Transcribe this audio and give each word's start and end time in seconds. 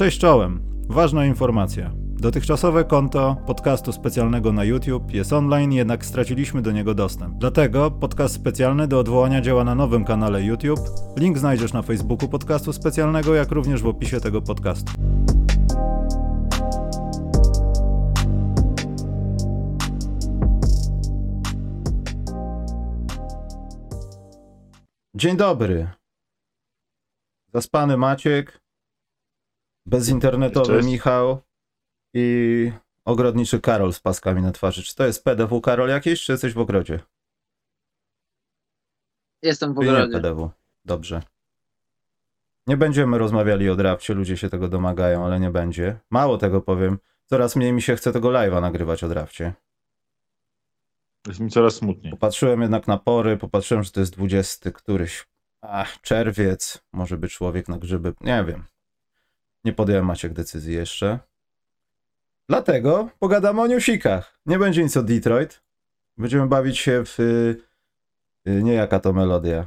Cześć 0.00 0.18
czołem. 0.18 0.62
Ważna 0.88 1.26
informacja. 1.26 1.90
Dotychczasowe 1.96 2.84
konto 2.84 3.36
podcastu 3.46 3.92
specjalnego 3.92 4.52
na 4.52 4.64
YouTube 4.64 5.12
jest 5.12 5.32
online, 5.32 5.72
jednak 5.72 6.04
straciliśmy 6.04 6.62
do 6.62 6.72
niego 6.72 6.94
dostęp. 6.94 7.38
Dlatego 7.38 7.90
podcast 7.90 8.34
specjalny 8.34 8.88
do 8.88 8.98
odwołania 8.98 9.40
działa 9.40 9.64
na 9.64 9.74
nowym 9.74 10.04
kanale 10.04 10.42
YouTube. 10.42 10.80
Link 11.18 11.38
znajdziesz 11.38 11.72
na 11.72 11.82
Facebooku 11.82 12.28
podcastu 12.28 12.72
specjalnego, 12.72 13.34
jak 13.34 13.50
również 13.50 13.82
w 13.82 13.86
opisie 13.86 14.20
tego 14.20 14.42
podcastu. 14.42 14.92
Dzień 25.14 25.36
dobry. 25.36 25.88
Zaspany 27.52 27.96
Maciek, 27.96 28.59
bezinternetowy 29.86 30.66
Cześć. 30.76 30.88
Michał 30.88 31.42
i 32.14 32.72
ogrodniczy 33.04 33.60
Karol 33.60 33.92
z 33.92 34.00
paskami 34.00 34.42
na 34.42 34.52
twarzy. 34.52 34.82
Czy 34.82 34.94
to 34.96 35.06
jest 35.06 35.24
PDW 35.24 35.60
Karol 35.60 35.88
jakieś, 35.88 36.24
czy 36.24 36.32
jesteś 36.32 36.52
w 36.52 36.58
ogrodzie? 36.58 37.00
Jestem 39.42 39.74
w 39.74 39.78
Czy 39.78 39.84
nie 39.84 39.90
ogrodzie. 39.90 40.12
PDW? 40.12 40.50
Dobrze. 40.84 41.22
Nie 42.66 42.76
będziemy 42.76 43.18
rozmawiali 43.18 43.70
o 43.70 43.76
drafcie, 43.76 44.14
ludzie 44.14 44.36
się 44.36 44.50
tego 44.50 44.68
domagają, 44.68 45.24
ale 45.24 45.40
nie 45.40 45.50
będzie. 45.50 45.98
Mało 46.10 46.38
tego 46.38 46.60
powiem, 46.60 46.98
coraz 47.26 47.56
mniej 47.56 47.72
mi 47.72 47.82
się 47.82 47.96
chce 47.96 48.12
tego 48.12 48.28
live'a 48.28 48.60
nagrywać 48.60 49.04
o 49.04 49.08
drafcie. 49.08 49.52
Jest 51.26 51.40
mi 51.40 51.50
coraz 51.50 51.74
smutniej. 51.74 52.10
Popatrzyłem 52.10 52.62
jednak 52.62 52.88
na 52.88 52.98
pory, 52.98 53.36
popatrzyłem, 53.36 53.84
że 53.84 53.90
to 53.90 54.00
jest 54.00 54.12
20 54.12 54.70
któryś. 54.70 55.26
Ach, 55.60 56.00
czerwiec, 56.00 56.82
może 56.92 57.16
być 57.16 57.32
człowiek 57.34 57.68
na 57.68 57.78
grzyby, 57.78 58.14
nie 58.20 58.44
wiem. 58.44 58.64
Nie 59.64 59.72
podjąłem 59.72 60.06
Maciek 60.06 60.32
decyzji 60.32 60.74
jeszcze. 60.74 61.18
Dlatego 62.48 63.08
pogadamy 63.18 63.60
o 63.60 63.66
newsikach. 63.66 64.38
Nie 64.46 64.58
będzie 64.58 64.82
nic 64.82 64.96
o 64.96 65.02
Detroit. 65.02 65.62
Będziemy 66.18 66.46
bawić 66.46 66.78
się 66.78 67.04
w... 67.04 67.20
y, 67.20 67.56
y, 68.48 68.62
Nie 68.62 68.72
jaka 68.72 69.00
to 69.00 69.12
melodia. 69.12 69.66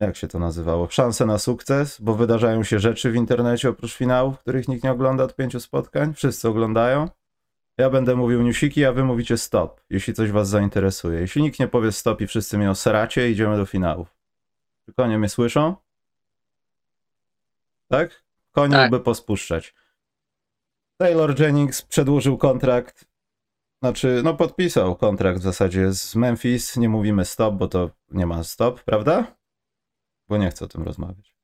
Jak 0.00 0.16
się 0.16 0.28
to 0.28 0.38
nazywało? 0.38 0.86
W 0.86 0.94
szansę 0.94 1.26
na 1.26 1.38
sukces, 1.38 2.00
bo 2.00 2.14
wydarzają 2.14 2.64
się 2.64 2.78
rzeczy 2.78 3.10
w 3.10 3.14
internecie 3.14 3.68
oprócz 3.68 3.94
finałów, 3.94 4.38
których 4.38 4.68
nikt 4.68 4.84
nie 4.84 4.92
ogląda 4.92 5.24
od 5.24 5.36
pięciu 5.36 5.60
spotkań. 5.60 6.14
Wszyscy 6.14 6.48
oglądają. 6.48 7.08
Ja 7.78 7.90
będę 7.90 8.16
mówił 8.16 8.42
newsiki, 8.42 8.84
a 8.84 8.92
wy 8.92 9.04
mówicie 9.04 9.38
stop, 9.38 9.80
jeśli 9.90 10.14
coś 10.14 10.30
was 10.30 10.48
zainteresuje. 10.48 11.20
Jeśli 11.20 11.42
nikt 11.42 11.60
nie 11.60 11.68
powie 11.68 11.92
stop 11.92 12.20
i 12.20 12.26
wszyscy 12.26 12.58
mnie 12.58 12.70
osracie, 12.70 13.30
idziemy 13.30 13.56
do 13.56 13.66
finałów. 13.66 14.16
Czy 14.86 14.92
konie 14.92 15.18
mnie 15.18 15.28
słyszą? 15.28 15.76
Tak? 17.88 18.22
Konie 18.52 18.74
Tak. 18.74 18.90
by 18.90 19.00
pospuszczać. 19.00 19.74
Taylor 20.96 21.40
Jennings 21.40 21.82
przedłużył 21.82 22.38
kontrakt, 22.38 23.08
znaczy, 23.82 24.20
no 24.24 24.34
podpisał 24.34 24.96
kontrakt 24.96 25.40
w 25.40 25.42
zasadzie 25.42 25.92
z 25.92 26.14
Memphis. 26.14 26.76
Nie 26.76 26.88
mówimy 26.88 27.24
stop, 27.24 27.54
bo 27.54 27.68
to 27.68 27.90
nie 28.10 28.26
ma 28.26 28.44
stop, 28.44 28.82
prawda? 28.82 29.36
Bo 30.28 30.36
nie 30.36 30.50
chcę 30.50 30.64
o 30.64 30.68
tym 30.68 30.82
rozmawiać. 30.82 31.34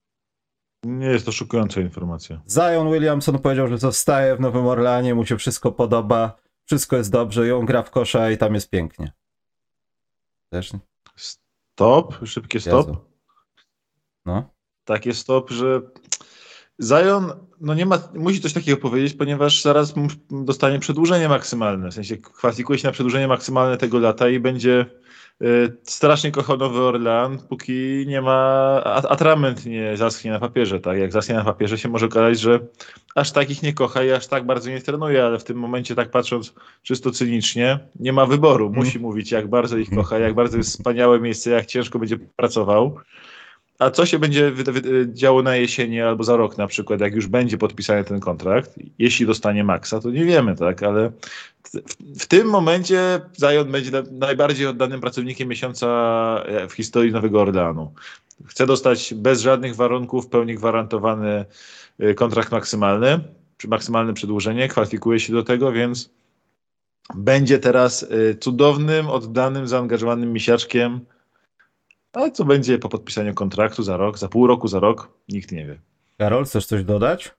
Nie 0.85 1.07
jest 1.07 1.27
to 1.27 1.33
szokująca 1.33 1.81
informacja. 1.81 2.43
Zion 2.51 2.93
Williamson 2.93 3.39
powiedział, 3.39 3.69
że 3.69 3.79
zostaje 3.79 4.37
w 4.37 4.41
Nowym 4.41 4.67
Orleanie, 4.67 5.15
mu 5.15 5.27
się 5.27 5.37
wszystko 5.39 5.73
podoba, 5.73 6.37
wszystko 6.65 6.97
jest 6.97 7.11
dobrze 7.11 7.57
on 7.57 7.67
gra 7.67 7.83
w 7.83 7.91
kosza 7.91 8.31
i 8.31 8.39
tam 8.39 8.55
jest 8.55 8.71
pięknie. 8.71 9.13
Też? 10.49 10.73
Stop, 11.17 12.15
szybkie 12.25 12.61
stop. 12.61 12.89
Jezu. 12.89 13.01
No. 14.27 14.55
Takie 14.85 15.15
stop, 15.15 15.51
że 15.51 15.81
Zion 16.83 17.33
no 17.61 17.75
nie 17.75 17.87
ma, 17.87 17.99
musi 18.15 18.41
coś 18.41 18.53
takiego 18.53 18.77
powiedzieć, 18.77 19.15
ponieważ 19.15 19.63
zaraz 19.63 19.95
dostanie 20.31 20.79
przedłużenie 20.79 21.29
maksymalne. 21.29 21.91
W 21.91 21.95
sensie 21.95 22.17
kwalifikuje 22.17 22.79
się 22.79 22.89
na 22.89 22.93
przedłużenie 22.93 23.29
maksymalne 23.29 23.77
tego 23.77 23.99
lata 23.99 24.29
i 24.29 24.41
będzie 24.41 24.87
y, 25.43 25.77
strasznie 25.83 26.31
kochał 26.31 26.57
Nowy 26.57 26.81
Orlean, 26.81 27.39
póki 27.49 28.05
nie 28.07 28.21
ma, 28.21 28.81
atrament 28.85 29.67
nie 29.67 29.97
zaschnie 29.97 30.31
na 30.31 30.41
papierze. 30.41 30.81
Tak? 30.81 30.99
Jak 30.99 31.13
zaschnie 31.13 31.35
na 31.35 31.45
papierze 31.45 31.79
się 31.79 31.89
może 31.89 32.07
okazać, 32.07 32.41
że 32.41 32.61
aż 33.15 33.33
tak 33.33 33.51
ich 33.51 33.63
nie 33.63 33.73
kocha 33.73 34.03
i 34.03 34.11
aż 34.11 34.27
tak 34.27 34.47
bardzo 34.47 34.71
nie 34.71 34.81
trenuje, 34.81 35.25
ale 35.25 35.39
w 35.39 35.45
tym 35.45 35.59
momencie 35.59 35.95
tak 35.95 36.11
patrząc 36.11 36.55
czysto 36.83 37.11
cynicznie, 37.11 37.79
nie 38.01 38.13
ma 38.13 38.27
wyboru. 38.27 38.71
Musi 38.71 38.99
mówić 38.99 39.33
jak 39.33 39.49
bardzo 39.49 39.77
ich 39.77 39.91
kocha, 39.91 40.19
jak 40.19 40.35
bardzo 40.35 40.57
jest 40.57 40.71
wspaniałe 40.71 41.21
miejsce, 41.21 41.51
jak 41.51 41.67
ciężko 41.67 41.99
będzie 41.99 42.19
pracował. 42.19 42.99
A 43.79 43.91
co 43.91 44.07
się 44.07 44.19
będzie 44.19 44.53
działo 45.07 45.43
na 45.43 45.57
jesieni 45.57 46.01
albo 46.01 46.25
za 46.25 46.37
rok 46.37 46.59
na 46.59 46.67
przykład, 46.67 47.01
jak 47.01 47.15
już 47.15 47.27
będzie 47.27 47.59
podpisany 47.59 48.05
ten 48.05 48.21
kontrakt, 48.21 48.71
jeśli 48.99 49.27
dostanie 49.27 49.65
maksa, 49.65 50.01
to 50.01 50.11
nie 50.11 50.25
wiemy, 50.25 50.57
tak, 50.57 50.83
ale 50.83 51.13
w, 51.63 51.71
w 52.21 52.27
tym 52.27 52.49
momencie 52.49 53.21
Zion 53.39 53.73
będzie 53.73 53.91
na- 53.91 54.03
najbardziej 54.13 54.67
oddanym 54.67 55.01
pracownikiem 55.01 55.49
miesiąca 55.49 55.87
e, 56.47 56.69
w 56.69 56.73
historii 56.73 57.13
Nowego 57.13 57.43
Orleanu. 57.43 57.93
Chce 58.47 58.67
dostać 58.67 59.15
bez 59.15 59.41
żadnych 59.41 59.77
warunków, 59.77 60.27
w 60.27 60.29
pełni 60.29 60.55
gwarantowany 60.55 61.45
e, 61.99 62.15
kontrakt 62.15 62.53
maksymalny, 62.53 63.21
maksymalne 63.69 64.15
przedłużenie, 64.15 64.69
kwalifikuje 64.69 65.21
się 65.21 65.33
do 65.33 65.43
tego, 65.43 65.73
więc 65.73 66.11
będzie 67.15 67.59
teraz 67.59 68.03
e, 68.03 68.35
cudownym, 68.35 69.07
oddanym, 69.07 69.69
zaangażowanym 69.69 70.33
misiaczkiem, 70.33 71.01
a 72.15 72.31
co 72.31 72.45
będzie 72.45 72.79
po 72.79 72.89
podpisaniu 72.89 73.35
kontraktu 73.35 73.83
za 73.83 73.97
rok, 73.97 74.19
za 74.19 74.29
pół 74.29 74.47
roku, 74.47 74.69
za 74.69 74.81
rok, 74.81 75.09
nikt 75.29 75.53
nie 75.53 75.67
wie. 75.67 75.81
Karol, 76.19 76.45
chcesz 76.45 76.67
coś 76.67 76.85
dodać? 76.85 77.35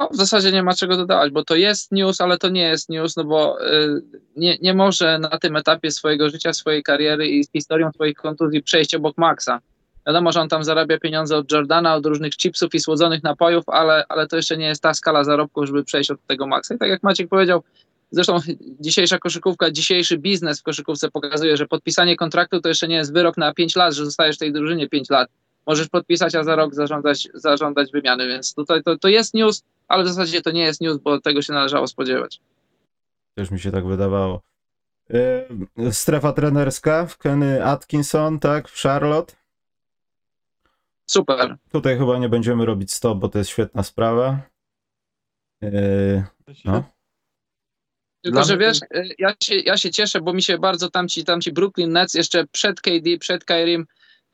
No, 0.00 0.08
w 0.08 0.16
zasadzie 0.16 0.52
nie 0.52 0.62
ma 0.62 0.74
czego 0.74 0.96
dodawać, 0.96 1.32
bo 1.32 1.44
to 1.44 1.56
jest 1.56 1.92
news, 1.92 2.20
ale 2.20 2.38
to 2.38 2.48
nie 2.48 2.62
jest 2.62 2.88
news, 2.88 3.16
no 3.16 3.24
bo 3.24 3.66
y, 3.66 4.02
nie, 4.36 4.58
nie 4.62 4.74
może 4.74 5.18
na 5.18 5.38
tym 5.38 5.56
etapie 5.56 5.90
swojego 5.90 6.30
życia, 6.30 6.52
swojej 6.52 6.82
kariery 6.82 7.28
i 7.28 7.44
z 7.44 7.52
historią 7.52 7.92
swoich 7.92 8.16
kontuzji 8.16 8.62
przejść 8.62 8.94
obok 8.94 9.18
Maxa. 9.18 9.60
Wiadomo, 10.06 10.32
że 10.32 10.40
on 10.40 10.48
tam 10.48 10.64
zarabia 10.64 10.98
pieniądze 10.98 11.36
od 11.36 11.52
Jordana, 11.52 11.94
od 11.94 12.06
różnych 12.06 12.36
chipsów 12.36 12.74
i 12.74 12.80
słodzonych 12.80 13.22
napojów, 13.22 13.68
ale, 13.68 14.04
ale 14.08 14.26
to 14.26 14.36
jeszcze 14.36 14.56
nie 14.56 14.66
jest 14.66 14.82
ta 14.82 14.94
skala 14.94 15.24
zarobków, 15.24 15.66
żeby 15.66 15.84
przejść 15.84 16.10
od 16.10 16.26
tego 16.26 16.46
Maxa. 16.46 16.74
I 16.74 16.78
tak 16.78 16.88
jak 16.88 17.02
Maciek 17.02 17.28
powiedział, 17.28 17.62
zresztą 18.10 18.38
dzisiejsza 18.80 19.18
koszykówka, 19.18 19.70
dzisiejszy 19.70 20.18
biznes 20.18 20.60
w 20.60 20.62
koszykówce 20.62 21.10
pokazuje, 21.10 21.56
że 21.56 21.66
podpisanie 21.66 22.16
kontraktu 22.16 22.60
to 22.60 22.68
jeszcze 22.68 22.88
nie 22.88 22.96
jest 22.96 23.12
wyrok 23.12 23.36
na 23.36 23.54
5 23.54 23.76
lat, 23.76 23.94
że 23.94 24.04
zostajesz 24.04 24.36
w 24.36 24.38
tej 24.38 24.52
drużynie 24.52 24.88
5 24.88 25.10
lat. 25.10 25.28
Możesz 25.66 25.88
podpisać, 25.88 26.34
a 26.34 26.44
za 26.44 26.56
rok 26.56 26.74
zażądać, 26.74 27.28
zażądać 27.34 27.92
wymiany, 27.92 28.28
więc 28.28 28.54
tutaj 28.54 28.82
to, 28.82 28.98
to 28.98 29.08
jest 29.08 29.34
news, 29.34 29.62
ale 29.88 30.04
w 30.04 30.08
zasadzie 30.08 30.42
to 30.42 30.50
nie 30.50 30.62
jest 30.62 30.80
news, 30.80 30.98
bo 30.98 31.20
tego 31.20 31.42
się 31.42 31.52
należało 31.52 31.86
spodziewać. 31.86 32.40
Też 33.34 33.50
mi 33.50 33.60
się 33.60 33.70
tak 33.70 33.86
wydawało. 33.86 34.42
Yy, 35.76 35.92
strefa 35.92 36.32
trenerska 36.32 37.06
w 37.06 37.18
Kenny 37.18 37.64
Atkinson, 37.64 38.38
tak, 38.38 38.68
w 38.68 38.82
Charlotte. 38.82 39.34
Super. 41.06 41.56
Tutaj 41.72 41.98
chyba 41.98 42.18
nie 42.18 42.28
będziemy 42.28 42.66
robić 42.66 42.92
stop, 42.92 43.18
bo 43.18 43.28
to 43.28 43.38
jest 43.38 43.50
świetna 43.50 43.82
sprawa. 43.82 44.40
Yy, 45.60 46.24
no. 46.64 46.84
Tylko, 48.22 48.44
że 48.44 48.58
wiesz, 48.58 48.78
y, 48.96 49.08
ja 49.18 49.34
się, 49.42 49.54
ja 49.54 49.76
się 49.76 49.90
cieszę, 49.90 50.20
bo 50.20 50.32
mi 50.32 50.42
się 50.42 50.58
bardzo 50.58 50.90
tamci, 50.90 51.24
tamci 51.24 51.52
Brooklyn 51.52 51.92
Nets 51.92 52.14
jeszcze 52.14 52.44
przed 52.52 52.80
KD, 52.80 53.18
przed 53.20 53.44
Kairim, 53.44 53.86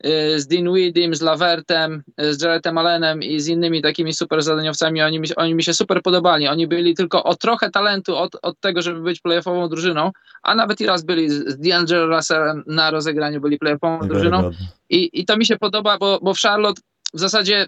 y, 0.05 0.39
z 0.39 0.47
Dean 0.47 0.69
Weedym, 0.69 1.15
z 1.15 1.21
Lavertem, 1.21 2.03
y, 2.21 2.33
z 2.33 2.41
Jaretem 2.41 2.77
Allenem 2.77 3.23
i 3.23 3.39
z 3.39 3.47
innymi 3.47 3.81
takimi 3.81 4.13
super 4.13 4.43
zadaniowcami, 4.43 5.01
oni 5.01 5.19
mi, 5.19 5.35
oni 5.35 5.55
mi 5.55 5.63
się 5.63 5.73
super 5.73 6.01
podobali. 6.01 6.47
Oni 6.47 6.67
byli 6.67 6.95
tylko 6.95 7.23
o 7.23 7.35
trochę 7.35 7.69
talentu 7.69 8.17
od, 8.17 8.35
od 8.41 8.59
tego, 8.59 8.81
żeby 8.81 9.01
być 9.01 9.19
playoffową 9.19 9.69
drużyną, 9.69 10.11
a 10.43 10.55
nawet 10.55 10.81
i 10.81 10.85
raz 10.85 11.05
byli 11.05 11.29
z 11.29 11.59
D'Angelo 11.59 12.15
Russellem 12.15 12.63
na 12.67 12.91
rozegraniu, 12.91 13.41
byli 13.41 13.57
playoffową 13.57 14.07
drużyną. 14.07 14.37
Niewiarygodne. 14.37 14.67
I, 14.89 15.09
I 15.13 15.25
to 15.25 15.37
mi 15.37 15.45
się 15.45 15.57
podoba, 15.57 15.97
bo, 15.97 16.19
bo 16.21 16.33
w 16.33 16.39
Charlotte 16.39 16.81
w 17.13 17.19
zasadzie 17.19 17.67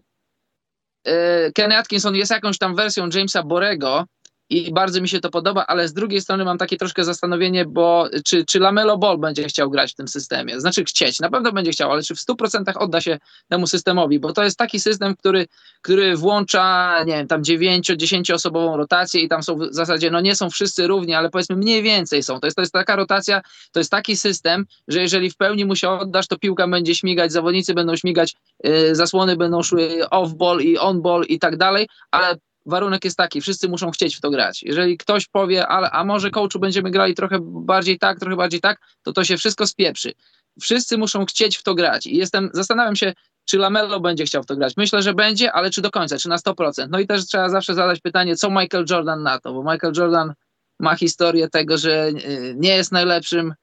Kenny 1.55 1.77
Atkinson 1.77 2.15
jest 2.15 2.31
jakąś 2.31 2.57
tam 2.57 2.75
wersją 2.75 3.09
Jamesa 3.13 3.43
Borego 3.43 4.05
i 4.49 4.71
bardzo 4.73 5.01
mi 5.01 5.09
się 5.09 5.19
to 5.19 5.29
podoba, 5.29 5.65
ale 5.67 5.87
z 5.87 5.93
drugiej 5.93 6.21
strony 6.21 6.45
mam 6.45 6.57
takie 6.57 6.77
troszkę 6.77 7.03
zastanowienie, 7.03 7.65
bo 7.65 8.09
czy, 8.25 8.45
czy 8.45 8.59
Lamelo 8.59 8.97
Ball 8.97 9.17
będzie 9.17 9.43
chciał 9.43 9.69
grać 9.69 9.91
w 9.91 9.95
tym 9.95 10.07
systemie? 10.07 10.59
Znaczy 10.59 10.83
chcieć, 10.83 11.19
na 11.19 11.29
pewno 11.29 11.51
będzie 11.51 11.71
chciał, 11.71 11.91
ale 11.91 12.03
czy 12.03 12.15
w 12.15 12.19
100% 12.19 12.63
odda 12.75 13.01
się 13.01 13.19
temu 13.49 13.67
systemowi? 13.67 14.19
Bo 14.19 14.33
to 14.33 14.43
jest 14.43 14.57
taki 14.57 14.79
system, 14.79 15.15
który, 15.15 15.47
który 15.81 16.17
włącza, 16.17 16.95
nie 17.03 17.13
wiem, 17.13 17.27
tam 17.27 17.41
9-10 17.41 18.33
osobową 18.33 18.77
rotację 18.77 19.21
i 19.21 19.27
tam 19.27 19.43
są 19.43 19.55
w 19.55 19.67
zasadzie, 19.71 20.11
no 20.11 20.21
nie 20.21 20.35
są 20.35 20.49
wszyscy 20.49 20.87
równi, 20.87 21.13
ale 21.13 21.29
powiedzmy 21.29 21.55
mniej 21.55 21.83
więcej 21.83 22.23
są. 22.23 22.39
To 22.39 22.47
jest, 22.47 22.55
to 22.55 22.61
jest 22.61 22.73
taka 22.73 22.95
rotacja, 22.95 23.41
to 23.71 23.79
jest 23.79 23.91
taki 23.91 24.17
system, 24.17 24.65
że 24.87 25.01
jeżeli 25.01 25.29
w 25.29 25.37
pełni 25.37 25.65
mu 25.65 25.75
się 25.75 25.89
oddasz, 25.89 26.27
to 26.27 26.37
piłka 26.37 26.67
będzie 26.67 26.95
śmigać, 26.95 27.31
zawodnicy 27.31 27.73
będą 27.73 27.95
śmigać, 27.95 28.35
yy, 28.63 28.95
zasłony 28.95 29.37
będą 29.37 29.63
szły 29.63 30.01
off-ball 30.11 30.61
i 30.61 30.77
on-ball 30.77 31.23
i 31.23 31.39
tak 31.39 31.57
dalej, 31.57 31.87
ale 32.11 32.35
warunek 32.69 33.05
jest 33.05 33.17
taki, 33.17 33.41
wszyscy 33.41 33.69
muszą 33.69 33.91
chcieć 33.91 34.15
w 34.15 34.21
to 34.21 34.29
grać. 34.29 34.63
Jeżeli 34.63 34.97
ktoś 34.97 35.27
powie, 35.27 35.67
ale, 35.67 35.91
a 35.91 36.03
może 36.03 36.31
coachu 36.31 36.59
będziemy 36.59 36.91
grali 36.91 37.15
trochę 37.15 37.37
bardziej 37.41 37.99
tak, 37.99 38.19
trochę 38.19 38.35
bardziej 38.35 38.61
tak, 38.61 38.79
to 39.03 39.13
to 39.13 39.23
się 39.23 39.37
wszystko 39.37 39.67
spieprzy. 39.67 40.13
Wszyscy 40.61 40.97
muszą 40.97 41.25
chcieć 41.25 41.57
w 41.57 41.63
to 41.63 41.75
grać 41.75 42.07
i 42.07 42.17
jestem, 42.17 42.49
zastanawiam 42.53 42.95
się, 42.95 43.13
czy 43.45 43.57
Lamelo 43.57 43.99
będzie 43.99 44.25
chciał 44.25 44.43
w 44.43 44.45
to 44.45 44.55
grać. 44.55 44.77
Myślę, 44.77 45.01
że 45.01 45.13
będzie, 45.13 45.51
ale 45.51 45.69
czy 45.69 45.81
do 45.81 45.91
końca, 45.91 46.17
czy 46.17 46.29
na 46.29 46.37
100%. 46.37 46.87
No 46.89 46.99
i 46.99 47.07
też 47.07 47.25
trzeba 47.25 47.49
zawsze 47.49 47.73
zadać 47.73 47.99
pytanie, 47.99 48.35
co 48.35 48.49
Michael 48.49 48.85
Jordan 48.89 49.23
na 49.23 49.39
to, 49.39 49.53
bo 49.53 49.71
Michael 49.73 49.93
Jordan 49.97 50.33
ma 50.79 50.95
historię 50.95 51.49
tego, 51.49 51.77
że 51.77 52.07
y, 52.07 52.55
nie 52.57 52.75
jest 52.75 52.91
najlepszym 52.91 53.53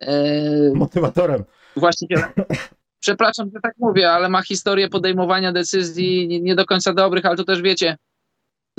yy, 0.00 0.08
motywatorem. 0.74 1.44
Właścicielem. 1.76 2.30
Przepraszam, 3.00 3.50
że 3.54 3.60
tak 3.62 3.74
mówię, 3.78 4.10
ale 4.10 4.28
ma 4.28 4.42
historię 4.42 4.88
podejmowania 4.88 5.52
decyzji 5.52 6.40
nie 6.42 6.54
do 6.54 6.64
końca 6.66 6.92
dobrych, 6.92 7.26
ale 7.26 7.36
to 7.36 7.44
też 7.44 7.62
wiecie, 7.62 7.96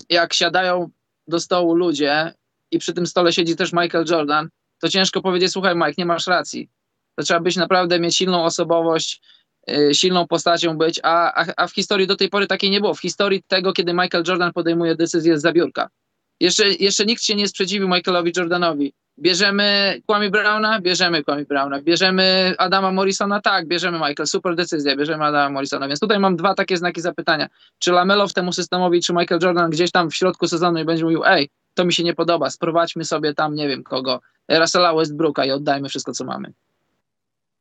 jak 0.09 0.33
siadają 0.33 0.89
do 1.27 1.39
stołu 1.39 1.75
ludzie 1.75 2.33
i 2.71 2.79
przy 2.79 2.93
tym 2.93 3.07
stole 3.07 3.33
siedzi 3.33 3.55
też 3.55 3.73
Michael 3.73 4.05
Jordan, 4.09 4.49
to 4.81 4.89
ciężko 4.89 5.21
powiedzieć, 5.21 5.51
słuchaj 5.51 5.75
Mike, 5.75 5.93
nie 5.97 6.05
masz 6.05 6.27
racji. 6.27 6.69
To 7.15 7.23
trzeba 7.23 7.39
być 7.39 7.55
naprawdę, 7.55 7.99
mieć 7.99 8.17
silną 8.17 8.43
osobowość, 8.43 9.21
yy, 9.67 9.95
silną 9.95 10.27
postacią 10.27 10.77
być, 10.77 10.99
a, 11.03 11.33
a, 11.33 11.45
a 11.57 11.67
w 11.67 11.71
historii 11.71 12.07
do 12.07 12.15
tej 12.15 12.29
pory 12.29 12.47
takiej 12.47 12.69
nie 12.71 12.81
było. 12.81 12.93
W 12.93 13.01
historii 13.01 13.43
tego, 13.47 13.73
kiedy 13.73 13.93
Michael 13.93 14.23
Jordan 14.27 14.53
podejmuje 14.53 14.95
decyzję 14.95 15.39
z 15.39 15.41
zabiórka. 15.41 15.89
Jeszcze, 16.39 16.69
jeszcze 16.69 17.05
nikt 17.05 17.23
się 17.23 17.35
nie 17.35 17.47
sprzeciwił 17.47 17.87
Michaelowi 17.87 18.31
Jordanowi. 18.37 18.93
Bierzemy 19.19 20.01
Kwame 20.07 20.29
Browna? 20.29 20.81
Bierzemy 20.81 21.23
Kwame 21.23 21.45
Browna. 21.45 21.81
Bierzemy 21.81 22.55
Adama 22.57 22.91
Morrisona? 22.91 23.41
Tak, 23.41 23.67
bierzemy 23.67 23.97
Michael. 23.97 24.27
Super 24.27 24.55
decyzja, 24.55 24.95
bierzemy 24.95 25.25
Adama 25.25 25.49
Morrisona. 25.49 25.87
Więc 25.87 25.99
tutaj 25.99 26.19
mam 26.19 26.35
dwa 26.35 26.53
takie 26.53 26.77
znaki 26.77 27.01
zapytania. 27.01 27.49
Czy 27.79 27.91
Lamelo 27.91 28.27
w 28.27 28.33
temu 28.33 28.51
systemowi, 28.51 29.01
czy 29.01 29.13
Michael 29.13 29.41
Jordan 29.43 29.69
gdzieś 29.69 29.91
tam 29.91 30.09
w 30.09 30.15
środku 30.15 30.47
sezonu 30.47 30.79
i 30.79 30.85
będzie 30.85 31.03
mówił, 31.03 31.21
ej, 31.25 31.49
to 31.73 31.85
mi 31.85 31.93
się 31.93 32.03
nie 32.03 32.13
podoba, 32.13 32.49
sprowadźmy 32.49 33.05
sobie 33.05 33.33
tam, 33.33 33.55
nie 33.55 33.67
wiem 33.67 33.83
kogo, 33.83 34.21
Russella 34.49 34.93
Westbrooka 34.93 35.45
i 35.45 35.51
oddajmy 35.51 35.89
wszystko, 35.89 36.11
co 36.11 36.25
mamy. 36.25 36.53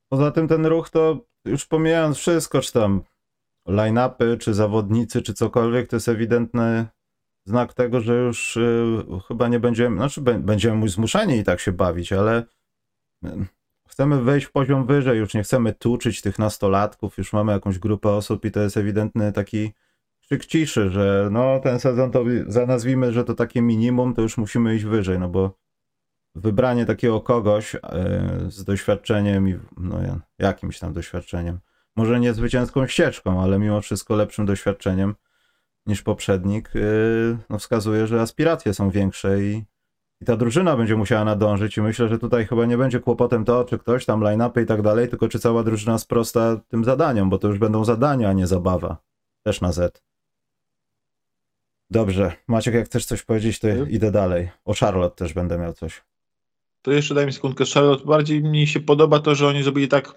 Poza 0.09 0.31
tym 0.31 0.49
ten 0.49 0.67
ruch 0.67 0.91
to 0.91 1.19
już 1.45 1.67
pomijając 1.67 2.17
wszystko, 2.19 2.61
czy 2.61 2.73
tam 2.73 3.03
line-upy, 3.69 4.39
czy 4.39 4.55
zawodnicy, 4.55 5.23
czy 5.23 5.35
cokolwiek, 5.35 5.89
to 5.89 5.97
jest 5.97 6.09
ewidentny 6.09 6.87
znak 7.45 7.75
tego, 7.75 8.01
że 8.01 8.15
już 8.15 8.57
y, 8.57 9.05
chyba 9.29 9.49
nie 9.49 9.61
będziemy, 9.61 9.97
znaczy 9.97 10.21
będziemy 10.21 10.89
zmuszeni 10.89 11.37
i 11.37 11.45
tak 11.45 11.61
się 11.61 11.73
bawić, 11.73 12.13
ale 12.13 12.45
y, 13.25 13.29
chcemy 13.89 14.23
wejść 14.23 14.47
w 14.47 14.53
poziom 14.53 14.87
wyżej, 14.87 15.19
już 15.19 15.35
nie 15.35 15.43
chcemy 15.43 15.73
tuczyć 15.73 16.23
tych 16.23 16.39
nastolatków, 16.39 17.19
już 17.19 17.33
mamy 17.33 17.53
jakąś 17.53 17.79
grupę 17.79 18.11
osób 18.11 18.45
i 18.45 18.51
to 18.51 18.61
jest 18.61 18.77
ewidentny 18.77 19.33
taki 19.33 19.73
krzyk 20.21 20.47
ciszy, 20.47 20.91
że 20.91 21.29
no 21.33 21.61
ten 21.61 21.81
sezon 21.81 22.11
to 22.11 22.25
nazwijmy, 22.67 23.13
że 23.13 23.25
to 23.25 23.35
takie 23.35 23.63
minimum, 23.63 24.15
to 24.15 24.23
już 24.23 24.39
musimy 24.39 24.75
iść 24.75 24.85
wyżej, 24.85 25.19
no 25.19 25.29
bo 25.29 25.59
wybranie 26.35 26.87
takiego 26.87 27.21
kogoś 27.21 27.75
y, 27.75 27.81
z 28.49 28.65
doświadczeniem 28.65 29.49
i 29.49 29.59
no 29.77 29.99
jakimś 30.39 30.79
tam 30.79 30.93
doświadczeniem, 30.93 31.59
może 31.97 32.21
nie 32.21 32.35
zwycięską 32.35 32.87
ścieżką, 32.87 33.43
ale 33.43 33.59
mimo 33.59 33.81
wszystko 33.81 34.17
lepszym 34.17 34.47
doświadczeniem, 34.47 35.15
niż 35.87 36.03
poprzednik, 36.03 36.77
y, 36.77 37.37
no 37.51 37.59
wskazuje, 37.59 38.07
że 38.07 38.21
aspiracje 38.21 38.75
są 38.75 38.91
większe 38.91 39.43
i, 39.43 39.63
i 40.21 40.25
ta 40.25 40.37
drużyna 40.37 40.77
będzie 40.77 40.97
musiała 40.97 41.25
nadążyć 41.25 41.77
i 41.77 41.81
myślę, 41.81 42.09
że 42.09 42.19
tutaj 42.19 42.47
chyba 42.47 42.67
nie 42.67 42.79
będzie 42.79 43.01
kłopotem 43.01 43.45
to, 43.45 43.65
czy 43.65 43.79
ktoś 43.79 44.05
tam 44.05 44.21
line-upy 44.21 44.63
i 44.63 44.67
tak 44.67 44.83
dalej, 44.83 45.09
tylko 45.09 45.29
czy 45.29 45.39
cała 45.39 45.63
drużyna 45.63 45.99
sprosta 45.99 46.61
tym 46.69 46.85
zadaniom, 46.85 47.31
bo 47.31 47.39
to 47.39 47.49
już 47.49 47.59
będą 47.59 47.85
zadania, 47.85 48.29
a 48.29 48.33
nie 48.33 48.47
zabawa. 48.47 48.97
Też 49.43 49.61
na 49.61 49.73
Z. 49.73 50.03
Dobrze. 51.91 52.33
Maciek, 52.49 52.75
jak 52.75 52.87
chcesz 52.87 53.07
coś 53.07 53.23
powiedzieć, 53.23 53.59
to 53.59 53.69
mhm. 53.69 53.91
idę 53.91 54.11
dalej. 54.11 54.51
O 54.65 54.75
Charlotte 54.75 55.17
też 55.17 55.33
będę 55.33 55.59
miał 55.59 55.73
coś. 55.73 56.03
To 56.83 56.93
jeszcze 56.93 57.15
daj 57.15 57.27
mi 57.27 57.33
sekundkę. 57.33 57.65
Charlotte 57.75 58.05
bardziej 58.05 58.43
mi 58.43 58.67
się 58.67 58.81
podoba 58.81 59.21
to, 59.21 59.35
że 59.35 59.49
oni 59.49 59.63
zrobili 59.63 59.89
tak 59.89 60.15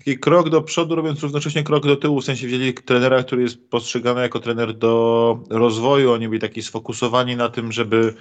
taki 0.00 0.18
krok 0.18 0.48
do 0.48 0.62
przodu, 0.62 0.94
robiąc 0.94 1.22
równocześnie 1.22 1.62
krok 1.62 1.86
do 1.86 1.96
tyłu, 1.96 2.20
w 2.20 2.24
sensie 2.24 2.46
wzięli 2.46 2.74
trenera, 2.74 3.22
który 3.22 3.42
jest 3.42 3.70
postrzegany 3.70 4.20
jako 4.20 4.40
trener 4.40 4.74
do 4.74 5.38
rozwoju, 5.50 6.12
oni 6.12 6.28
byli 6.28 6.40
taki 6.40 6.62
sfokusowani 6.62 7.36
na 7.36 7.48
tym, 7.48 7.72
żeby 7.72 8.14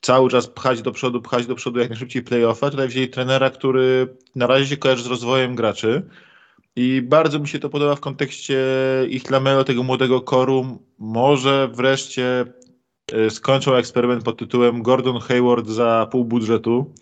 cały 0.00 0.30
czas 0.30 0.46
pchać 0.46 0.82
do 0.82 0.92
przodu, 0.92 1.22
pchać 1.22 1.46
do 1.46 1.54
przodu 1.54 1.80
jak 1.80 1.88
najszybciej 1.88 2.22
playoffa. 2.22 2.70
Tutaj 2.70 2.88
wzięli 2.88 3.08
trenera, 3.08 3.50
który 3.50 4.16
na 4.34 4.46
razie 4.46 4.66
się 4.66 4.76
kojarzy 4.76 5.02
z 5.02 5.06
rozwojem 5.06 5.54
graczy 5.54 6.02
i 6.76 7.02
bardzo 7.02 7.38
mi 7.38 7.48
się 7.48 7.58
to 7.58 7.68
podoba 7.68 7.94
w 7.94 8.00
kontekście 8.00 8.64
ich 9.08 9.30
Lamelo, 9.30 9.64
tego 9.64 9.82
młodego 9.82 10.20
koru. 10.20 10.78
Może 10.98 11.68
wreszcie 11.74 12.44
e, 13.12 13.30
skończą 13.30 13.74
eksperyment 13.74 14.24
pod 14.24 14.38
tytułem 14.38 14.82
Gordon 14.82 15.20
Hayward 15.20 15.68
za 15.68 16.08
pół 16.10 16.24
budżetu 16.24 16.94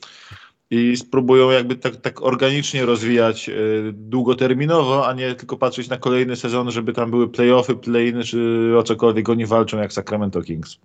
i 0.74 0.96
spróbują 0.96 1.50
jakby 1.50 1.76
tak, 1.76 1.96
tak 1.96 2.22
organicznie 2.22 2.86
rozwijać 2.86 3.48
y, 3.48 3.92
długoterminowo, 3.92 5.08
a 5.08 5.12
nie 5.12 5.34
tylko 5.34 5.56
patrzeć 5.56 5.88
na 5.88 5.96
kolejny 5.96 6.36
sezon, 6.36 6.70
żeby 6.70 6.92
tam 6.92 7.10
były 7.10 7.28
playoffy, 7.28 7.74
play-iny 7.74 8.24
czy 8.24 8.72
o 8.78 8.82
cokolwiek 8.82 9.28
oni 9.28 9.46
walczą 9.46 9.78
jak 9.78 9.92
Sacramento 9.92 10.42
Kings. 10.42 10.78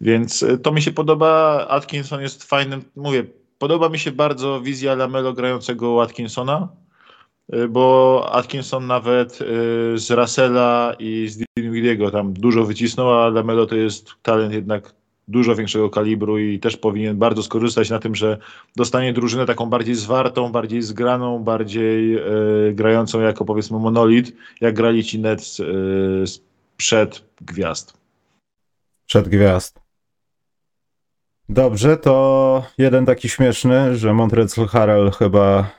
Więc 0.00 0.42
y, 0.42 0.58
to 0.58 0.72
mi 0.72 0.82
się 0.82 0.92
podoba. 0.92 1.66
Atkinson 1.68 2.20
jest 2.20 2.44
fajnym, 2.44 2.84
mówię, 2.96 3.24
podoba 3.58 3.88
mi 3.88 3.98
się 3.98 4.12
bardzo 4.12 4.60
wizja 4.60 4.94
Lamelo 4.94 5.32
grającego 5.32 6.02
Atkinsona, 6.02 6.68
y, 7.54 7.68
bo 7.68 8.28
Atkinson 8.32 8.86
nawet 8.86 9.38
z 9.94 10.10
Russella 10.10 10.94
i 10.98 11.28
z 11.28 11.44
Dinwidiego 11.58 12.10
tam 12.10 12.32
dużo 12.32 12.64
wycisnął, 12.64 13.14
a 13.14 13.28
Lamelo 13.28 13.66
to 13.66 13.76
jest 13.76 14.10
talent 14.22 14.52
jednak 14.52 14.94
dużo 15.28 15.54
większego 15.54 15.90
kalibru 15.90 16.38
i 16.38 16.58
też 16.58 16.76
powinien 16.76 17.18
bardzo 17.18 17.42
skorzystać 17.42 17.90
na 17.90 17.98
tym, 17.98 18.14
że 18.14 18.38
dostanie 18.76 19.12
drużynę 19.12 19.46
taką 19.46 19.66
bardziej 19.66 19.94
zwartą, 19.94 20.52
bardziej 20.52 20.82
zgraną, 20.82 21.44
bardziej 21.44 22.16
e, 22.16 22.22
grającą 22.72 23.20
jako 23.20 23.44
powiedzmy 23.44 23.78
monolit, 23.78 24.36
jak 24.60 24.74
grali 24.74 25.04
ci 25.04 25.18
Nets 25.18 25.60
e, 25.60 25.64
przed 26.76 27.24
gwiazd. 27.40 27.98
Przed 29.06 29.28
gwiazd. 29.28 29.80
Dobrze, 31.48 31.96
to 31.96 32.64
jeden 32.78 33.06
taki 33.06 33.28
śmieszny, 33.28 33.96
że 33.96 34.12
Montrezl 34.14 34.66
Harrell 34.66 35.10
chyba 35.10 35.70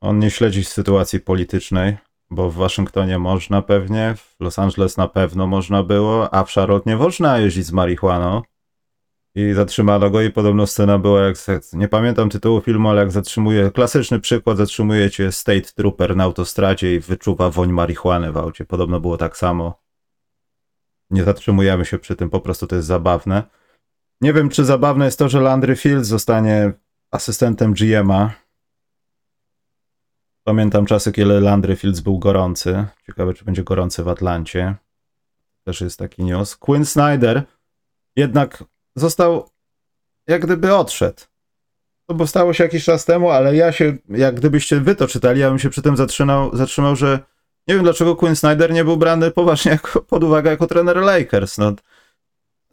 on 0.00 0.18
nie 0.18 0.30
śledzi 0.30 0.64
sytuacji 0.64 1.20
politycznej, 1.20 1.96
bo 2.30 2.50
w 2.50 2.54
Waszyngtonie 2.54 3.18
można 3.18 3.62
pewnie, 3.62 4.14
w 4.16 4.36
Los 4.40 4.58
Angeles 4.58 4.96
na 4.96 5.08
pewno 5.08 5.46
można 5.46 5.82
było, 5.82 6.34
a 6.34 6.44
w 6.44 6.50
Charlotte 6.50 6.90
nie 6.90 6.96
można 6.96 7.38
jeździć 7.38 7.66
z 7.66 7.72
marihuaną 7.72 8.42
i 9.36 9.52
zatrzymano 9.52 10.10
go 10.10 10.22
i 10.22 10.30
podobno 10.30 10.66
scena 10.66 10.98
była 10.98 11.22
jak, 11.22 11.36
nie 11.72 11.88
pamiętam 11.88 12.30
tytułu 12.30 12.60
filmu, 12.60 12.88
ale 12.88 13.00
jak 13.00 13.12
zatrzymuje, 13.12 13.70
klasyczny 13.70 14.20
przykład, 14.20 14.56
zatrzymuje 14.56 15.10
cię 15.10 15.32
State 15.32 15.72
Trooper 15.74 16.16
na 16.16 16.24
autostradzie 16.24 16.94
i 16.94 17.00
wyczuwa 17.00 17.50
woń 17.50 17.72
marihuany 17.72 18.32
w 18.32 18.36
aucie. 18.36 18.64
Podobno 18.64 19.00
było 19.00 19.16
tak 19.16 19.36
samo. 19.36 19.82
Nie 21.10 21.24
zatrzymujemy 21.24 21.84
się 21.84 21.98
przy 21.98 22.16
tym, 22.16 22.30
po 22.30 22.40
prostu 22.40 22.66
to 22.66 22.76
jest 22.76 22.88
zabawne. 22.88 23.42
Nie 24.20 24.32
wiem, 24.32 24.48
czy 24.48 24.64
zabawne 24.64 25.04
jest 25.04 25.18
to, 25.18 25.28
że 25.28 25.40
Landry 25.40 25.76
Fields 25.76 26.08
zostanie 26.08 26.72
asystentem 27.10 27.74
GM'a. 27.74 28.30
Pamiętam 30.44 30.86
czasy, 30.86 31.12
kiedy 31.12 31.40
Landry 31.40 31.76
Fields 31.76 32.00
był 32.00 32.18
gorący. 32.18 32.84
Ciekawe, 33.06 33.34
czy 33.34 33.44
będzie 33.44 33.64
gorący 33.64 34.04
w 34.04 34.08
Atlancie. 34.08 34.74
Też 35.64 35.80
jest 35.80 35.98
taki 35.98 36.24
news. 36.24 36.56
Quinn 36.56 36.84
Snyder 36.84 37.42
jednak 38.16 38.64
został 38.96 39.48
jak 40.26 40.44
gdyby 40.44 40.74
odszedł. 40.74 41.20
To 42.06 42.14
bo 42.14 42.26
stało 42.26 42.52
się 42.52 42.64
jakiś 42.64 42.84
czas 42.84 43.04
temu, 43.04 43.30
ale 43.30 43.56
ja 43.56 43.72
się, 43.72 43.96
jak 44.08 44.34
gdybyście 44.34 44.80
wy 44.80 44.94
to 44.94 45.08
czytali, 45.08 45.40
ja 45.40 45.48
bym 45.48 45.58
się 45.58 45.70
przy 45.70 45.82
tym 45.82 45.96
zatrzymał, 45.96 46.56
zatrzymał, 46.56 46.96
że 46.96 47.18
nie 47.68 47.74
wiem 47.74 47.84
dlaczego 47.84 48.16
Quinn 48.16 48.36
Snyder 48.36 48.72
nie 48.72 48.84
był 48.84 48.96
brany 48.96 49.30
poważnie 49.30 49.72
jako, 49.72 50.00
pod 50.00 50.24
uwagę 50.24 50.50
jako 50.50 50.66
trener 50.66 50.96
Lakers. 50.96 51.58
No, 51.58 51.72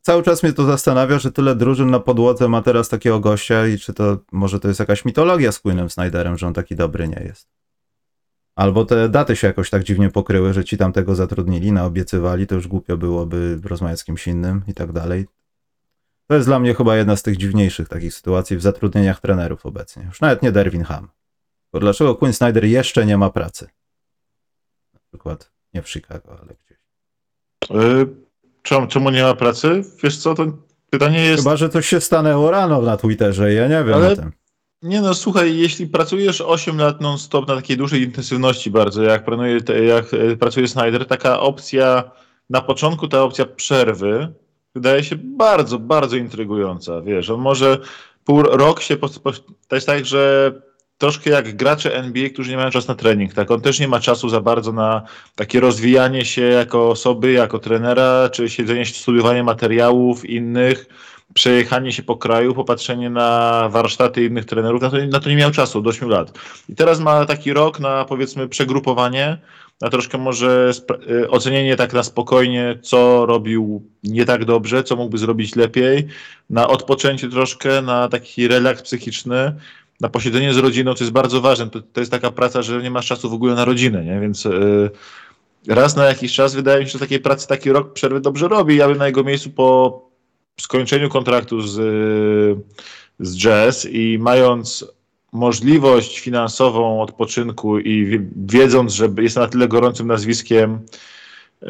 cały 0.01 0.23
czas 0.23 0.43
mnie 0.43 0.53
to 0.53 0.65
zastanawia, 0.65 1.19
że 1.19 1.31
tyle 1.31 1.55
drużyn 1.55 1.91
na 1.91 1.99
podłodze 1.99 2.47
ma 2.47 2.61
teraz 2.61 2.89
takiego 2.89 3.19
gościa 3.19 3.67
i 3.67 3.77
czy 3.77 3.93
to 3.93 4.17
może 4.31 4.59
to 4.59 4.67
jest 4.67 4.79
jakaś 4.79 5.05
mitologia 5.05 5.51
z 5.51 5.59
Quinnem 5.59 5.89
Snyderem, 5.89 6.37
że 6.37 6.47
on 6.47 6.53
taki 6.53 6.75
dobry 6.75 7.07
nie 7.07 7.23
jest. 7.23 7.47
Albo 8.55 8.85
te 8.85 9.09
daty 9.09 9.35
się 9.35 9.47
jakoś 9.47 9.69
tak 9.69 9.83
dziwnie 9.83 10.09
pokryły, 10.09 10.53
że 10.53 10.65
ci 10.65 10.77
tam 10.77 10.93
tego 10.93 11.15
zatrudnili, 11.15 11.71
naobiecywali, 11.71 12.47
to 12.47 12.55
już 12.55 12.67
głupio 12.67 12.97
byłoby 12.97 13.59
rozmawiać 13.63 13.99
z 13.99 14.03
kimś 14.03 14.27
innym 14.27 14.61
i 14.67 14.73
tak 14.73 14.91
dalej. 14.91 15.25
To 16.27 16.35
jest 16.35 16.47
dla 16.47 16.59
mnie 16.59 16.73
chyba 16.73 16.95
jedna 16.95 17.15
z 17.15 17.23
tych 17.23 17.37
dziwniejszych 17.37 17.89
takich 17.89 18.13
sytuacji 18.13 18.57
w 18.57 18.61
zatrudnieniach 18.61 19.21
trenerów 19.21 19.65
obecnie. 19.65 20.03
Już 20.03 20.21
nawet 20.21 20.41
nie 20.41 20.51
Derwin 20.51 20.83
Ham. 20.83 21.09
Bo 21.73 21.79
dlaczego 21.79 22.15
Quinn 22.15 22.33
Snyder 22.33 22.65
jeszcze 22.65 23.05
nie 23.05 23.17
ma 23.17 23.29
pracy? 23.29 23.69
Na 24.93 24.99
przykład 25.09 25.51
nie 25.73 25.81
w 25.81 25.89
Chicago, 25.89 26.39
ale 26.41 26.55
gdzieś. 26.65 26.77
Czemu, 28.63 28.87
czemu 28.87 29.09
nie 29.09 29.23
ma 29.23 29.33
pracy? 29.33 29.83
Wiesz 30.03 30.17
co, 30.17 30.35
to 30.35 30.45
pytanie 30.89 31.25
jest... 31.25 31.43
Chyba, 31.43 31.57
że 31.57 31.69
coś 31.69 31.87
się 31.87 32.01
stanęło 32.01 32.51
rano 32.51 32.81
na 32.81 32.97
Twitterze 32.97 33.53
ja 33.53 33.67
nie 33.67 33.83
wiem 33.83 33.93
ale... 33.93 34.11
o 34.11 34.15
tym. 34.15 34.31
Nie 34.81 35.01
no, 35.01 35.13
słuchaj, 35.13 35.57
jeśli 35.57 35.87
pracujesz 35.87 36.41
8 36.41 36.77
lat 36.77 37.01
non-stop 37.01 37.47
na 37.47 37.55
takiej 37.55 37.77
dużej 37.77 38.01
intensywności 38.01 38.71
bardzo, 38.71 39.03
jak, 39.03 39.25
planuje, 39.25 39.59
jak 39.85 40.13
e, 40.13 40.35
pracuje 40.35 40.67
Snyder, 40.67 41.05
taka 41.05 41.39
opcja, 41.39 42.11
na 42.49 42.61
początku 42.61 43.07
ta 43.07 43.23
opcja 43.23 43.45
przerwy, 43.45 44.33
wydaje 44.75 45.03
się 45.03 45.15
bardzo, 45.15 45.79
bardzo 45.79 46.15
intrygująca. 46.15 47.01
Wiesz, 47.01 47.29
on 47.29 47.41
może 47.41 47.77
pół 48.25 48.43
rok 48.43 48.81
się. 48.81 48.97
To 49.67 49.75
jest 49.75 49.87
tak, 49.87 50.05
że 50.05 50.51
troszkę 50.97 51.29
jak 51.29 51.55
gracze 51.55 51.95
NBA, 51.95 52.29
którzy 52.29 52.51
nie 52.51 52.57
mają 52.57 52.69
czasu 52.69 52.87
na 52.87 52.95
trening. 52.95 53.33
Tak? 53.33 53.51
On 53.51 53.61
też 53.61 53.79
nie 53.79 53.87
ma 53.87 53.99
czasu 53.99 54.29
za 54.29 54.41
bardzo 54.41 54.71
na 54.71 55.01
takie 55.35 55.59
rozwijanie 55.59 56.25
się 56.25 56.41
jako 56.41 56.89
osoby, 56.89 57.31
jako 57.31 57.59
trenera, 57.59 58.29
czy 58.29 58.49
siedzenie, 58.49 58.85
studiowanie 58.85 59.43
materiałów 59.43 60.25
innych, 60.25 60.85
przejechanie 61.33 61.91
się 61.91 62.03
po 62.03 62.17
kraju, 62.17 62.53
popatrzenie 62.53 63.09
na 63.09 63.69
warsztaty 63.71 64.25
innych 64.25 64.45
trenerów. 64.45 64.81
Na 64.81 64.89
to, 64.89 64.97
na 64.97 65.19
to 65.19 65.29
nie 65.29 65.35
miał 65.35 65.51
czasu 65.51 65.81
do 65.81 65.89
8 65.89 66.09
lat. 66.09 66.39
I 66.69 66.75
teraz 66.75 66.99
ma 66.99 67.25
taki 67.25 67.53
rok 67.53 67.79
na 67.79 68.05
powiedzmy 68.05 68.49
przegrupowanie, 68.49 69.37
na 69.81 69.89
troszkę 69.89 70.17
może 70.17 70.71
y, 71.09 71.29
ocenienie 71.29 71.75
tak 71.75 71.93
na 71.93 72.03
spokojnie, 72.03 72.79
co 72.81 73.25
robił 73.25 73.89
nie 74.03 74.25
tak 74.25 74.45
dobrze, 74.45 74.83
co 74.83 74.95
mógłby 74.95 75.17
zrobić 75.17 75.55
lepiej, 75.55 76.07
na 76.49 76.67
odpoczęcie 76.67 77.29
troszkę, 77.29 77.81
na 77.81 78.07
taki 78.09 78.47
relaks 78.47 78.81
psychiczny, 78.81 79.55
na 80.01 80.09
posiedzenie 80.09 80.53
z 80.53 80.57
rodziną, 80.57 80.93
co 80.93 81.03
jest 81.03 81.13
bardzo 81.13 81.41
ważne. 81.41 81.69
To, 81.69 81.81
to 81.81 81.99
jest 81.99 82.11
taka 82.11 82.31
praca, 82.31 82.61
że 82.61 82.81
nie 82.81 82.91
masz 82.91 83.07
czasu 83.07 83.29
w 83.29 83.33
ogóle 83.33 83.55
na 83.55 83.65
rodzinę, 83.65 84.05
nie? 84.05 84.19
więc 84.19 84.45
yy, 84.45 84.91
raz 85.67 85.95
na 85.95 86.05
jakiś 86.05 86.33
czas 86.33 86.55
wydaje 86.55 86.79
mi 86.79 86.85
się, 86.85 86.91
że 86.93 86.99
takiej 86.99 87.19
pracy 87.19 87.47
taki 87.47 87.71
rok 87.71 87.93
przerwy 87.93 88.19
dobrze 88.19 88.47
robi. 88.47 88.75
Ja 88.75 88.87
bym 88.87 88.97
na 88.97 89.07
jego 89.07 89.23
miejscu 89.23 89.49
po 89.49 90.01
skończeniu 90.61 91.09
kontraktu 91.09 91.61
z, 91.61 91.75
z 93.19 93.37
Jazz 93.37 93.85
i 93.85 94.17
mając 94.21 94.85
możliwość 95.33 96.19
finansową 96.19 97.01
odpoczynku 97.01 97.79
i 97.79 98.21
wiedząc, 98.35 98.93
że 98.93 99.09
jest 99.17 99.35
na 99.35 99.47
tyle 99.47 99.67
gorącym 99.67 100.07
nazwiskiem, 100.07 100.79
yy, 101.61 101.69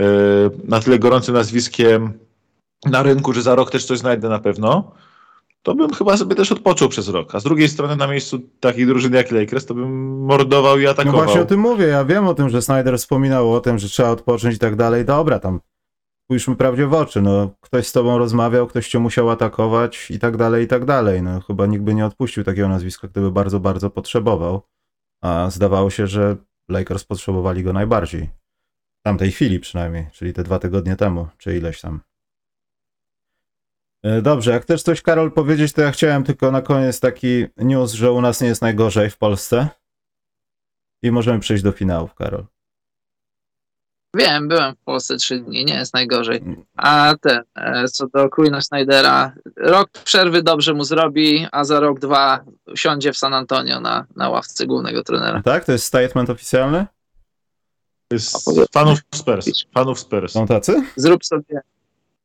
na 0.63 0.79
tyle 0.79 0.99
gorącym 0.99 1.33
nazwiskiem 1.33 2.13
na 2.85 3.03
rynku, 3.03 3.33
że 3.33 3.41
za 3.41 3.55
rok 3.55 3.71
też 3.71 3.85
coś 3.85 3.99
znajdę 3.99 4.29
na 4.29 4.39
pewno, 4.39 4.91
to 5.63 5.75
bym 5.75 5.93
chyba 5.93 6.17
sobie 6.17 6.35
też 6.35 6.51
odpoczął 6.51 6.89
przez 6.89 7.07
rok. 7.07 7.35
A 7.35 7.39
z 7.39 7.43
drugiej 7.43 7.69
strony 7.69 7.95
na 7.95 8.07
miejscu 8.07 8.39
takiej 8.59 8.85
drużyny 8.85 9.17
jak 9.17 9.31
Lakers, 9.31 9.65
to 9.65 9.73
bym 9.73 10.19
mordował 10.25 10.79
i 10.79 10.87
atakował. 10.87 11.19
No 11.19 11.25
właśnie 11.25 11.41
o 11.41 11.45
tym 11.45 11.59
mówię, 11.59 11.85
ja 11.85 12.05
wiem 12.05 12.27
o 12.27 12.33
tym, 12.33 12.49
że 12.49 12.61
Snyder 12.61 12.97
wspominał 12.97 13.53
o 13.53 13.59
tym, 13.59 13.79
że 13.79 13.89
trzeba 13.89 14.09
odpocząć 14.09 14.55
i 14.55 14.59
tak 14.59 14.75
dalej. 14.75 15.05
Dobra, 15.05 15.39
tam 15.39 15.59
spójrzmy 16.23 16.55
prawdzie 16.55 16.87
w 16.87 16.93
oczy, 16.93 17.21
no 17.21 17.55
ktoś 17.61 17.87
z 17.87 17.91
tobą 17.91 18.17
rozmawiał, 18.17 18.67
ktoś 18.67 18.87
cię 18.87 18.99
musiał 18.99 19.29
atakować 19.29 20.11
i 20.11 20.19
tak 20.19 20.37
dalej, 20.37 20.65
i 20.65 20.67
tak 20.67 20.85
dalej. 20.85 21.21
No 21.21 21.41
chyba 21.41 21.65
nikt 21.65 21.83
by 21.83 21.93
nie 21.95 22.05
odpuścił 22.05 22.43
takiego 22.43 22.67
nazwiska, 22.67 23.07
gdyby 23.07 23.31
bardzo, 23.31 23.59
bardzo 23.59 23.89
potrzebował. 23.89 24.61
A 25.21 25.49
zdawało 25.49 25.89
się, 25.89 26.07
że 26.07 26.37
Lakers 26.69 27.03
potrzebowali 27.03 27.63
go 27.63 27.73
najbardziej. 27.73 28.29
W 28.99 29.03
tamtej 29.03 29.31
chwili 29.31 29.59
przynajmniej, 29.59 30.07
czyli 30.11 30.33
te 30.33 30.43
dwa 30.43 30.59
tygodnie 30.59 30.95
temu, 30.95 31.27
czy 31.37 31.57
ileś 31.57 31.81
tam. 31.81 32.01
E, 34.03 34.21
dobrze, 34.21 34.51
jak 34.51 34.65
też 34.65 34.83
coś 34.83 35.01
Karol 35.01 35.31
powiedzieć, 35.31 35.73
to 35.73 35.81
ja 35.81 35.91
chciałem 35.91 36.23
tylko 36.23 36.51
na 36.51 36.61
koniec 36.61 36.99
taki 36.99 37.45
news, 37.57 37.93
że 37.93 38.11
u 38.11 38.21
nas 38.21 38.41
nie 38.41 38.47
jest 38.47 38.61
najgorzej 38.61 39.09
w 39.09 39.17
Polsce. 39.17 39.67
I 41.03 41.11
możemy 41.11 41.39
przejść 41.39 41.63
do 41.63 41.71
finałów, 41.71 42.15
Karol. 42.15 42.45
Wiem, 44.15 44.47
byłem 44.47 44.75
w 44.75 44.79
Polsce 44.85 45.17
trzy 45.17 45.39
dni, 45.39 45.65
nie 45.65 45.75
jest 45.75 45.93
najgorzej. 45.93 46.43
A 46.77 47.13
ten, 47.21 47.41
e, 47.55 47.87
co 47.87 48.07
do 48.07 48.29
Queena 48.29 48.61
Snydera, 48.61 49.33
rok 49.57 49.89
przerwy 50.03 50.43
dobrze 50.43 50.73
mu 50.73 50.83
zrobi, 50.83 51.47
a 51.51 51.63
za 51.63 51.79
rok, 51.79 51.99
dwa 51.99 52.43
siądzie 52.75 53.13
w 53.13 53.17
San 53.17 53.33
Antonio 53.33 53.79
na, 53.79 54.05
na 54.15 54.29
ławce 54.29 54.65
głównego 54.65 55.03
trenera. 55.03 55.41
Tak? 55.41 55.65
To 55.65 55.71
jest 55.71 55.85
statement 55.85 56.29
oficjalny? 56.29 56.85
To 58.07 58.15
jest 58.15 58.49
fanów 58.73 58.99
Spurs. 59.15 59.49
Fanów 59.73 59.99
Spurs. 59.99 60.33
Są 60.33 60.47
tacy? 60.47 60.83
Zrób 60.95 61.25
sobie, 61.25 61.61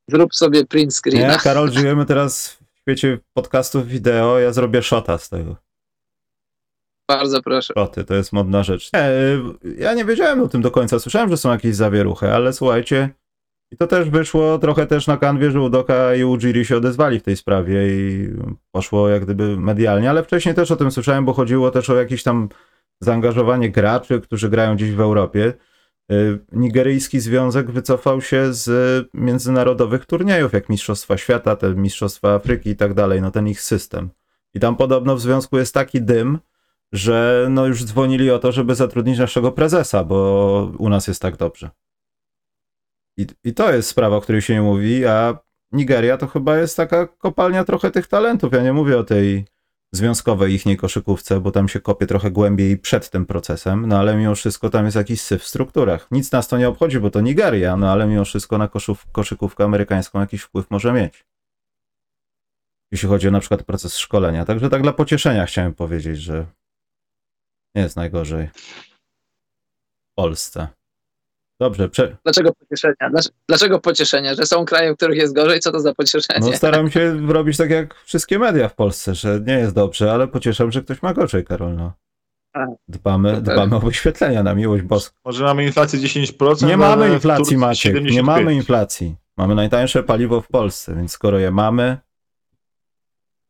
zrób 0.09 0.35
sobie 0.35 0.66
print 0.66 0.95
screen. 0.95 1.30
Nie, 1.30 1.38
Karol, 1.38 1.73
żyjemy 1.73 2.07
teraz 2.07 2.49
w 2.75 2.80
świecie 2.80 3.18
podcastów 3.35 3.87
wideo, 3.87 4.38
ja 4.38 4.52
zrobię 4.52 4.83
shota 4.83 5.18
z 5.18 5.28
tego. 5.28 5.67
Bardzo 7.08 7.42
proszę. 7.42 7.74
Koty, 7.74 8.04
to 8.04 8.14
jest 8.14 8.32
modna 8.32 8.62
rzecz. 8.62 8.90
Nie, 8.92 9.10
ja 9.78 9.94
nie 9.94 10.04
wiedziałem 10.04 10.42
o 10.42 10.48
tym 10.48 10.62
do 10.62 10.70
końca. 10.70 10.98
Słyszałem, 10.98 11.30
że 11.30 11.36
są 11.36 11.50
jakieś 11.50 11.74
zawieruchy, 11.74 12.32
ale 12.32 12.52
słuchajcie, 12.52 13.10
i 13.72 13.76
to 13.76 13.86
też 13.86 14.10
wyszło 14.10 14.58
trochę 14.58 14.86
też 14.86 15.06
na 15.06 15.16
kanwie, 15.16 15.50
że 15.50 15.60
Udoka 15.60 16.14
i 16.14 16.24
Ujiri 16.24 16.64
się 16.64 16.76
odezwali 16.76 17.20
w 17.20 17.22
tej 17.22 17.36
sprawie 17.36 17.88
i 17.88 18.28
poszło 18.72 19.08
jak 19.08 19.24
gdyby 19.24 19.56
medialnie, 19.56 20.10
ale 20.10 20.22
wcześniej 20.22 20.54
też 20.54 20.70
o 20.70 20.76
tym 20.76 20.90
słyszałem, 20.90 21.24
bo 21.24 21.32
chodziło 21.32 21.70
też 21.70 21.90
o 21.90 21.96
jakieś 21.96 22.22
tam 22.22 22.48
zaangażowanie 23.00 23.70
graczy, 23.70 24.20
którzy 24.20 24.48
grają 24.48 24.76
gdzieś 24.76 24.90
w 24.90 25.00
Europie. 25.00 25.52
Y, 26.12 26.38
nigeryjski 26.52 27.20
związek 27.20 27.70
wycofał 27.70 28.20
się 28.20 28.52
z 28.52 28.70
międzynarodowych 29.14 30.06
turniejów, 30.06 30.52
jak 30.52 30.68
Mistrzostwa 30.68 31.18
Świata, 31.18 31.56
te 31.56 31.74
Mistrzostwa 31.74 32.34
Afryki 32.34 32.70
i 32.70 32.76
tak 32.76 32.94
dalej, 32.94 33.22
no 33.22 33.30
ten 33.30 33.48
ich 33.48 33.60
system. 33.60 34.10
I 34.54 34.60
tam 34.60 34.76
podobno 34.76 35.16
w 35.16 35.20
związku 35.20 35.58
jest 35.58 35.74
taki 35.74 36.02
dym, 36.02 36.38
że 36.92 37.47
no 37.50 37.66
już 37.66 37.85
dzwonili 37.85 38.30
o 38.30 38.38
to, 38.38 38.52
żeby 38.52 38.75
zatrudnić 38.75 39.18
naszego 39.18 39.52
prezesa, 39.52 40.04
bo 40.04 40.73
u 40.78 40.88
nas 40.88 41.09
jest 41.09 41.23
tak 41.23 41.37
dobrze. 41.37 41.71
I, 43.16 43.26
I 43.45 43.54
to 43.54 43.73
jest 43.73 43.88
sprawa, 43.88 44.16
o 44.16 44.21
której 44.21 44.42
się 44.42 44.54
nie 44.54 44.62
mówi, 44.62 45.07
a 45.07 45.38
Nigeria 45.73 46.16
to 46.16 46.26
chyba 46.26 46.57
jest 46.57 46.76
taka 46.76 47.07
kopalnia 47.07 47.64
trochę 47.64 47.90
tych 47.90 48.07
talentów. 48.07 48.52
Ja 48.52 48.62
nie 48.62 48.73
mówię 48.73 48.99
o 48.99 49.04
tej 49.04 49.45
związkowej 49.92 50.54
ichniej 50.54 50.76
koszykówce, 50.76 51.40
bo 51.40 51.50
tam 51.50 51.68
się 51.68 51.80
kopie 51.80 52.07
trochę 52.07 52.30
głębiej 52.30 52.78
przed 52.78 53.11
tym 53.11 53.26
procesem, 53.26 53.87
no 53.87 53.99
ale 53.99 54.16
mimo 54.16 54.35
wszystko 54.35 54.71
tam 54.71 54.85
jest 54.85 54.97
jakiś 54.97 55.21
syf 55.21 55.42
w 55.42 55.47
strukturach. 55.47 56.09
Nic 56.11 56.33
nas 56.33 56.49
to 56.49 56.59
nie 56.59 56.68
obchodzi, 56.68 57.00
bo 57.00 57.11
to 57.11 57.21
Nigeria, 57.21 57.76
no 57.76 57.92
ale 57.92 58.07
mimo 58.07 58.25
wszystko 58.25 58.59
na 58.59 58.68
koszów, 58.68 59.07
koszykówkę 59.12 59.64
amerykańską 59.64 60.21
jakiś 60.21 60.42
wpływ 60.42 60.71
może 60.71 60.92
mieć. 60.92 61.25
Jeśli 62.90 63.09
chodzi 63.09 63.28
o 63.28 63.30
na 63.30 63.40
przykład 63.40 63.62
proces 63.62 63.97
szkolenia. 63.97 64.45
Także 64.45 64.71
tak 64.71 64.83
dla 64.83 64.92
pocieszenia 64.92 65.47
chciałem 65.47 65.75
powiedzieć, 65.75 66.18
że 66.18 66.47
nie 67.78 67.85
jest 67.85 67.97
najgorzej. 67.97 68.49
W 70.12 70.14
Polsce. 70.16 70.68
Dobrze. 71.61 71.88
Prze... 71.88 72.16
Dlaczego 72.25 72.52
pocieszenia? 72.52 73.11
Dlaczego 73.49 73.80
pocieszenia? 73.80 74.35
Że 74.35 74.47
są 74.47 74.64
kraje, 74.64 74.92
w 74.92 74.97
których 74.97 75.16
jest 75.16 75.35
gorzej? 75.35 75.61
Co 75.61 75.73
to 75.73 75.80
za 75.80 75.94
pocieszenie? 75.94 76.50
No 76.50 76.56
staram 76.56 76.90
się 76.90 77.26
robić 77.26 77.56
tak 77.56 77.70
jak 77.70 77.94
wszystkie 77.94 78.38
media 78.38 78.68
w 78.68 78.75
Polsce, 78.75 79.14
że 79.14 79.40
nie 79.47 79.58
jest 79.58 79.75
dobrze, 79.75 80.12
ale 80.12 80.28
pocieszam, 80.28 80.73
że 80.73 80.82
ktoś 80.82 81.02
ma 81.02 81.14
gorzej, 81.14 81.44
Karol. 81.44 81.76
No. 81.76 81.92
Dbamy, 82.88 83.42
dbamy 83.42 83.76
o 83.76 83.80
wyświetlenia 83.80 84.42
na 84.42 84.54
miłość 84.54 84.82
boską. 84.82 85.16
Może 85.25 85.44
mamy 85.44 85.64
inflację 85.64 85.99
10%? 85.99 86.66
Nie 86.66 86.76
mamy 86.76 87.12
inflacji, 87.12 87.56
Maciek. 87.56 88.02
Nie 88.02 88.23
mamy 88.23 88.54
inflacji. 88.54 89.16
Mamy 89.37 89.54
najtańsze 89.54 90.02
paliwo 90.02 90.40
w 90.40 90.49
Polsce, 90.49 90.94
więc 90.94 91.12
skoro 91.12 91.38
je 91.38 91.50
mamy, 91.50 91.99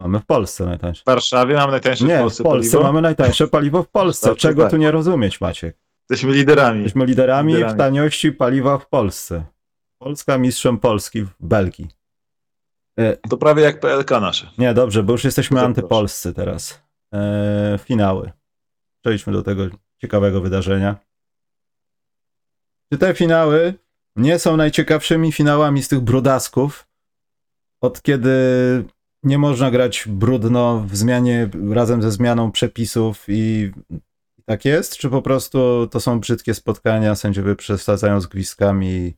Mamy 0.01 0.21
w 0.21 0.27
Polsce 0.27 0.67
najtańsze. 0.67 1.03
W 1.03 1.07
Warszawie 1.07 1.55
mamy 1.55 1.73
najtańsze 1.73 2.05
nie, 2.05 2.17
w 2.17 2.21
Polsce 2.21 2.43
w 2.43 2.47
Polsce 2.47 2.71
paliwo? 2.71 2.89
mamy 2.89 3.03
najtańsze 3.03 3.49
paliwo 3.49 3.83
w 3.83 3.89
Polsce. 3.89 4.29
Tak, 4.29 4.39
Czego 4.39 4.63
tak. 4.63 4.71
tu 4.71 4.77
nie 4.77 4.91
rozumieć, 4.91 5.41
Maciek? 5.41 5.77
Jesteśmy 6.11 6.33
liderami. 6.33 6.83
Jesteśmy 6.83 7.07
liderami, 7.07 7.53
liderami. 7.53 7.75
w 7.75 7.79
taniości 7.79 8.33
paliwa 8.33 8.79
w 8.79 8.89
Polsce. 8.89 9.45
Polska 9.99 10.39
mistrzem 10.39 10.79
Polski 10.79 11.23
w 11.23 11.31
Belgii. 11.41 11.89
E, 12.99 13.17
to 13.17 13.37
prawie 13.37 13.63
jak 13.63 13.81
PLK 13.81 14.11
nasze. 14.11 14.51
Nie, 14.59 14.75
dobrze, 14.75 15.03
bo 15.03 15.13
już 15.13 15.25
jesteśmy 15.25 15.61
antypolscy 15.61 16.35
teraz. 16.35 16.83
E, 17.15 17.79
finały. 17.85 18.33
Przejdźmy 19.01 19.33
do 19.33 19.43
tego 19.43 19.67
ciekawego 20.01 20.41
wydarzenia. 20.41 20.97
Czy 22.93 22.99
te 22.99 23.15
finały 23.15 23.75
nie 24.17 24.39
są 24.39 24.57
najciekawszymi 24.57 25.33
finałami 25.33 25.83
z 25.83 25.89
tych 25.89 26.01
brudasków, 26.01 26.87
od 27.81 28.03
kiedy 28.03 28.35
nie 29.23 29.39
można 29.39 29.71
grać 29.71 30.05
brudno 30.09 30.81
w 30.81 30.97
zmianie 30.97 31.51
razem 31.71 32.03
ze 32.03 32.11
zmianą 32.13 32.53
przepisów 32.53 33.25
i 33.29 33.73
tak 34.45 34.65
jest? 34.65 34.97
Czy 34.97 35.11
po 35.11 35.23
prostu 35.23 35.89
to 35.91 36.01
są 36.01 36.21
brzydkie 36.21 36.55
spotkania, 36.55 37.15
sędziowie 37.15 37.57
przesadzają 37.57 38.21
z 38.21 38.27
gwizdkami 38.27 39.15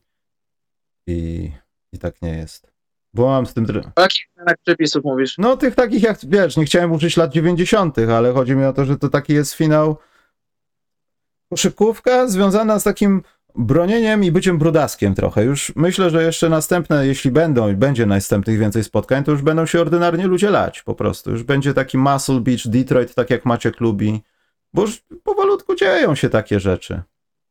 i, 1.07 1.51
i 1.93 1.99
tak 1.99 2.21
nie 2.21 2.37
jest? 2.37 2.71
Bo 3.13 3.27
mam 3.27 3.45
z 3.45 3.53
tym... 3.53 3.65
O 3.95 4.01
jakich 4.01 4.21
zmianach 4.35 4.55
przepisów 4.65 5.03
mówisz? 5.03 5.37
No 5.37 5.57
tych 5.57 5.75
takich 5.75 6.03
jak, 6.03 6.17
wiesz, 6.23 6.57
nie 6.57 6.65
chciałem 6.65 6.91
użyć 6.91 7.17
lat 7.17 7.31
90., 7.31 7.97
ale 7.99 8.33
chodzi 8.33 8.55
mi 8.55 8.65
o 8.65 8.73
to, 8.73 8.85
że 8.85 8.97
to 8.97 9.09
taki 9.09 9.33
jest 9.33 9.53
finał 9.53 9.97
koszykówka 11.49 12.27
związana 12.27 12.79
z 12.79 12.83
takim 12.83 13.21
bronieniem 13.55 14.23
i 14.23 14.31
byciem 14.31 14.57
brudaskiem 14.57 15.15
trochę. 15.15 15.43
Już 15.43 15.73
myślę, 15.75 16.09
że 16.09 16.23
jeszcze 16.23 16.49
następne, 16.49 17.07
jeśli 17.07 17.31
będą 17.31 17.71
i 17.71 17.75
będzie 17.75 18.05
następnych 18.05 18.59
więcej 18.59 18.83
spotkań, 18.83 19.23
to 19.23 19.31
już 19.31 19.41
będą 19.41 19.65
się 19.65 19.81
ordynarnie 19.81 20.27
ludzie 20.27 20.49
lać 20.49 20.81
po 20.81 20.95
prostu. 20.95 21.31
Już 21.31 21.43
będzie 21.43 21.73
taki 21.73 21.97
Muscle 21.97 22.39
Beach, 22.39 22.67
Detroit, 22.67 23.15
tak 23.15 23.29
jak 23.29 23.45
Maciek 23.45 23.79
lubi, 23.79 24.23
bo 24.73 24.81
już 24.81 25.03
powolutku 25.23 25.75
dzieją 25.75 26.15
się 26.15 26.29
takie 26.29 26.59
rzeczy. 26.59 27.01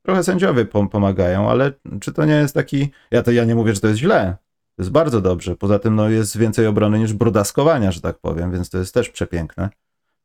Trochę 0.03 0.25
sędziowie 0.25 0.65
pom 0.65 0.89
pomagają, 0.89 1.51
ale 1.51 1.73
czy 2.01 2.13
to 2.13 2.25
nie 2.25 2.35
jest 2.35 2.55
taki... 2.55 2.91
Ja 3.11 3.23
to 3.23 3.33
ja 3.33 3.45
nie 3.45 3.55
mówię, 3.55 3.75
że 3.75 3.81
to 3.81 3.89
jest 3.89 4.01
źle. 4.01 4.37
To 4.77 4.83
jest 4.83 4.91
bardzo 4.91 5.21
dobrze. 5.21 5.57
Poza 5.57 5.79
tym 5.79 5.95
no, 5.95 6.09
jest 6.09 6.39
więcej 6.39 6.67
obrony 6.67 6.99
niż 6.99 7.13
brudaskowania, 7.13 7.93
że 7.93 8.01
tak 8.01 8.19
powiem, 8.19 8.53
więc 8.53 8.71
to 8.71 8.79
jest 8.79 8.95
też 8.95 9.11
przepiękne. 9.11 9.69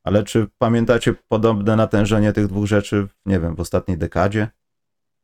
Ale 0.04 0.24
czy 0.24 0.48
pamiętacie 0.58 1.14
podobne 1.28 1.76
natężenie 1.76 2.34
tych 2.34 2.48
dwóch 2.48 2.66
rzeczy, 2.66 3.08
nie 3.26 3.40
wiem, 3.40 3.56
w 3.56 3.60
ostatniej 3.60 3.98
dekadzie? 3.98 4.48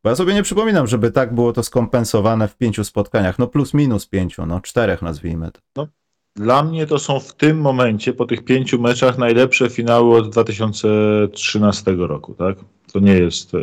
Bo 0.03 0.09
ja 0.09 0.15
sobie 0.15 0.33
nie 0.33 0.43
przypominam, 0.43 0.87
żeby 0.87 1.11
tak 1.11 1.35
było 1.35 1.53
to 1.53 1.63
skompensowane 1.63 2.47
w 2.47 2.57
pięciu 2.57 2.83
spotkaniach. 2.83 3.39
No 3.39 3.47
plus 3.47 3.73
minus 3.73 4.07
pięciu, 4.07 4.45
no 4.45 4.61
czterech 4.61 5.01
nazwijmy 5.01 5.51
to. 5.51 5.59
No, 5.75 5.87
dla 6.35 6.63
mnie 6.63 6.87
to 6.87 6.99
są 6.99 7.19
w 7.19 7.33
tym 7.33 7.61
momencie, 7.61 8.13
po 8.13 8.25
tych 8.25 8.45
pięciu 8.45 8.81
meczach, 8.81 9.17
najlepsze 9.17 9.69
finały 9.69 10.17
od 10.17 10.29
2013 10.29 11.91
roku, 11.91 12.33
tak? 12.33 12.55
To 12.93 12.99
nie 12.99 13.13
jest. 13.13 13.53
E, 13.55 13.57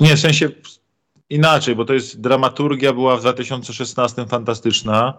nie, 0.00 0.16
w 0.16 0.20
sensie 0.20 0.48
inaczej, 1.30 1.76
bo 1.76 1.84
to 1.84 1.94
jest 1.94 2.20
dramaturgia 2.20 2.92
była 2.92 3.16
w 3.16 3.20
2016 3.20 4.26
fantastyczna, 4.26 5.14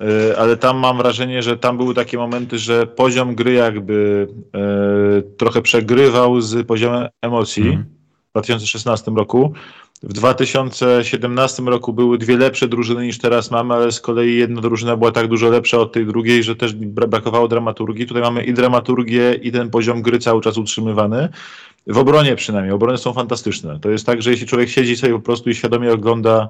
e, 0.00 0.38
ale 0.38 0.56
tam 0.56 0.78
mam 0.78 0.96
wrażenie, 0.96 1.42
że 1.42 1.56
tam 1.56 1.76
były 1.76 1.94
takie 1.94 2.18
momenty, 2.18 2.58
że 2.58 2.86
poziom 2.86 3.34
gry 3.34 3.52
jakby 3.52 4.28
e, 4.54 5.22
trochę 5.22 5.62
przegrywał 5.62 6.40
z 6.40 6.66
poziomem 6.66 7.08
emocji 7.22 7.68
mm. 7.68 7.97
W 8.28 8.32
2016 8.32 9.10
roku. 9.10 9.52
W 10.02 10.12
2017 10.12 11.62
roku 11.62 11.92
były 11.92 12.18
dwie 12.18 12.36
lepsze 12.36 12.68
drużyny 12.68 13.06
niż 13.06 13.18
teraz 13.18 13.50
mamy, 13.50 13.74
ale 13.74 13.92
z 13.92 14.00
kolei 14.00 14.36
jedna 14.36 14.60
drużyna 14.60 14.96
była 14.96 15.12
tak 15.12 15.28
dużo 15.28 15.48
lepsza 15.48 15.78
od 15.78 15.92
tej 15.92 16.06
drugiej, 16.06 16.42
że 16.42 16.56
też 16.56 16.74
brakowało 16.74 17.48
dramaturgii. 17.48 18.06
Tutaj 18.06 18.22
mamy 18.22 18.44
i 18.44 18.54
dramaturgię, 18.54 19.34
i 19.42 19.52
ten 19.52 19.70
poziom 19.70 20.02
gry 20.02 20.18
cały 20.18 20.40
czas 20.40 20.58
utrzymywany. 20.58 21.28
W 21.86 21.98
obronie 21.98 22.36
przynajmniej. 22.36 22.72
Obrony 22.74 22.98
są 22.98 23.12
fantastyczne. 23.12 23.80
To 23.80 23.90
jest 23.90 24.06
tak, 24.06 24.22
że 24.22 24.30
jeśli 24.30 24.46
człowiek 24.46 24.68
siedzi 24.68 24.96
sobie 24.96 25.12
po 25.12 25.20
prostu 25.20 25.50
i 25.50 25.54
świadomie 25.54 25.92
ogląda 25.92 26.48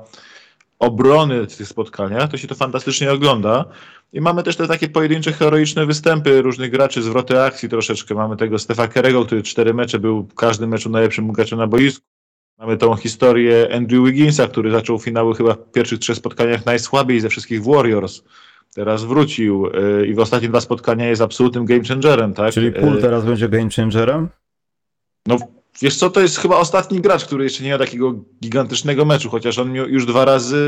obrony 0.79 1.47
w 1.47 1.57
tych 1.57 1.69
spotkaniach, 1.69 2.31
to 2.31 2.37
się 2.37 2.49
to 2.49 2.55
fantastycznie 2.55 3.13
ogląda. 3.13 3.65
I 4.13 4.21
mamy 4.21 4.43
też 4.43 4.57
te 4.57 4.69
takie 4.69 4.89
pojedyncze, 4.89 5.33
heroiczne 5.33 5.87
występy 5.87 6.43
różnych 6.43 6.71
graczy, 6.71 7.03
zwroty 7.03 7.43
akcji 7.43 7.69
troszeczkę. 7.69 8.15
Mamy 8.15 8.37
tego 8.37 8.59
Stefa 8.59 8.89
Kerego, 8.89 9.25
który 9.25 9.43
cztery 9.43 9.75
mecze 9.75 9.99
był 9.99 10.23
w 10.23 10.35
każdym 10.35 10.71
meczu 10.71 10.91
najlepszym 10.91 11.33
graczem 11.33 11.59
na 11.59 11.67
boisku. 11.67 12.07
Mamy 12.59 12.77
tą 12.77 12.97
historię 12.97 13.69
Andrew 13.75 14.05
Wigginsa, 14.05 14.49
który 14.49 14.71
zaczął 14.71 14.99
finały 14.99 15.35
chyba 15.35 15.55
w 15.55 15.73
pierwszych 15.73 15.99
trzech 15.99 16.17
spotkaniach 16.17 16.67
najsłabiej 16.67 17.21
ze 17.21 17.29
wszystkich 17.29 17.65
Warriors. 17.65 18.23
Teraz 18.75 19.05
wrócił 19.05 19.67
yy, 19.67 20.07
i 20.07 20.15
w 20.15 20.19
ostatnich 20.19 20.51
dwa 20.51 20.61
spotkania 20.61 21.09
jest 21.09 21.23
absolutnym 21.23 21.65
game 21.65 21.85
changerem, 21.85 22.35
tak? 22.35 22.53
Czyli 22.53 22.73
Pool 22.73 22.95
yy, 22.95 23.01
teraz 23.01 23.25
będzie 23.25 23.49
game 23.49 23.69
changerem? 23.77 24.29
No 25.27 25.37
wiesz 25.83 25.97
co, 25.97 26.11
to 26.11 26.21
jest 26.21 26.39
chyba 26.39 26.57
ostatni 26.57 27.01
gracz, 27.01 27.25
który 27.25 27.45
jeszcze 27.45 27.63
nie 27.65 27.69
miał 27.69 27.79
takiego 27.79 28.15
gigantycznego 28.43 29.05
meczu, 29.05 29.31
chociaż 29.31 29.59
on 29.59 29.75
już 29.75 30.07
dwa 30.07 30.25
razy 30.25 30.59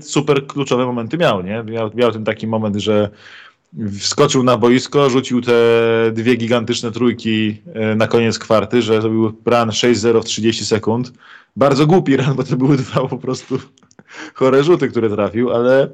super 0.00 0.46
kluczowe 0.46 0.86
momenty 0.86 1.18
miał, 1.18 1.42
nie? 1.42 1.62
Miał, 1.62 1.90
miał 1.94 2.12
ten 2.12 2.24
taki 2.24 2.46
moment, 2.46 2.76
że 2.76 3.10
wskoczył 3.98 4.42
na 4.42 4.56
boisko, 4.56 5.10
rzucił 5.10 5.40
te 5.40 5.52
dwie 6.12 6.36
gigantyczne 6.36 6.92
trójki 6.92 7.62
e, 7.74 7.94
na 7.94 8.06
koniec 8.06 8.38
kwarty, 8.38 8.82
że 8.82 9.02
to 9.02 9.08
był 9.08 9.24
run 9.24 9.68
6-0 9.68 10.22
w 10.22 10.24
30 10.24 10.66
sekund. 10.66 11.12
Bardzo 11.56 11.86
głupi 11.86 12.16
run, 12.16 12.34
bo 12.34 12.44
to 12.44 12.56
były 12.56 12.76
dwa 12.76 13.08
po 13.08 13.18
prostu 13.18 13.58
chore 14.34 14.64
rzuty, 14.64 14.88
które 14.88 15.10
trafił, 15.10 15.50
ale 15.50 15.82
e, 15.82 15.88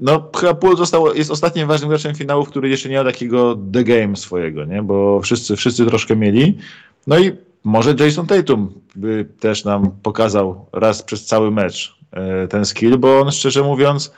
no 0.00 0.30
chyba 0.36 0.54
Poole 0.54 0.76
został, 0.76 1.14
jest 1.14 1.30
ostatnim 1.30 1.68
ważnym 1.68 1.88
graczem 1.88 2.14
finału, 2.14 2.44
który 2.44 2.68
jeszcze 2.68 2.88
nie 2.88 2.98
ma 2.98 3.04
takiego 3.04 3.58
the 3.72 3.84
game 3.84 4.16
swojego, 4.16 4.64
nie? 4.64 4.82
bo 4.82 5.20
wszyscy, 5.20 5.56
wszyscy 5.56 5.86
troszkę 5.86 6.16
mieli. 6.16 6.58
No 7.06 7.18
i 7.18 7.32
może 7.64 7.94
Jason 8.00 8.26
Tatum 8.26 8.80
by 8.96 9.28
też 9.40 9.64
nam 9.64 9.90
pokazał 10.02 10.66
raz 10.72 11.02
przez 11.02 11.26
cały 11.26 11.50
mecz 11.50 11.96
e, 12.12 12.48
ten 12.48 12.64
skill, 12.64 12.98
bo 12.98 13.20
on 13.20 13.32
szczerze 13.32 13.62
mówiąc 13.62 14.12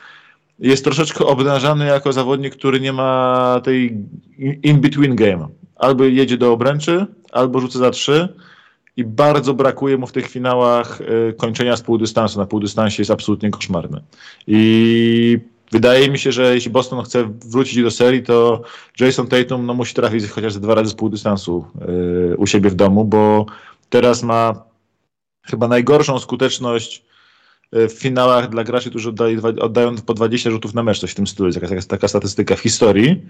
jest 0.59 0.85
troszeczkę 0.85 1.27
obnażany 1.27 1.87
jako 1.87 2.13
zawodnik, 2.13 2.57
który 2.57 2.81
nie 2.81 2.93
ma 2.93 3.61
tej 3.65 4.05
in-between 4.63 5.17
game. 5.17 5.49
Albo 5.77 6.05
jedzie 6.05 6.37
do 6.37 6.53
obręczy, 6.53 7.07
albo 7.33 7.61
rzuca 7.61 7.79
za 7.79 7.91
trzy 7.91 8.29
i 8.97 9.05
bardzo 9.05 9.55
brakuje 9.55 9.97
mu 9.97 10.07
w 10.07 10.13
tych 10.13 10.29
finałach 10.29 11.01
y, 11.01 11.35
kończenia 11.37 11.77
z 11.77 11.83
półdystansu. 11.83 12.39
Na 12.39 12.47
półdystansie 12.47 13.01
jest 13.01 13.11
absolutnie 13.11 13.51
koszmarny. 13.51 14.01
I 14.47 15.39
wydaje 15.73 16.11
mi 16.11 16.19
się, 16.19 16.33
że 16.33 16.55
jeśli 16.55 16.71
Boston 16.71 17.03
chce 17.05 17.31
wrócić 17.45 17.83
do 17.83 17.91
serii, 17.91 18.23
to 18.23 18.63
Jason 19.01 19.27
Tatum 19.27 19.67
no, 19.67 19.75
musi 19.75 19.95
trafić 19.95 20.27
chociaż 20.31 20.59
dwa 20.59 20.75
razy 20.75 20.91
z 20.91 20.95
półdystansu 20.95 21.65
yy, 22.29 22.37
u 22.37 22.47
siebie 22.47 22.71
w 22.71 22.75
domu, 22.75 23.05
bo 23.05 23.47
teraz 23.89 24.23
ma 24.23 24.65
chyba 25.43 25.69
najgorszą 25.69 26.19
skuteczność 26.19 27.07
w 27.73 27.93
finałach 27.93 28.49
dla 28.49 28.65
graczy, 28.65 28.91
którzy 28.91 29.09
oddają, 29.09 29.41
oddają 29.43 29.97
po 29.97 30.15
20 30.15 30.51
rzutów 30.51 30.75
na 30.75 30.83
mecz, 30.83 31.01
coś 31.01 31.11
w 31.11 31.15
tym 31.15 31.27
stylu, 31.27 31.47
jest 31.47 31.61
taka, 31.61 31.83
taka 31.83 32.09
statystyka 32.09 32.57
w 32.57 32.61
historii. 32.61 33.23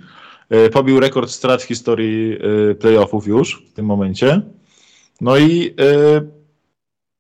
E, 0.50 0.70
pobił 0.70 1.00
rekord 1.00 1.30
strat 1.30 1.62
w 1.62 1.66
historii 1.66 2.38
e, 2.70 2.74
playoffów 2.74 3.26
już 3.26 3.62
w 3.70 3.72
tym 3.72 3.86
momencie. 3.86 4.42
No 5.20 5.38
i 5.38 5.74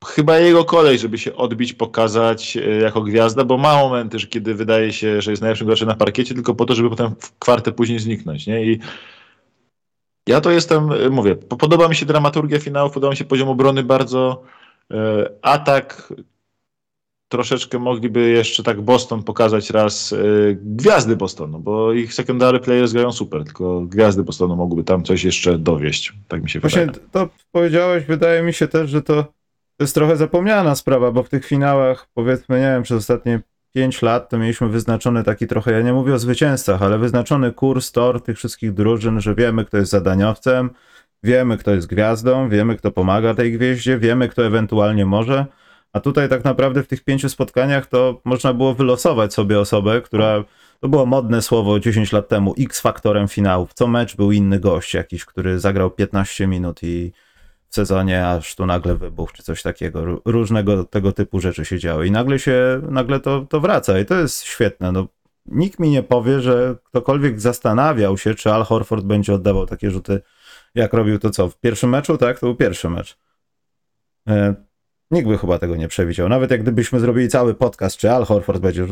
chyba 0.04 0.38
jego 0.38 0.64
kolej, 0.64 0.98
żeby 0.98 1.18
się 1.18 1.36
odbić, 1.36 1.72
pokazać 1.72 2.58
jako 2.82 3.02
gwiazda, 3.02 3.44
bo 3.44 3.58
ma 3.58 3.76
momenty, 3.76 4.18
że 4.18 4.26
kiedy 4.26 4.54
wydaje 4.54 4.92
się, 4.92 5.22
że 5.22 5.30
jest 5.30 5.42
najlepszym 5.42 5.66
graczem 5.66 5.88
na 5.88 5.94
parkiecie, 5.94 6.34
tylko 6.34 6.54
po 6.54 6.64
to, 6.64 6.74
żeby 6.74 6.90
potem 6.90 7.14
w 7.20 7.38
kwartę 7.38 7.72
później 7.72 7.98
zniknąć. 7.98 8.46
Nie? 8.46 8.64
I 8.64 8.78
ja 10.28 10.40
to 10.40 10.50
jestem, 10.50 10.88
mówię, 11.10 11.36
podoba 11.36 11.88
mi 11.88 11.96
się 11.96 12.06
dramaturgia 12.06 12.58
finałów, 12.58 12.92
podoba 12.92 13.10
mi 13.10 13.16
się 13.16 13.24
poziom 13.24 13.48
obrony 13.48 13.82
bardzo. 13.82 14.42
Atak 15.42 16.12
troszeczkę 17.28 17.78
mogliby 17.78 18.28
jeszcze 18.28 18.62
tak 18.62 18.80
Boston 18.82 19.22
pokazać 19.22 19.70
raz 19.70 20.14
gwiazdy 20.54 21.16
Bostonu, 21.16 21.58
bo 21.58 21.92
ich 21.92 22.14
secondary 22.14 22.60
players 22.60 22.92
grają 22.92 23.12
super, 23.12 23.44
tylko 23.44 23.80
gwiazdy 23.80 24.22
Bostonu 24.22 24.56
mogłyby 24.56 24.84
tam 24.84 25.04
coś 25.04 25.24
jeszcze 25.24 25.58
dowieść, 25.58 26.12
tak 26.28 26.42
mi 26.42 26.50
się 26.50 26.60
Właśnie 26.60 26.86
wydaje. 26.86 27.06
to 27.12 27.28
powiedziałeś, 27.52 28.04
wydaje 28.04 28.42
mi 28.42 28.52
się 28.52 28.68
też, 28.68 28.90
że 28.90 29.02
to, 29.02 29.32
to 29.76 29.84
jest 29.84 29.94
trochę 29.94 30.16
zapomniana 30.16 30.74
sprawa, 30.74 31.12
bo 31.12 31.22
w 31.22 31.28
tych 31.28 31.46
finałach, 31.46 32.08
powiedzmy, 32.14 32.56
nie 32.56 32.66
wiem, 32.66 32.82
przez 32.82 32.98
ostatnie 32.98 33.40
5 33.74 34.02
lat 34.02 34.28
to 34.28 34.38
mieliśmy 34.38 34.68
wyznaczony 34.68 35.24
taki 35.24 35.46
trochę, 35.46 35.72
ja 35.72 35.80
nie 35.80 35.92
mówię 35.92 36.14
o 36.14 36.18
zwycięzcach, 36.18 36.82
ale 36.82 36.98
wyznaczony 36.98 37.52
kurs, 37.52 37.92
tor 37.92 38.22
tych 38.22 38.36
wszystkich 38.36 38.72
drużyn, 38.74 39.20
że 39.20 39.34
wiemy, 39.34 39.64
kto 39.64 39.76
jest 39.76 39.90
zadaniowcem, 39.90 40.70
wiemy, 41.22 41.56
kto 41.58 41.70
jest 41.74 41.86
gwiazdą, 41.86 42.48
wiemy, 42.48 42.76
kto 42.76 42.90
pomaga 42.90 43.34
tej 43.34 43.52
gwieździe, 43.52 43.98
wiemy, 43.98 44.28
kto 44.28 44.46
ewentualnie 44.46 45.06
może, 45.06 45.46
a 45.92 46.00
tutaj 46.00 46.28
tak 46.28 46.44
naprawdę 46.44 46.82
w 46.82 46.86
tych 46.86 47.04
pięciu 47.04 47.28
spotkaniach 47.28 47.86
to 47.86 48.20
można 48.24 48.54
było 48.54 48.74
wylosować 48.74 49.34
sobie 49.34 49.60
osobę, 49.60 50.00
która 50.00 50.44
to 50.80 50.88
było 50.88 51.06
modne 51.06 51.42
słowo 51.42 51.80
10 51.80 52.12
lat 52.12 52.28
temu, 52.28 52.54
X-faktorem 52.58 53.28
finałów. 53.28 53.74
Co 53.74 53.86
mecz 53.86 54.16
był 54.16 54.32
inny 54.32 54.60
gość 54.60 54.94
jakiś, 54.94 55.24
który 55.24 55.60
zagrał 55.60 55.90
15 55.90 56.46
minut 56.46 56.82
i 56.82 57.12
w 57.68 57.74
sezonie 57.74 58.28
aż 58.28 58.56
tu 58.56 58.66
nagle 58.66 58.96
wybuch 58.96 59.32
czy 59.32 59.42
coś 59.42 59.62
takiego. 59.62 60.22
Różnego 60.24 60.84
tego 60.84 61.12
typu 61.12 61.40
rzeczy 61.40 61.64
się 61.64 61.78
działy 61.78 62.06
i 62.06 62.10
nagle 62.10 62.38
się, 62.38 62.80
nagle 62.90 63.20
to, 63.20 63.46
to 63.48 63.60
wraca 63.60 63.98
i 63.98 64.06
to 64.06 64.14
jest 64.14 64.42
świetne. 64.42 64.92
No, 64.92 65.06
nikt 65.46 65.78
mi 65.78 65.90
nie 65.90 66.02
powie, 66.02 66.40
że 66.40 66.76
ktokolwiek 66.84 67.40
zastanawiał 67.40 68.18
się, 68.18 68.34
czy 68.34 68.52
Al 68.52 68.64
Horford 68.64 69.04
będzie 69.04 69.34
oddawał 69.34 69.66
takie 69.66 69.90
rzuty, 69.90 70.20
jak 70.74 70.92
robił 70.92 71.18
to 71.18 71.30
co, 71.30 71.48
w 71.48 71.60
pierwszym 71.60 71.90
meczu, 71.90 72.18
tak? 72.18 72.38
To 72.38 72.46
był 72.46 72.56
pierwszy 72.56 72.90
mecz. 72.90 73.18
E, 74.28 74.54
Nikt 75.10 75.28
by 75.28 75.38
chyba 75.38 75.58
tego 75.58 75.76
nie 75.76 75.88
przewidział. 75.88 76.28
Nawet 76.28 76.50
jak 76.50 76.62
gdybyśmy 76.62 77.00
zrobili 77.00 77.28
cały 77.28 77.54
podcast, 77.54 77.96
czy 77.96 78.10
Al 78.10 78.24
Horford 78.24 78.60
będzie. 78.60 78.86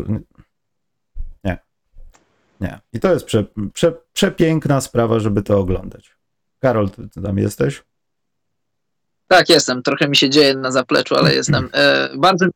Nie. 1.44 1.58
Nie. 2.60 2.80
I 2.92 3.00
to 3.00 3.12
jest 3.12 3.26
prze, 3.26 3.44
prze, 3.72 3.92
przepiękna 4.12 4.80
sprawa, 4.80 5.20
żeby 5.20 5.42
to 5.42 5.58
oglądać. 5.58 6.16
Karol, 6.60 6.90
ty, 6.90 7.22
tam 7.22 7.38
jesteś? 7.38 7.82
Tak, 9.28 9.48
jestem. 9.48 9.82
Trochę 9.82 10.08
mi 10.08 10.16
się 10.16 10.30
dzieje 10.30 10.54
na 10.54 10.70
zapleczu, 10.70 11.16
ale 11.16 11.34
jestem. 11.34 11.68
E, 11.72 12.08
bardzo 12.16 12.46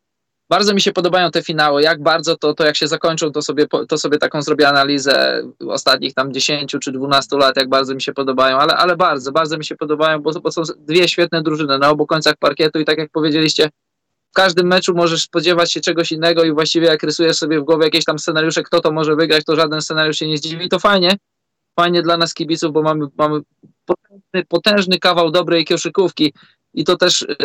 bardzo 0.50 0.74
mi 0.74 0.80
się 0.80 0.92
podobają 0.92 1.30
te 1.30 1.42
finały. 1.42 1.82
Jak 1.82 2.02
bardzo 2.02 2.36
to, 2.36 2.54
to 2.54 2.64
jak 2.64 2.76
się 2.76 2.88
zakończą, 2.88 3.32
to 3.32 3.42
sobie, 3.42 3.66
to 3.88 3.98
sobie 3.98 4.18
taką 4.18 4.42
zrobię 4.42 4.68
analizę 4.68 5.42
ostatnich 5.68 6.14
tam 6.14 6.32
10 6.32 6.76
czy 6.80 6.92
12 6.92 7.36
lat, 7.36 7.56
jak 7.56 7.68
bardzo 7.68 7.94
mi 7.94 8.02
się 8.02 8.12
podobają, 8.12 8.58
ale, 8.58 8.76
ale 8.76 8.96
bardzo, 8.96 9.32
bardzo 9.32 9.58
mi 9.58 9.64
się 9.64 9.76
podobają, 9.76 10.18
bo, 10.18 10.40
bo 10.40 10.52
są 10.52 10.62
dwie 10.78 11.08
świetne 11.08 11.42
drużyny 11.42 11.78
na 11.78 11.90
obu 11.90 12.06
końcach 12.06 12.34
parkietu 12.36 12.78
i 12.78 12.84
tak 12.84 12.98
jak 12.98 13.10
powiedzieliście, 13.10 13.68
w 14.30 14.34
każdym 14.34 14.66
meczu 14.66 14.94
możesz 14.94 15.22
spodziewać 15.22 15.72
się 15.72 15.80
czegoś 15.80 16.12
innego 16.12 16.44
i 16.44 16.52
właściwie 16.52 16.86
jak 16.86 17.02
rysujesz 17.02 17.36
sobie 17.36 17.60
w 17.60 17.64
głowie 17.64 17.84
jakieś 17.84 18.04
tam 18.04 18.18
scenariusze, 18.18 18.62
kto 18.62 18.80
to 18.80 18.92
może 18.92 19.16
wygrać, 19.16 19.44
to 19.44 19.56
żaden 19.56 19.82
scenariusz 19.82 20.18
się 20.18 20.28
nie 20.28 20.36
zdziwi. 20.36 20.68
To 20.68 20.78
fajnie, 20.78 21.16
fajnie 21.80 22.02
dla 22.02 22.16
nas 22.16 22.34
kibiców, 22.34 22.72
bo 22.72 22.82
mamy, 22.82 23.06
mamy 23.18 23.40
potężny, 23.84 24.44
potężny 24.48 24.98
kawał 24.98 25.30
dobrej 25.30 25.64
koszykówki 25.64 26.32
i 26.74 26.84
to 26.84 26.96
też 26.96 27.22
y, 27.22 27.36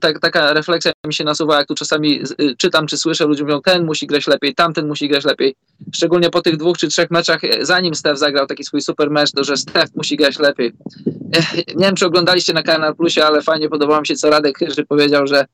tak, 0.00 0.20
taka 0.20 0.52
refleksja 0.52 0.92
mi 1.06 1.14
się 1.14 1.24
nasuwa, 1.24 1.58
jak 1.58 1.68
tu 1.68 1.74
czasami 1.74 2.22
y, 2.40 2.56
czytam 2.56 2.86
czy 2.86 2.96
słyszę, 2.96 3.26
ludzie 3.26 3.42
mówią, 3.42 3.60
ten 3.60 3.84
musi 3.84 4.06
grać 4.06 4.26
lepiej, 4.26 4.54
tamten 4.54 4.88
musi 4.88 5.08
grać 5.08 5.24
lepiej. 5.24 5.54
Szczególnie 5.94 6.30
po 6.30 6.42
tych 6.42 6.56
dwóch 6.56 6.78
czy 6.78 6.88
trzech 6.88 7.10
meczach, 7.10 7.44
e, 7.44 7.66
zanim 7.66 7.94
Steph 7.94 8.18
zagrał 8.18 8.46
taki 8.46 8.64
swój 8.64 8.80
super 8.80 9.10
mecz, 9.10 9.32
to 9.32 9.44
że 9.44 9.56
Steph 9.56 9.94
musi 9.94 10.16
grać 10.16 10.38
lepiej. 10.38 10.72
Nie 11.76 11.86
wiem, 11.86 11.94
czy 11.94 12.06
oglądaliście 12.06 12.52
na 12.52 12.62
Kanal 12.62 12.96
Plusie, 12.96 13.24
ale 13.24 13.42
fajnie 13.42 13.68
podobało 13.68 14.00
mi 14.00 14.06
się, 14.06 14.14
co 14.14 14.30
Radek 14.30 14.58
że 14.76 14.84
powiedział, 14.84 15.26
że 15.26 15.46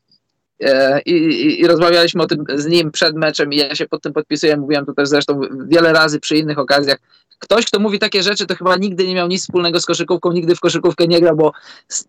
e, 0.61 1.01
i, 1.01 1.13
i, 1.13 1.61
i, 1.61 1.67
rozmawialiśmy 1.67 2.23
o 2.23 2.27
tym 2.27 2.45
z 2.55 2.67
nim 2.67 2.91
przed 2.91 3.17
meczem 3.17 3.53
i 3.53 3.57
ja 3.57 3.75
się 3.75 3.87
pod 3.87 4.03
tym 4.03 4.13
podpisuję, 4.13 4.57
mówiłem 4.57 4.87
to 4.87 4.93
też 4.93 5.09
zresztą 5.09 5.41
wiele 5.69 5.93
razy 5.93 6.21
przy 6.21 6.37
innych 6.37 6.59
okazjach. 6.59 6.99
Ktoś, 7.39 7.67
kto 7.67 7.79
mówi 7.79 7.99
takie 7.99 8.23
rzeczy, 8.23 8.47
to 8.47 8.55
chyba 8.55 8.77
nigdy 8.77 9.07
nie 9.07 9.15
miał 9.15 9.29
nic 9.29 9.43
wspólnego 9.43 9.81
z 9.81 9.87
koszykówką, 9.87 10.33
nigdy 10.33 10.57
w 10.57 10.61
koszykówkę 10.61 11.07
nie 11.07 11.21
grał, 11.21 11.37
bo 11.37 11.53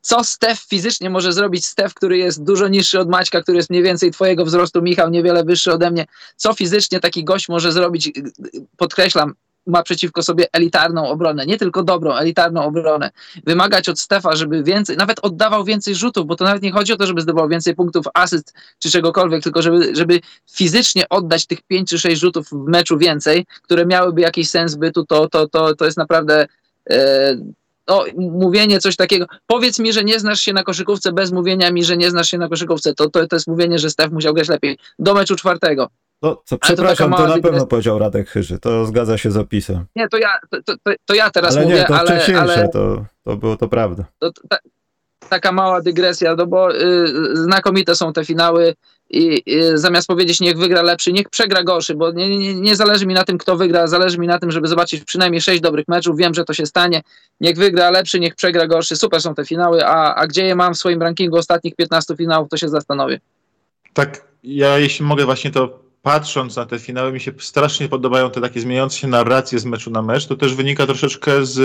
co 0.02 0.24
Stef 0.24 0.60
fizycznie 0.60 1.10
może 1.10 1.34
zrobić? 1.34 1.66
Stef, 1.66 1.94
który 1.94 2.18
jest 2.18 2.44
dużo 2.44 2.68
niższy 2.68 3.00
od 3.00 3.10
Maćka, 3.10 3.42
który 3.42 3.58
jest 3.58 3.70
mniej 3.70 3.84
więcej 3.84 4.12
twojego 4.12 4.46
wzrostu, 4.46 4.82
Michał 4.82 5.10
niewiele 5.10 5.44
wyższy 5.44 5.74
ode 5.74 5.92
mnie, 5.92 6.06
co 6.36 6.54
fizycznie 6.54 7.00
taki 7.00 7.24
gość 7.24 7.50
może 7.50 7.72
zrobić, 7.72 8.12
podkreślam, 8.78 9.34
ma 9.68 9.84
przeciwko 9.84 10.24
sobie 10.24 10.46
elitarną 10.52 11.10
obronę, 11.10 11.46
nie 11.46 11.58
tylko 11.58 11.84
dobrą, 11.84 12.16
elitarną 12.16 12.64
obronę. 12.64 13.12
Wymagać 13.46 13.90
od 13.90 14.00
Stefa, 14.00 14.36
żeby 14.36 14.64
więcej, 14.64 14.98
nawet 14.98 15.20
oddawał 15.22 15.64
więcej 15.64 15.96
rzutów, 15.96 16.28
bo 16.28 16.36
to 16.36 16.46
nawet 16.46 16.62
nie 16.62 16.72
chodzi 16.72 16.94
o 16.94 16.98
to, 16.98 17.08
żeby 17.08 17.22
zdobywał 17.22 17.50
więcej 17.50 17.76
punktów, 17.76 18.06
asyst 18.14 18.54
czy 18.80 18.92
czegokolwiek, 18.92 19.44
tylko 19.44 19.62
żeby, 19.62 19.96
żeby 19.96 20.20
fizycznie 20.52 21.10
oddać 21.10 21.46
tych 21.46 21.62
5 21.62 21.90
czy 21.90 22.00
6 22.00 22.22
rzutów 22.22 22.50
w 22.50 22.68
meczu 22.68 22.98
więcej, 22.98 23.46
które 23.64 23.86
miałyby 23.86 24.22
jakiś 24.22 24.50
sens 24.50 24.76
bytu, 24.76 25.06
to, 25.06 25.30
to, 25.30 25.48
to, 25.48 25.76
to 25.76 25.86
jest 25.86 25.98
naprawdę. 25.98 26.48
E, 26.90 27.38
no, 27.88 28.06
mówienie 28.18 28.80
coś 28.80 28.96
takiego. 28.96 29.26
Powiedz 29.48 29.80
mi, 29.80 29.94
że 29.94 30.04
nie 30.04 30.20
znasz 30.20 30.40
się 30.40 30.54
na 30.54 30.64
koszykówce 30.64 31.12
bez 31.12 31.32
mówienia 31.32 31.72
mi, 31.72 31.84
że 31.84 31.98
nie 31.98 32.12
znasz 32.12 32.30
się 32.30 32.38
na 32.38 32.50
koszykówce. 32.50 32.94
To, 32.94 33.10
to, 33.10 33.28
to 33.28 33.36
jest 33.36 33.48
mówienie, 33.48 33.80
że 33.80 33.90
Stef 33.90 34.12
musiał 34.12 34.34
grać 34.34 34.50
lepiej. 34.50 34.78
Do 35.00 35.14
meczu 35.14 35.36
czwartego. 35.36 35.90
No, 36.22 36.42
co, 36.46 36.58
przepraszam, 36.58 37.12
to, 37.12 37.18
to 37.18 37.28
na 37.28 37.42
pewno 37.42 37.68
powiedział 37.68 38.00
Radek 38.00 38.30
Chyży, 38.30 38.60
to 38.60 38.86
zgadza 38.86 39.18
się 39.18 39.32
z 39.32 39.38
opisem. 39.38 39.86
Nie, 39.96 40.08
to 40.08 40.18
ja, 40.18 40.30
to, 40.50 40.58
to, 40.64 40.92
to 41.06 41.14
ja 41.14 41.30
teraz 41.30 41.56
ale 41.56 41.66
mówię, 41.66 41.78
nie, 41.78 41.86
to 41.86 42.00
ale... 42.00 42.26
ale 42.40 42.70
to, 42.70 43.06
to 43.24 43.38
było 43.38 43.58
to 43.58 43.68
prawda. 43.68 44.06
To, 44.20 44.32
ta, 44.50 44.58
taka 45.30 45.52
mała 45.52 45.82
dygresja, 45.82 46.36
no 46.36 46.48
bo 46.48 46.76
y, 46.76 47.08
znakomite 47.34 47.96
są 47.96 48.14
te 48.14 48.26
finały 48.26 48.76
i 49.10 49.44
y, 49.54 49.78
zamiast 49.78 50.08
powiedzieć 50.08 50.40
niech 50.40 50.58
wygra 50.58 50.82
lepszy, 50.82 51.14
niech 51.14 51.30
przegra 51.30 51.64
gorszy, 51.64 51.96
bo 51.96 52.12
nie, 52.12 52.38
nie, 52.38 52.56
nie 52.56 52.76
zależy 52.76 53.06
mi 53.06 53.14
na 53.14 53.24
tym, 53.24 53.38
kto 53.38 53.58
wygra, 53.58 53.88
zależy 53.88 54.18
mi 54.18 54.28
na 54.28 54.40
tym, 54.40 54.52
żeby 54.52 54.68
zobaczyć 54.68 55.04
przynajmniej 55.04 55.42
sześć 55.42 55.62
dobrych 55.62 55.88
meczów, 55.88 56.18
wiem, 56.18 56.34
że 56.34 56.46
to 56.46 56.54
się 56.54 56.66
stanie, 56.66 57.02
niech 57.42 57.58
wygra 57.58 57.90
lepszy, 57.90 58.20
niech 58.20 58.36
przegra 58.36 58.68
gorszy, 58.68 58.96
super 58.96 59.22
są 59.22 59.36
te 59.36 59.46
finały, 59.46 59.86
a, 59.86 60.16
a 60.16 60.28
gdzie 60.28 60.46
je 60.46 60.56
mam 60.56 60.74
w 60.74 60.78
swoim 60.78 61.02
rankingu 61.02 61.38
ostatnich 61.38 61.76
15 61.76 62.16
finałów, 62.16 62.50
to 62.50 62.58
się 62.58 62.70
zastanowię. 62.70 63.20
Tak, 63.94 64.24
ja 64.44 64.80
jeśli 64.80 65.06
mogę 65.06 65.26
właśnie 65.26 65.52
to 65.52 65.80
patrząc 66.02 66.56
na 66.56 66.66
te 66.66 66.80
finały, 66.80 67.12
mi 67.12 67.20
się 67.20 67.32
strasznie 67.40 67.90
podobają 67.90 68.32
te 68.32 68.42
takie 68.42 68.60
zmieniające 68.60 68.98
się 68.98 69.08
narracje 69.08 69.60
z 69.60 69.66
meczu 69.66 69.92
na 69.92 70.02
mecz. 70.02 70.28
To 70.28 70.36
też 70.36 70.56
wynika 70.56 70.86
troszeczkę 70.86 71.46
z 71.46 71.60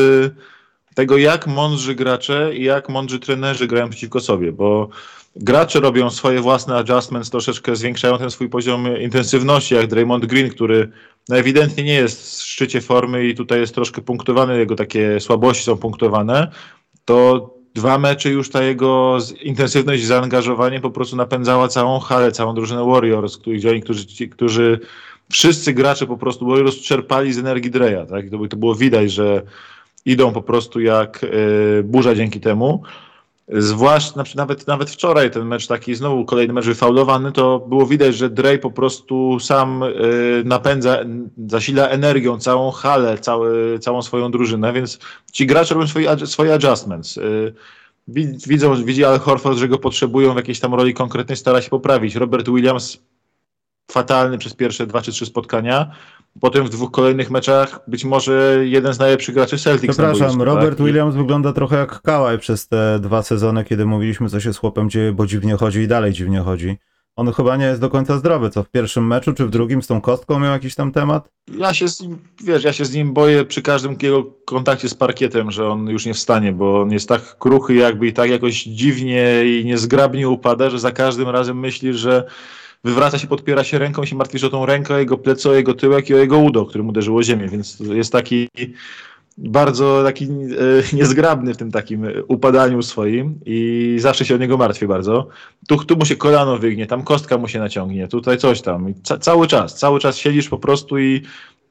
tego, 0.94 1.16
jak 1.16 1.46
mądrzy 1.46 1.94
gracze 1.94 2.50
i 2.54 2.64
jak 2.64 2.88
mądrzy 2.88 3.18
trenerzy 3.18 3.66
grają 3.66 3.90
przeciwko 3.90 4.20
sobie, 4.20 4.52
bo 4.52 4.88
gracze 5.36 5.80
robią 5.80 6.10
swoje 6.10 6.40
własne 6.40 6.76
adjustments, 6.76 7.30
troszeczkę 7.30 7.76
zwiększają 7.76 8.18
ten 8.18 8.30
swój 8.30 8.48
poziom 8.48 8.98
intensywności, 9.00 9.74
jak 9.74 9.86
Draymond 9.86 10.26
Green, 10.26 10.48
który 10.48 10.88
no 11.28 11.36
ewidentnie 11.36 11.84
nie 11.84 11.94
jest 11.94 12.40
w 12.40 12.42
szczycie 12.42 12.80
formy 12.80 13.28
i 13.28 13.34
tutaj 13.34 13.60
jest 13.60 13.74
troszkę 13.74 14.02
punktowany, 14.02 14.58
jego 14.58 14.74
takie 14.74 15.20
słabości 15.20 15.64
są 15.64 15.76
punktowane, 15.76 16.50
to 17.04 17.50
dwa 17.74 17.98
mecze 17.98 18.30
już 18.30 18.50
ta 18.50 18.62
jego 18.62 19.18
intensywność 19.42 20.02
i 20.02 20.06
zaangażowanie 20.06 20.80
po 20.80 20.90
prostu 20.90 21.16
napędzała 21.16 21.68
całą 21.68 21.98
halę, 22.00 22.32
całą 22.32 22.54
drużynę 22.54 22.84
Warriors, 22.84 23.36
gdzie 23.36 23.70
oni, 23.70 23.82
którzy, 23.82 24.06
ci, 24.06 24.28
którzy 24.28 24.80
wszyscy 25.32 25.72
gracze 25.72 26.06
po 26.06 26.16
prostu 26.16 26.46
Warriors 26.46 26.76
czerpali 26.76 27.32
z 27.32 27.38
energii 27.38 27.70
Dreya, 27.70 28.06
tak? 28.10 28.30
To, 28.30 28.48
to 28.48 28.56
było 28.56 28.74
widać, 28.74 29.12
że 29.12 29.42
idą 30.04 30.32
po 30.32 30.42
prostu 30.42 30.80
jak 30.80 31.24
y, 31.24 31.82
burza 31.84 32.14
dzięki 32.14 32.40
temu. 32.40 32.82
Zwłaszcza 33.48 34.12
znaczy 34.12 34.36
nawet, 34.36 34.66
nawet 34.66 34.90
wczoraj 34.90 35.30
ten 35.30 35.46
mecz 35.46 35.66
taki, 35.66 35.94
znowu 35.94 36.24
kolejny 36.24 36.52
mecz 36.52 36.64
wyfaulowany, 36.64 37.32
to 37.32 37.58
było 37.58 37.86
widać, 37.86 38.16
że 38.16 38.30
Drej 38.30 38.58
po 38.58 38.70
prostu 38.70 39.40
sam 39.40 39.82
y, 39.82 40.42
napędza, 40.44 40.98
zasila 41.48 41.88
energią 41.88 42.38
całą 42.38 42.70
halę, 42.70 43.18
cały, 43.18 43.78
całą 43.78 44.02
swoją 44.02 44.30
drużynę, 44.30 44.72
więc 44.72 44.98
ci 45.32 45.46
gracze 45.46 45.74
robią 45.74 45.86
swoje, 45.86 46.26
swoje 46.26 46.54
adjustments. 46.54 47.16
Y, 47.16 47.54
widzą, 48.46 48.84
widzi 48.84 49.04
Al 49.04 49.18
Horford, 49.18 49.58
że 49.58 49.68
go 49.68 49.78
potrzebują 49.78 50.32
w 50.32 50.36
jakiejś 50.36 50.60
tam 50.60 50.74
roli 50.74 50.94
konkretnej, 50.94 51.36
stara 51.36 51.62
się 51.62 51.70
poprawić. 51.70 52.14
Robert 52.14 52.48
Williams 52.48 52.98
fatalny 53.90 54.38
przez 54.38 54.54
pierwsze 54.54 54.86
dwa 54.86 55.02
czy 55.02 55.12
trzy 55.12 55.26
spotkania. 55.26 55.90
Potem 56.40 56.66
w 56.66 56.70
dwóch 56.70 56.90
kolejnych 56.90 57.30
meczach 57.30 57.80
być 57.88 58.04
może 58.04 58.58
jeden 58.62 58.94
z 58.94 58.98
najlepszych 58.98 59.34
graczy 59.34 59.58
Celtics. 59.58 59.96
Przepraszam, 59.96 60.38
tak? 60.38 60.46
Robert 60.46 60.78
tak? 60.78 60.86
Williams 60.86 61.14
wygląda 61.14 61.52
trochę 61.52 61.76
jak 61.76 62.02
Kałaj 62.02 62.38
przez 62.38 62.68
te 62.68 62.98
dwa 63.00 63.22
sezony, 63.22 63.64
kiedy 63.64 63.86
mówiliśmy, 63.86 64.28
co 64.28 64.40
się 64.40 64.52
z 64.52 64.56
chłopem 64.56 64.90
dzieje, 64.90 65.12
bo 65.12 65.26
dziwnie 65.26 65.56
chodzi 65.56 65.80
i 65.80 65.88
dalej 65.88 66.12
dziwnie 66.12 66.40
chodzi. 66.40 66.76
On 67.16 67.32
chyba 67.32 67.56
nie 67.56 67.64
jest 67.64 67.80
do 67.80 67.90
końca 67.90 68.18
zdrowy, 68.18 68.50
co 68.50 68.62
w 68.62 68.70
pierwszym 68.70 69.06
meczu 69.06 69.32
czy 69.32 69.46
w 69.46 69.50
drugim 69.50 69.82
z 69.82 69.86
tą 69.86 70.00
kostką 70.00 70.40
miał 70.40 70.52
jakiś 70.52 70.74
tam 70.74 70.92
temat? 70.92 71.28
Ja 71.58 71.74
się 71.74 71.88
z 71.88 72.00
nim, 72.00 72.18
wiesz, 72.44 72.64
ja 72.64 72.72
się 72.72 72.84
z 72.84 72.94
nim 72.94 73.12
boję 73.12 73.44
przy 73.44 73.62
każdym 73.62 73.96
jego 74.02 74.24
kontakcie 74.44 74.88
z 74.88 74.94
parkietem, 74.94 75.50
że 75.50 75.68
on 75.68 75.86
już 75.86 76.06
nie 76.06 76.14
wstanie, 76.14 76.52
bo 76.52 76.80
on 76.80 76.92
jest 76.92 77.08
tak 77.08 77.38
kruchy 77.38 77.74
jakby 77.74 78.06
i 78.06 78.12
tak 78.12 78.30
jakoś 78.30 78.62
dziwnie 78.62 79.42
i 79.44 79.64
niezgrabnie 79.64 80.28
upada, 80.28 80.70
że 80.70 80.78
za 80.78 80.90
każdym 80.90 81.28
razem 81.28 81.58
myśli, 81.58 81.94
że 81.94 82.24
wywraca 82.84 83.18
się, 83.18 83.26
podpiera 83.26 83.64
się 83.64 83.78
ręką 83.78 84.02
i 84.02 84.06
się 84.06 84.16
martwisz 84.16 84.44
o 84.44 84.50
tą 84.50 84.66
rękę, 84.66 84.94
o 84.94 84.98
jego 84.98 85.18
plecy, 85.18 85.50
o 85.50 85.54
jego 85.54 85.74
tyłek 85.74 86.10
i 86.10 86.14
o 86.14 86.18
jego 86.18 86.38
udo, 86.38 86.66
którym 86.66 86.88
uderzyło 86.88 87.22
ziemię, 87.22 87.48
więc 87.48 87.80
jest 87.80 88.12
taki 88.12 88.48
bardzo 89.38 90.02
taki 90.04 90.24
e, 90.24 90.28
niezgrabny 90.96 91.54
w 91.54 91.56
tym 91.56 91.70
takim 91.70 92.06
upadaniu 92.28 92.82
swoim 92.82 93.38
i 93.46 93.96
zawsze 94.00 94.24
się 94.24 94.34
o 94.34 94.38
niego 94.38 94.56
martwi 94.56 94.86
bardzo. 94.86 95.28
Tu, 95.68 95.84
tu 95.84 95.96
mu 95.96 96.04
się 96.04 96.16
kolano 96.16 96.58
wygnie, 96.58 96.86
tam 96.86 97.02
kostka 97.02 97.38
mu 97.38 97.48
się 97.48 97.58
naciągnie, 97.58 98.08
tutaj 98.08 98.38
coś 98.38 98.62
tam. 98.62 98.94
Ca 99.02 99.18
cały 99.18 99.46
czas, 99.46 99.78
cały 99.78 100.00
czas 100.00 100.16
siedzisz 100.16 100.48
po 100.48 100.58
prostu 100.58 100.98
i 100.98 101.22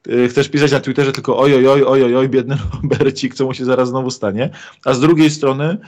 e, 0.08 0.28
chcesz 0.28 0.48
pisać 0.48 0.72
na 0.72 0.80
Twitterze 0.80 1.12
tylko 1.12 1.38
oj, 1.38 1.54
oj, 1.54 1.66
oj, 1.66 1.84
oj, 2.02 2.16
oj, 2.16 2.28
biedny 2.28 2.56
Robercik, 2.82 3.34
co 3.34 3.44
mu 3.44 3.54
się 3.54 3.64
zaraz 3.64 3.88
znowu 3.88 4.10
stanie. 4.10 4.50
A 4.84 4.94
z 4.94 5.00
drugiej 5.00 5.30
strony 5.30 5.78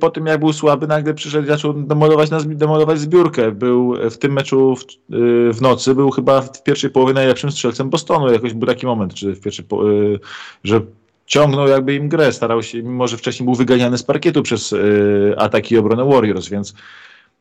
po 0.00 0.10
tym 0.10 0.26
jak 0.26 0.40
był 0.40 0.52
słaby, 0.52 0.86
nagle 0.86 1.14
przyszedł 1.14 1.44
i 1.44 1.48
zaczął 1.48 1.72
demolować, 1.72 2.30
demolować 2.46 3.00
zbiórkę. 3.00 3.52
Był 3.52 3.94
w 4.10 4.18
tym 4.18 4.32
meczu 4.32 4.76
w, 4.76 4.82
y, 5.14 5.52
w, 5.52 5.58
nocy, 5.60 5.94
był 5.94 6.10
chyba 6.10 6.40
w 6.40 6.62
pierwszej 6.62 6.90
połowie 6.90 7.14
najlepszym 7.14 7.52
strzelcem 7.52 7.90
Bostonu. 7.90 8.32
Jakoś 8.32 8.54
był 8.54 8.68
taki 8.68 8.86
moment, 8.86 9.14
czy 9.14 9.32
w 9.32 9.40
pierwszej 9.40 9.64
y, 9.64 10.18
że 10.64 10.80
ciągnął 11.26 11.68
jakby 11.68 11.94
im 11.94 12.08
grę, 12.08 12.32
starał 12.32 12.62
się, 12.62 12.82
mimo 12.82 13.08
że 13.08 13.16
wcześniej 13.16 13.44
był 13.44 13.54
wyganiany 13.54 13.98
z 13.98 14.02
parkietu 14.02 14.42
przez 14.42 14.74
ataki 15.36 15.74
i 15.74 15.78
obronę 15.78 16.04
Warriors, 16.04 16.48
więc 16.48 16.74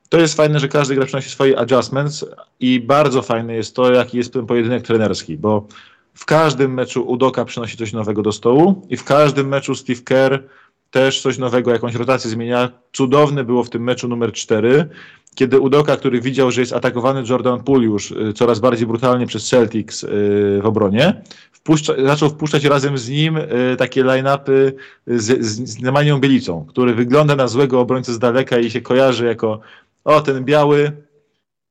to 0.10 0.20
jest 0.20 0.36
fajne, 0.36 0.60
że 0.60 0.68
każdy 0.68 0.96
gra 0.96 1.06
przynosi 1.06 1.30
swoje 1.30 1.60
adjustments 1.60 2.26
i 2.60 2.80
bardzo 2.80 3.22
fajne 3.22 3.56
jest 3.56 3.76
to, 3.76 3.94
jaki 3.94 4.18
jest 4.18 4.34
ten 4.34 4.46
pojedynek 4.46 4.84
trenerski, 4.84 5.38
bo 5.38 5.68
w 6.14 6.26
każdym 6.26 6.74
meczu 6.74 7.04
Udoka 7.08 7.46
przynosi 7.46 7.78
coś 7.78 7.94
nowego 7.94 8.22
do 8.22 8.32
stołu 8.32 8.88
i 8.90 8.98
w 8.98 9.04
każdym 9.04 9.48
meczu 9.48 9.76
Steve 9.76 10.02
Kerr 10.02 10.44
też 10.92 11.22
coś 11.22 11.38
nowego, 11.38 11.72
jakąś 11.72 11.96
rotację 11.96 12.30
zmienia. 12.30 12.70
Cudowny 12.94 13.44
było 13.44 13.64
w 13.64 13.70
tym 13.70 13.84
meczu 13.84 14.08
numer 14.08 14.34
4, 14.34 14.90
kiedy 15.36 15.60
Udoka, 15.60 15.98
który 15.98 16.22
widział, 16.22 16.52
że 16.52 16.62
jest 16.62 16.74
atakowany 16.74 17.24
Jordan 17.30 17.64
Poole 17.64 17.86
już 17.86 18.12
y, 18.12 18.34
coraz 18.34 18.60
bardziej 18.60 18.88
brutalnie 18.88 19.28
przez 19.28 19.48
Celtics 19.50 20.04
y, 20.04 20.08
w 20.64 20.66
obronie, 20.66 21.22
wpuszcza, 21.52 21.94
zaczął 22.06 22.30
wpuszczać 22.30 22.66
razem 22.66 22.98
z 22.98 23.10
nim 23.10 23.38
y, 23.38 23.76
takie 23.78 24.04
line-upy 24.04 24.74
z, 25.08 25.46
z, 25.46 25.70
z 25.70 25.82
Nemanią 25.82 26.20
Bielicą, 26.20 26.66
który 26.70 26.94
wygląda 26.94 27.36
na 27.36 27.48
złego 27.48 27.80
obrońcę 27.80 28.14
z 28.14 28.20
daleka 28.20 28.60
i 28.60 28.72
się 28.72 28.82
kojarzy 28.82 29.26
jako 29.26 29.60
o, 30.04 30.22
ten 30.22 30.46
biały, 30.46 30.92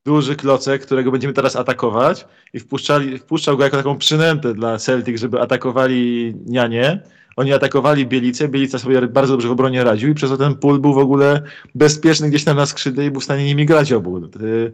duży 0.04 0.36
klocek, 0.36 0.82
którego 0.82 1.10
będziemy 1.10 1.34
teraz 1.34 1.56
atakować 1.56 2.26
i 2.52 2.60
wpuszczali, 2.60 3.18
wpuszczał 3.18 3.56
go 3.56 3.64
jako 3.64 3.76
taką 3.76 3.98
przynętę 3.98 4.54
dla 4.54 4.78
Celtic, 4.78 5.20
żeby 5.20 5.40
atakowali 5.40 6.34
nianie 6.46 7.02
oni 7.40 7.52
atakowali 7.52 8.06
Bielicę, 8.06 8.48
Bielica 8.48 8.78
sobie 8.78 9.02
bardzo 9.02 9.32
dobrze 9.32 9.48
w 9.48 9.52
obronie 9.52 9.84
radził 9.84 10.10
i 10.10 10.14
przez 10.14 10.30
to 10.30 10.36
ten 10.36 10.54
pól 10.54 10.78
był 10.78 10.94
w 10.94 10.98
ogóle 10.98 11.42
bezpieczny 11.74 12.28
gdzieś 12.28 12.44
tam 12.44 12.56
na 12.56 12.66
skrzydle 12.66 13.06
i 13.06 13.10
był 13.10 13.20
w 13.20 13.24
stanie 13.24 13.44
nimi 13.44 13.66
grać 13.66 13.92
obu. 13.92 14.18
Y, 14.18 14.72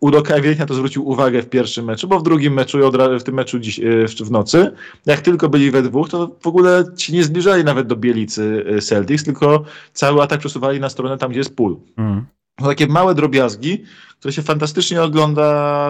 Udoka 0.00 0.34
ewidentnie 0.34 0.62
na 0.62 0.66
to 0.66 0.74
zwrócił 0.74 1.08
uwagę 1.08 1.42
w 1.42 1.48
pierwszym 1.48 1.84
meczu, 1.84 2.08
bo 2.08 2.18
w 2.18 2.22
drugim 2.22 2.52
meczu, 2.52 2.78
w 3.20 3.22
tym 3.22 3.34
meczu 3.34 3.58
dziś, 3.58 3.78
y, 3.78 4.24
w 4.24 4.30
nocy, 4.30 4.72
jak 5.06 5.20
tylko 5.20 5.48
byli 5.48 5.70
we 5.70 5.82
dwóch, 5.82 6.08
to 6.08 6.36
w 6.40 6.46
ogóle 6.46 6.84
ci 6.96 7.12
nie 7.12 7.24
zbliżali 7.24 7.64
nawet 7.64 7.86
do 7.86 7.96
Bielicy 7.96 8.64
y, 8.76 8.80
Celtics, 8.80 9.24
tylko 9.24 9.64
cały 9.92 10.22
atak 10.22 10.40
przesuwali 10.40 10.80
na 10.80 10.88
stronę 10.88 11.18
tam, 11.18 11.30
gdzie 11.30 11.40
jest 11.40 11.56
pól. 11.56 11.76
Mm. 11.96 12.26
To 12.56 12.66
takie 12.66 12.86
małe 12.86 13.14
drobiazgi, 13.14 13.84
które 14.18 14.32
się 14.32 14.42
fantastycznie 14.42 15.02
ogląda 15.02 15.42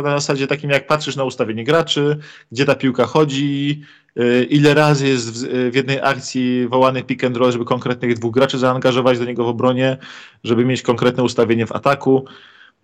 na 0.05 0.11
zasadzie 0.11 0.47
takim, 0.47 0.71
jak 0.71 0.87
patrzysz 0.87 1.17
na 1.17 1.25
ustawienie 1.25 1.65
graczy, 1.65 2.19
gdzie 2.53 2.65
ta 2.65 2.75
piłka 2.75 3.05
chodzi, 3.05 3.83
ile 4.51 4.75
razy 4.75 5.09
jest 5.09 5.47
w, 5.47 5.75
jednej 5.75 6.01
akcji 6.01 6.69
wołany 6.69 7.03
pick 7.03 7.25
and 7.25 7.37
roll, 7.37 7.53
żeby 7.53 7.65
konkretnych 7.65 8.15
dwóch 8.15 8.35
graczy 8.35 8.59
zaangażować 8.59 9.19
do 9.19 9.25
niego 9.25 9.45
w 9.45 9.49
obronie, 9.49 9.97
żeby 10.45 10.65
mieć 10.65 10.83
konkretne 10.83 11.23
ustawienie 11.23 11.67
w 11.67 11.73
ataku. 11.73 12.25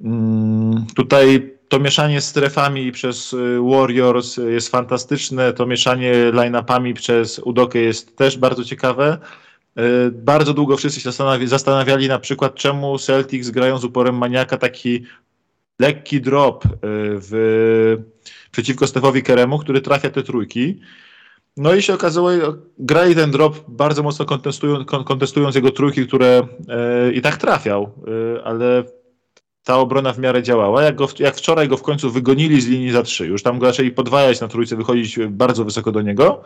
Mm, 0.00 0.86
tutaj 0.96 1.52
to 1.68 1.80
mieszanie 1.80 2.20
strefami 2.20 2.92
przez 2.92 3.32
y, 3.32 3.58
Warriors 3.70 4.36
jest 4.36 4.68
fantastyczne, 4.68 5.52
to 5.52 5.66
mieszanie 5.66 6.12
line-upami 6.32 6.94
przez 6.94 7.38
Udokę 7.38 7.78
jest 7.78 8.16
też 8.16 8.38
bardzo 8.38 8.64
ciekawe. 8.64 9.18
Bardzo 10.12 10.54
długo 10.54 10.76
wszyscy 10.76 11.00
się 11.00 11.04
zastanawi 11.04 11.46
zastanawiali 11.46 12.08
na 12.08 12.18
przykład, 12.18 12.54
czemu 12.54 12.98
Celtics 12.98 13.50
grają 13.50 13.78
z 13.78 13.84
uporem 13.84 14.18
maniaka 14.18 14.56
taki 14.56 15.04
lekki 15.78 16.20
drop 16.20 16.64
w, 16.82 17.96
przeciwko 18.50 18.86
Stefowi 18.86 19.22
Keremu, 19.22 19.58
który 19.58 19.80
trafia 19.80 20.10
te 20.10 20.22
trójki. 20.22 20.80
No 21.56 21.74
i 21.74 21.82
się 21.82 21.94
okazało, 21.94 22.30
grali 22.78 23.14
ten 23.14 23.30
drop 23.30 23.64
bardzo 23.68 24.02
mocno 24.02 24.24
kontestując, 24.24 24.86
kontestując 25.04 25.54
jego 25.54 25.70
trójki, 25.70 26.06
które 26.06 26.46
e, 26.68 27.12
i 27.12 27.20
tak 27.20 27.36
trafiał, 27.36 27.82
e, 28.38 28.44
ale 28.44 28.84
ta 29.64 29.78
obrona 29.78 30.12
w 30.12 30.18
miarę 30.18 30.42
działała. 30.42 30.82
Jak, 30.82 30.94
go, 30.94 31.08
jak 31.18 31.36
wczoraj 31.36 31.68
go 31.68 31.76
w 31.76 31.82
końcu 31.82 32.10
wygonili 32.10 32.60
z 32.60 32.68
linii 32.68 32.90
za 32.90 33.02
trzy, 33.02 33.26
już 33.26 33.42
tam 33.42 33.58
go 33.58 33.66
zaczęli 33.66 33.90
podwajać 33.90 34.40
na 34.40 34.48
trójce, 34.48 34.76
wychodzić 34.76 35.18
bardzo 35.28 35.64
wysoko 35.64 35.92
do 35.92 36.02
niego, 36.02 36.42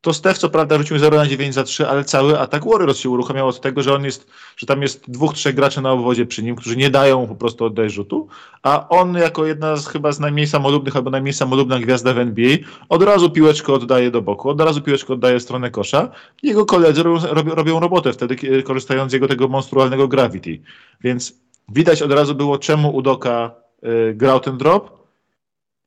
to 0.00 0.12
Steph 0.12 0.38
co 0.38 0.48
prawda 0.48 0.78
rzucił 0.78 0.98
0 0.98 1.16
na 1.16 1.26
9 1.26 1.54
za 1.54 1.64
3, 1.64 1.88
ale 1.88 2.04
cały 2.04 2.40
atak 2.40 2.64
Warriors 2.64 2.98
się 2.98 3.10
uruchamiał 3.10 3.48
od 3.48 3.60
tego, 3.60 3.82
że 3.82 3.94
on 3.94 4.04
jest, 4.04 4.30
że 4.56 4.66
tam 4.66 4.82
jest 4.82 5.10
dwóch, 5.10 5.34
trzech 5.34 5.54
graczy 5.54 5.80
na 5.80 5.92
obwodzie 5.92 6.26
przy 6.26 6.42
nim, 6.42 6.56
którzy 6.56 6.76
nie 6.76 6.90
dają 6.90 7.26
po 7.26 7.34
prostu 7.34 7.64
oddać 7.64 7.92
rzutu, 7.92 8.28
a 8.62 8.88
on 8.88 9.14
jako 9.14 9.46
jedna 9.46 9.76
z 9.76 9.86
chyba 9.86 10.12
z 10.12 10.20
najmniej 10.20 10.46
samolubnych 10.46 10.96
albo 10.96 11.10
najmniej 11.10 11.32
samolubna 11.32 11.78
gwiazda 11.78 12.14
w 12.14 12.18
NBA 12.18 12.56
od 12.88 13.02
razu 13.02 13.30
piłeczkę 13.30 13.72
oddaje 13.72 14.10
do 14.10 14.22
boku, 14.22 14.48
od 14.50 14.60
razu 14.60 14.82
piłeczkę 14.82 15.12
oddaje 15.12 15.38
w 15.38 15.42
stronę 15.42 15.70
kosza. 15.70 16.08
Jego 16.42 16.66
koledzy 16.66 17.02
robią, 17.02 17.54
robią 17.54 17.80
robotę 17.80 18.12
wtedy, 18.12 18.62
korzystając 18.62 19.10
z 19.10 19.14
jego 19.14 19.28
tego 19.28 19.48
monstrualnego 19.48 20.08
gravity. 20.08 20.60
Więc 21.00 21.34
widać 21.68 22.02
od 22.02 22.12
razu 22.12 22.34
było, 22.34 22.58
czemu 22.58 22.96
Udoka 22.96 23.54
y, 23.84 24.14
grał 24.14 24.40
ten 24.40 24.58
drop, 24.58 24.97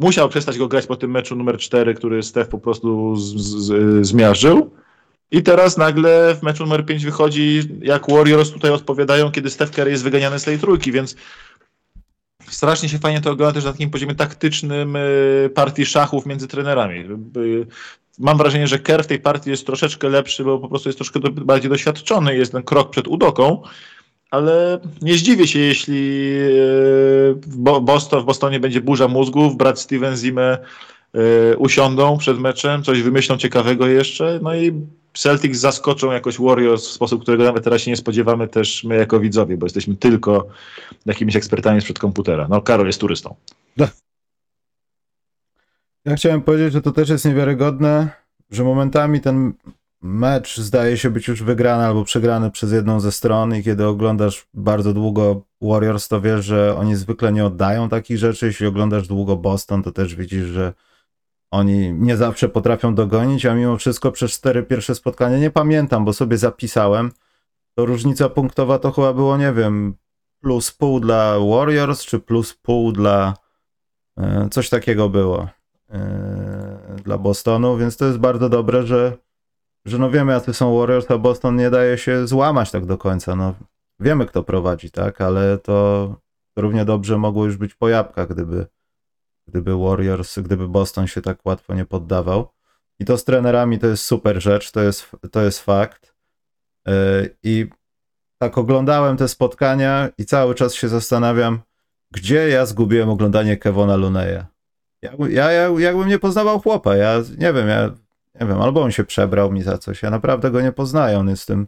musiał 0.01 0.29
przestać 0.29 0.57
go 0.57 0.67
grać 0.67 0.87
po 0.87 0.95
tym 0.95 1.11
meczu 1.11 1.35
numer 1.35 1.57
4, 1.57 1.93
który 1.93 2.23
Steph 2.23 2.49
po 2.49 2.59
prostu 2.59 3.15
z, 3.15 3.35
z, 3.35 4.07
zmiażdżył. 4.07 4.71
I 5.31 5.43
teraz 5.43 5.77
nagle 5.77 6.35
w 6.35 6.43
meczu 6.43 6.63
numer 6.63 6.85
5 6.85 7.05
wychodzi, 7.05 7.61
jak 7.81 8.11
Warriors 8.11 8.51
tutaj 8.51 8.71
odpowiadają, 8.71 9.31
kiedy 9.31 9.49
Steph 9.49 9.71
Curry 9.71 9.91
jest 9.91 10.03
wyganiany 10.03 10.39
z 10.39 10.43
tej 10.43 10.59
trójki, 10.59 10.91
więc 10.91 11.15
strasznie 12.47 12.89
się 12.89 12.99
fajnie 12.99 13.21
to 13.21 13.31
ogląda 13.31 13.53
też 13.53 13.63
na 13.63 13.71
takim 13.71 13.89
poziomie 13.89 14.15
taktycznym 14.15 14.95
y, 14.95 15.49
partii 15.55 15.85
szachów 15.85 16.25
między 16.25 16.47
trenerami. 16.47 16.99
Y, 17.37 17.67
mam 18.19 18.37
wrażenie, 18.37 18.67
że 18.67 18.79
Kerr 18.79 19.03
w 19.03 19.07
tej 19.07 19.19
partii 19.19 19.49
jest 19.49 19.65
troszeczkę 19.65 20.09
lepszy, 20.09 20.43
bo 20.43 20.59
po 20.59 20.69
prostu 20.69 20.89
jest 20.89 20.97
troszkę 20.97 21.19
bardziej 21.19 21.69
doświadczony, 21.69 22.35
jest 22.35 22.51
ten 22.51 22.63
krok 22.63 22.89
przed 22.89 23.07
Udoką, 23.07 23.63
ale 24.31 24.79
nie 25.01 25.13
zdziwię 25.13 25.47
się, 25.47 25.59
jeśli 25.59 26.31
e, 26.31 26.53
w, 27.33 27.79
Boston, 27.81 28.21
w 28.21 28.25
Bostonie 28.25 28.59
będzie 28.59 28.81
burza 28.81 29.07
mózgów, 29.07 29.57
brat 29.57 29.79
Steven 29.79 30.17
Zimmer 30.17 30.61
e, 31.13 31.57
usiądą 31.57 32.17
przed 32.17 32.39
meczem, 32.39 32.83
coś 32.83 33.01
wymyślą 33.01 33.37
ciekawego 33.37 33.87
jeszcze, 33.87 34.39
no 34.43 34.55
i 34.55 34.73
Celtics 35.13 35.59
zaskoczą 35.59 36.11
jakoś 36.11 36.39
Warriors 36.39 36.87
w 36.87 36.91
sposób, 36.91 37.21
którego 37.21 37.43
nawet 37.43 37.63
teraz 37.63 37.81
się 37.81 37.91
nie 37.91 37.97
spodziewamy 37.97 38.47
też 38.47 38.83
my 38.83 38.95
jako 38.95 39.19
widzowie, 39.19 39.57
bo 39.57 39.65
jesteśmy 39.65 39.95
tylko 39.95 40.47
jakimiś 41.05 41.35
ekspertami 41.35 41.81
sprzed 41.81 41.99
komputera. 41.99 42.47
No, 42.49 42.61
Karol 42.61 42.87
jest 42.87 42.99
turystą. 42.99 43.35
Ja 46.05 46.15
chciałem 46.15 46.41
powiedzieć, 46.41 46.73
że 46.73 46.81
to 46.81 46.91
też 46.91 47.09
jest 47.09 47.25
niewiarygodne, 47.25 48.09
że 48.51 48.63
momentami 48.63 49.21
ten 49.21 49.53
mecz 50.01 50.57
zdaje 50.57 50.97
się 50.97 51.09
być 51.09 51.27
już 51.27 51.43
wygrany 51.43 51.85
albo 51.85 52.03
przegrany 52.03 52.51
przez 52.51 52.71
jedną 52.71 52.99
ze 52.99 53.11
stron 53.11 53.55
i 53.55 53.63
kiedy 53.63 53.87
oglądasz 53.87 54.47
bardzo 54.53 54.93
długo 54.93 55.41
Warriors, 55.61 56.07
to 56.07 56.21
wiesz, 56.21 56.45
że 56.45 56.75
oni 56.77 56.95
zwykle 56.95 57.31
nie 57.31 57.45
oddają 57.45 57.89
takich 57.89 58.17
rzeczy. 58.17 58.45
Jeśli 58.45 58.67
oglądasz 58.67 59.07
długo 59.07 59.37
Boston, 59.37 59.83
to 59.83 59.91
też 59.91 60.15
widzisz, 60.15 60.45
że 60.45 60.73
oni 61.51 61.93
nie 61.93 62.17
zawsze 62.17 62.49
potrafią 62.49 62.95
dogonić, 62.95 63.45
a 63.45 63.55
mimo 63.55 63.77
wszystko 63.77 64.11
przez 64.11 64.31
cztery 64.31 64.63
pierwsze 64.63 64.95
spotkania 64.95 65.37
nie 65.37 65.51
pamiętam, 65.51 66.05
bo 66.05 66.13
sobie 66.13 66.37
zapisałem. 66.37 67.11
To 67.75 67.85
różnica 67.85 68.29
punktowa 68.29 68.79
to 68.79 68.91
chyba 68.91 69.13
było, 69.13 69.37
nie 69.37 69.53
wiem, 69.53 69.95
plus 70.41 70.71
pół 70.71 70.99
dla 70.99 71.39
Warriors, 71.39 72.05
czy 72.05 72.19
plus 72.19 72.53
pół 72.53 72.91
dla. 72.91 73.33
E, 74.17 74.47
coś 74.51 74.69
takiego 74.69 75.09
było 75.09 75.47
e, 75.89 76.95
dla 77.03 77.17
Bostonu, 77.17 77.77
więc 77.77 77.97
to 77.97 78.05
jest 78.05 78.17
bardzo 78.17 78.49
dobre, 78.49 78.83
że 78.83 79.17
że 79.85 79.97
no 79.97 80.11
wiemy, 80.11 80.31
jacy 80.31 80.53
są 80.53 80.77
Warriors, 80.77 81.11
a 81.11 81.17
Boston 81.17 81.55
nie 81.55 81.69
daje 81.69 81.97
się 81.97 82.27
złamać 82.27 82.71
tak 82.71 82.85
do 82.85 82.97
końca. 82.97 83.35
No, 83.35 83.53
wiemy, 83.99 84.25
kto 84.25 84.43
prowadzi, 84.43 84.91
tak, 84.91 85.21
ale 85.21 85.57
to 85.57 86.15
równie 86.55 86.85
dobrze 86.85 87.17
mogło 87.17 87.45
już 87.45 87.57
być 87.57 87.75
po 87.75 87.89
jabłkach, 87.89 88.27
gdyby, 88.27 88.65
gdyby 89.47 89.77
Warriors, 89.77 90.39
gdyby 90.39 90.67
Boston 90.67 91.07
się 91.07 91.21
tak 91.21 91.45
łatwo 91.45 91.73
nie 91.73 91.85
poddawał. 91.85 92.47
I 92.99 93.05
to 93.05 93.17
z 93.17 93.23
trenerami 93.23 93.79
to 93.79 93.87
jest 93.87 94.03
super 94.03 94.41
rzecz, 94.41 94.71
to 94.71 94.81
jest, 94.81 95.11
to 95.31 95.41
jest 95.41 95.59
fakt. 95.59 96.15
Yy, 96.87 97.35
I 97.43 97.69
tak 98.37 98.57
oglądałem 98.57 99.17
te 99.17 99.27
spotkania 99.27 100.09
i 100.17 100.25
cały 100.25 100.55
czas 100.55 100.73
się 100.73 100.87
zastanawiam, 100.87 101.59
gdzie 102.11 102.49
ja 102.49 102.65
zgubiłem 102.65 103.09
oglądanie 103.09 103.57
Kevona 103.57 103.95
Luneya. 103.95 104.45
Ja, 105.01 105.11
ja, 105.29 105.51
ja, 105.51 105.69
jakbym 105.79 106.07
nie 106.07 106.19
poznawał 106.19 106.59
chłopa, 106.59 106.95
ja 106.95 107.17
nie 107.37 107.53
wiem, 107.53 107.67
ja 107.67 107.91
nie 108.41 108.47
wiem, 108.47 108.61
albo 108.61 108.81
on 108.81 108.91
się 108.91 109.03
przebrał 109.03 109.51
mi 109.51 109.63
za 109.63 109.77
coś. 109.77 110.03
Ja 110.03 110.09
naprawdę 110.09 110.51
go 110.51 110.61
nie 110.61 110.71
poznaję. 110.71 111.19
On 111.19 111.29
jest 111.29 111.43
w 111.43 111.45
tym 111.45 111.67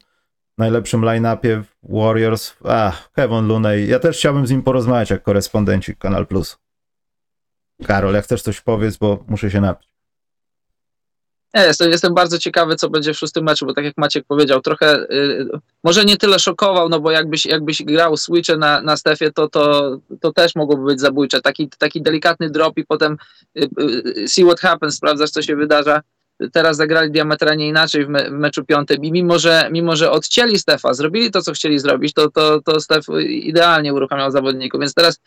najlepszym 0.57 1.01
line-upie 1.01 1.63
Warriors. 1.83 2.53
Ach, 2.65 3.11
Kevin 3.11 3.47
Looney. 3.47 3.87
Ja 3.87 3.99
też 3.99 4.17
chciałbym 4.17 4.47
z 4.47 4.51
nim 4.51 4.63
porozmawiać 4.63 5.09
jak 5.09 5.23
korespondenci 5.23 5.95
Kanal 5.95 6.27
Plus. 6.27 6.57
Karol, 7.85 8.13
jak 8.13 8.23
chcesz 8.23 8.41
coś 8.41 8.61
powiedz, 8.61 8.97
bo 8.97 9.23
muszę 9.27 9.51
się 9.51 9.61
napić. 9.61 9.89
Nie, 11.53 11.61
jestem, 11.61 11.91
jestem 11.91 12.13
bardzo 12.13 12.39
ciekawy, 12.39 12.75
co 12.75 12.89
będzie 12.89 13.13
w 13.13 13.17
szóstym 13.17 13.43
meczu, 13.43 13.65
bo 13.65 13.73
tak 13.73 13.85
jak 13.85 13.97
Maciek 13.97 14.25
powiedział, 14.25 14.61
trochę 14.61 14.95
y, 15.11 15.49
może 15.83 16.05
nie 16.05 16.17
tyle 16.17 16.39
szokował, 16.39 16.89
no 16.89 16.99
bo 16.99 17.11
jakbyś, 17.11 17.45
jakbyś 17.45 17.83
grał 17.83 18.17
switche 18.17 18.57
na, 18.57 18.81
na 18.81 18.97
Stefie, 18.97 19.31
to, 19.31 19.49
to, 19.49 19.97
to 20.21 20.33
też 20.33 20.55
mogłoby 20.55 20.85
być 20.85 20.99
zabójcze. 20.99 21.41
Taki, 21.41 21.69
taki 21.69 22.01
delikatny 22.01 22.49
drop 22.49 22.77
i 22.77 22.85
potem 22.85 23.17
y, 23.57 23.69
y, 24.17 24.27
see 24.27 24.45
what 24.45 24.59
happens, 24.59 24.95
sprawdzasz, 24.95 25.29
co 25.29 25.41
się 25.41 25.55
wydarza 25.55 26.01
teraz 26.51 26.77
zagrali 26.77 27.11
diametralnie 27.11 27.67
inaczej 27.67 28.05
w, 28.05 28.09
me, 28.09 28.29
w 28.29 28.33
meczu 28.33 28.65
piątym 28.65 29.03
i 29.03 29.11
mimo 29.11 29.39
że, 29.39 29.69
mimo, 29.71 29.95
że 29.95 30.11
odcięli 30.11 30.59
Stefa, 30.59 30.93
zrobili 30.93 31.31
to, 31.31 31.41
co 31.41 31.53
chcieli 31.53 31.79
zrobić, 31.79 32.13
to, 32.13 32.29
to, 32.29 32.61
to 32.61 32.79
Stef 32.79 33.05
idealnie 33.27 33.93
uruchamiał 33.93 34.31
zawodników, 34.31 34.79
więc 34.79 34.93
teraz 34.93 35.19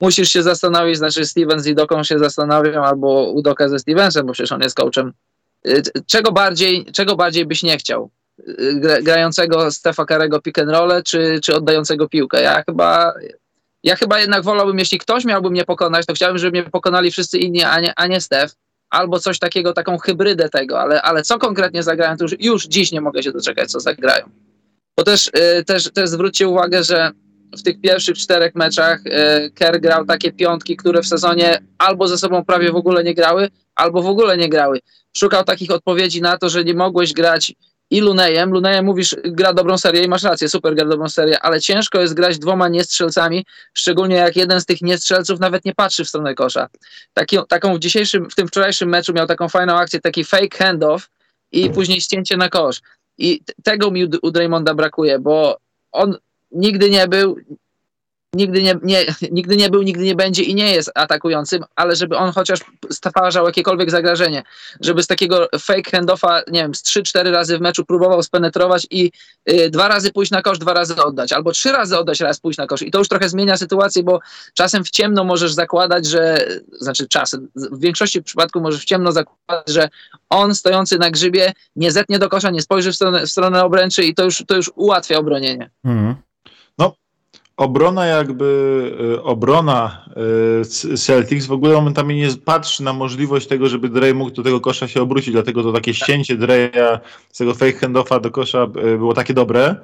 musisz 0.00 0.28
się 0.28 0.42
zastanowić, 0.42 0.96
znaczy 0.96 1.26
Steven 1.26 1.60
z 1.60 1.66
Idoką 1.66 2.04
się 2.04 2.18
zastanawiam, 2.18 2.84
albo 2.84 3.30
Udoka 3.30 3.68
ze 3.68 3.78
Stevensem, 3.78 4.26
bo 4.26 4.32
przecież 4.32 4.52
on 4.52 4.62
jest 4.62 4.76
coachem. 4.76 5.12
Y, 5.66 5.82
czego 6.06 6.32
bardziej, 6.32 6.84
czego 6.92 7.16
bardziej 7.16 7.46
byś 7.46 7.62
nie 7.62 7.78
chciał? 7.78 8.10
Y, 8.48 9.02
grającego 9.02 9.70
Stefa 9.70 10.04
Karego 10.04 10.40
pick 10.40 10.58
and 10.58 10.70
roll, 10.70 11.02
czy, 11.02 11.40
czy 11.42 11.54
oddającego 11.54 12.08
piłkę? 12.08 12.42
Ja 12.42 12.62
chyba, 12.66 13.14
ja 13.82 13.96
chyba 13.96 14.20
jednak 14.20 14.42
wolałbym, 14.42 14.78
jeśli 14.78 14.98
ktoś 14.98 15.24
miałby 15.24 15.50
mnie 15.50 15.64
pokonać, 15.64 16.06
to 16.06 16.14
chciałbym, 16.14 16.38
żeby 16.38 16.60
mnie 16.60 16.70
pokonali 16.70 17.10
wszyscy 17.10 17.38
inni, 17.38 17.62
a 17.62 17.80
nie, 17.80 17.92
a 17.96 18.06
nie 18.06 18.20
Stef 18.20 18.54
albo 18.90 19.20
coś 19.20 19.38
takiego, 19.38 19.72
taką 19.72 19.98
hybrydę 19.98 20.48
tego, 20.48 20.80
ale, 20.80 21.02
ale 21.02 21.22
co 21.22 21.38
konkretnie 21.38 21.82
zagrają, 21.82 22.16
to 22.16 22.24
już, 22.24 22.34
już 22.40 22.66
dziś 22.66 22.92
nie 22.92 23.00
mogę 23.00 23.22
się 23.22 23.32
doczekać, 23.32 23.70
co 23.70 23.80
zagrają. 23.80 24.30
Bo 24.96 25.04
też, 25.04 25.30
y, 25.60 25.64
też, 25.64 25.92
też 25.92 26.10
zwróćcie 26.10 26.48
uwagę, 26.48 26.84
że 26.84 27.10
w 27.58 27.62
tych 27.62 27.80
pierwszych 27.80 28.18
czterech 28.18 28.54
meczach 28.54 29.00
y, 29.06 29.50
Kerr 29.50 29.80
grał 29.80 30.04
takie 30.04 30.32
piątki, 30.32 30.76
które 30.76 31.02
w 31.02 31.06
sezonie 31.06 31.62
albo 31.78 32.08
ze 32.08 32.18
sobą 32.18 32.44
prawie 32.44 32.72
w 32.72 32.76
ogóle 32.76 33.04
nie 33.04 33.14
grały, 33.14 33.48
albo 33.74 34.02
w 34.02 34.06
ogóle 34.06 34.36
nie 34.36 34.48
grały. 34.48 34.80
Szukał 35.16 35.44
takich 35.44 35.70
odpowiedzi 35.70 36.22
na 36.22 36.38
to, 36.38 36.48
że 36.48 36.64
nie 36.64 36.74
mogłeś 36.74 37.12
grać 37.12 37.54
i 37.90 38.00
Lunejem. 38.00 38.50
Lunejem 38.50 38.84
mówisz, 38.84 39.16
gra 39.24 39.52
dobrą 39.52 39.78
serię 39.78 40.02
i 40.02 40.08
masz 40.08 40.22
rację, 40.22 40.48
super 40.48 40.74
gra 40.74 40.84
dobrą 40.84 41.08
serię, 41.08 41.40
ale 41.40 41.60
ciężko 41.60 42.00
jest 42.00 42.14
grać 42.14 42.38
dwoma 42.38 42.68
niestrzelcami, 42.68 43.46
szczególnie 43.74 44.16
jak 44.16 44.36
jeden 44.36 44.60
z 44.60 44.66
tych 44.66 44.82
niestrzelców 44.82 45.40
nawet 45.40 45.64
nie 45.64 45.74
patrzy 45.74 46.04
w 46.04 46.08
stronę 46.08 46.34
kosza. 46.34 46.68
Taki, 47.14 47.38
taką 47.48 47.76
w 47.76 47.78
dzisiejszym, 47.78 48.30
w 48.30 48.34
tym 48.34 48.48
wczorajszym 48.48 48.88
meczu 48.88 49.12
miał 49.12 49.26
taką 49.26 49.48
fajną 49.48 49.78
akcję, 49.78 50.00
taki 50.00 50.24
fake 50.24 50.58
handoff 50.58 51.08
i 51.52 51.70
później 51.70 52.00
ścięcie 52.00 52.36
na 52.36 52.48
kosz. 52.48 52.80
I 53.18 53.40
tego 53.62 53.90
mi 53.90 54.04
u 54.22 54.30
Draymonda 54.30 54.74
brakuje, 54.74 55.18
bo 55.18 55.56
on 55.92 56.16
nigdy 56.52 56.90
nie 56.90 57.08
był, 57.08 57.36
nigdy 58.36 58.62
nie, 58.62 58.74
nie, 58.82 59.04
nigdy 59.30 59.56
nie 59.56 59.70
był, 59.70 59.82
nigdy 59.82 60.04
nie 60.04 60.14
będzie 60.14 60.42
i 60.42 60.54
nie 60.54 60.72
jest 60.72 60.90
atakującym, 60.94 61.64
ale 61.76 61.96
żeby 61.96 62.16
on 62.16 62.32
chociaż 62.32 62.60
stwarzał 62.90 63.46
jakiekolwiek 63.46 63.90
zagrożenie, 63.90 64.42
żeby 64.80 65.02
z 65.02 65.06
takiego 65.06 65.48
fake 65.60 65.90
handoffa, 65.90 66.42
nie 66.50 66.62
wiem, 66.62 66.74
z 66.74 66.82
3-4 66.82 67.30
razy 67.30 67.58
w 67.58 67.60
meczu 67.60 67.84
próbował 67.84 68.22
spenetrować 68.22 68.86
i 68.90 69.12
y, 69.50 69.70
dwa 69.70 69.88
razy 69.88 70.12
pójść 70.12 70.30
na 70.30 70.42
kosz, 70.42 70.58
dwa 70.58 70.74
razy 70.74 70.96
oddać, 70.96 71.32
albo 71.32 71.52
trzy 71.52 71.72
razy 71.72 71.98
oddać, 71.98 72.20
raz 72.20 72.40
pójść 72.40 72.58
na 72.58 72.66
kosz. 72.66 72.82
I 72.82 72.90
to 72.90 72.98
już 72.98 73.08
trochę 73.08 73.28
zmienia 73.28 73.56
sytuację, 73.56 74.02
bo 74.02 74.20
czasem 74.54 74.84
w 74.84 74.90
ciemno 74.90 75.24
możesz 75.24 75.52
zakładać, 75.52 76.06
że, 76.06 76.46
znaczy 76.80 77.08
czasem, 77.08 77.48
w 77.56 77.80
większości 77.80 78.22
przypadków 78.22 78.62
możesz 78.62 78.82
w 78.82 78.84
ciemno 78.84 79.12
zakładać, 79.12 79.68
że 79.68 79.88
on 80.30 80.54
stojący 80.54 80.98
na 80.98 81.10
grzybie 81.10 81.52
nie 81.76 81.92
zetnie 81.92 82.18
do 82.18 82.28
kosza, 82.28 82.50
nie 82.50 82.62
spojrzy 82.62 82.92
w 82.92 82.96
stronę, 82.96 83.26
w 83.26 83.30
stronę 83.30 83.64
obręczy 83.64 84.04
i 84.04 84.14
to 84.14 84.24
już, 84.24 84.44
to 84.46 84.56
już 84.56 84.70
ułatwia 84.74 85.18
obronienie. 85.18 85.70
Mhm. 85.84 86.25
Obrona 87.56 88.06
jakby, 88.06 88.44
y, 89.16 89.22
obrona 89.22 90.04
y, 90.92 90.96
Celtics 90.96 91.46
w 91.46 91.52
ogóle 91.52 91.74
momentami 91.74 92.16
nie 92.16 92.28
patrzy 92.44 92.82
na 92.82 92.92
możliwość 92.92 93.46
tego, 93.46 93.68
żeby 93.68 93.88
Dre 93.88 94.14
mógł 94.14 94.30
do 94.30 94.42
tego 94.42 94.60
kosza 94.60 94.88
się 94.88 95.02
obrócić, 95.02 95.32
dlatego 95.32 95.62
to 95.62 95.72
takie 95.72 95.94
ścięcie 95.94 96.36
Dreya 96.36 97.00
z 97.32 97.38
tego 97.38 97.54
fake 97.54 97.78
handoffa 97.78 98.20
do 98.20 98.30
kosza 98.30 98.64
y, 98.64 98.98
było 98.98 99.14
takie 99.14 99.34
dobre, 99.34 99.76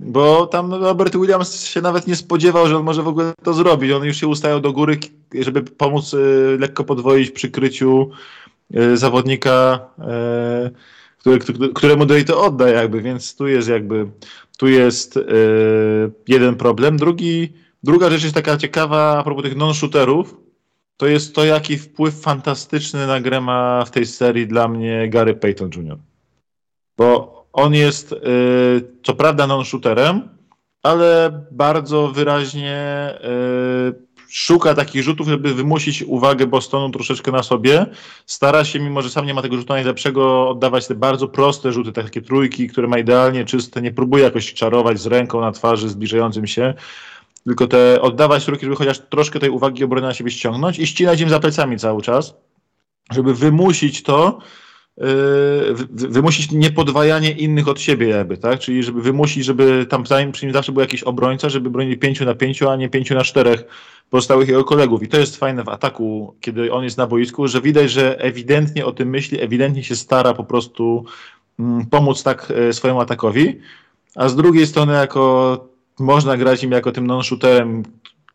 bo 0.00 0.46
tam 0.46 0.74
Robert 0.74 1.16
Williams 1.16 1.64
się 1.66 1.80
nawet 1.80 2.06
nie 2.06 2.16
spodziewał, 2.16 2.68
że 2.68 2.76
on 2.76 2.84
może 2.84 3.02
w 3.02 3.08
ogóle 3.08 3.32
to 3.42 3.54
zrobić. 3.54 3.92
On 3.92 4.04
już 4.04 4.16
się 4.16 4.26
ustają 4.26 4.60
do 4.60 4.72
góry, 4.72 4.98
żeby 5.40 5.62
pomóc 5.62 6.16
lekko 6.58 6.84
podwoić 6.84 7.30
przy 7.30 7.50
kryciu 7.50 8.10
zawodnika, 8.94 9.80
któremu 11.74 12.06
Dre 12.06 12.24
to 12.24 12.44
odda 12.44 12.68
jakby, 12.68 13.02
więc 13.02 13.36
tu 13.36 13.46
jest 13.46 13.68
jakby 13.68 14.06
tu 14.56 14.68
jest 14.68 15.16
yy, 15.16 16.12
jeden 16.28 16.56
problem. 16.56 16.96
Drugi, 16.96 17.52
druga 17.82 18.10
rzecz 18.10 18.22
jest 18.22 18.34
taka 18.34 18.56
ciekawa 18.56 19.18
a 19.18 19.24
propos 19.24 19.44
tych 19.44 19.56
non-shooterów. 19.56 20.36
To 20.96 21.06
jest 21.06 21.34
to, 21.34 21.44
jaki 21.44 21.78
wpływ 21.78 22.20
fantastyczny 22.20 23.06
na 23.06 23.20
grę 23.20 23.40
ma 23.40 23.84
w 23.84 23.90
tej 23.90 24.06
serii 24.06 24.46
dla 24.46 24.68
mnie 24.68 25.08
Gary 25.08 25.34
Payton 25.34 25.70
Jr. 25.76 25.98
Bo 26.96 27.36
on 27.52 27.74
jest 27.74 28.10
yy, 28.10 28.92
co 29.02 29.14
prawda 29.14 29.46
non-shooterem, 29.46 30.28
ale 30.82 31.40
bardzo 31.50 32.08
wyraźnie 32.08 33.14
yy, 33.22 34.05
szuka 34.36 34.74
takich 34.74 35.02
rzutów, 35.02 35.28
żeby 35.28 35.54
wymusić 35.54 36.02
uwagę 36.02 36.46
Bostonu 36.46 36.90
troszeczkę 36.90 37.32
na 37.32 37.42
sobie. 37.42 37.86
Stara 38.26 38.64
się, 38.64 38.80
mimo 38.80 39.02
że 39.02 39.10
sam 39.10 39.26
nie 39.26 39.34
ma 39.34 39.42
tego 39.42 39.56
rzutu 39.56 39.72
najlepszego, 39.72 40.48
oddawać 40.48 40.86
te 40.86 40.94
bardzo 40.94 41.28
proste 41.28 41.72
rzuty, 41.72 41.92
takie 41.92 42.22
trójki, 42.22 42.68
które 42.68 42.88
ma 42.88 42.98
idealnie 42.98 43.44
czyste. 43.44 43.82
Nie 43.82 43.92
próbuje 43.92 44.24
jakoś 44.24 44.54
czarować 44.54 45.00
z 45.00 45.06
ręką 45.06 45.40
na 45.40 45.52
twarzy 45.52 45.88
zbliżającym 45.88 46.46
się 46.46 46.74
tylko 47.44 47.66
te 47.66 48.00
oddawać 48.00 48.44
trójki, 48.44 48.64
żeby 48.64 48.76
chociaż 48.76 48.98
troszkę 48.98 49.38
tej 49.38 49.50
uwagi 49.50 49.84
obrony 49.84 50.06
na 50.06 50.14
siebie 50.14 50.30
ściągnąć 50.30 50.78
i 50.78 50.86
ścinać 50.86 51.20
im 51.20 51.28
za 51.28 51.40
plecami 51.40 51.78
cały 51.78 52.02
czas, 52.02 52.34
żeby 53.10 53.34
wymusić 53.34 54.02
to, 54.02 54.38
wymusić 55.90 56.52
niepodwajanie 56.52 57.30
innych 57.30 57.68
od 57.68 57.80
siebie 57.80 58.08
jakby, 58.08 58.36
tak? 58.36 58.58
Czyli 58.60 58.82
żeby 58.82 59.02
wymusić, 59.02 59.44
żeby 59.44 59.86
tam 59.88 60.02
przy 60.32 60.46
nim 60.46 60.52
zawsze 60.52 60.72
był 60.72 60.80
jakiś 60.80 61.02
obrońca, 61.02 61.48
żeby 61.48 61.70
bronić 61.70 62.00
pięciu 62.00 62.24
na 62.24 62.34
pięciu, 62.34 62.68
a 62.68 62.76
nie 62.76 62.88
pięciu 62.88 63.14
na 63.14 63.24
czterech 63.24 63.64
pozostałych 64.10 64.48
jego 64.48 64.64
kolegów. 64.64 65.02
I 65.02 65.08
to 65.08 65.18
jest 65.18 65.36
fajne 65.36 65.64
w 65.64 65.68
ataku, 65.68 66.34
kiedy 66.40 66.72
on 66.72 66.84
jest 66.84 66.98
na 66.98 67.06
boisku, 67.06 67.48
że 67.48 67.60
widać, 67.60 67.90
że 67.90 68.20
ewidentnie 68.20 68.86
o 68.86 68.92
tym 68.92 69.08
myśli, 69.08 69.40
ewidentnie 69.40 69.84
się 69.84 69.96
stara 69.96 70.34
po 70.34 70.44
prostu 70.44 71.04
mm, 71.58 71.86
pomóc 71.86 72.22
tak 72.22 72.52
e, 72.56 72.72
swojemu 72.72 73.00
atakowi, 73.00 73.60
a 74.14 74.28
z 74.28 74.36
drugiej 74.36 74.66
strony 74.66 74.92
jako 74.92 75.68
można 75.98 76.36
grać 76.36 76.64
im 76.64 76.70
jako 76.70 76.92
tym 76.92 77.06
non-shooterem, 77.06 77.82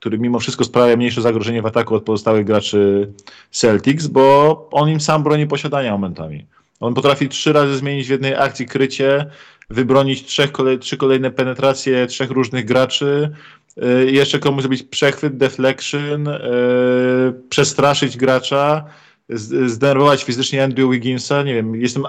który 0.02 0.20
mimo 0.20 0.40
wszystko 0.40 0.64
sprawia 0.64 0.96
mniejsze 0.96 1.22
zagrożenie 1.22 1.62
w 1.62 1.66
ataku 1.66 1.96
od 1.96 2.04
pozostałych 2.04 2.46
graczy 2.46 3.12
Celtics, 3.52 4.08
bo 4.08 4.70
on 4.72 4.90
im 4.90 5.02
sam 5.02 5.24
broni 5.24 5.48
posiadania 5.48 5.92
momentami. 5.92 6.46
On 6.80 6.94
potrafi 6.94 7.30
trzy 7.30 7.54
razy 7.54 7.78
zmienić 7.78 8.08
w 8.08 8.10
jednej 8.10 8.36
akcji 8.36 8.66
krycie, 8.66 9.26
wybronić 9.70 10.24
trzech 10.24 10.52
kolej, 10.52 10.80
trzy 10.80 10.98
kolejne 10.98 11.32
penetracje 11.32 12.08
trzech 12.08 12.32
różnych 12.32 12.66
graczy, 12.66 13.32
Y, 13.78 14.12
jeszcze 14.12 14.40
komuś 14.40 14.62
zrobić 14.62 14.84
przechwyt, 14.84 15.38
deflection, 15.38 16.26
yy, 16.26 17.34
przestraszyć 17.50 18.18
gracza, 18.18 18.86
zdenerwować 19.30 20.24
fizycznie 20.24 20.64
Andrew 20.64 20.92
Wigginsa. 20.92 21.44
Nie 21.44 21.54
wiem, 21.54 21.76
jestem 21.76 22.04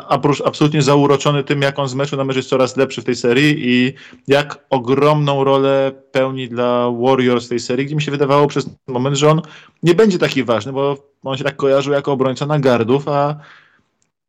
absolutnie 0.45 0.83
zauroczony 0.83 1.45
tym, 1.45 1.63
jak 1.63 1.79
on 1.79 1.89
z 1.89 1.95
meczu 1.95 2.17
na 2.17 2.25
mecz 2.25 2.37
jest 2.37 2.49
coraz 2.49 2.77
lepszy 2.77 3.03
w 3.03 3.05
tej 3.05 3.17
serii 3.17 3.57
i 3.59 3.93
jak 4.29 4.67
ogromną 4.71 5.45
rolę 5.45 5.93
pełni 6.13 6.49
dla 6.49 6.91
Warriors 6.91 7.47
w 7.47 7.49
tej 7.49 7.61
serii, 7.61 7.87
gdzie 7.87 7.95
mi 7.95 8.03
się 8.03 8.11
wydawało 8.11 8.47
przez 8.47 8.71
moment, 8.87 9.17
że 9.17 9.31
on 9.31 9.43
nie 9.83 9.95
będzie 9.95 10.19
taki 10.19 10.45
ważny, 10.45 10.73
bo 10.73 10.97
on 11.23 11.37
się 11.37 11.45
tak 11.45 11.57
kojarzył 11.57 11.93
jako 11.93 12.13
obrońca 12.13 12.47
na 12.47 12.59
gardów, 12.59 13.09
a 13.09 13.37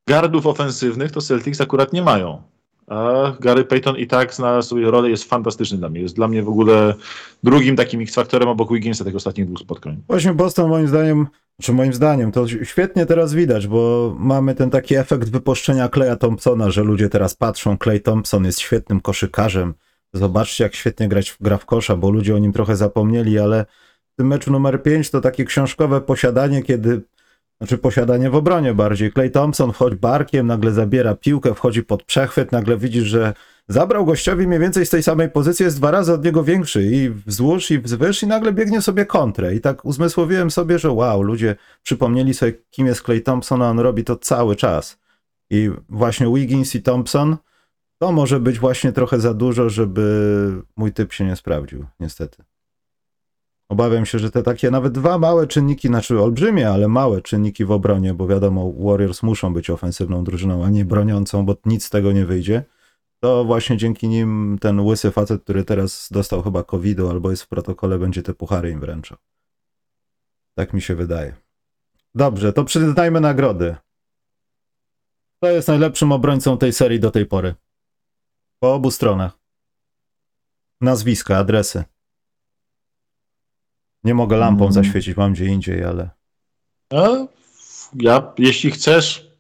gardów 0.08 0.48
ofensywnych 0.48 1.12
to 1.12 1.22
Celtics 1.22 1.62
akurat 1.62 1.93
nie 1.93 2.02
mają. 2.02 2.41
A 2.88 3.32
Gary 3.39 3.63
Payton 3.63 3.98
i 3.98 4.08
tak 4.08 4.34
znalazł 4.34 4.69
sobie 4.69 4.91
rolę, 4.91 5.10
jest 5.10 5.24
fantastyczny 5.24 5.78
dla 5.78 5.89
mnie. 5.89 6.02
Jest 6.02 6.15
dla 6.15 6.28
mnie 6.28 6.43
w 6.43 6.50
ogóle 6.50 6.93
drugim 7.43 7.76
takim 7.76 8.02
X-faktorem 8.02 8.50
obok 8.50 8.74
Wigginsa 8.74 9.04
tych 9.04 9.15
ostatnich 9.15 9.48
dwóch 9.48 9.60
spotkań. 9.60 10.02
Właśnie 10.08 10.34
Boston 10.34 10.69
moim 10.69 10.88
zdaniem, 10.88 11.28
czy 11.63 11.73
moim 11.73 11.93
zdaniem, 11.93 12.32
to 12.32 12.47
świetnie 12.47 13.06
teraz 13.06 13.34
widać, 13.34 13.67
bo 13.67 14.15
mamy 14.19 14.56
ten 14.56 14.69
taki 14.69 14.95
efekt 14.95 15.30
wypuszczenia 15.30 15.89
Kleja 15.89 16.15
Thompsona, 16.15 16.71
że 16.71 16.84
ludzie 16.84 17.10
teraz 17.10 17.36
patrzą, 17.36 17.78
Clay 17.84 17.99
Thompson 17.99 18.45
jest 18.45 18.60
świetnym 18.60 19.02
koszykarzem. 19.02 19.73
Zobaczcie, 20.13 20.63
jak 20.63 20.76
świetnie 20.76 21.08
grać 21.08 21.38
gra 21.41 21.58
w 21.58 21.65
kosza, 21.65 21.95
bo 21.95 22.12
ludzie 22.12 22.36
o 22.36 22.39
nim 22.39 22.54
trochę 22.54 22.76
zapomnieli, 22.76 23.39
ale 23.39 23.65
w 24.13 24.15
tym 24.15 24.28
meczu 24.28 24.52
numer 24.52 24.84
5 24.84 25.10
to 25.10 25.21
takie 25.21 25.45
książkowe 25.45 26.02
posiadanie, 26.02 26.63
kiedy 26.63 27.02
znaczy 27.58 27.78
posiadanie 27.78 28.30
w 28.30 28.36
obronie 28.36 28.73
bardziej. 28.73 29.13
Clay 29.13 29.30
Thompson 29.30 29.73
wchodzi 29.73 29.95
barkiem, 29.95 30.47
nagle 30.47 30.71
zabiera 30.71 31.15
piłkę, 31.15 31.54
wchodzi 31.54 31.84
pod 31.84 32.04
przechwyt, 32.04 32.52
nagle 32.52 32.78
widzisz, 32.78 33.04
że 33.04 33.34
zabrał 33.67 34.06
gościowi 34.06 34.47
mniej 34.47 34.60
więcej 34.60 34.86
z 34.86 34.89
tej 34.89 35.04
samej 35.04 35.30
pozycji, 35.30 35.63
jest 35.65 35.78
dwa 35.78 35.91
razy 35.91 36.13
od 36.13 36.26
niego 36.26 36.43
większy 36.43 36.84
i 36.84 37.10
wzdłuż 37.10 37.71
i 37.71 37.80
wzwyż 37.80 38.23
i 38.23 38.28
nagle 38.28 38.54
biegnie 38.54 38.82
sobie 38.82 39.06
kontrę. 39.06 39.56
I 39.56 39.62
tak 39.62 39.86
uzmysłowiłem 39.86 40.52
sobie, 40.52 40.80
że 40.80 40.91
wow, 40.91 41.21
ludzie 41.21 41.56
przypomnieli 41.84 42.34
sobie, 42.34 42.54
kim 42.69 42.88
jest 42.88 43.02
Clay 43.02 43.21
Thompson, 43.21 43.62
a 43.62 43.69
on 43.69 43.80
robi 43.80 44.04
to 44.04 44.15
cały 44.15 44.56
czas. 44.56 44.99
I 45.49 45.71
właśnie 45.89 46.34
Wiggins 46.34 46.76
i 46.76 46.82
Thompson 46.82 47.38
to 47.97 48.12
może 48.12 48.39
być 48.39 48.60
właśnie 48.60 48.91
trochę 48.91 49.19
za 49.19 49.34
dużo, 49.34 49.69
żeby 49.69 50.62
mój 50.76 50.91
typ 50.91 51.13
się 51.13 51.26
nie 51.26 51.36
sprawdził, 51.36 51.86
niestety. 51.99 52.43
Obawiam 53.69 54.06
się, 54.06 54.19
że 54.19 54.32
te 54.32 54.43
takie 54.43 54.71
nawet 54.71 54.93
dwa 54.93 55.17
małe 55.17 55.47
czynniki, 55.47 55.88
znaczy 55.88 56.21
olbrzymie, 56.21 56.69
ale 56.69 56.88
małe 56.88 57.21
czynniki 57.21 57.65
w 57.65 57.71
obronie, 57.71 58.13
bo 58.13 58.28
wiadomo, 58.28 58.73
Warriors 58.80 59.23
muszą 59.23 59.54
być 59.54 59.69
ofensywną 59.69 60.23
drużyną, 60.23 60.65
a 60.65 60.69
nie 60.69 60.86
broniącą, 60.86 61.45
bo 61.45 61.56
nic 61.65 61.86
z 61.86 61.89
tego 61.89 62.12
nie 62.12 62.26
wyjdzie. 62.26 62.63
To 63.24 63.44
właśnie 63.46 63.78
dzięki 63.78 64.08
nim 64.08 64.58
ten 64.62 64.80
łysy 64.80 65.12
facet, 65.12 65.44
który 65.44 65.64
teraz 65.64 66.08
dostał 66.12 66.44
chyba 66.44 66.64
covid 66.64 67.00
albo 67.00 67.32
jest 67.32 67.44
w 67.44 67.48
protokole, 67.48 68.00
będzie 68.00 68.24
te 68.24 68.34
puchary 68.34 68.72
im 68.72 68.80
wręczał. 68.80 69.18
Tak 70.56 70.74
mi 70.74 70.82
się 70.82 70.96
wydaje. 70.96 71.36
Dobrze, 72.16 72.54
to 72.54 72.64
przyznajmy 72.64 73.22
nagrody. 73.22 73.76
Kto 75.38 75.52
jest 75.52 75.68
najlepszym 75.68 76.12
obrońcą 76.12 76.58
tej 76.58 76.74
serii 76.74 77.00
do 77.00 77.12
tej 77.12 77.26
pory? 77.26 77.56
Po 78.60 78.74
obu 78.74 78.92
stronach. 78.92 79.40
Nazwiska, 80.82 81.38
adresy. 81.38 81.84
Nie 84.04 84.14
mogę 84.14 84.38
lampą 84.38 84.64
mm. 84.64 84.74
zaświecić, 84.74 85.18
mam 85.18 85.34
gdzie 85.34 85.46
indziej, 85.46 85.84
ale. 85.84 86.10
No, 86.92 87.28
ja, 87.94 88.34
jeśli 88.38 88.72
chcesz, 88.72 89.32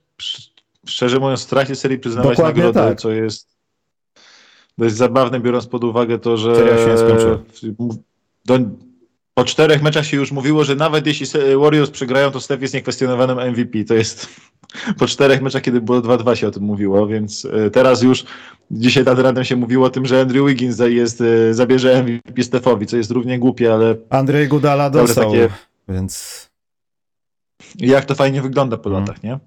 szczerze 0.85 1.19
mówiąc, 1.19 1.43
w 1.43 1.49
trakcie 1.49 1.75
serii 1.75 1.99
przyznawać 1.99 2.37
Dokładnie 2.37 2.63
nagrodę, 2.63 2.89
tak. 2.89 3.01
co 3.01 3.11
jest 3.11 3.52
dość 4.77 4.95
zabawne, 4.95 5.39
biorąc 5.39 5.67
pod 5.67 5.83
uwagę 5.83 6.19
to, 6.19 6.37
że. 6.37 6.55
się 6.55 6.95
do, 8.45 8.59
po 9.33 9.43
czterech 9.43 9.81
meczach 9.81 10.05
się 10.05 10.17
już 10.17 10.31
mówiło, 10.31 10.63
że 10.63 10.75
nawet 10.75 11.07
jeśli 11.07 11.27
Warriors 11.57 11.89
przegrają, 11.89 12.31
to 12.31 12.41
Steph 12.41 12.61
jest 12.61 12.73
niekwestionowanym 12.73 13.51
MVP. 13.51 13.83
To 13.83 13.93
jest 13.93 14.27
po 14.99 15.07
czterech 15.07 15.41
meczach, 15.41 15.61
kiedy 15.61 15.81
było 15.81 16.01
2-2 16.01 16.35
się 16.35 16.47
o 16.47 16.51
tym 16.51 16.63
mówiło, 16.63 17.07
więc 17.07 17.45
e, 17.45 17.69
teraz 17.69 18.01
już 18.01 18.25
dzisiaj 18.71 19.03
nad 19.03 19.19
ranem 19.19 19.43
się 19.43 19.55
mówiło 19.55 19.85
o 19.85 19.89
tym, 19.89 20.05
że 20.05 20.21
Andrew 20.21 20.47
Wiggins 20.47 20.79
jest, 20.79 21.21
e, 21.21 21.53
zabierze 21.53 22.03
MVP 22.03 22.43
Stefowi, 22.43 22.85
co 22.85 22.97
jest 22.97 23.11
równie 23.11 23.39
głupie, 23.39 23.73
ale... 23.73 23.95
Andrzej 24.09 24.47
Gudala 24.47 24.89
dostał, 24.89 25.31
takie... 25.31 25.49
więc... 25.89 26.43
Jak 27.75 28.05
to 28.05 28.15
fajnie 28.15 28.41
wygląda 28.41 28.77
po 28.77 28.89
hmm. 28.89 29.07
latach, 29.07 29.23
nie? 29.23 29.39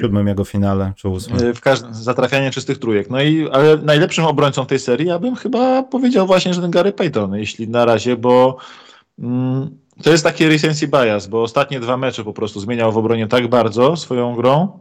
Siódmym 0.00 0.26
jego 0.26 0.44
finale, 0.44 0.92
czy 0.96 1.08
ósmym. 1.08 1.48
E, 1.48 1.54
w 1.54 1.60
każdym, 1.60 1.94
zatrafianie 1.94 2.50
czystych 2.50 2.78
trójek. 2.78 3.10
No 3.10 3.22
i, 3.22 3.48
ale 3.50 3.76
najlepszym 3.76 4.24
obrońcą 4.24 4.66
tej 4.66 4.78
serii, 4.78 5.06
ja 5.06 5.18
bym 5.18 5.36
chyba 5.36 5.82
powiedział 5.82 6.26
właśnie, 6.26 6.54
że 6.54 6.60
ten 6.60 6.70
Gary 6.70 6.92
Payton, 6.92 7.34
jeśli 7.34 7.68
na 7.68 7.84
razie, 7.84 8.16
bo 8.16 8.56
mm, 9.18 9.70
to 10.02 10.10
jest 10.10 10.24
taki 10.24 10.48
recency 10.48 10.88
bias, 10.88 11.26
bo 11.26 11.42
ostatnie 11.42 11.80
dwa 11.80 11.96
mecze 11.96 12.24
po 12.24 12.32
prostu 12.32 12.60
zmieniał 12.60 12.92
w 12.92 12.98
obronie 12.98 13.26
tak 13.26 13.48
bardzo 13.48 13.96
swoją 13.96 14.34
grą, 14.34 14.78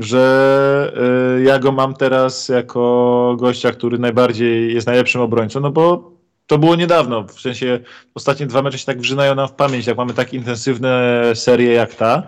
że 0.00 0.92
y, 1.38 1.42
ja 1.42 1.58
go 1.58 1.72
mam 1.72 1.94
teraz 1.94 2.48
jako 2.48 3.36
gościa, 3.38 3.72
który 3.72 3.98
najbardziej 3.98 4.74
jest 4.74 4.86
najlepszym 4.86 5.20
obrońcą, 5.20 5.60
no 5.60 5.70
bo 5.70 6.14
to 6.46 6.58
było 6.58 6.76
niedawno, 6.76 7.24
w 7.24 7.40
sensie 7.40 7.80
ostatnie 8.14 8.46
dwa 8.46 8.62
mecze 8.62 8.78
się 8.78 8.86
tak 8.86 9.00
wrzynają 9.00 9.34
nam 9.34 9.48
w 9.48 9.52
pamięć, 9.52 9.86
jak 9.86 9.96
mamy 9.96 10.14
tak 10.14 10.34
intensywne 10.34 11.22
serie 11.34 11.72
jak 11.72 11.94
ta, 11.94 12.22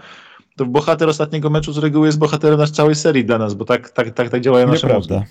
to 0.56 0.66
bohater 0.66 1.08
ostatniego 1.08 1.50
meczu 1.50 1.72
z 1.72 1.78
reguły 1.78 2.06
jest 2.06 2.18
bohaterem 2.18 2.58
nasz 2.58 2.70
całej 2.70 2.94
serii 2.94 3.24
dla 3.24 3.38
nas, 3.38 3.54
bo 3.54 3.64
tak, 3.64 3.90
tak, 3.90 4.10
tak, 4.10 4.30
tak 4.30 4.40
działają 4.40 4.66
nasze 4.66 4.86
Nieprawda. 4.86 5.24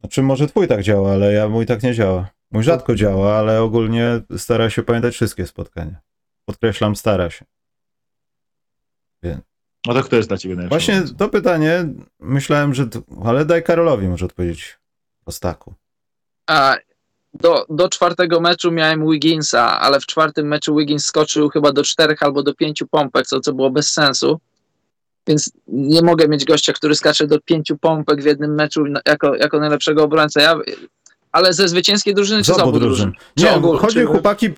Znaczy 0.00 0.22
może 0.22 0.46
twój 0.46 0.68
tak 0.68 0.82
działa, 0.82 1.12
ale 1.12 1.32
ja 1.32 1.48
mój 1.48 1.66
tak 1.66 1.82
nie 1.82 1.94
działa. 1.94 2.28
Mój 2.50 2.62
rzadko 2.62 2.94
działa, 2.94 3.34
ale 3.36 3.62
ogólnie 3.62 4.20
stara 4.36 4.70
się 4.70 4.82
pamiętać 4.82 5.14
wszystkie 5.14 5.46
spotkania. 5.46 5.96
Podkreślam, 6.44 6.96
stara 6.96 7.30
się. 7.30 7.44
Wiem. 9.22 9.40
A 9.88 9.94
to 9.94 10.02
kto 10.02 10.16
jest 10.16 10.28
dla 10.28 10.38
ciebie 10.38 10.54
najlepszy? 10.54 10.92
Właśnie 10.92 11.14
to 11.18 11.28
pytanie 11.28 11.84
myślałem, 12.20 12.74
że. 12.74 12.88
Ale 13.24 13.44
daj 13.44 13.62
Karolowi 13.62 14.08
może 14.08 14.26
odpowiedzieć 14.26 14.78
o 15.26 15.32
staku. 15.32 15.74
A 16.46 16.76
do, 17.34 17.66
do 17.70 17.88
czwartego 17.88 18.40
meczu 18.40 18.72
miałem 18.72 19.10
Wigginsa, 19.10 19.80
ale 19.80 20.00
w 20.00 20.06
czwartym 20.06 20.48
meczu 20.48 20.76
Wiggins 20.76 21.04
skoczył 21.04 21.48
chyba 21.48 21.72
do 21.72 21.84
czterech 21.84 22.22
albo 22.22 22.42
do 22.42 22.54
pięciu 22.54 22.86
pompek, 22.86 23.26
co, 23.26 23.40
co 23.40 23.52
było 23.52 23.70
bez 23.70 23.92
sensu. 23.92 24.40
Więc 25.26 25.52
nie 25.68 26.02
mogę 26.02 26.28
mieć 26.28 26.44
gościa, 26.44 26.72
który 26.72 26.94
skacze 26.94 27.26
do 27.26 27.40
pięciu 27.40 27.78
pompek 27.78 28.22
w 28.22 28.24
jednym 28.24 28.54
meczu 28.54 28.84
jako, 29.06 29.36
jako 29.36 29.60
najlepszego 29.60 30.04
obrońca. 30.04 30.42
Ja, 30.42 30.56
ale 31.32 31.52
ze 31.52 31.68
zwycięskiej 31.68 32.14
drużyny 32.14 32.42
czy 32.42 32.54
z 32.54 32.58
obu 32.58 32.80
drużyn? 32.80 33.12
Nie, 33.36 33.52
ogół, 33.52 33.76
chodzi 33.76 33.94
czy... 33.94 34.06
chłopaki... 34.06 34.50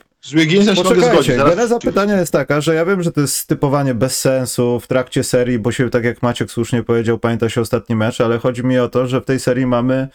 Poczekajcie, 0.77 1.37
geneza 1.37 1.79
pytania 1.79 2.21
jest 2.21 2.33
taka, 2.33 2.61
że 2.61 2.75
ja 2.75 2.85
wiem, 2.85 3.03
że 3.03 3.13
to 3.13 3.21
jest 3.21 3.37
stypowanie 3.37 3.95
bez 3.95 4.21
sensu 4.21 4.81
w 4.81 4.87
trakcie 4.87 5.25
serii, 5.25 5.59
bo 5.59 5.73
się, 5.73 5.91
tak 5.91 6.05
jak 6.05 6.23
Maciek 6.23 6.51
słusznie 6.51 6.83
powiedział, 6.83 7.19
pamięta 7.19 7.49
się 7.49 7.61
ostatni 7.61 7.97
mecz, 7.97 8.21
ale 8.21 8.39
chodzi 8.39 8.65
mi 8.65 8.79
o 8.79 8.89
to, 8.89 9.07
że 9.07 9.21
w 9.21 9.25
tej 9.25 9.41
serii 9.41 9.67
mamy 9.67 10.09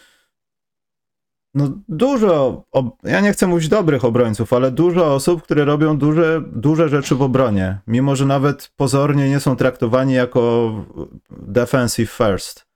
no 1.54 1.72
dużo, 1.88 2.64
ja 3.02 3.20
nie 3.20 3.32
chcę 3.32 3.46
mówić 3.46 3.68
dobrych 3.68 4.04
obrońców, 4.04 4.52
ale 4.52 4.70
dużo 4.70 5.14
osób, 5.14 5.42
które 5.42 5.64
robią 5.64 5.98
duże, 5.98 6.42
duże 6.52 6.88
rzeczy 6.88 7.14
w 7.14 7.22
obronie, 7.22 7.78
mimo 7.86 8.16
że 8.16 8.26
nawet 8.26 8.72
pozornie 8.76 9.28
nie 9.28 9.40
są 9.40 9.56
traktowani 9.56 10.14
jako 10.14 10.72
defensive 11.30 12.10
first. 12.10 12.66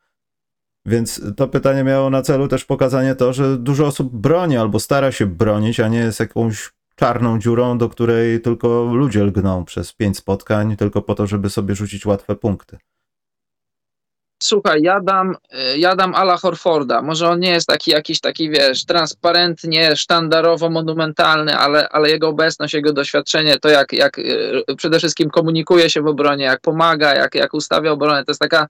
Więc 0.87 1.21
to 1.37 1.49
pytanie 1.49 1.85
miało 1.85 2.11
na 2.11 2.23
celu 2.23 2.49
też 2.49 2.65
pokazanie 2.65 3.15
to, 3.15 3.33
że 3.33 3.57
dużo 3.57 3.87
osób 3.87 4.17
broni 4.17 4.57
albo 4.57 4.81
stara 4.81 5.13
się 5.13 5.27
bronić, 5.27 5.81
a 5.81 5.89
nie 5.89 5.99
jest 5.99 6.21
jakąś 6.21 6.73
czarną 6.97 7.39
dziurą, 7.39 7.79
do 7.79 7.89
której 7.89 8.41
tylko 8.41 8.85
ludzie 8.85 9.25
lgną 9.25 9.65
przez 9.65 9.93
pięć 9.93 10.17
spotkań, 10.17 10.77
tylko 10.77 11.03
po 11.03 11.15
to, 11.15 11.27
żeby 11.27 11.51
sobie 11.51 11.75
rzucić 11.75 12.07
łatwe 12.07 12.37
punkty. 12.37 12.79
Słuchaj, 14.47 14.83
ja 14.83 15.01
dam, 15.01 15.37
y, 15.75 15.79
ja 15.79 15.97
dam 15.97 16.15
Ala 16.15 16.37
Horforda. 16.37 17.03
Może 17.03 17.29
on 17.29 17.41
nie 17.41 17.51
jest 17.51 17.67
taki 17.67 17.91
jakiś 17.91 18.21
taki, 18.21 18.51
wiesz, 18.51 18.85
transparentnie, 18.85 19.97
sztandarowo 19.97 20.71
monumentalny, 20.71 21.57
ale, 21.57 21.89
ale 21.89 22.11
jego 22.11 22.29
obecność, 22.29 22.75
jego 22.75 22.93
doświadczenie, 22.93 23.59
to 23.59 23.69
jak, 23.69 23.93
jak 23.93 24.19
y, 24.19 24.63
przede 24.77 24.99
wszystkim 24.99 25.31
komunikuje 25.31 25.91
się 25.91 26.03
w 26.03 26.07
obronie, 26.07 26.45
jak 26.45 26.61
pomaga, 26.61 27.15
jak, 27.15 27.35
jak 27.35 27.55
ustawia 27.55 27.93
obronę, 27.93 28.25
to 28.25 28.31
jest 28.31 28.41
taka 28.41 28.69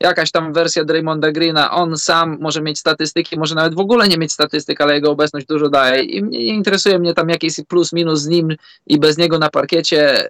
jakaś 0.00 0.30
tam 0.30 0.52
wersja 0.52 0.84
Draymonda 0.84 1.32
Greena. 1.32 1.70
On 1.70 1.96
sam 1.96 2.38
może 2.40 2.62
mieć 2.62 2.78
statystyki, 2.78 3.38
może 3.38 3.54
nawet 3.54 3.74
w 3.74 3.78
ogóle 3.78 4.08
nie 4.08 4.18
mieć 4.18 4.32
statystyk, 4.32 4.80
ale 4.80 4.94
jego 4.94 5.10
obecność 5.10 5.46
dużo 5.46 5.68
daje. 5.68 6.02
I 6.02 6.22
nie 6.22 6.54
interesuje 6.54 6.98
mnie 6.98 7.14
tam 7.14 7.28
jakiś 7.28 7.54
plus, 7.68 7.92
minus 7.92 8.20
z 8.20 8.28
nim 8.28 8.56
i 8.86 8.98
bez 8.98 9.18
niego 9.18 9.38
na 9.38 9.50
parkiecie. 9.50 10.28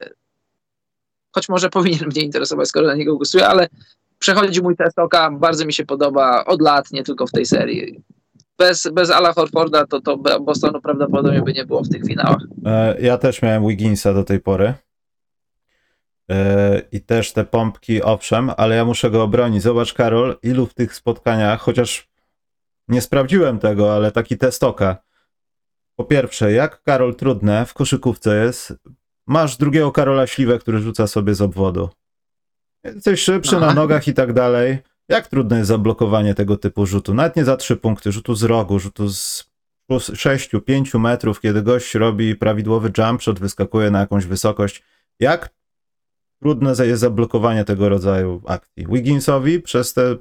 Choć 1.33 1.49
może 1.49 1.71
powinien 1.71 2.07
mnie 2.07 2.23
interesować, 2.23 2.69
skoro 2.69 2.87
na 2.87 2.95
niego 2.95 3.17
głosuję, 3.17 3.49
ale 3.49 3.69
przechodzi 4.25 4.63
mój 4.63 4.77
test 4.77 4.99
oka, 4.99 5.31
bardzo 5.31 5.67
mi 5.67 5.73
się 5.73 5.85
podoba 5.85 6.45
od 6.45 6.63
lat, 6.63 6.91
nie 6.93 7.03
tylko 7.03 7.27
w 7.27 7.33
tej 7.33 7.47
serii. 7.47 8.05
Bez, 8.59 8.89
bez 8.93 9.11
Ala 9.11 9.33
Horforda 9.33 9.87
to, 9.87 10.01
to 10.01 10.17
Bostonu 10.41 10.81
prawdopodobnie 10.81 11.43
by 11.43 11.53
nie 11.53 11.65
było 11.65 11.83
w 11.83 11.89
tych 11.89 12.05
finałach. 12.07 12.43
E, 12.67 13.01
Ja 13.01 13.19
też 13.19 13.43
miałem 13.43 13.69
Wigginsa 13.69 14.15
do 14.15 14.25
tej 14.25 14.41
pory. 14.41 14.75
E, 16.31 16.83
I 16.93 17.01
też 17.01 17.33
te 17.33 17.45
pompki, 17.45 18.03
owszem, 18.03 18.51
ale 18.57 18.77
ja 18.77 18.85
muszę 18.85 19.11
go 19.11 19.23
obronić. 19.23 19.63
Zobacz, 19.63 19.95
Karol, 19.95 20.37
ilu 20.43 20.67
w 20.67 20.75
tych 20.75 20.95
spotkaniach, 20.95 21.61
chociaż 21.61 22.09
nie 22.89 23.01
sprawdziłem 23.01 23.59
tego, 23.59 23.95
ale 23.95 24.13
taki 24.13 24.39
test 24.39 24.65
oka. 24.65 24.97
Po 25.97 26.05
pierwsze, 26.05 26.53
jak 26.53 26.83
Karol 26.83 27.15
trudne 27.15 27.67
w 27.67 27.75
koszykówce 27.75 28.45
jest, 28.45 28.75
masz 29.27 29.57
drugiego 29.57 29.93
Karola 29.93 30.27
Śliwę, 30.27 30.59
który 30.59 30.79
rzuca 30.79 31.07
sobie 31.07 31.35
z 31.35 31.41
obwodu. 31.43 31.89
Jesteś 32.85 33.21
szybszy 33.21 33.61
na 33.61 33.67
Aha. 33.67 33.75
nogach 33.75 34.09
i 34.09 34.15
tak 34.15 34.33
dalej. 34.33 34.79
Jak 35.09 35.27
trudne 35.29 35.57
jest 35.59 35.69
zablokowanie 35.69 36.35
tego 36.35 36.57
typu 36.57 36.87
rzutu? 36.87 37.15
Nawet 37.15 37.37
nie 37.37 37.45
za 37.45 37.57
trzy 37.57 37.77
punkty, 37.77 38.13
rzutu 38.13 38.35
z 38.35 38.43
rogu, 38.43 38.79
rzutu 38.79 39.09
z 39.09 39.45
6-5 39.91 40.99
metrów, 40.99 41.41
kiedy 41.41 41.63
gość 41.63 41.95
robi 41.95 42.37
prawidłowy 42.37 42.93
jump 42.99 43.23
shot, 43.23 43.41
wyskakuje 43.41 43.91
na 43.91 44.01
jakąś 44.01 44.27
wysokość. 44.27 44.83
Jak 45.21 45.51
trudne 46.43 46.73
jest 46.87 47.01
zablokowanie 47.01 47.65
tego 47.65 47.89
rodzaju 47.89 48.43
akcji? 48.47 48.87
Wigginsowi 48.87 49.61
przez 49.61 49.95
te 49.95 50.17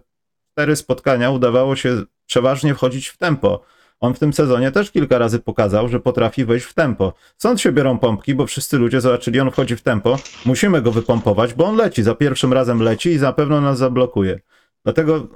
cztery 0.52 0.76
spotkania 0.76 1.32
udawało 1.32 1.76
się 1.76 2.04
przeważnie 2.26 2.76
wchodzić 2.76 3.08
w 3.08 3.18
tempo. 3.18 3.64
On 4.04 4.14
w 4.14 4.20
tym 4.20 4.34
sezonie 4.34 4.72
też 4.72 4.92
kilka 4.92 5.18
razy 5.18 5.40
pokazał, 5.40 5.90
że 5.90 6.00
potrafi 6.00 6.46
wejść 6.46 6.66
w 6.66 6.74
tempo. 6.74 7.14
Stąd 7.38 7.62
się 7.62 7.72
biorą 7.72 8.00
pompki, 8.00 8.36
bo 8.36 8.48
wszyscy 8.48 8.78
ludzie 8.78 9.02
zobaczyli, 9.02 9.40
on 9.40 9.52
wchodzi 9.52 9.76
w 9.76 9.82
tempo. 9.82 10.18
Musimy 10.46 10.82
go 10.82 10.92
wypompować, 10.92 11.54
bo 11.54 11.66
on 11.66 11.76
leci. 11.76 12.04
Za 12.04 12.16
pierwszym 12.16 12.54
razem 12.54 12.82
leci 12.82 13.12
i 13.12 13.20
na 13.20 13.34
pewno 13.34 13.62
nas 13.62 13.78
zablokuje. 13.78 14.40
Dlatego 14.84 15.28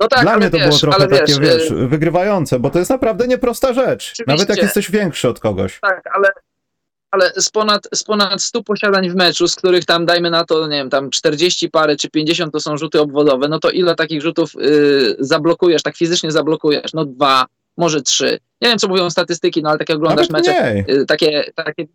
No 0.00 0.08
tak, 0.08 0.22
dla 0.22 0.36
mnie 0.36 0.50
to 0.50 0.56
wiesz, 0.56 0.66
było 0.66 0.78
trochę 0.78 1.08
takie, 1.08 1.32
wiesz, 1.32 1.38
wiesz, 1.38 1.70
y, 1.70 1.88
wygrywające, 1.88 2.58
bo 2.58 2.70
to 2.70 2.78
jest 2.78 2.90
naprawdę 2.90 3.26
nieprosta 3.26 3.72
rzecz. 3.72 4.14
Nawet 4.26 4.48
jak 4.48 4.58
jesteś 4.58 4.90
większy 4.90 5.28
od 5.28 5.40
kogoś. 5.40 5.78
Tak, 5.80 6.02
ale, 6.14 6.28
ale 7.10 7.32
z, 7.36 7.50
ponad, 7.50 7.88
z 7.94 8.02
ponad 8.02 8.42
100 8.42 8.62
posiadań 8.62 9.10
w 9.10 9.14
meczu, 9.14 9.48
z 9.48 9.56
których 9.56 9.84
tam 9.84 10.06
dajmy 10.06 10.30
na 10.30 10.44
to, 10.44 10.68
nie 10.68 10.76
wiem, 10.76 10.90
tam 10.90 11.10
40 11.10 11.70
pary 11.70 11.96
czy 11.96 12.10
50 12.10 12.52
to 12.52 12.60
są 12.60 12.76
rzuty 12.76 13.00
obwodowe, 13.00 13.48
no 13.48 13.58
to 13.58 13.70
ile 13.70 13.94
takich 13.94 14.22
rzutów 14.22 14.52
y, 14.54 15.16
zablokujesz, 15.18 15.82
tak 15.82 15.96
fizycznie 15.96 16.32
zablokujesz? 16.32 16.94
No 16.94 17.04
dwa, 17.04 17.46
może 17.78 18.02
trzy. 18.02 18.38
Nie 18.62 18.68
wiem, 18.68 18.78
co 18.78 18.88
mówią 18.88 19.10
statystyki, 19.10 19.62
no 19.62 19.68
ale 19.68 19.78
takie 19.78 19.94
oglądasz 19.94 20.28
Nawet 20.28 20.46
mecze, 20.46 20.72
mniej. 20.72 20.84
y, 21.00 21.06
takie, 21.06 21.44
takie, 21.54 21.86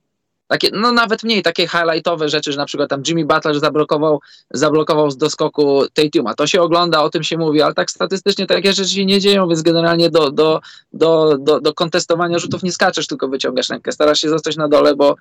takie, 0.48 0.70
no 0.74 0.92
nawet 0.92 1.24
mniej, 1.24 1.44
takie 1.44 1.68
highlightowe 1.68 2.30
rzeczy, 2.30 2.52
że 2.52 2.58
na 2.58 2.66
przykład 2.66 2.90
tam 2.90 3.04
Jimmy 3.08 3.26
Butler 3.26 3.60
zablokował, 3.60 4.20
zablokował 4.52 5.12
z 5.12 5.18
doskoku 5.18 5.84
Tatuma. 5.94 6.34
To 6.34 6.48
się 6.48 6.62
ogląda, 6.62 7.04
o 7.04 7.10
tym 7.10 7.24
się 7.24 7.38
mówi, 7.38 7.62
ale 7.62 7.74
tak 7.74 7.92
statystycznie 7.92 8.48
takie 8.48 8.74
rzeczy 8.74 8.90
się 8.90 9.06
nie 9.06 9.20
dzieją, 9.20 9.48
więc 9.48 9.62
generalnie 9.62 10.10
do, 10.10 10.32
do, 10.32 10.62
do, 10.94 11.38
do, 11.38 11.62
do 11.62 11.74
kontestowania 11.74 12.40
rzutów 12.40 12.64
nie 12.64 12.72
skaczesz, 12.72 13.08
tylko 13.08 13.28
wyciągasz 13.28 13.70
rękę. 13.70 13.92
Starasz 13.92 14.20
się 14.20 14.30
zostać 14.30 14.56
na 14.56 14.68
dole, 14.68 14.96
bo, 14.96 15.16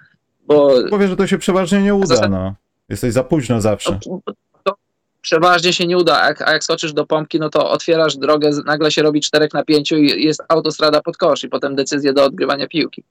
bo 0.46 0.70
Powie, 0.90 1.08
że 1.08 1.16
to 1.16 1.26
się 1.26 1.38
przeważnie 1.38 1.82
nie 1.82 1.94
uda, 1.94 2.28
no. 2.28 2.54
Jesteś 2.88 3.12
za 3.12 3.24
późno 3.24 3.60
zawsze. 3.60 3.98
to 4.04 4.32
przeważnie 5.22 5.72
się 5.72 5.86
nie 5.86 5.98
uda, 5.98 6.22
a 6.22 6.28
jak, 6.28 6.48
a 6.48 6.52
jak 6.52 6.64
skoczysz 6.64 6.92
do 6.92 7.06
pompki, 7.06 7.38
no 7.38 7.48
to 7.48 7.70
otwierasz 7.70 8.16
drogę, 8.16 8.50
nagle 8.66 8.90
się 8.90 9.02
robi 9.02 9.20
4 9.20 9.48
na 9.54 9.64
5 9.64 9.92
i 9.92 10.24
jest 10.24 10.42
autostrada 10.48 11.02
pod 11.02 11.16
kosz 11.16 11.44
i 11.44 11.48
potem 11.48 11.74
decyzja 11.74 12.12
do 12.12 12.24
odgrywania 12.24 12.68
piłki. 12.68 13.04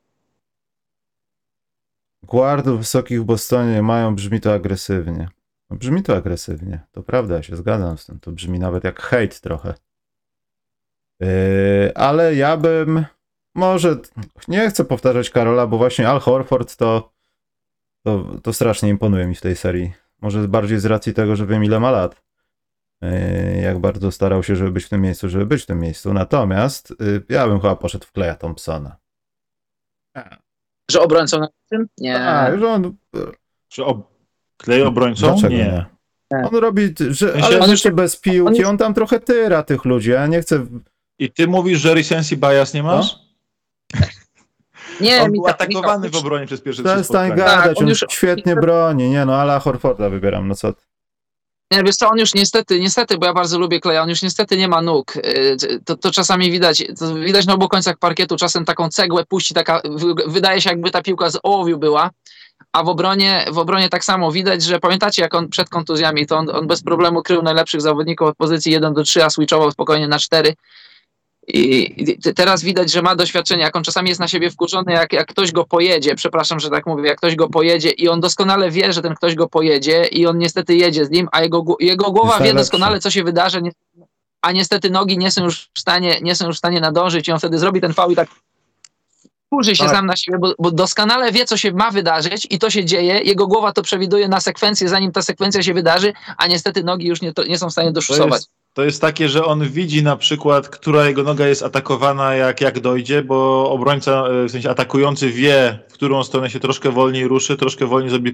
Guardów 2.23 2.79
wysokich 2.79 3.21
w 3.21 3.25
Bostonie 3.25 3.73
nie 3.73 3.81
mają, 3.81 4.15
brzmi 4.15 4.41
to 4.41 4.53
agresywnie. 4.53 5.29
No, 5.69 5.77
brzmi 5.77 6.03
to 6.03 6.15
agresywnie, 6.15 6.79
to 6.91 7.03
prawda, 7.03 7.35
ja 7.35 7.43
się 7.43 7.55
zgadzam 7.55 7.97
z 7.97 8.05
tym. 8.05 8.19
To 8.19 8.31
brzmi 8.31 8.59
nawet 8.59 8.83
jak 8.83 9.01
hejt 9.01 9.41
trochę. 9.41 9.73
Yy, 11.19 11.27
ale 11.95 12.35
ja 12.35 12.57
bym, 12.57 13.05
może, 13.55 13.97
nie 14.47 14.69
chcę 14.69 14.85
powtarzać 14.85 15.29
Karola, 15.29 15.67
bo 15.67 15.77
właśnie 15.77 16.09
Al 16.09 16.19
Horford 16.19 16.75
to, 16.75 17.11
to, 18.03 18.25
to 18.43 18.53
strasznie 18.53 18.89
imponuje 18.89 19.27
mi 19.27 19.35
w 19.35 19.41
tej 19.41 19.55
serii. 19.55 20.00
Może 20.21 20.47
bardziej 20.47 20.79
z 20.79 20.85
racji 20.85 21.13
tego, 21.13 21.35
że 21.35 21.47
wiem 21.47 21.63
ile 21.63 21.79
ma 21.79 21.91
lat. 21.91 22.21
Yy, 23.01 23.61
jak 23.61 23.79
bardzo 23.79 24.11
starał 24.11 24.43
się, 24.43 24.55
żeby 24.55 24.71
być 24.71 24.85
w 24.85 24.89
tym 24.89 25.01
miejscu, 25.01 25.29
żeby 25.29 25.45
być 25.45 25.63
w 25.63 25.65
tym 25.65 25.79
miejscu. 25.79 26.13
Natomiast 26.13 26.93
yy, 26.99 27.23
ja 27.29 27.47
bym 27.47 27.59
chyba 27.61 27.75
poszedł 27.75 28.05
w 28.05 28.11
Kleja 28.11 28.35
Thompsona. 28.35 28.97
Że 30.91 31.01
obrońcą 31.01 31.39
na 31.39 31.47
tym? 31.69 31.87
Nie. 31.97 32.13
Tak, 32.13 32.59
że 32.59 32.67
on 32.67 32.95
Czy 33.67 33.85
ob... 33.85 34.07
klej 34.57 34.83
obrońcą? 34.83 35.27
Dlaczego 35.27 35.55
nie. 35.55 35.57
nie? 35.57 35.85
On 36.31 36.55
robi, 36.55 36.93
że, 37.09 37.33
ale 37.43 37.59
on 37.59 37.69
już- 37.71 37.83
bez 37.83 38.17
piłki, 38.17 38.65
on 38.65 38.77
tam 38.77 38.93
trochę 38.93 39.19
tyra 39.19 39.63
tych 39.63 39.85
ludzi, 39.85 40.09
ja 40.09 40.27
nie 40.27 40.41
chcę... 40.41 40.65
I 41.19 41.31
ty 41.31 41.47
mówisz, 41.47 41.79
że 41.79 41.93
recency 41.93 42.37
bias 42.37 42.73
nie 42.73 42.83
masz? 42.83 43.19
Nie, 44.99 45.17
On 45.21 45.23
był 45.31 45.33
Michał- 45.33 45.47
atakowany 45.49 46.07
Michał, 46.07 46.21
w 46.21 46.25
obronie 46.25 46.45
przez 46.45 46.61
pierwsze 46.61 46.83
trzy 46.83 46.93
Przestań 46.93 47.27
spotkania. 47.27 47.35
gadać, 47.51 47.67
Tak, 47.67 47.77
on 47.77 47.83
on 47.83 47.89
już- 47.89 48.05
świetnie 48.09 48.55
broni, 48.55 49.09
nie 49.09 49.25
no, 49.25 49.35
ale 49.35 49.59
Horforda 49.59 50.09
wybieram, 50.09 50.47
no 50.47 50.55
co 50.55 50.73
ty. 50.73 50.81
Nie, 51.71 51.83
wiesz 51.83 51.95
co, 51.95 52.09
on 52.09 52.17
już 52.17 52.33
niestety, 52.33 52.79
niestety, 52.79 53.17
bo 53.17 53.25
ja 53.25 53.33
bardzo 53.33 53.59
lubię 53.59 53.79
Kleja, 53.79 54.01
on 54.01 54.09
już 54.09 54.21
niestety 54.21 54.57
nie 54.57 54.67
ma 54.67 54.81
nóg. 54.81 55.15
Y, 55.17 55.57
To, 55.85 55.95
to 55.97 56.11
czasami 56.11 56.51
widać, 56.51 56.83
to 56.99 57.15
widać 57.15 57.45
na 57.45 57.53
obu 57.53 57.67
końcach 57.67 57.97
parkietu, 57.97 58.37
czasem 58.37 58.65
taką 58.65 58.89
cegłę 58.89 59.25
puści, 59.25 59.53
taka, 59.53 59.81
wydaje 60.27 60.61
się 60.61 60.69
jakby 60.69 60.91
ta 60.91 61.01
piłka 61.01 61.29
z 61.29 61.39
ołowiu 61.43 61.77
była, 61.77 62.09
a 62.73 62.83
w 62.83 62.87
obronie, 62.89 63.45
w 63.51 63.57
obronie 63.57 63.89
tak 63.89 64.03
samo 64.03 64.31
widać, 64.31 64.63
że 64.63 64.79
pamiętacie 64.79 65.21
jak 65.21 65.33
on 65.35 65.49
przed 65.49 65.69
kontuzjami, 65.69 66.27
to 66.27 66.37
on, 66.37 66.49
on 66.49 66.67
bez 66.67 66.83
problemu 66.83 67.21
krył 67.23 67.41
najlepszych 67.41 67.81
zawodników 67.81 68.27
od 68.27 68.37
pozycji 68.37 68.71
1 68.71 68.93
do 68.93 69.03
3, 69.03 69.23
a 69.23 69.29
switchował 69.29 69.71
spokojnie 69.71 70.07
na 70.07 70.19
4. 70.19 70.53
I 71.47 71.93
i 72.01 72.17
te- 72.17 72.33
teraz 72.33 72.63
widać, 72.63 72.91
że 72.91 73.01
ma 73.01 73.15
doświadczenie, 73.15 73.63
jak 73.63 73.75
on 73.75 73.83
czasami 73.83 74.09
jest 74.09 74.19
na 74.19 74.27
siebie 74.27 74.49
wkurzony, 74.51 74.93
jak, 74.93 75.13
jak 75.13 75.27
ktoś 75.27 75.51
go 75.51 75.65
pojedzie, 75.65 76.15
przepraszam, 76.15 76.59
że 76.59 76.69
tak 76.69 76.85
mówię, 76.85 77.07
jak 77.09 77.17
ktoś 77.17 77.35
go 77.35 77.49
pojedzie 77.49 77.89
i 77.89 78.09
on 78.09 78.21
doskonale 78.21 78.71
wie, 78.71 78.93
że 78.93 79.01
ten 79.01 79.15
ktoś 79.15 79.35
go 79.35 79.47
pojedzie 79.47 80.05
i 80.05 80.27
on 80.27 80.37
niestety 80.37 80.75
jedzie 80.75 81.05
z 81.05 81.09
nim, 81.09 81.27
a 81.31 81.41
jego, 81.41 81.63
jego 81.79 82.11
głowa 82.11 82.39
wie 82.39 82.53
doskonale, 82.53 82.99
co 82.99 83.11
się 83.11 83.23
wydarzy, 83.23 83.61
a 84.41 84.51
niestety 84.51 84.89
nogi 84.89 85.17
nie 85.17 85.31
są 85.31 85.43
już 85.43 85.69
w 85.73 85.79
stanie, 85.79 86.19
nie 86.21 86.35
są 86.35 86.47
już 86.47 86.55
w 86.55 86.59
stanie 86.59 86.79
nadążyć 86.79 87.27
i 87.27 87.31
on 87.31 87.39
wtedy 87.39 87.57
zrobi 87.57 87.81
ten 87.81 87.93
faul 87.93 88.11
i 88.11 88.15
tak 88.15 88.29
wkurzy 89.47 89.75
się 89.75 89.83
Tak. 89.83 89.93
sam 89.93 90.05
na 90.05 90.15
siebie, 90.15 90.37
bo, 90.37 90.53
bo 90.59 90.71
doskonale 90.71 91.31
wie, 91.31 91.45
co 91.45 91.57
się 91.57 91.71
ma 91.71 91.91
wydarzyć 91.91 92.47
i 92.49 92.59
to 92.59 92.69
się 92.69 92.85
dzieje, 92.85 93.21
jego 93.21 93.47
głowa 93.47 93.71
to 93.71 93.81
przewiduje 93.81 94.27
na 94.27 94.39
sekwencję, 94.39 94.89
zanim 94.89 95.11
ta 95.11 95.21
sekwencja 95.21 95.63
się 95.63 95.73
wydarzy, 95.73 96.13
a 96.37 96.47
niestety 96.47 96.83
nogi 96.83 97.07
już 97.07 97.21
nie, 97.21 97.33
to, 97.33 97.43
nie 97.43 97.57
są 97.57 97.69
w 97.69 97.71
stanie 97.71 97.91
doszusować. 97.91 98.41
To 98.73 98.83
jest 98.83 99.01
takie, 99.01 99.29
że 99.29 99.45
on 99.45 99.69
widzi 99.69 100.03
na 100.03 100.17
przykład, 100.17 100.69
która 100.69 101.07
jego 101.07 101.23
noga 101.23 101.47
jest 101.47 101.63
atakowana, 101.63 102.35
jak, 102.35 102.61
jak 102.61 102.79
dojdzie, 102.79 103.23
bo 103.23 103.69
obrońca, 103.71 104.27
e, 104.27 104.45
w 104.45 104.51
sensie 104.51 104.69
atakujący 104.69 105.29
wie, 105.29 105.79
w 105.89 105.93
którą 105.93 106.23
stronę 106.23 106.49
się 106.49 106.59
troszkę 106.59 106.91
wolniej 106.91 107.27
ruszy, 107.27 107.57
troszkę 107.57 107.85
wolniej 107.85 108.09
zrobi, 108.09 108.29
e, 108.29 108.33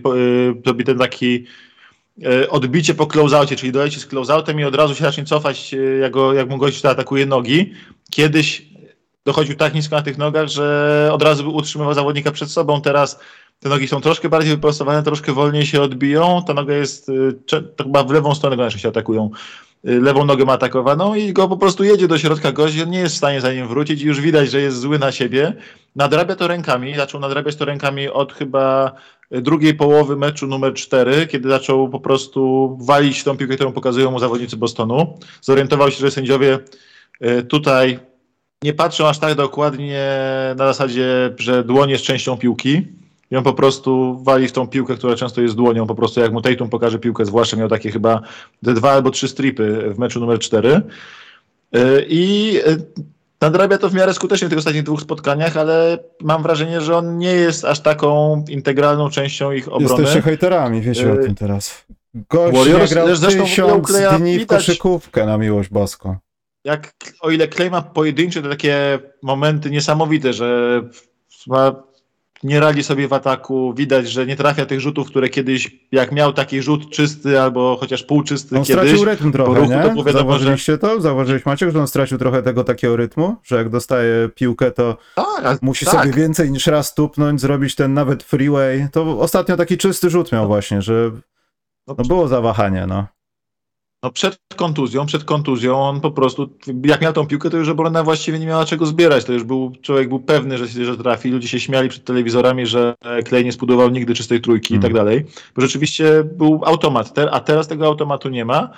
zrobi 0.63 0.83
ten 0.83 0.97
taki 0.97 1.45
e, 2.25 2.49
odbicie 2.49 2.93
po 2.93 3.07
closeoutie, 3.07 3.55
czyli 3.55 3.71
dojdzie 3.71 3.99
z 3.99 4.05
closeoutem 4.05 4.59
i 4.59 4.63
od 4.63 4.75
razu 4.75 4.95
się 4.95 5.03
zacznie 5.03 5.25
cofać, 5.25 5.75
jak, 6.01 6.11
go, 6.11 6.33
jak 6.33 6.49
mu 6.49 6.57
gość 6.57 6.85
atakuje 6.85 7.25
nogi. 7.25 7.73
Kiedyś 8.11 8.65
dochodził 9.25 9.55
tak 9.55 9.73
nisko 9.73 9.95
na 9.95 10.01
tych 10.01 10.17
nogach, 10.17 10.47
że 10.47 11.09
od 11.13 11.21
razu 11.21 11.55
utrzymywał 11.55 11.93
zawodnika 11.93 12.31
przed 12.31 12.51
sobą, 12.51 12.81
teraz 12.81 13.19
te 13.59 13.69
nogi 13.69 13.87
są 13.87 14.01
troszkę 14.01 14.29
bardziej 14.29 14.51
wyprostowane, 14.51 15.03
troszkę 15.03 15.33
wolniej 15.33 15.65
się 15.65 15.81
odbiją, 15.81 16.43
ta 16.47 16.53
noga 16.53 16.73
jest, 16.73 17.11
to 17.45 17.83
chyba 17.83 18.03
w 18.03 18.11
lewą 18.11 18.35
stronę 18.35 18.57
go 18.57 18.69
się 18.69 18.89
atakują 18.89 19.31
lewą 19.83 20.25
nogę 20.25 20.45
ma 20.45 20.53
atakowaną 20.53 21.15
i 21.15 21.33
go 21.33 21.47
po 21.47 21.57
prostu 21.57 21.83
jedzie 21.83 22.07
do 22.07 22.17
środka 22.17 22.51
gość, 22.51 22.79
on 22.79 22.89
nie 22.89 22.99
jest 22.99 23.15
w 23.15 23.17
stanie 23.17 23.41
za 23.41 23.53
nim 23.53 23.67
wrócić 23.67 24.01
i 24.01 24.05
już 24.05 24.21
widać, 24.21 24.51
że 24.51 24.61
jest 24.61 24.79
zły 24.79 24.99
na 24.99 25.11
siebie. 25.11 25.53
Nadrabia 25.95 26.35
to 26.35 26.47
rękami, 26.47 26.95
zaczął 26.95 27.21
nadrabiać 27.21 27.55
to 27.55 27.65
rękami 27.65 28.07
od 28.07 28.33
chyba 28.33 28.95
drugiej 29.31 29.73
połowy 29.73 30.15
meczu 30.15 30.47
numer 30.47 30.73
4, 30.73 31.27
kiedy 31.27 31.49
zaczął 31.49 31.89
po 31.89 31.99
prostu 31.99 32.77
walić 32.81 33.23
tą 33.23 33.37
piłkę, 33.37 33.55
którą 33.55 33.71
pokazują 33.71 34.11
mu 34.11 34.19
zawodnicy 34.19 34.57
Bostonu. 34.57 35.19
Zorientował 35.41 35.91
się, 35.91 35.97
że 35.97 36.11
sędziowie 36.11 36.59
y, 37.21 37.43
tutaj 37.43 37.99
nie 38.63 38.73
patrzą 38.73 39.07
aż 39.07 39.19
tak 39.19 39.35
dokładnie 39.35 40.09
na 40.57 40.67
zasadzie, 40.67 41.33
że 41.37 41.63
dłoń 41.63 41.89
jest 41.89 42.03
częścią 42.03 42.37
piłki, 42.37 42.87
i 43.31 43.35
on 43.35 43.43
po 43.43 43.53
prostu 43.53 44.19
wali 44.23 44.47
w 44.47 44.51
tą 44.51 44.67
piłkę, 44.67 44.95
która 44.95 45.15
często 45.15 45.41
jest 45.41 45.55
dłonią, 45.55 45.87
po 45.87 45.95
prostu 45.95 46.19
jak 46.19 46.31
mu 46.31 46.41
Tatum 46.41 46.69
pokaże 46.69 46.99
piłkę, 46.99 47.25
zwłaszcza 47.25 47.57
miał 47.57 47.69
takie 47.69 47.91
chyba 47.91 48.21
dwa 48.61 48.91
albo 48.91 49.09
trzy 49.09 49.27
stripy 49.27 49.93
w 49.93 49.99
meczu 49.99 50.19
numer 50.19 50.39
cztery. 50.39 50.81
Y, 51.75 52.05
I 52.09 52.53
y, 52.67 52.77
nadrabia 53.41 53.77
to 53.77 53.89
w 53.89 53.93
miarę 53.93 54.13
skutecznie 54.13 54.47
w 54.47 54.49
tych 54.49 54.59
ostatnich 54.59 54.83
dwóch 54.83 55.01
spotkaniach, 55.01 55.57
ale 55.57 55.99
mam 56.21 56.43
wrażenie, 56.43 56.81
że 56.81 56.97
on 56.97 57.17
nie 57.17 57.31
jest 57.31 57.65
aż 57.65 57.79
taką 57.79 58.43
integralną 58.49 59.09
częścią 59.09 59.51
ich 59.51 59.67
obrony. 59.67 60.01
Jesteście 60.01 60.21
hejterami, 60.21 60.81
wiecie 60.81 61.11
o 61.11 61.15
y, 61.15 61.23
tym 61.23 61.35
teraz. 61.35 61.85
Gość 62.13 62.57
Warriors, 62.57 62.93
grał 62.93 63.15
zresztą 63.15 63.43
tysiąc 63.43 63.91
dni 64.19 64.39
w 64.39 64.47
koszykówkę 64.47 65.25
na 65.25 65.37
miłość 65.37 65.69
boską. 65.69 66.15
Jak, 66.63 66.93
o 67.21 67.31
ile 67.31 67.47
Clay 67.47 67.69
ma 67.69 67.81
pojedyncze 67.81 68.41
takie 68.41 68.99
momenty 69.23 69.71
niesamowite, 69.71 70.33
że 70.33 70.81
ma 71.47 71.86
nie 72.47 72.59
radzi 72.59 72.83
sobie 72.83 73.07
w 73.07 73.13
ataku, 73.13 73.73
widać, 73.73 74.09
że 74.09 74.25
nie 74.25 74.35
trafia 74.35 74.65
tych 74.65 74.79
rzutów, 74.79 75.07
które 75.07 75.29
kiedyś, 75.29 75.71
jak 75.91 76.11
miał 76.11 76.33
taki 76.33 76.61
rzut 76.61 76.89
czysty 76.89 77.41
albo 77.41 77.77
chociaż 77.79 78.03
półczysty 78.03 78.57
on 78.57 78.63
kiedyś. 78.63 78.87
stracił 78.87 79.05
rytm 79.05 79.31
trochę, 79.31 79.59
ruchu, 79.59 79.71
nie? 79.71 80.03
To 80.03 80.11
Zauważyliście 80.11 80.71
że... 80.71 80.77
to? 80.77 81.01
Zauważyłeś 81.01 81.45
Maciek, 81.45 81.71
że 81.71 81.79
on 81.79 81.87
stracił 81.87 82.17
trochę 82.17 82.43
tego 82.43 82.63
takiego 82.63 82.95
rytmu, 82.95 83.35
że 83.43 83.55
jak 83.55 83.69
dostaje 83.69 84.29
piłkę, 84.35 84.71
to 84.71 84.97
tak, 85.15 85.61
musi 85.61 85.85
tak. 85.85 85.93
sobie 85.93 86.13
więcej 86.13 86.51
niż 86.51 86.67
raz 86.67 86.93
tupnąć, 86.93 87.41
zrobić 87.41 87.75
ten 87.75 87.93
nawet 87.93 88.23
freeway. 88.23 88.87
To 88.91 89.19
ostatnio 89.19 89.57
taki 89.57 89.77
czysty 89.77 90.09
rzut 90.09 90.31
miał 90.31 90.47
właśnie, 90.47 90.81
że 90.81 91.11
no, 91.87 91.95
no 91.97 92.03
było 92.03 92.27
zawahanie, 92.27 92.85
no. 92.87 93.16
No 94.07 94.11
przed 94.11 94.39
kontuzją, 94.55 95.05
przed 95.05 95.23
kontuzją 95.23 95.75
on 95.75 96.01
po 96.01 96.11
prostu, 96.11 96.49
jak 96.85 97.01
miał 97.01 97.13
tą 97.13 97.27
piłkę, 97.27 97.49
to 97.49 97.57
już 97.57 97.69
obrona 97.69 98.03
właściwie 98.03 98.39
nie 98.39 98.45
miała 98.45 98.65
czego 98.65 98.85
zbierać. 98.85 99.25
To 99.25 99.33
już 99.33 99.43
był, 99.43 99.71
człowiek 99.81 100.09
był 100.09 100.19
pewny, 100.19 100.57
że, 100.57 100.67
że 100.67 100.97
trafi. 100.97 101.29
Ludzie 101.29 101.47
się 101.47 101.59
śmiali 101.59 101.89
przed 101.89 102.03
telewizorami, 102.03 102.65
że 102.65 102.95
Klej 103.25 103.45
nie 103.45 103.51
zbudował 103.51 103.89
nigdy 103.89 104.13
czystej 104.13 104.41
trójki 104.41 104.73
mm. 104.73 104.79
i 104.79 104.81
tak 104.81 104.91
mhm. 104.91 105.05
dalej. 105.05 105.25
Bo 105.55 105.61
rzeczywiście 105.61 106.23
był 106.23 106.61
automat, 106.65 107.13
a 107.31 107.39
teraz 107.39 107.67
tego 107.67 107.85
automatu 107.85 108.29
nie 108.29 108.45
ma. 108.45 108.69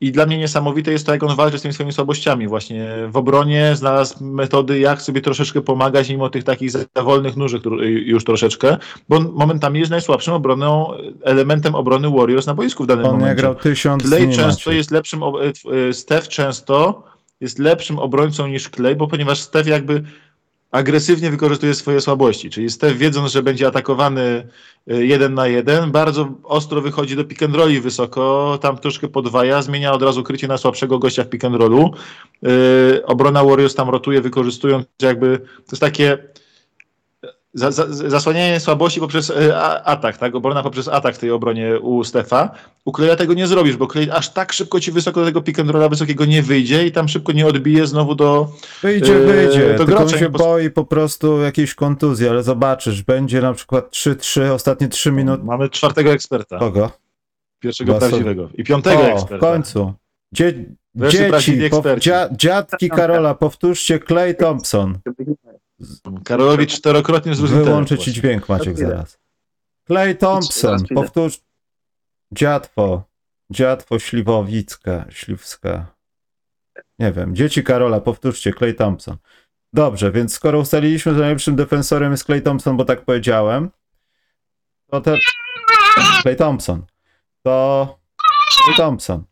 I 0.00 0.12
dla 0.12 0.26
mnie 0.26 0.38
niesamowite 0.38 0.92
jest 0.92 1.06
to, 1.06 1.12
jak 1.12 1.22
on 1.22 1.36
walczy 1.36 1.58
z 1.58 1.62
tymi 1.62 1.74
swoimi 1.74 1.92
słabościami. 1.92 2.48
Właśnie 2.48 2.88
w 3.08 3.16
obronie 3.16 3.76
znalazł 3.76 4.24
metody, 4.24 4.78
jak 4.78 5.02
sobie 5.02 5.20
troszeczkę 5.20 5.60
pomagać, 5.60 6.08
mimo 6.08 6.30
tych 6.30 6.44
takich 6.44 6.72
wolnych 7.04 7.36
nóżek 7.36 7.62
już 7.82 8.24
troszeczkę, 8.24 8.76
bo 9.08 9.20
momentami 9.20 9.78
jest 9.78 9.90
najsłabszym 9.90 10.34
obroną, 10.34 10.92
elementem 11.22 11.74
obrony 11.74 12.10
Warriors 12.10 12.46
na 12.46 12.54
boisku 12.54 12.84
w 12.84 12.86
danym 12.86 13.04
on 13.04 13.10
momencie. 13.12 13.30
On 13.30 13.36
grał 13.36 13.54
tysiąc 13.54 14.02
Clay 14.02 14.32
często 14.32 14.72
jest 14.72 14.90
lepszym, 14.90 15.20
e, 15.22 15.92
Steph 15.92 16.28
często 16.28 17.02
jest 17.40 17.58
lepszym 17.58 17.98
obrońcą 17.98 18.46
niż 18.46 18.68
Clay, 18.68 18.96
bo 18.96 19.06
ponieważ 19.06 19.40
Steph 19.40 19.68
jakby 19.68 20.02
agresywnie 20.70 21.30
wykorzystuje 21.30 21.74
swoje 21.74 22.00
słabości, 22.00 22.50
czyli 22.50 22.70
Steph 22.70 22.96
wiedząc, 22.96 23.32
że 23.32 23.42
będzie 23.42 23.66
atakowany 23.66 24.48
y, 24.92 25.06
jeden 25.06 25.34
na 25.34 25.46
jeden, 25.46 25.90
bardzo 25.90 26.28
ostro 26.44 26.80
wychodzi 26.80 27.16
do 27.16 27.24
pick 27.24 27.42
and 27.42 27.54
rolli 27.54 27.80
wysoko, 27.80 28.58
tam 28.62 28.78
troszkę 28.78 29.08
podwaja, 29.08 29.62
zmienia 29.62 29.92
od 29.92 30.02
razu 30.02 30.22
krycie 30.22 30.48
na 30.48 30.58
słabszego 30.58 30.98
gościa 30.98 31.24
w 31.24 31.28
pick 31.28 31.44
and 31.44 31.56
rollu. 31.56 31.90
Yy, 32.42 33.06
obrona 33.06 33.44
Warriors 33.44 33.74
tam 33.74 33.88
rotuje, 33.88 34.20
wykorzystując 34.20 34.86
jakby, 35.02 35.38
to 35.38 35.72
jest 35.72 35.80
takie 35.80 36.18
za, 37.58 37.70
za, 37.70 37.86
zasłanianie 37.92 38.60
słabości 38.60 39.00
poprzez 39.00 39.30
e, 39.30 39.60
atak, 39.84 40.16
tak? 40.16 40.34
Obrona 40.34 40.62
poprzez 40.62 40.88
atak 40.88 41.14
w 41.14 41.18
tej 41.18 41.30
obronie 41.30 41.80
u 41.80 42.04
Stefa. 42.04 42.50
U 42.84 42.92
Kleja 42.92 43.16
tego 43.16 43.34
nie 43.34 43.46
zrobisz, 43.46 43.76
bo 43.76 43.86
Klej 43.86 44.10
aż 44.10 44.30
tak 44.30 44.52
szybko 44.52 44.80
ci 44.80 44.92
wysoko 44.92 45.20
do 45.20 45.26
tego 45.26 45.42
pick 45.42 45.58
and 45.58 45.70
rolla 45.70 45.88
wysokiego 45.88 46.24
nie 46.24 46.42
wyjdzie 46.42 46.86
i 46.86 46.92
tam 46.92 47.08
szybko 47.08 47.32
nie 47.32 47.46
odbije 47.46 47.86
znowu 47.86 48.14
do 48.14 48.48
Wyjdzie, 48.82 49.16
e, 49.16 49.26
wyjdzie. 49.26 49.74
Do 49.74 49.84
Tylko 49.84 50.08
się 50.08 50.28
boi 50.28 50.70
po 50.70 50.84
prostu 50.84 51.40
jakiejś 51.40 51.74
kontuzji, 51.74 52.28
ale 52.28 52.42
zobaczysz, 52.42 53.02
będzie 53.02 53.40
na 53.40 53.52
przykład 53.52 53.90
3-3, 53.90 54.50
ostatnie 54.52 54.88
3 54.88 55.12
minuty. 55.12 55.44
Mamy 55.44 55.68
czwartego 55.68 56.12
eksperta. 56.12 56.58
Kogo? 56.58 56.90
Pierwszego 57.60 57.92
Baso. 57.92 58.08
prawdziwego. 58.08 58.48
I 58.54 58.64
piątego 58.64 59.02
o, 59.02 59.06
eksperta. 59.06 59.36
w 59.46 59.50
końcu. 59.50 59.92
Dzie 60.32 60.64
dzieci, 60.94 61.70
po, 61.70 61.96
dzia 61.98 62.28
dziadki 62.32 62.88
Karola, 62.88 63.34
powtórzcie 63.34 64.00
Clay 64.00 64.34
Thompson. 64.34 64.98
Karolowi 66.24 66.66
czterokrotnie 66.66 67.34
zróżnił 67.34 67.64
Wyłączę 67.64 67.98
ci 67.98 68.12
dźwięk, 68.12 68.48
Maciek, 68.48 68.78
zaraz. 68.78 69.18
Clay 69.86 70.14
Thompson, 70.14 70.78
powtórz. 70.94 71.40
Dziadwo. 72.32 73.02
Dziadwo 73.50 73.98
Śliwowicka, 73.98 75.04
Śliwska. 75.10 75.86
Nie 76.98 77.12
wiem. 77.12 77.34
Dzieci 77.36 77.64
Karola, 77.64 78.00
powtórzcie, 78.00 78.52
Clay 78.52 78.74
Thompson. 78.74 79.16
Dobrze, 79.72 80.12
więc 80.12 80.34
skoro 80.34 80.58
ustaliliśmy, 80.58 81.14
że 81.14 81.20
najlepszym 81.20 81.56
defensorem 81.56 82.12
jest 82.12 82.24
Clay 82.24 82.40
Thompson, 82.40 82.76
bo 82.76 82.84
tak 82.84 83.04
powiedziałem, 83.04 83.70
to 84.90 85.00
te... 85.00 85.16
Clay 86.22 86.36
Thompson. 86.36 86.86
To... 87.42 87.98
Clay 88.64 88.76
Thompson. 88.76 89.24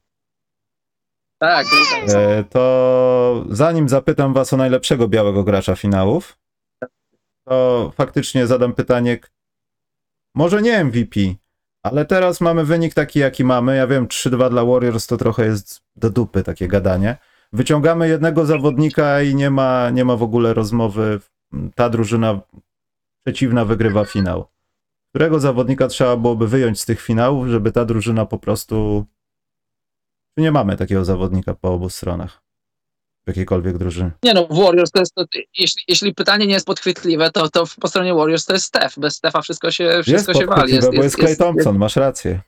Tak. 1.39 1.67
E, 2.09 2.45
to 2.45 3.45
zanim 3.51 3.89
zapytam 3.89 4.35
was 4.35 4.53
o 4.53 4.57
najlepszego 4.57 5.09
białego 5.09 5.45
gracza 5.45 5.77
finałów, 5.77 6.39
to 7.45 7.93
faktycznie 7.97 8.47
zadam 8.47 8.73
pytanie, 8.73 9.19
może 10.35 10.63
nie 10.63 10.85
MVP, 10.85 11.21
ale 11.83 12.05
teraz 12.05 12.41
mamy 12.41 12.65
wynik 12.65 12.95
taki, 12.95 13.19
jaki 13.19 13.45
mamy. 13.45 13.77
Ja 13.77 13.87
wiem, 13.87 14.07
3-2 14.07 14.51
dla 14.51 14.65
Warriors 14.65 15.07
to 15.07 15.17
trochę 15.17 15.45
jest 15.45 15.83
do 15.97 16.11
dupy 16.11 16.43
takie 16.43 16.69
gadanie. 16.69 17.17
Wyciągamy 17.53 18.09
jednego 18.09 18.47
zawodnika 18.47 19.23
i 19.23 19.35
nie 19.35 19.51
ma, 19.51 19.91
nie 19.91 20.05
ma 20.05 20.17
w 20.17 20.23
ogóle 20.23 20.55
rozmowy. 20.55 21.21
Ta 21.75 21.89
drużyna 21.89 22.41
przeciwna 23.25 23.65
wygrywa 23.65 24.05
finał. 24.05 24.47
Którego 25.09 25.41
zawodnika 25.41 25.89
trzeba 25.89 26.17
byłoby 26.17 26.49
wyjąć 26.49 26.81
z 26.81 26.87
tych 26.87 27.01
finałów, 27.01 27.49
żeby 27.49 27.73
ta 27.73 27.85
drużyna 27.85 28.27
po 28.27 28.39
prostu 28.39 29.07
nie 30.37 30.53
mamy 30.53 30.77
takiego 30.77 31.05
zawodnika 31.05 31.55
po 31.55 31.73
obu 31.73 31.91
stronach? 31.91 32.43
W 33.25 33.29
jakiejkolwiek 33.29 33.79
drużynie. 33.79 34.11
Nie 34.23 34.35
no, 34.35 34.47
Warriors 34.47 34.91
to 34.91 35.01
jest, 35.01 35.15
to, 35.15 35.25
jeśli, 35.59 35.83
jeśli 35.89 36.15
pytanie 36.15 36.47
nie 36.47 36.55
jest 36.55 36.67
podchwytliwe, 36.67 37.31
to, 37.31 37.49
to 37.51 37.65
po 37.81 37.89
stronie 37.89 38.15
Warriors 38.15 38.45
to 38.45 38.53
jest 38.53 38.67
Steph. 38.67 38.99
Bez 38.99 39.17
Stefa 39.17 39.43
wszystko 39.43 39.71
się, 39.71 40.01
wszystko 40.03 40.33
jest 40.33 40.41
się 40.41 40.47
wali. 40.47 40.75
Jest, 40.75 40.97
bo 40.97 41.03
jest, 41.03 41.17
Clay 41.17 41.37
Thompson, 41.37 41.73
jest... 41.73 41.81
masz 41.81 41.97
rację. 41.97 42.41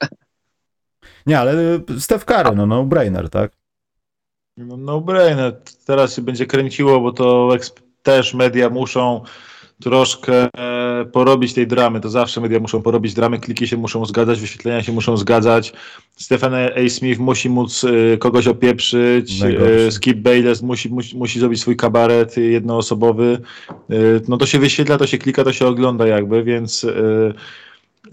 Nie, 1.26 1.38
ale 1.38 1.54
Steph 1.98 2.24
Curry, 2.24 2.56
no 2.56 2.66
no-brainer, 2.66 3.30
tak? 3.30 3.52
No 4.56 4.76
no-brainer. 4.76 5.60
Teraz 5.86 6.14
się 6.14 6.22
będzie 6.22 6.46
kręciło, 6.46 7.00
bo 7.00 7.12
to 7.12 7.48
też 8.02 8.34
media 8.34 8.70
muszą 8.70 9.24
troszkę 9.80 10.48
e, 10.58 11.04
porobić 11.04 11.54
tej 11.54 11.66
dramy. 11.66 12.00
To 12.00 12.10
zawsze 12.10 12.40
media 12.40 12.60
muszą 12.60 12.82
porobić 12.82 13.14
dramy, 13.14 13.38
kliki 13.38 13.68
się 13.68 13.76
muszą 13.76 14.04
zgadzać, 14.06 14.40
wyświetlenia 14.40 14.82
się 14.82 14.92
muszą 14.92 15.16
zgadzać. 15.16 15.72
Stephen 16.16 16.54
A. 16.54 16.88
Smith 16.88 17.20
musi 17.20 17.50
móc 17.50 17.84
e, 17.84 18.16
kogoś 18.16 18.46
opieprzyć. 18.46 19.42
E, 19.42 19.90
Skip 19.90 20.18
Bayless 20.18 20.62
musi, 20.62 20.88
musi, 20.88 21.16
musi 21.16 21.40
zrobić 21.40 21.60
swój 21.60 21.76
kabaret 21.76 22.36
jednoosobowy. 22.36 23.40
No 24.28 24.36
to 24.36 24.46
się 24.46 24.58
wyświetla, 24.58 24.98
to 24.98 25.06
się 25.06 25.18
klika, 25.18 25.44
to 25.44 25.52
się 25.52 25.66
ogląda 25.66 26.06
jakby, 26.06 26.44
więc 26.44 26.86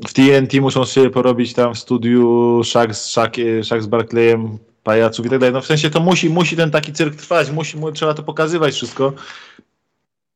w 0.08 0.14
TNT 0.14 0.62
muszą 0.62 0.86
się 0.86 1.10
porobić 1.10 1.54
tam 1.54 1.74
w 1.74 1.80
studiu 1.80 2.62
Shaq, 2.64 2.94
Shaq, 2.94 3.36
Shaq 3.64 3.82
z 3.82 3.88
Barclayem, 3.88 4.58
pajaców 4.84 5.26
i 5.26 5.30
tak 5.30 5.40
dalej. 5.40 5.54
No 5.54 5.62
w 5.62 5.66
sensie 5.66 5.90
to 5.90 6.00
musi, 6.00 6.30
musi 6.30 6.56
ten 6.56 6.72
taki 6.72 6.94
cyrk 6.94 7.16
trwać, 7.16 7.52
musi, 7.52 7.78
trzeba 7.94 8.14
to 8.14 8.24
pokazywać 8.24 8.74
wszystko. 8.74 9.14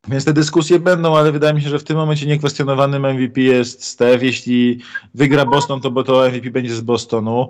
Więc 0.07 0.25
te 0.25 0.33
dyskusje 0.33 0.79
będą, 0.79 1.17
ale 1.17 1.31
wydaje 1.31 1.53
mi 1.53 1.61
się, 1.61 1.69
że 1.69 1.79
w 1.79 1.83
tym 1.83 1.97
momencie 1.97 2.25
niekwestionowanym 2.25 3.05
MVP 3.05 3.41
jest 3.41 3.83
Steph. 3.83 4.23
Jeśli 4.23 4.79
wygra 5.13 5.45
Boston, 5.45 5.81
to 5.81 5.91
bo 5.91 6.03
to 6.03 6.29
MVP 6.29 6.51
będzie 6.51 6.75
z 6.75 6.81
Bostonu. 6.81 7.49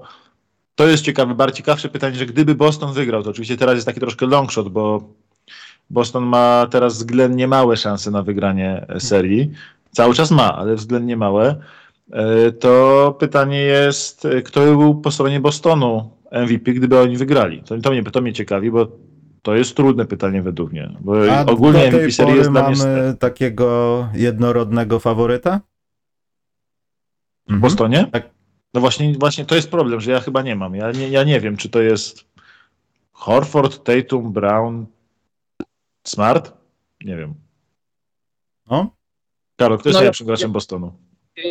to 0.76 0.88
jest 0.88 1.04
ciekawe, 1.04 1.36
bardziej 1.36 1.58
ciekawsze 1.58 1.90
pytanie, 1.90 2.16
że 2.16 2.26
gdyby 2.26 2.56
Boston 2.56 2.94
wygrał, 2.94 3.24
to 3.24 3.30
oczywiście 3.30 3.58
teraz 3.58 3.76
jest 3.76 3.86
taki 3.86 4.00
troszkę 4.00 4.26
long 4.26 4.52
shot, 4.52 4.70
bo 4.70 5.04
Boston 5.90 6.24
ma 6.24 6.68
teraz 6.72 6.94
względnie 6.94 7.48
małe 7.48 7.78
szanse 7.78 8.12
na 8.12 8.24
wygranie 8.24 8.86
serii. 9.00 9.52
Cały 9.92 10.16
czas 10.16 10.32
ma, 10.32 10.56
ale 10.56 10.76
względnie 10.76 11.18
małe. 11.18 11.56
E, 12.12 12.52
to 12.52 13.16
pytanie 13.20 13.62
jest, 13.62 14.28
kto 14.46 14.60
był 14.60 14.96
po 14.96 15.12
stronie 15.12 15.40
Bostonu 15.40 16.10
MVP, 16.32 16.74
gdyby 16.74 17.00
oni 17.00 17.18
wygrali? 17.18 17.64
To, 17.64 17.78
to, 17.78 17.92
mnie, 17.92 18.04
to 18.04 18.22
mnie 18.22 18.34
ciekawi, 18.34 18.72
bo 18.72 18.88
to 19.48 19.56
jest 19.56 19.76
trudne 19.76 20.06
pytanie 20.06 20.42
według 20.42 20.72
mnie. 20.72 20.90
Bo 21.00 21.14
A 21.34 21.46
ogólnie 21.46 21.92
do 21.92 21.98
tej 21.98 22.14
pory 22.18 22.38
jest 22.38 22.50
mnie 22.50 22.62
mamy 22.62 23.16
takiego 23.20 24.10
jednorodnego 24.14 25.00
faworyta? 25.00 25.62
w 27.50 27.60
Bostonie? 27.60 28.10
Tak. 28.12 28.30
No 28.74 28.82
właśnie, 28.82 29.14
właśnie 29.20 29.46
to 29.46 29.56
jest 29.56 29.72
problem, 29.72 30.02
że 30.02 30.12
ja 30.12 30.20
chyba 30.20 30.42
nie 30.42 30.56
mam. 30.56 30.76
Ja 30.76 30.92
nie, 30.92 31.10
ja 31.10 31.24
nie 31.24 31.40
wiem, 31.40 31.58
czy 31.58 31.70
to 31.70 31.82
jest 31.82 32.26
Horford, 33.12 33.84
Tatum, 33.84 34.34
Brown, 34.34 34.86
Smart? 36.08 36.54
Nie 37.04 37.18
wiem. 37.18 37.34
No. 38.72 38.96
Karol, 39.56 39.78
kto 39.78 39.90
jest 39.90 39.94
No 39.96 40.00
ja- 40.00 40.04
najlepszym 40.04 40.28
graczem 40.28 40.52
Bostonu? 40.52 40.94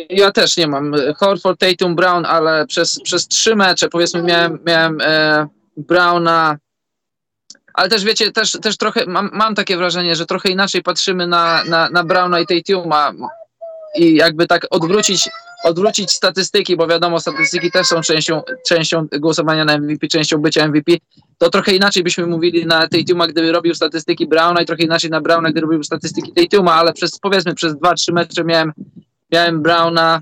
Ja 0.09 0.31
też 0.31 0.57
nie 0.57 0.67
mam. 0.67 0.93
Horford, 1.15 1.59
Tatum, 1.59 1.95
Brown, 1.95 2.25
ale 2.25 2.67
przez, 2.67 2.99
przez 3.03 3.27
trzy 3.27 3.55
mecze 3.55 3.89
powiedzmy 3.89 4.23
miałem, 4.23 4.59
miałem 4.65 4.97
e, 5.01 5.47
Browna. 5.77 6.57
Ale 7.77 7.89
też 7.89 8.03
wiecie, 8.03 8.31
też, 8.31 8.51
też 8.51 8.77
trochę 8.77 9.05
mam, 9.05 9.29
mam 9.33 9.55
takie 9.55 9.77
wrażenie, 9.77 10.15
że 10.15 10.25
trochę 10.25 10.49
inaczej 10.49 10.83
patrzymy 10.83 11.27
na, 11.27 11.63
na, 11.63 11.89
na 11.89 12.03
Browna 12.03 12.39
i 12.39 12.45
Tatuma 12.45 13.13
i 13.95 14.15
jakby 14.15 14.47
tak 14.47 14.67
odwrócić, 14.69 15.29
odwrócić 15.63 16.11
statystyki, 16.11 16.77
bo 16.77 16.87
wiadomo, 16.87 17.19
statystyki 17.19 17.71
też 17.71 17.87
są 17.87 18.01
częścią, 18.01 18.41
częścią 18.67 19.07
głosowania 19.19 19.65
na 19.65 19.77
MVP, 19.77 20.07
częścią 20.07 20.37
bycia 20.37 20.67
MVP, 20.67 20.91
to 21.37 21.49
trochę 21.49 21.71
inaczej 21.71 22.03
byśmy 22.03 22.27
mówili 22.27 22.65
na 22.65 22.87
Tatuma, 22.87 23.27
gdyby 23.27 23.51
robił 23.51 23.75
statystyki 23.75 24.27
Browna 24.27 24.61
i 24.61 24.65
trochę 24.65 24.83
inaczej 24.83 25.09
na 25.09 25.21
Browna, 25.21 25.51
gdyby 25.51 25.67
robił 25.67 25.83
statystyki 25.83 26.33
Tatuma, 26.33 26.73
ale 26.73 26.93
przez 26.93 27.19
powiedzmy 27.19 27.55
przez 27.55 27.75
dwa, 27.75 27.93
trzy 27.93 28.13
mecze 28.13 28.43
miałem 28.43 28.71
miałem 29.31 29.61
Browna. 29.61 30.21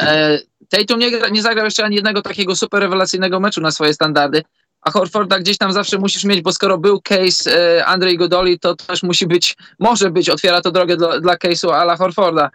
E, 0.00 0.38
Tatum 0.68 0.98
nie, 0.98 1.10
nie 1.30 1.42
zagrał 1.42 1.64
jeszcze 1.64 1.84
ani 1.84 1.96
jednego 1.96 2.22
takiego 2.22 2.56
super 2.56 2.80
rewelacyjnego 2.80 3.40
meczu 3.40 3.60
na 3.60 3.70
swoje 3.70 3.94
standardy, 3.94 4.42
a 4.84 4.90
Horforda 4.90 5.38
gdzieś 5.38 5.58
tam 5.58 5.72
zawsze 5.72 5.98
musisz 5.98 6.24
mieć, 6.24 6.42
bo 6.42 6.52
skoro 6.52 6.78
był 6.78 7.00
case 7.00 7.76
e, 7.78 7.86
Andrzej 7.86 8.18
Godoli, 8.18 8.58
to 8.58 8.74
też 8.76 9.02
musi 9.02 9.26
być, 9.26 9.56
może 9.78 10.10
być, 10.10 10.30
otwiera 10.30 10.60
to 10.60 10.70
drogę 10.70 10.96
dla, 10.96 11.20
dla 11.20 11.36
case'u 11.36 11.70
ala 11.70 11.96
Horforda. 11.96 12.50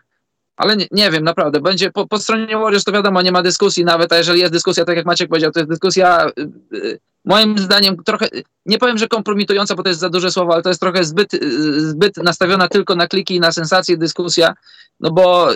Ale 0.58 0.78
nie, 0.78 0.88
nie 0.92 1.12
wiem, 1.12 1.24
naprawdę. 1.24 1.62
Będzie 1.62 1.92
po, 1.92 2.08
po 2.08 2.20
stronie 2.20 2.58
Warriors 2.58 2.84
to 2.84 2.92
wiadomo, 2.92 3.22
nie 3.22 3.32
ma 3.32 3.42
dyskusji 3.42 3.86
nawet, 3.86 4.14
a 4.14 4.18
jeżeli 4.18 4.40
jest 4.40 4.54
dyskusja, 4.54 4.86
tak 4.86 4.98
jak 4.98 5.06
Maciek 5.06 5.30
powiedział, 5.30 5.52
to 5.52 5.60
jest 5.60 5.70
dyskusja 5.70 6.32
y, 6.74 7.00
moim 7.26 7.58
zdaniem 7.58 8.04
trochę, 8.04 8.28
nie 8.66 8.78
powiem, 8.78 8.98
że 8.98 9.08
kompromitująca, 9.08 9.76
bo 9.76 9.84
to 9.84 9.90
jest 9.90 10.02
za 10.02 10.10
duże 10.10 10.32
słowo, 10.32 10.54
ale 10.54 10.62
to 10.62 10.70
jest 10.70 10.82
trochę 10.82 11.04
zbyt, 11.04 11.34
y, 11.34 11.90
zbyt 11.90 12.18
nastawiona 12.18 12.68
tylko 12.68 12.96
na 12.96 13.08
kliki 13.08 13.36
i 13.36 13.40
na 13.40 13.52
sensacje 13.52 13.98
dyskusja, 13.98 14.54
no 15.00 15.12
bo 15.12 15.48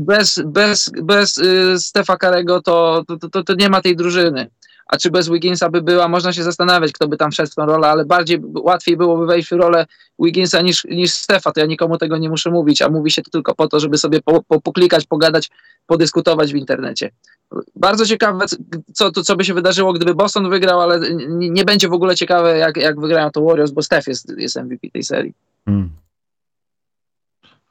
bez, 0.00 0.42
bez, 0.44 0.90
bez 1.02 1.40
Stefa 1.76 2.16
Karego 2.16 2.62
to, 2.62 3.04
to, 3.06 3.28
to, 3.28 3.44
to 3.44 3.54
nie 3.54 3.68
ma 3.68 3.80
tej 3.80 3.96
drużyny. 3.96 4.50
A 4.88 4.96
czy 4.96 5.10
bez 5.10 5.28
Wigginsa 5.28 5.70
by 5.70 5.82
była, 5.82 6.08
można 6.08 6.32
się 6.32 6.42
zastanawiać, 6.42 6.92
kto 6.92 7.08
by 7.08 7.16
tam 7.16 7.30
wszedł 7.30 7.50
w 7.50 7.54
tą 7.54 7.66
rolę, 7.66 7.88
ale 7.88 8.04
bardziej 8.04 8.40
łatwiej 8.54 8.96
byłoby 8.96 9.26
wejść 9.26 9.48
w 9.48 9.52
rolę 9.52 9.86
Wigginsa 10.18 10.62
niż, 10.62 10.84
niż 10.84 11.10
Stefa, 11.10 11.52
to 11.52 11.60
ja 11.60 11.66
nikomu 11.66 11.98
tego 11.98 12.18
nie 12.18 12.28
muszę 12.28 12.50
mówić, 12.50 12.82
a 12.82 12.88
mówi 12.88 13.10
się 13.10 13.22
to 13.22 13.30
tylko 13.30 13.54
po 13.54 13.68
to, 13.68 13.80
żeby 13.80 13.98
sobie 13.98 14.20
po, 14.22 14.42
po, 14.42 14.60
poklikać, 14.60 15.06
pogadać, 15.06 15.50
podyskutować 15.86 16.52
w 16.52 16.56
internecie. 16.56 17.10
Bardzo 17.76 18.06
ciekawe, 18.06 18.44
co, 18.94 19.12
to, 19.12 19.22
co 19.22 19.36
by 19.36 19.44
się 19.44 19.54
wydarzyło, 19.54 19.92
gdyby 19.92 20.14
Boston 20.14 20.50
wygrał, 20.50 20.80
ale 20.80 21.00
nie, 21.14 21.50
nie 21.50 21.64
będzie 21.64 21.88
w 21.88 21.92
ogóle 21.92 22.16
ciekawe, 22.16 22.58
jak, 22.58 22.76
jak 22.76 23.00
wygrają 23.00 23.30
to 23.30 23.44
Warriors, 23.44 23.70
bo 23.70 23.82
Steph 23.82 24.06
jest, 24.06 24.32
jest 24.38 24.56
MVP 24.56 24.90
tej 24.92 25.02
serii. 25.02 25.34
Hmm. 25.64 25.90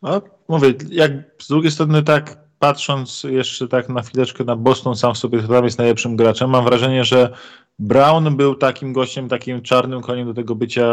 No, 0.01 0.22
mówię, 0.47 0.74
jak 0.89 1.11
z 1.41 1.47
drugiej 1.47 1.72
strony 1.72 2.03
tak 2.03 2.46
patrząc 2.59 3.23
jeszcze 3.23 3.67
tak 3.67 3.89
na 3.89 4.01
chwileczkę 4.01 4.43
na 4.43 4.55
Boston 4.55 4.95
sam 4.95 5.15
sobie 5.15 5.43
tam 5.43 5.65
jest 5.65 5.77
najlepszym 5.77 6.15
graczem, 6.15 6.49
mam 6.49 6.65
wrażenie, 6.65 7.03
że 7.03 7.33
Brown 7.79 8.37
był 8.37 8.55
takim 8.55 8.93
gościem, 8.93 9.29
takim 9.29 9.61
czarnym 9.61 10.01
koniem 10.01 10.27
do 10.27 10.33
tego 10.33 10.55
bycia 10.55 10.85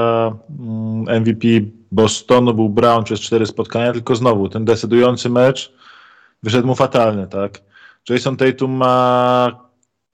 mm, 0.60 1.20
MVP 1.20 1.48
Bostonu, 1.92 2.54
był 2.54 2.68
Brown 2.68 3.04
przez 3.04 3.20
cztery 3.20 3.46
spotkania, 3.46 3.92
tylko 3.92 4.16
znowu 4.16 4.48
ten 4.48 4.64
decydujący 4.64 5.30
mecz 5.30 5.72
wyszedł 6.42 6.66
mu 6.66 6.74
fatalny, 6.74 7.26
tak? 7.26 7.60
Jason 8.08 8.36
Tatum 8.36 8.72
ma 8.72 9.64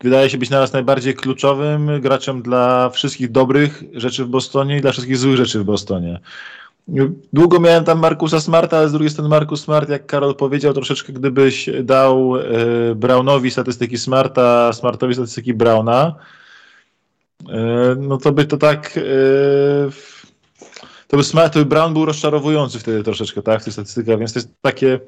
wydaje 0.01 0.30
się 0.30 0.38
być 0.38 0.51
naraz 0.51 0.72
najbardziej 0.72 1.14
kluczowym 1.14 2.01
graczem 2.01 2.42
dla 2.42 2.90
wszystkich 2.90 3.30
dobrych 3.30 3.82
rzeczy 3.92 4.24
w 4.24 4.28
Bostonie 4.28 4.76
i 4.76 4.80
dla 4.80 4.92
wszystkich 4.92 5.16
złych 5.16 5.36
rzeczy 5.36 5.61
w 5.61 5.64
Bostonie. 5.64 6.20
Długo 7.32 7.61
miałem 7.61 7.84
tam 7.84 7.99
Markusa 7.99 8.41
Smarta, 8.41 8.78
ale 8.78 8.88
z 8.88 8.93
drugiej 8.93 9.11
strony 9.11 9.28
Markus 9.28 9.61
Smart, 9.61 9.88
jak 9.88 10.07
Karol 10.07 10.34
powiedział, 10.34 10.74
troszeczkę 10.74 11.12
gdybyś 11.12 11.70
dał 11.82 12.36
e, 12.36 12.43
Brownowi 12.95 13.51
statystyki 13.51 13.99
Smarta, 13.99 14.72
Smartowi 14.72 15.14
statystyki 15.14 15.55
Browna, 15.55 16.14
e, 17.49 17.97
no 17.99 18.18
to 18.18 18.32
by 18.32 18.45
to 18.45 18.57
tak 18.57 18.97
e, 18.97 19.01
to 21.09 21.16
by, 21.16 21.24
Smart, 21.24 21.53
to 21.53 21.59
by 21.59 21.64
Brown 21.64 21.93
był 21.93 22.05
rozczarowujący 22.05 22.78
wtedy 22.78 23.03
troszeczkę, 23.03 23.43
tak, 23.43 23.61
w 23.61 23.64
tych 23.64 23.72
statystykach, 23.72 24.18
więc 24.18 24.32
to 24.32 24.38
jest 24.38 24.51
takie 24.62 25.01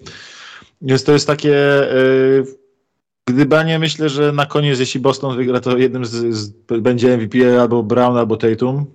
więc 0.83 1.05
to 1.05 1.12
jest 1.12 1.26
takie 1.26 1.57
gdybanie, 3.26 3.78
myślę, 3.78 4.09
że 4.09 4.33
na 4.33 4.47
koniec, 4.47 4.80
jeśli 4.80 5.01
Boston 5.01 5.37
wygra, 5.37 5.61
to 5.61 5.76
jednym 5.78 6.05
z, 6.05 6.35
z 6.37 6.53
będzie 6.80 7.16
MVP 7.16 7.61
albo 7.61 7.83
Brown, 7.83 8.16
albo 8.16 8.37
Tatum, 8.37 8.87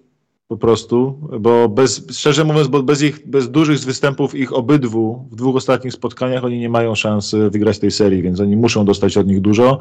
po 0.48 0.58
prostu, 0.58 1.20
bo 1.40 1.70
bez, 1.70 2.06
szczerze 2.12 2.44
mówiąc, 2.44 2.68
bo 2.68 2.84
bez, 2.84 3.02
ich, 3.02 3.28
bez 3.28 3.52
dużych 3.52 3.80
występów 3.80 4.36
ich 4.36 4.54
obydwu 4.54 5.28
w 5.32 5.36
dwóch 5.36 5.56
ostatnich 5.56 5.94
spotkaniach 5.94 6.44
oni 6.44 6.60
nie 6.60 6.70
mają 6.70 6.96
szans 6.96 7.36
wygrać 7.50 7.80
tej 7.80 7.92
serii, 7.92 8.22
więc 8.22 8.40
oni 8.40 8.56
muszą 8.56 8.86
dostać 8.86 9.18
od 9.18 9.28
nich 9.28 9.42
dużo. 9.42 9.80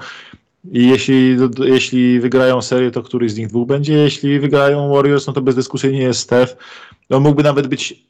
I 0.72 0.88
jeśli, 0.88 1.36
jeśli 1.58 2.20
wygrają 2.20 2.62
serię, 2.62 2.90
to 2.90 3.02
któryś 3.02 3.32
z 3.32 3.36
nich 3.36 3.48
dwóch 3.48 3.66
będzie. 3.66 3.92
Jeśli 3.92 4.40
wygrają 4.40 4.92
Warriors, 4.92 5.26
no 5.26 5.32
to 5.32 5.42
bezdyskusyjnie 5.42 5.98
jest 5.98 6.20
Steph. 6.20 6.56
On 7.10 7.22
mógłby 7.22 7.42
nawet 7.42 7.66
być 7.66 8.06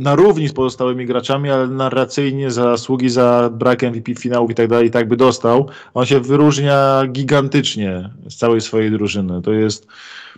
na 0.00 0.14
równi 0.14 0.48
z 0.48 0.52
pozostałymi 0.52 1.06
graczami, 1.06 1.50
ale 1.50 1.66
narracyjnie 1.66 2.50
zasługi 2.50 3.08
za 3.08 3.50
brak 3.52 3.82
MVP 3.82 4.14
finałów 4.14 4.50
i 4.50 4.54
tak 4.54 4.68
dalej, 4.68 4.86
i 4.86 4.90
tak 4.90 5.08
by 5.08 5.16
dostał. 5.16 5.68
On 5.94 6.06
się 6.06 6.20
wyróżnia 6.20 7.02
gigantycznie 7.06 8.10
z 8.28 8.36
całej 8.36 8.60
swojej 8.60 8.90
drużyny. 8.90 9.42
To 9.42 9.52
jest, 9.52 9.86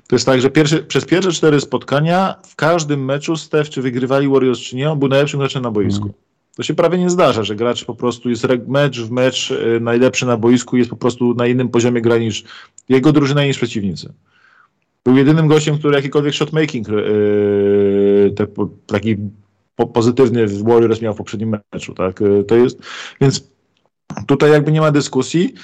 to 0.06 0.16
jest 0.16 0.26
tak, 0.26 0.40
że 0.40 0.50
przez 0.88 1.04
pierwsze 1.04 1.32
cztery 1.32 1.60
spotkania 1.60 2.34
w 2.46 2.56
każdym 2.56 3.04
meczu 3.04 3.36
Steph, 3.36 3.70
czy 3.70 3.82
wygrywali 3.82 4.28
Warriors, 4.28 4.60
czy 4.60 4.76
nie, 4.76 4.90
on 4.90 4.98
był 4.98 5.08
najlepszym 5.08 5.40
graczem 5.40 5.62
na 5.62 5.70
boisku. 5.70 6.14
To 6.56 6.62
się 6.62 6.74
prawie 6.74 6.98
nie 6.98 7.10
zdarza, 7.10 7.44
że 7.44 7.56
gracz 7.56 7.84
po 7.84 7.94
prostu 7.94 8.30
jest 8.30 8.46
mecz 8.66 9.00
w 9.00 9.10
mecz 9.10 9.50
y, 9.50 9.80
najlepszy 9.80 10.26
na 10.26 10.36
boisku, 10.36 10.76
jest 10.76 10.90
po 10.90 10.96
prostu 10.96 11.34
na 11.34 11.46
innym 11.46 11.68
poziomie 11.68 12.00
gra 12.00 12.18
niż 12.18 12.44
jego 12.88 13.12
drużyna 13.12 13.44
niż 13.44 13.56
przeciwnicy. 13.56 14.12
Był 15.04 15.16
jedynym 15.16 15.48
gościem, 15.48 15.78
który 15.78 15.96
jakikolwiek 15.96 16.34
shotmaking 16.34 16.88
yy, 16.88 18.32
te, 18.36 18.46
taki 18.86 19.16
po, 19.76 19.86
pozytywny 19.86 20.46
Warriors 20.46 21.00
miał 21.00 21.14
w 21.14 21.16
poprzednim 21.16 21.56
meczu, 21.72 21.94
tak? 21.94 22.20
Yy, 22.20 22.44
to 22.44 22.56
jest, 22.56 22.78
więc 23.20 23.50
tutaj 24.26 24.50
jakby 24.50 24.72
nie 24.72 24.80
ma 24.80 24.90
dyskusji, 24.90 25.54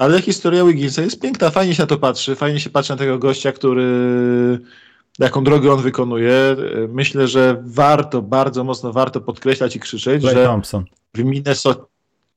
ale 0.00 0.22
historia 0.22 0.64
Wigginsa 0.64 1.02
jest 1.02 1.20
piękna, 1.20 1.50
fajnie 1.50 1.74
się 1.74 1.82
na 1.82 1.86
to 1.86 1.98
patrzy, 1.98 2.34
fajnie 2.34 2.60
się 2.60 2.70
patrzy 2.70 2.92
na 2.92 2.96
tego 2.96 3.18
gościa, 3.18 3.52
który 3.52 3.88
jaką 5.18 5.44
drogę 5.44 5.72
on 5.72 5.82
wykonuje. 5.82 6.56
Myślę, 6.88 7.28
że 7.28 7.62
warto, 7.66 8.22
bardzo 8.22 8.64
mocno 8.64 8.92
warto 8.92 9.20
podkreślać 9.20 9.76
i 9.76 9.80
krzyczeć, 9.80 10.22
że 10.22 10.44
Thompson. 10.44 10.84
w, 11.14 11.24
Minnesocie, 11.24 11.80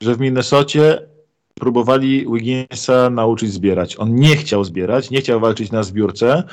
że 0.02 0.16
w 0.16 0.20
Minnesocie 0.20 1.08
próbowali 1.54 2.26
Wigginsa 2.34 3.10
nauczyć 3.10 3.54
zbierać. 3.54 4.00
On 4.00 4.16
nie 4.16 4.36
chciał 4.36 4.64
zbierać, 4.64 5.10
nie 5.10 5.22
chciał 5.22 5.40
walczyć 5.40 5.72
na 5.72 5.84
zbiórce. 5.84 6.44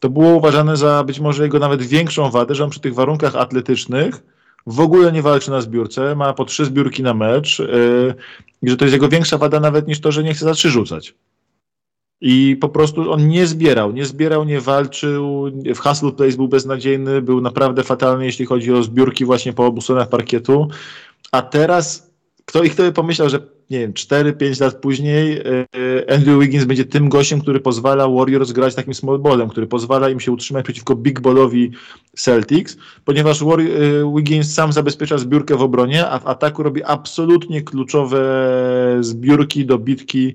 To 0.00 0.10
było 0.10 0.34
uważane 0.34 0.76
za 0.76 1.04
być 1.04 1.20
może 1.20 1.42
jego 1.42 1.58
nawet 1.58 1.82
większą 1.82 2.30
wadę, 2.30 2.54
że 2.54 2.64
on 2.64 2.70
przy 2.70 2.80
tych 2.80 2.94
warunkach 2.94 3.36
atletycznych 3.36 4.22
w 4.66 4.80
ogóle 4.80 5.12
nie 5.12 5.22
walczy 5.22 5.50
na 5.50 5.60
zbiórce, 5.60 6.14
ma 6.14 6.32
po 6.32 6.44
trzy 6.44 6.64
zbiórki 6.64 7.02
na 7.02 7.14
mecz 7.14 7.58
yy, 7.58 8.14
i 8.62 8.68
że 8.70 8.76
to 8.76 8.84
jest 8.84 8.92
jego 8.92 9.08
większa 9.08 9.38
wada 9.38 9.60
nawet 9.60 9.88
niż 9.88 10.00
to, 10.00 10.12
że 10.12 10.24
nie 10.24 10.34
chce 10.34 10.44
za 10.44 10.54
trzy 10.54 10.70
rzucać. 10.70 11.14
I 12.20 12.56
po 12.60 12.68
prostu 12.68 13.12
on 13.12 13.28
nie 13.28 13.46
zbierał, 13.46 13.92
nie 13.92 14.06
zbierał, 14.06 14.44
nie 14.44 14.60
walczył. 14.60 15.50
W 15.74 15.78
Hustle 15.78 16.12
Place 16.12 16.36
był 16.36 16.48
beznadziejny, 16.48 17.22
był 17.22 17.40
naprawdę 17.40 17.82
fatalny, 17.82 18.24
jeśli 18.24 18.46
chodzi 18.46 18.72
o 18.72 18.82
zbiórki 18.82 19.24
właśnie 19.24 19.52
po 19.52 19.66
obu 19.66 19.80
stronach 19.80 20.08
parkietu. 20.08 20.68
A 21.32 21.42
teraz 21.42 22.10
kto 22.44 22.64
ich 22.64 22.72
kto 22.72 22.82
by 22.82 22.92
pomyślał, 22.92 23.28
że 23.28 23.55
nie 23.70 23.78
wiem, 23.78 23.92
4-5 23.92 24.60
lat 24.60 24.80
później 24.80 25.38
e, 25.38 26.14
Andrew 26.14 26.40
Wiggins 26.40 26.64
będzie 26.64 26.84
tym 26.84 27.08
gościem, 27.08 27.40
który 27.40 27.60
pozwala 27.60 28.08
Warriors 28.08 28.52
grać 28.52 28.74
takim 28.74 28.94
small 28.94 29.18
ballem, 29.18 29.48
który 29.48 29.66
pozwala 29.66 30.10
im 30.10 30.20
się 30.20 30.32
utrzymać 30.32 30.64
przeciwko 30.64 30.96
big 30.96 31.20
ballowi 31.20 31.70
Celtics, 32.16 32.76
ponieważ 33.04 33.42
e, 33.42 33.46
Wiggins 34.16 34.54
sam 34.54 34.72
zabezpiecza 34.72 35.18
zbiórkę 35.18 35.56
w 35.56 35.62
obronie, 35.62 36.08
a 36.08 36.18
w 36.18 36.26
ataku 36.26 36.62
robi 36.62 36.82
absolutnie 36.84 37.62
kluczowe 37.62 38.20
zbiórki, 39.00 39.66
dobitki. 39.66 40.34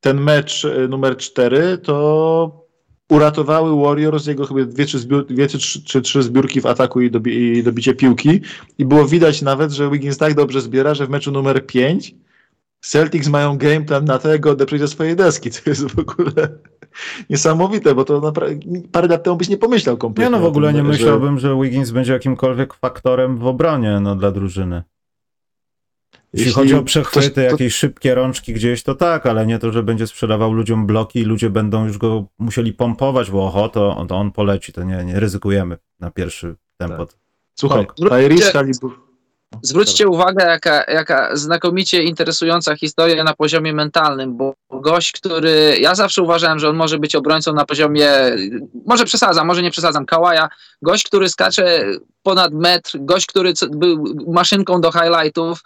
ten 0.00 0.20
mecz 0.20 0.66
numer 0.88 1.16
4 1.16 1.78
to 1.78 2.66
uratowały 3.08 3.82
Warriors 3.82 4.26
jego 4.26 4.46
chyba 4.46 4.64
dwie 4.64 4.86
czy, 4.86 4.98
zbiór, 4.98 5.26
dwie 5.26 5.48
czy, 5.48 5.58
trzy, 5.58 5.84
czy 5.84 6.02
trzy 6.02 6.22
zbiórki 6.22 6.60
w 6.60 6.66
ataku 6.66 7.00
i, 7.00 7.10
dobi, 7.10 7.36
i 7.36 7.62
dobicie 7.62 7.94
piłki 7.94 8.40
i 8.78 8.84
było 8.84 9.06
widać 9.06 9.42
nawet, 9.42 9.72
że 9.72 9.90
Wiggins 9.90 10.18
tak 10.18 10.34
dobrze 10.34 10.60
zbiera, 10.60 10.94
że 10.94 11.06
w 11.06 11.10
meczu 11.10 11.32
numer 11.32 11.66
5 11.66 12.14
Celtics 12.80 13.28
mają 13.28 13.58
game 13.58 13.80
plan 13.80 14.04
na 14.04 14.18
to, 14.18 14.28
jak 14.28 14.40
go 14.40 14.50
odeprzeć 14.50 14.80
ze 14.80 14.88
swojej 14.88 15.16
deski, 15.16 15.50
co 15.50 15.70
jest 15.70 15.90
w 15.94 15.98
ogóle 15.98 16.58
niesamowite, 17.30 17.94
bo 17.94 18.04
to 18.04 18.32
parę 18.92 19.08
lat 19.08 19.24
temu 19.24 19.36
byś 19.36 19.48
nie 19.48 19.56
pomyślał 19.56 19.96
kompletnie. 19.96 20.24
Ja 20.24 20.38
no 20.38 20.44
w 20.44 20.48
ogóle 20.48 20.68
tym, 20.68 20.76
nie 20.76 20.82
że... 20.82 20.88
myślałbym, 20.88 21.38
że 21.38 21.56
Wiggins 21.62 21.90
będzie 21.90 22.12
jakimkolwiek 22.12 22.74
faktorem 22.74 23.38
w 23.38 23.46
obronie 23.46 24.00
no, 24.00 24.16
dla 24.16 24.30
drużyny. 24.30 24.82
Jeśli, 26.32 26.46
Jeśli 26.46 26.52
chodzi 26.52 26.74
o 26.74 26.82
przechwyty, 26.82 27.28
to, 27.30 27.34
to... 27.34 27.40
jakieś 27.40 27.74
szybkie 27.74 28.14
rączki 28.14 28.52
gdzieś, 28.52 28.82
to 28.82 28.94
tak, 28.94 29.26
ale 29.26 29.46
nie 29.46 29.58
to, 29.58 29.72
że 29.72 29.82
będzie 29.82 30.06
sprzedawał 30.06 30.52
ludziom 30.52 30.86
bloki 30.86 31.20
i 31.20 31.24
ludzie 31.24 31.50
będą 31.50 31.86
już 31.86 31.98
go 31.98 32.24
musieli 32.38 32.72
pompować, 32.72 33.30
bo 33.30 33.46
oho, 33.46 33.68
to, 33.68 34.06
to 34.08 34.16
on 34.16 34.32
poleci, 34.32 34.72
to 34.72 34.82
nie, 34.82 35.04
nie 35.04 35.20
ryzykujemy 35.20 35.78
na 36.00 36.10
pierwszy 36.10 36.56
tempo. 36.76 37.06
Tak. 37.06 37.16
Słuchaj, 37.54 37.86
Tyrese 37.96 38.64
Zwróćcie 39.62 40.08
uwagę, 40.08 40.46
jaka, 40.46 40.84
jaka 40.84 41.36
znakomicie 41.36 42.02
interesująca 42.02 42.76
historia 42.76 43.24
na 43.24 43.34
poziomie 43.34 43.72
mentalnym, 43.72 44.36
bo 44.36 44.54
gość, 44.70 45.12
który. 45.12 45.76
Ja 45.80 45.94
zawsze 45.94 46.22
uważałem, 46.22 46.58
że 46.58 46.68
on 46.68 46.76
może 46.76 46.98
być 46.98 47.14
obrońcą 47.14 47.52
na 47.52 47.64
poziomie. 47.64 48.10
Może 48.86 49.04
przesadzam, 49.04 49.46
może 49.46 49.62
nie 49.62 49.70
przesadzam. 49.70 50.06
Kałaja. 50.06 50.48
Gość, 50.82 51.04
który 51.04 51.28
skacze 51.28 51.84
ponad 52.22 52.52
metr, 52.52 52.98
gość, 53.00 53.26
który 53.26 53.52
był 53.70 54.04
maszynką 54.28 54.80
do 54.80 54.92
highlightów. 54.92 55.62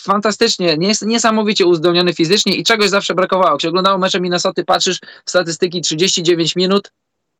Fantastycznie, 0.00 0.76
nies 0.78 1.02
niesamowicie 1.02 1.66
uzdolniony 1.66 2.14
fizycznie 2.14 2.56
i 2.56 2.64
czegoś 2.64 2.88
zawsze 2.88 3.14
brakowało. 3.14 3.58
Się 3.58 3.68
oglądało 3.68 3.98
mecze 3.98 4.20
Minnesoty, 4.20 4.64
patrzysz 4.64 4.98
statystyki 5.26 5.80
39 5.80 6.56
minut, 6.56 6.92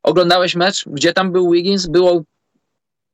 oglądałeś 0.03 0.55
mecz, 0.55 0.85
gdzie 0.87 1.13
tam 1.13 1.33
był 1.33 1.51
Wiggins, 1.51 1.87
było 1.87 2.23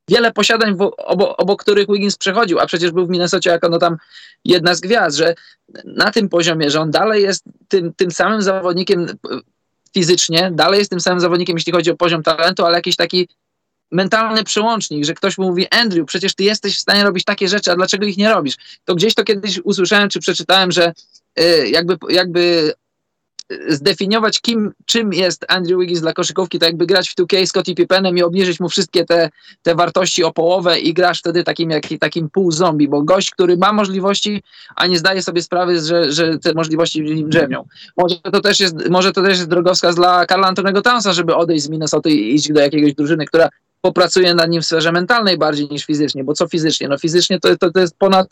wiele 0.08 0.32
posiadań, 0.32 0.76
obok, 0.96 1.34
obok 1.38 1.62
których 1.62 1.86
Wiggins 1.88 2.16
przechodził, 2.16 2.60
a 2.60 2.66
przecież 2.66 2.90
był 2.90 3.06
w 3.06 3.10
Minnesocie 3.10 3.50
jako 3.50 3.68
no 3.68 3.78
tam 3.78 3.96
jedna 4.44 4.74
z 4.74 4.80
gwiazd, 4.80 5.16
że 5.16 5.34
na 5.84 6.10
tym 6.10 6.28
poziomie, 6.28 6.70
że 6.70 6.80
on 6.80 6.90
dalej 6.90 7.22
jest 7.22 7.44
tym, 7.68 7.94
tym 7.94 8.10
samym 8.10 8.42
zawodnikiem 8.42 9.06
fizycznie, 9.94 10.50
dalej 10.54 10.78
jest 10.78 10.90
tym 10.90 11.00
samym 11.00 11.20
zawodnikiem, 11.20 11.56
jeśli 11.56 11.72
chodzi 11.72 11.90
o 11.90 11.96
poziom 11.96 12.22
talentu, 12.22 12.64
ale 12.64 12.76
jakiś 12.76 12.96
taki 12.96 13.28
mentalny 13.90 14.44
przełącznik, 14.44 15.04
że 15.04 15.14
ktoś 15.14 15.38
mu 15.38 15.48
mówi, 15.48 15.66
Andrew, 15.70 16.06
przecież 16.06 16.34
ty 16.34 16.44
jesteś 16.44 16.76
w 16.76 16.80
stanie 16.80 17.04
robić 17.04 17.24
takie 17.24 17.48
rzeczy, 17.48 17.72
a 17.72 17.76
dlaczego 17.76 18.06
ich 18.06 18.16
nie 18.16 18.28
robisz? 18.28 18.54
To 18.84 18.94
gdzieś 18.94 19.14
to 19.14 19.24
kiedyś 19.24 19.60
usłyszałem, 19.64 20.08
czy 20.08 20.20
przeczytałem, 20.20 20.72
że 20.72 20.92
y, 21.40 21.68
jakby, 21.68 21.96
jakby 22.08 22.72
zdefiniować, 23.68 24.40
kim, 24.40 24.72
czym 24.86 25.12
jest 25.12 25.44
Andrew 25.48 25.80
Wiggins 25.80 26.00
dla 26.00 26.12
koszykówki, 26.12 26.58
to 26.58 26.66
jakby 26.66 26.86
grać 26.86 27.10
w 27.10 27.14
2K 27.14 27.46
Scottie 27.46 27.74
Pippenem 27.74 28.18
i 28.18 28.22
obniżyć 28.22 28.60
mu 28.60 28.68
wszystkie 28.68 29.04
te, 29.04 29.30
te 29.62 29.74
wartości 29.74 30.24
o 30.24 30.32
połowę 30.32 30.78
i 30.78 30.94
grasz 30.94 31.18
wtedy 31.18 31.44
takim, 31.44 31.70
jak, 31.70 31.82
takim 32.00 32.30
pół 32.30 32.52
zombie, 32.52 32.88
bo 32.88 33.02
gość, 33.02 33.30
który 33.30 33.56
ma 33.56 33.72
możliwości, 33.72 34.42
a 34.76 34.86
nie 34.86 34.98
zdaje 34.98 35.22
sobie 35.22 35.42
sprawy, 35.42 35.80
że, 35.80 36.12
że 36.12 36.38
te 36.38 36.54
możliwości 36.54 37.02
w 37.02 37.06
nim 37.06 37.30
drzemią. 37.30 37.64
Może 37.96 38.16
to 38.16 38.40
też 38.40 38.60
jest, 38.60 38.88
może 38.90 39.12
to 39.12 39.22
też 39.22 39.38
jest 39.38 39.50
drogowskaz 39.50 39.94
dla 39.94 40.26
Karla 40.26 40.48
Antonego 40.48 40.82
Townsa, 40.82 41.12
żeby 41.12 41.34
odejść 41.34 41.64
z 41.64 41.68
Minnesota 41.68 42.10
i 42.10 42.34
iść 42.34 42.52
do 42.52 42.60
jakiegoś 42.60 42.94
drużyny, 42.94 43.26
która 43.26 43.48
popracuje 43.80 44.34
nad 44.34 44.50
nim 44.50 44.62
w 44.62 44.66
sferze 44.66 44.92
mentalnej 44.92 45.38
bardziej 45.38 45.68
niż 45.68 45.84
fizycznie, 45.84 46.24
bo 46.24 46.32
co 46.32 46.48
fizycznie? 46.48 46.88
No 46.88 46.98
fizycznie 46.98 47.40
to, 47.40 47.56
to, 47.56 47.70
to 47.70 47.80
jest 47.80 47.96
ponad 47.98 48.26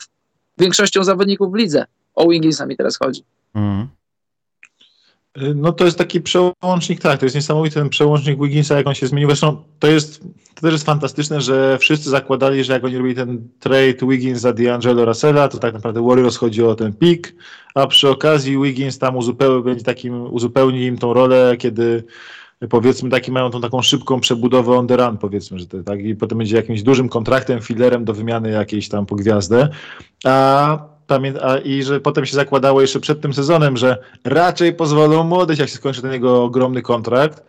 większością 0.57 1.03
zawodników 1.03 1.51
w 1.51 1.55
lidze. 1.55 1.85
O 2.15 2.29
Wigginsa 2.29 2.65
mi 2.65 2.77
teraz 2.77 2.97
chodzi. 2.97 3.23
Mm. 3.55 3.87
No 5.55 5.71
to 5.71 5.85
jest 5.85 5.97
taki 5.97 6.21
przełącznik, 6.21 7.01
tak, 7.01 7.19
to 7.19 7.25
jest 7.25 7.35
niesamowity 7.35 7.75
ten 7.75 7.89
przełącznik 7.89 8.39
Wigginsa, 8.41 8.77
jak 8.77 8.87
on 8.87 8.93
się 8.93 9.07
zmienił. 9.07 9.29
Zresztą 9.29 9.63
to 9.79 9.87
jest, 9.87 10.21
to 10.55 10.61
też 10.61 10.71
jest 10.71 10.85
fantastyczne, 10.85 11.41
że 11.41 11.77
wszyscy 11.77 12.09
zakładali, 12.09 12.63
że 12.63 12.73
jak 12.73 12.83
oni 12.83 12.97
robili 12.97 13.15
ten 13.15 13.47
trade 13.59 14.07
Wiggins 14.07 14.39
za 14.39 14.51
D'Angelo 14.51 15.05
Russella, 15.05 15.47
to 15.47 15.57
tak 15.57 15.73
naprawdę 15.73 16.07
Warriors 16.07 16.37
chodzi 16.37 16.63
o 16.63 16.75
ten 16.75 16.93
pik, 16.93 17.35
a 17.75 17.87
przy 17.87 18.09
okazji 18.09 18.57
Wiggins 18.63 18.99
tam 18.99 19.17
uzupełni, 19.17 19.63
będzie 19.63 19.83
takim, 19.83 20.33
uzupełni 20.33 20.85
im 20.85 20.97
tą 20.97 21.13
rolę, 21.13 21.55
kiedy 21.59 22.03
powiedzmy 22.69 23.09
taki 23.09 23.31
mają 23.31 23.49
tą 23.49 23.61
taką 23.61 23.81
szybką 23.81 24.19
przebudowę 24.19 24.77
on 24.77 24.87
the 24.87 24.97
run, 24.97 25.17
powiedzmy, 25.17 25.59
że 25.59 25.65
to, 25.65 25.83
tak, 25.83 25.99
i 25.99 26.15
potem 26.15 26.37
będzie 26.37 26.55
jakimś 26.55 26.83
dużym 26.83 27.09
kontraktem, 27.09 27.61
filerem 27.61 28.05
do 28.05 28.13
wymiany 28.13 28.49
jakiejś 28.49 28.89
tam 28.89 29.05
po 29.05 29.15
gwiazdę. 29.15 29.69
A 30.25 30.96
i 31.63 31.83
że 31.83 31.99
potem 31.99 32.25
się 32.25 32.35
zakładało 32.35 32.81
jeszcze 32.81 32.99
przed 32.99 33.21
tym 33.21 33.33
sezonem, 33.33 33.77
że 33.77 33.97
raczej 34.23 34.73
pozwolą 34.73 35.23
młodych, 35.23 35.59
jak 35.59 35.69
się 35.69 35.75
skończy 35.75 36.01
ten 36.01 36.11
jego 36.11 36.43
ogromny 36.43 36.81
kontrakt. 36.81 37.43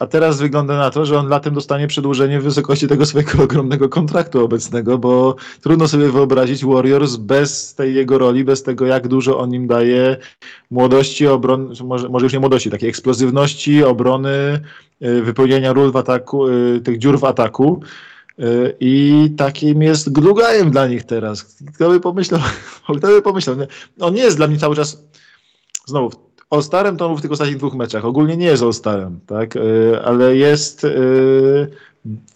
A 0.00 0.06
teraz 0.06 0.40
wygląda 0.40 0.76
na 0.76 0.90
to, 0.90 1.06
że 1.06 1.18
on 1.18 1.28
latem 1.28 1.54
dostanie 1.54 1.86
przedłużenie 1.86 2.40
w 2.40 2.44
wysokości 2.44 2.88
tego 2.88 3.06
swojego 3.06 3.42
ogromnego 3.44 3.88
kontraktu 3.88 4.44
obecnego, 4.44 4.98
bo 4.98 5.36
trudno 5.60 5.88
sobie 5.88 6.08
wyobrazić 6.08 6.64
Warriors 6.64 7.16
bez 7.16 7.74
tej 7.74 7.94
jego 7.94 8.18
roli, 8.18 8.44
bez 8.44 8.62
tego, 8.62 8.86
jak 8.86 9.08
dużo 9.08 9.38
on 9.38 9.54
im 9.54 9.66
daje 9.66 10.16
młodości, 10.70 11.26
obron, 11.26 11.72
może, 11.84 12.08
może 12.08 12.26
już 12.26 12.32
nie 12.32 12.40
młodości, 12.40 12.70
takiej 12.70 12.88
eksplozywności, 12.88 13.84
obrony, 13.84 14.60
y, 15.02 15.22
wypełnienia 15.22 15.72
ról 15.72 15.92
w 15.92 15.96
ataku, 15.96 16.48
y, 16.48 16.80
tych 16.84 16.98
dziur 16.98 17.18
w 17.18 17.24
ataku. 17.24 17.82
I 18.80 19.30
takim 19.36 19.82
jest 19.82 20.12
glugajem 20.12 20.70
dla 20.70 20.86
nich 20.86 21.04
teraz. 21.04 21.56
Kto 21.74 21.90
by 21.90 22.00
pomyślał? 22.00 22.40
Kto 22.98 23.06
by 23.06 23.22
pomyślał? 23.22 23.56
On 24.00 24.14
nie 24.14 24.22
jest 24.22 24.36
dla 24.36 24.46
mnie 24.46 24.58
cały 24.58 24.76
czas. 24.76 25.02
Znowu, 25.86 26.10
o 26.50 26.62
starym 26.62 26.96
to 26.96 27.16
w 27.16 27.22
tych 27.22 27.32
ostatnich 27.32 27.56
dwóch 27.56 27.74
meczach. 27.74 28.04
Ogólnie 28.04 28.36
nie 28.36 28.46
jest 28.46 28.62
o 28.62 28.72
starym, 28.72 29.20
tak? 29.26 29.56
Y, 29.56 30.00
ale 30.04 30.36
jest 30.36 30.84
y, 30.84 31.68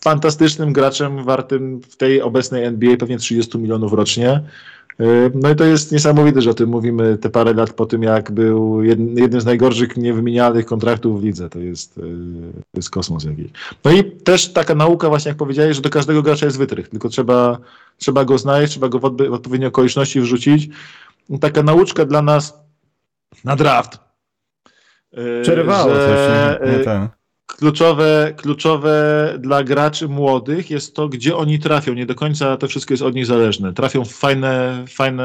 fantastycznym 0.01 0.73
graczem 0.73 1.25
wartym 1.25 1.81
w 1.81 1.97
tej 1.97 2.23
obecnej 2.23 2.65
NBA 2.65 2.97
pewnie 2.97 3.19
30 3.19 3.59
milionów 3.59 3.93
rocznie. 3.93 4.41
E, 5.01 5.31
no 5.35 5.51
i 5.51 5.57
to 5.57 5.65
jest 5.65 5.93
niesamowite, 5.93 6.43
że 6.43 6.51
o 6.51 6.55
tym 6.55 6.69
mówimy 6.69 7.19
te 7.19 7.31
parę 7.31 7.55
lat 7.55 7.73
po 7.73 7.87
tym, 7.87 8.03
jak 8.03 8.33
był 8.33 8.83
jednym 8.83 9.41
z 9.41 9.45
najgorszych 9.45 9.97
niewymienialnych 9.97 10.67
kontraktów 10.67 11.21
w 11.21 11.25
lidze. 11.25 11.51
To 11.51 11.59
jest, 11.59 11.99
e, 11.99 12.03
to 12.53 12.77
jest 12.77 12.91
kosmos 12.91 13.25
jakiś. 13.25 13.51
No 13.85 13.91
i 13.91 14.05
też 14.05 14.53
taka 14.53 14.75
nauka 14.75 15.09
właśnie, 15.09 15.29
jak 15.29 15.39
powiedziałeś, 15.39 15.77
że 15.77 15.83
do 15.83 15.91
każdego 15.91 16.23
gracza 16.23 16.47
jest 16.47 16.59
wytrych, 16.59 16.89
tylko 16.89 17.09
trzeba, 17.09 17.59
trzeba 17.97 18.25
go 18.25 18.39
znaleźć, 18.39 18.73
trzeba 18.73 18.89
go 18.89 18.99
w, 18.99 19.03
w 19.03 19.33
odpowiednie 19.33 19.67
okoliczności 19.67 20.21
wrzucić. 20.21 20.69
Taka 21.41 21.63
nauczka 21.63 22.05
dla 22.05 22.23
nas 22.23 22.61
na 23.45 23.57
draft. 23.57 23.99
E, 25.13 25.43
Przerywało 25.43 25.95
że, 25.95 26.07
coś, 26.07 26.69
nie, 26.69 26.79
nie 26.79 27.11
kluczowe, 27.61 28.35
kluczowe 28.37 29.35
dla 29.39 29.65
graczy 29.65 30.09
młodych 30.09 30.71
jest 30.71 30.95
to, 30.95 31.09
gdzie 31.09 31.37
oni 31.37 31.59
trafią. 31.59 31.95
Nie 31.95 32.07
do 32.07 32.15
końca 32.15 32.57
to 32.57 32.69
wszystko 32.69 32.93
jest 32.95 33.03
od 33.03 33.15
nich 33.15 33.27
zależne. 33.27 33.73
Trafią 33.73 34.05
w 34.05 34.13
fajne, 34.13 34.85
fajne 34.89 35.25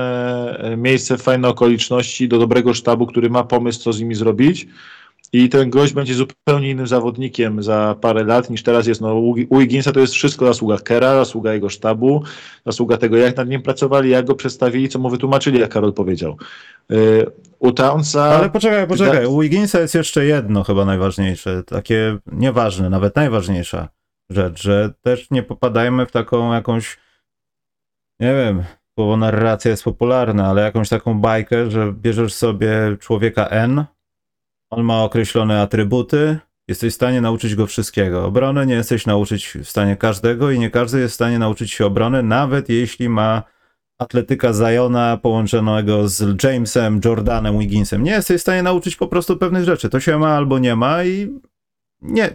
e, 0.60 0.78
miejsce, 0.78 1.18
w 1.18 1.22
fajne 1.22 1.48
okoliczności, 1.48 2.28
do 2.28 2.40
dobrego 2.40 2.74
sztabu, 2.74 3.08
który 3.08 3.30
ma 3.30 3.44
pomysł, 3.44 3.80
co 3.80 3.94
z 3.94 4.00
nimi 4.00 4.16
zrobić. 4.16 4.68
I 5.34 5.50
ten 5.50 5.70
gość 5.70 5.94
będzie 5.94 6.14
zupełnie 6.14 6.70
innym 6.70 6.88
zawodnikiem 6.88 7.64
za 7.64 7.96
parę 8.02 8.24
lat 8.24 8.50
niż 8.50 8.64
teraz 8.64 8.88
jest. 8.88 9.02
No, 9.02 9.16
u 9.50 9.60
Wigginsa 9.60 9.92
to 9.92 10.00
jest 10.00 10.14
wszystko 10.14 10.46
zasługa 10.46 10.78
Kera, 10.78 11.16
zasługa 11.16 11.54
jego 11.54 11.70
sztabu, 11.70 12.24
zasługa 12.66 12.98
tego, 12.98 13.18
jak 13.18 13.38
nad 13.38 13.50
nim 13.50 13.62
pracowali, 13.62 14.10
jak 14.10 14.26
go 14.26 14.36
przedstawili, 14.36 14.90
co 14.90 15.00
mu 15.00 15.10
wytłumaczyli, 15.10 15.60
jak 15.60 15.70
Karol 15.70 15.94
powiedział. 15.94 16.38
Y, 16.92 17.26
u 17.60 17.72
Townsa... 17.72 18.24
Ale 18.24 18.50
poczekaj, 18.50 18.88
poczekaj. 18.88 19.26
U 19.26 19.42
Wigginsa 19.42 19.80
jest 19.80 19.96
jeszcze 19.96 20.26
jedno 20.26 20.64
chyba 20.64 20.86
najważniejsze, 20.86 21.64
takie 21.64 22.18
nieważne, 22.32 22.90
nawet 22.90 23.16
najważniejsza 23.16 23.90
rzecz, 24.30 24.62
że 24.62 24.94
też 25.02 25.32
nie 25.32 25.44
popadajmy 25.44 26.06
w 26.06 26.12
taką 26.12 26.54
jakąś, 26.54 26.98
nie 28.20 28.34
wiem, 28.36 28.64
słowo 29.00 29.18
narracja 29.18 29.72
jest 29.72 29.84
popularna, 29.84 30.48
ale 30.48 30.62
jakąś 30.62 30.90
taką 30.90 31.22
bajkę, 31.22 31.72
że 31.72 31.94
bierzesz 31.94 32.34
sobie 32.34 32.98
człowieka 33.00 33.48
N, 33.48 33.86
on 34.76 34.84
ma 34.84 35.04
określone 35.04 35.62
atrybuty, 35.62 36.38
jesteś 36.68 36.94
w 36.94 36.96
stanie 36.96 37.22
nauczyć 37.22 37.56
go 37.56 37.68
wszystkiego. 37.68 38.26
Obrony 38.26 38.66
nie 38.66 38.74
jesteś 38.74 39.06
nauczyć 39.06 39.48
w 39.64 39.70
stanie 39.70 39.96
każdego 39.96 40.52
i 40.52 40.60
nie 40.60 40.70
każdy 40.70 41.00
jest 41.00 41.12
w 41.12 41.16
stanie 41.16 41.40
nauczyć 41.40 41.72
się 41.72 41.86
obrony, 41.86 42.24
nawet 42.24 42.70
jeśli 42.70 43.10
ma 43.10 43.44
atletyka 43.98 44.54
Zajona 44.54 45.18
połączonego 45.18 46.08
z 46.08 46.44
Jamesem, 46.44 47.02
Jordanem, 47.06 47.60
Wigginsem. 47.60 48.04
Nie 48.04 48.12
jesteś 48.12 48.38
w 48.38 48.42
stanie 48.42 48.64
nauczyć 48.64 48.96
po 48.96 49.08
prostu 49.08 49.38
pewnych 49.38 49.64
rzeczy. 49.64 49.90
To 49.90 50.00
się 50.00 50.18
ma 50.18 50.36
albo 50.36 50.60
nie 50.60 50.76
ma 50.76 51.04
i 51.04 51.40
nie, 52.02 52.34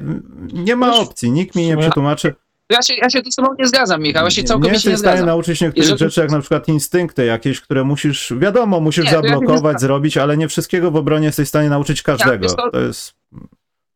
nie 0.52 0.76
ma 0.76 0.96
opcji. 0.96 1.30
Nikt 1.30 1.54
mi 1.54 1.66
nie 1.66 1.76
przetłumaczy. 1.76 2.34
Ja 2.70 2.82
się, 2.82 2.94
ja 2.94 3.10
się 3.10 3.22
tu 3.22 3.30
z 3.30 3.34
tobą 3.34 3.48
nie 3.58 3.66
zgadzam, 3.66 4.02
Michał. 4.02 4.24
Ja 4.24 4.30
się 4.30 4.44
całkowicie 4.44 4.70
nie 4.70 4.74
jesteś 4.74 4.90
nie 4.90 4.96
w 4.96 5.00
stanie 5.00 5.22
nauczyć 5.22 5.60
niektórych 5.60 5.90
Jeżeli... 5.90 5.98
rzeczy, 5.98 6.20
jak 6.20 6.30
na 6.30 6.40
przykład 6.40 6.68
instynkty 6.68 7.24
jakieś, 7.24 7.60
które 7.60 7.84
musisz, 7.84 8.32
wiadomo, 8.38 8.80
musisz 8.80 9.04
nie, 9.04 9.10
zablokować, 9.10 9.72
ja 9.72 9.78
zrobić, 9.78 10.16
ale 10.16 10.36
nie 10.36 10.48
wszystkiego 10.48 10.90
w 10.90 10.96
obronie 10.96 11.26
jesteś 11.26 11.46
w 11.46 11.48
stanie 11.48 11.68
nauczyć 11.68 12.02
każdego. 12.02 12.46
Ja, 12.46 12.54
to... 12.54 12.70
to 12.70 12.80
jest... 12.80 13.14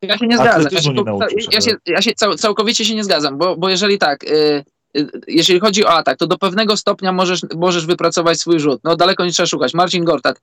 Ja 0.02 0.18
się 0.18 0.26
nie 0.26 0.36
zgadzam. 0.36 0.72
Ja 0.72 0.80
się, 0.80 0.92
ja 1.52 1.60
się, 1.60 1.70
ja 1.86 2.02
się 2.02 2.12
cał, 2.14 2.34
całkowicie 2.34 2.84
się 2.84 2.94
nie 2.94 3.04
zgadzam, 3.04 3.38
bo, 3.38 3.56
bo 3.56 3.68
jeżeli 3.68 3.98
tak, 3.98 4.24
y, 4.24 4.64
jeżeli 5.28 5.60
chodzi 5.60 5.84
o 5.84 5.90
atak, 5.90 6.18
to 6.18 6.26
do 6.26 6.38
pewnego 6.38 6.76
stopnia 6.76 7.12
możesz, 7.12 7.40
możesz 7.56 7.86
wypracować 7.86 8.40
swój 8.40 8.60
rzut. 8.60 8.80
No 8.84 8.96
daleko 8.96 9.24
nie 9.24 9.32
trzeba 9.32 9.46
szukać. 9.46 9.74
Marcin 9.74 10.04
Gortat 10.04 10.40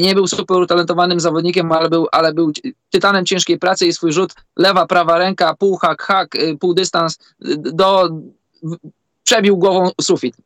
nie 0.00 0.14
był 0.14 0.26
super 0.26 0.56
utalentowanym 0.56 1.20
zawodnikiem, 1.20 1.72
ale 1.72 1.88
był, 1.88 2.06
ale 2.12 2.32
był 2.34 2.52
tytanem 2.90 3.26
ciężkiej 3.26 3.58
pracy 3.58 3.86
i 3.86 3.92
swój 3.92 4.12
rzut 4.12 4.34
lewa, 4.56 4.86
prawa 4.86 5.18
ręka, 5.18 5.54
pół 5.54 5.76
hak, 5.76 6.02
hak, 6.02 6.36
pół 6.60 6.74
dystans 6.74 7.18
do 7.58 8.08
przebił 9.24 9.56
głową 9.56 9.90
sufit 10.00 10.36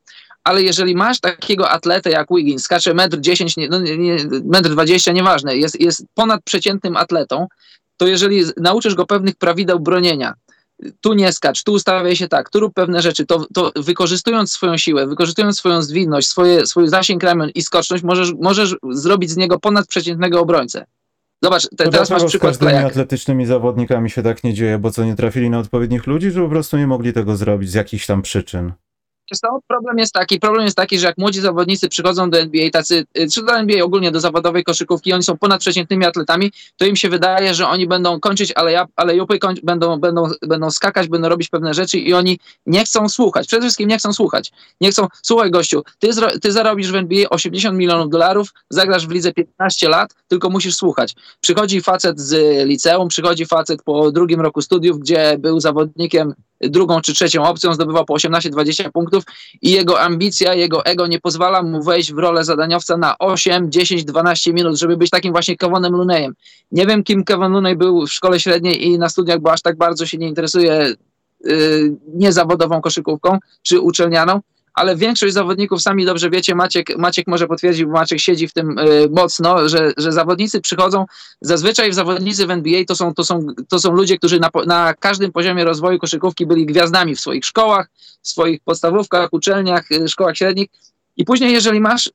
ale 0.45 0.63
jeżeli 0.63 0.95
masz 0.95 1.21
takiego 1.21 1.71
atletę 1.71 2.11
jak 2.11 2.27
Wiggins, 2.31 2.65
skacze 2.65 2.95
metr 2.95 3.21
10, 3.21 3.57
no, 3.71 3.81
metr 4.45 4.71
20, 4.71 5.13
nieważne, 5.13 5.57
jest, 5.57 5.81
jest 5.81 6.07
ponadprzeciętnym 6.15 6.97
atletą, 6.97 7.47
to 7.97 8.07
jeżeli 8.07 8.45
nauczysz 8.57 8.95
go 8.95 9.07
pewnych 9.07 9.35
prawideł 9.35 9.81
bronienia, 9.81 10.35
tu 11.01 11.15
nie 11.15 11.33
skacz, 11.33 11.63
tu 11.63 11.73
ustawiaj 11.73 12.17
się 12.17 12.29
tak, 12.29 12.51
tu 12.51 12.61
rób 12.61 12.75
pewne 12.75 13.03
rzeczy, 13.03 13.27
to, 13.27 13.47
to 13.55 13.73
wykorzystując 13.77 14.53
swoją 14.53 14.77
siłę, 14.77 15.07
wykorzystując 15.07 15.59
swoją 15.59 15.83
zwinność, 15.83 16.29
swoje, 16.29 16.67
swój 16.67 16.89
zasięg 16.89 17.23
ramion 17.23 17.51
i 17.55 17.63
skoczność, 17.63 18.03
możesz, 18.03 18.33
możesz 18.41 18.77
zrobić 18.91 19.31
z 19.31 19.37
niego 19.37 19.59
ponadprzeciętnego 19.61 20.41
obrońcę. 20.41 20.87
Zobacz, 21.43 21.69
te, 21.77 21.89
teraz 21.89 22.11
masz 22.11 22.25
przykład 22.25 22.55
z 22.55 22.59
każdymi 22.59 22.85
atletycznymi 22.85 23.47
zawodnikami 23.47 24.11
się 24.11 24.23
tak 24.23 24.45
nie 24.45 24.55
dzieje, 24.55 24.79
bo 24.79 24.91
co, 24.91 25.05
nie 25.05 25.17
trafili 25.17 25.51
na 25.51 25.59
odpowiednich 25.59 26.07
ludzi, 26.07 26.31
że 26.31 26.43
po 26.43 26.49
prostu 26.49 26.77
nie 26.77 26.87
mogli 26.87 27.13
tego 27.13 27.37
zrobić 27.37 27.71
z 27.71 27.75
jakichś 27.75 28.07
tam 28.07 28.23
przyczyn. 28.23 28.73
Co, 29.33 29.61
problem 29.69 29.99
jest 29.99 30.13
taki, 30.13 30.41
problem 30.41 30.65
jest 30.65 30.77
taki, 30.77 30.99
że 30.99 31.07
jak 31.07 31.19
młodzi 31.19 31.41
zawodnicy 31.41 31.89
przychodzą 31.89 32.31
do 32.31 32.39
NBA, 32.39 32.71
tacy, 32.71 33.05
y, 33.19 33.29
czy 33.31 33.45
do 33.45 33.53
NBA 33.53 33.85
ogólnie, 33.85 34.11
do 34.11 34.21
zawodowej 34.21 34.65
koszykówki, 34.65 35.13
oni 35.13 35.23
są 35.23 35.39
ponadprzeciętnymi 35.39 36.05
atletami, 36.05 36.53
to 36.77 36.87
im 36.87 36.97
się 36.97 37.09
wydaje, 37.09 37.55
że 37.55 37.69
oni 37.69 37.87
będą 37.87 38.21
kończyć, 38.21 38.53
ale, 38.57 38.87
ale 38.97 39.17
jupy 39.17 39.39
koń, 39.39 39.57
będą, 39.63 39.97
będą, 40.01 40.29
będą 40.43 40.71
skakać, 40.71 41.09
będą 41.09 41.29
robić 41.29 41.49
pewne 41.49 41.75
rzeczy 41.75 41.99
i 41.99 42.15
oni 42.15 42.39
nie 42.67 42.85
chcą 42.85 43.09
słuchać. 43.09 43.47
Przede 43.47 43.63
wszystkim 43.63 43.89
nie 43.89 43.99
chcą 43.99 44.13
słuchać. 44.13 44.53
Nie 44.81 44.91
chcą, 44.91 45.07
słuchaj 45.23 45.51
gościu, 45.51 45.83
ty, 45.99 46.13
zro, 46.13 46.39
ty 46.39 46.53
zarobisz 46.53 46.93
w 46.93 46.97
NBA 46.97 47.29
80 47.31 47.79
milionów 47.79 48.11
dolarów, 48.11 48.49
zagrasz 48.71 49.07
w 49.07 49.11
lidze 49.11 49.33
15 49.33 49.89
lat, 49.89 50.15
tylko 50.29 50.51
musisz 50.51 50.77
słuchać. 50.77 51.15
Przychodzi 51.41 51.81
facet 51.81 52.21
z 52.21 52.67
liceum, 52.67 53.09
przychodzi 53.09 53.47
facet 53.47 53.83
po 53.83 54.13
drugim 54.13 54.41
roku 54.41 54.63
studiów, 54.63 54.99
gdzie 54.99 55.37
był 55.39 55.61
zawodnikiem 55.61 56.35
drugą 56.61 57.01
czy 57.01 57.15
trzecią 57.15 57.45
opcją, 57.45 57.75
zdobywał 57.75 58.05
po 58.05 58.15
18-20 58.15 58.91
punktów 58.91 59.25
i 59.63 59.71
jego 59.71 60.01
ambicja, 60.01 60.55
jego 60.55 60.85
ego 60.85 61.07
nie 61.07 61.21
pozwala 61.21 61.63
mu 61.63 61.83
wejść 61.83 62.13
w 62.13 62.19
rolę 62.19 62.45
zadaniowca 62.45 62.97
na 62.97 63.19
8, 63.19 63.73
10, 63.73 64.05
12 64.05 64.53
minut, 64.53 64.79
żeby 64.79 64.97
być 64.97 65.11
takim 65.11 65.33
właśnie 65.33 65.57
Kevonem 65.57 65.93
Lunejem. 65.93 66.35
Nie 66.73 66.87
wiem, 66.87 67.05
kim 67.05 67.25
Kevin 67.25 67.53
Lunej 67.53 67.77
był 67.77 68.07
w 68.07 68.13
szkole 68.13 68.41
średniej 68.41 68.87
i 68.87 68.99
na 68.99 69.09
studiach, 69.09 69.41
bo 69.41 69.53
aż 69.53 69.63
tak 69.63 69.77
bardzo 69.77 70.07
się 70.07 70.19
nie 70.19 70.29
interesuje 70.29 70.95
yy, 71.45 71.97
niezawodową 72.15 72.81
koszykówką 72.81 73.39
czy 73.63 73.81
uczelnianą, 73.81 74.41
ale 74.75 74.97
większość 74.97 75.35
zawodników, 75.35 75.83
sami 75.83 76.05
dobrze 76.05 76.31
wiecie, 76.31 76.55
Maciek, 76.55 76.99
Maciek 76.99 77.27
może 77.27 77.47
potwierdzić, 77.47 77.85
bo 77.85 77.93
Maciek 77.93 78.21
siedzi 78.21 78.49
w 78.49 78.53
tym 78.53 78.79
y, 78.79 79.09
mocno, 79.11 79.69
że, 79.69 79.93
że 79.97 80.13
zawodnicy 80.13 80.61
przychodzą, 80.61 81.05
zazwyczaj 81.41 81.93
zawodnicy 81.93 82.47
w 82.47 82.51
NBA 82.51 82.85
to 82.85 82.97
są, 82.97 83.15
to 83.15 83.25
są, 83.25 83.47
to 83.69 83.79
są 83.79 83.93
ludzie, 83.93 84.19
którzy 84.19 84.41
na, 84.41 84.51
na 84.67 84.95
każdym 84.95 85.33
poziomie 85.33 85.65
rozwoju 85.65 85.99
koszykówki 85.99 86.47
byli 86.47 86.67
gwiazdami 86.67 87.17
w 87.17 87.21
swoich 87.21 87.45
szkołach, 87.45 87.89
w 88.23 88.29
swoich 88.29 88.61
podstawówkach, 88.65 89.29
uczelniach, 89.33 89.91
y, 89.93 90.09
szkołach 90.09 90.37
średnich. 90.37 90.69
I 91.17 91.25
później 91.25 91.53
jeżeli 91.53 91.81
masz 91.81 92.11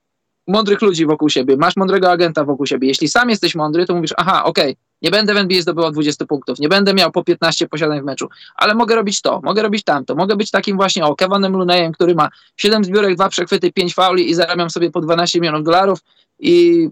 mądrych 0.47 0.81
ludzi 0.81 1.05
wokół 1.05 1.29
siebie, 1.29 1.57
masz 1.57 1.75
mądrego 1.75 2.11
agenta 2.11 2.43
wokół 2.45 2.65
siebie, 2.65 2.87
jeśli 2.87 3.07
sam 3.07 3.29
jesteś 3.29 3.55
mądry, 3.55 3.85
to 3.85 3.95
mówisz, 3.95 4.13
aha, 4.17 4.43
okej, 4.43 4.71
okay, 4.71 4.75
nie 5.01 5.11
będę 5.11 5.33
w 5.33 5.37
NBA 5.37 5.61
zdobywał 5.61 5.91
20 5.91 6.25
punktów, 6.25 6.59
nie 6.59 6.69
będę 6.69 6.93
miał 6.93 7.11
po 7.11 7.23
15 7.23 7.67
posiadań 7.67 8.01
w 8.01 8.03
meczu, 8.03 8.29
ale 8.55 8.75
mogę 8.75 8.95
robić 8.95 9.21
to, 9.21 9.41
mogę 9.43 9.61
robić 9.61 9.83
tamto, 9.83 10.15
mogę 10.15 10.35
być 10.35 10.51
takim 10.51 10.77
właśnie, 10.77 11.05
o, 11.05 11.15
Kevanem 11.15 11.53
Lunejem, 11.53 11.91
który 11.91 12.15
ma 12.15 12.29
7 12.57 12.83
zbiórek, 12.83 13.15
2 13.15 13.29
przechwyty, 13.29 13.71
5 13.71 13.93
fauli 13.93 14.29
i 14.29 14.33
zarabiam 14.33 14.69
sobie 14.69 14.91
po 14.91 15.01
12 15.01 15.39
milionów 15.39 15.63
dolarów 15.63 15.99
i, 16.39 16.87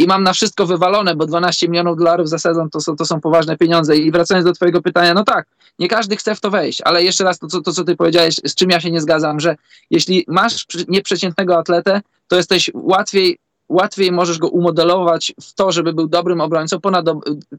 i 0.00 0.06
mam 0.06 0.22
na 0.22 0.32
wszystko 0.32 0.66
wywalone, 0.66 1.14
bo 1.14 1.26
12 1.26 1.68
milionów 1.68 1.98
dolarów 1.98 2.28
za 2.28 2.38
sezon 2.38 2.70
to 2.70 2.80
są, 2.80 2.96
to 2.96 3.04
są 3.04 3.20
poważne 3.20 3.56
pieniądze. 3.56 3.96
I 3.96 4.10
wracając 4.10 4.46
do 4.46 4.52
twojego 4.52 4.82
pytania, 4.82 5.14
no 5.14 5.24
tak, 5.24 5.46
nie 5.78 5.88
każdy 5.88 6.16
chce 6.16 6.34
w 6.34 6.40
to 6.40 6.50
wejść, 6.50 6.82
ale 6.84 7.04
jeszcze 7.04 7.24
raz 7.24 7.38
to, 7.38 7.46
co, 7.46 7.60
to, 7.60 7.72
co 7.72 7.84
ty 7.84 7.96
powiedziałeś, 7.96 8.34
z 8.46 8.54
czym 8.54 8.70
ja 8.70 8.80
się 8.80 8.90
nie 8.90 9.00
zgadzam, 9.00 9.40
że 9.40 9.56
jeśli 9.90 10.24
masz 10.28 10.66
nieprzeciętnego 10.88 11.58
atletę, 11.58 12.00
to 12.28 12.36
jesteś 12.36 12.70
łatwiej 12.74 13.38
łatwiej 13.68 14.12
możesz 14.12 14.38
go 14.38 14.48
umodelować 14.48 15.32
w 15.40 15.54
to, 15.54 15.72
żeby 15.72 15.92
był 15.92 16.08
dobrym 16.08 16.40
obrońcą, 16.40 16.80
ponad 16.80 17.06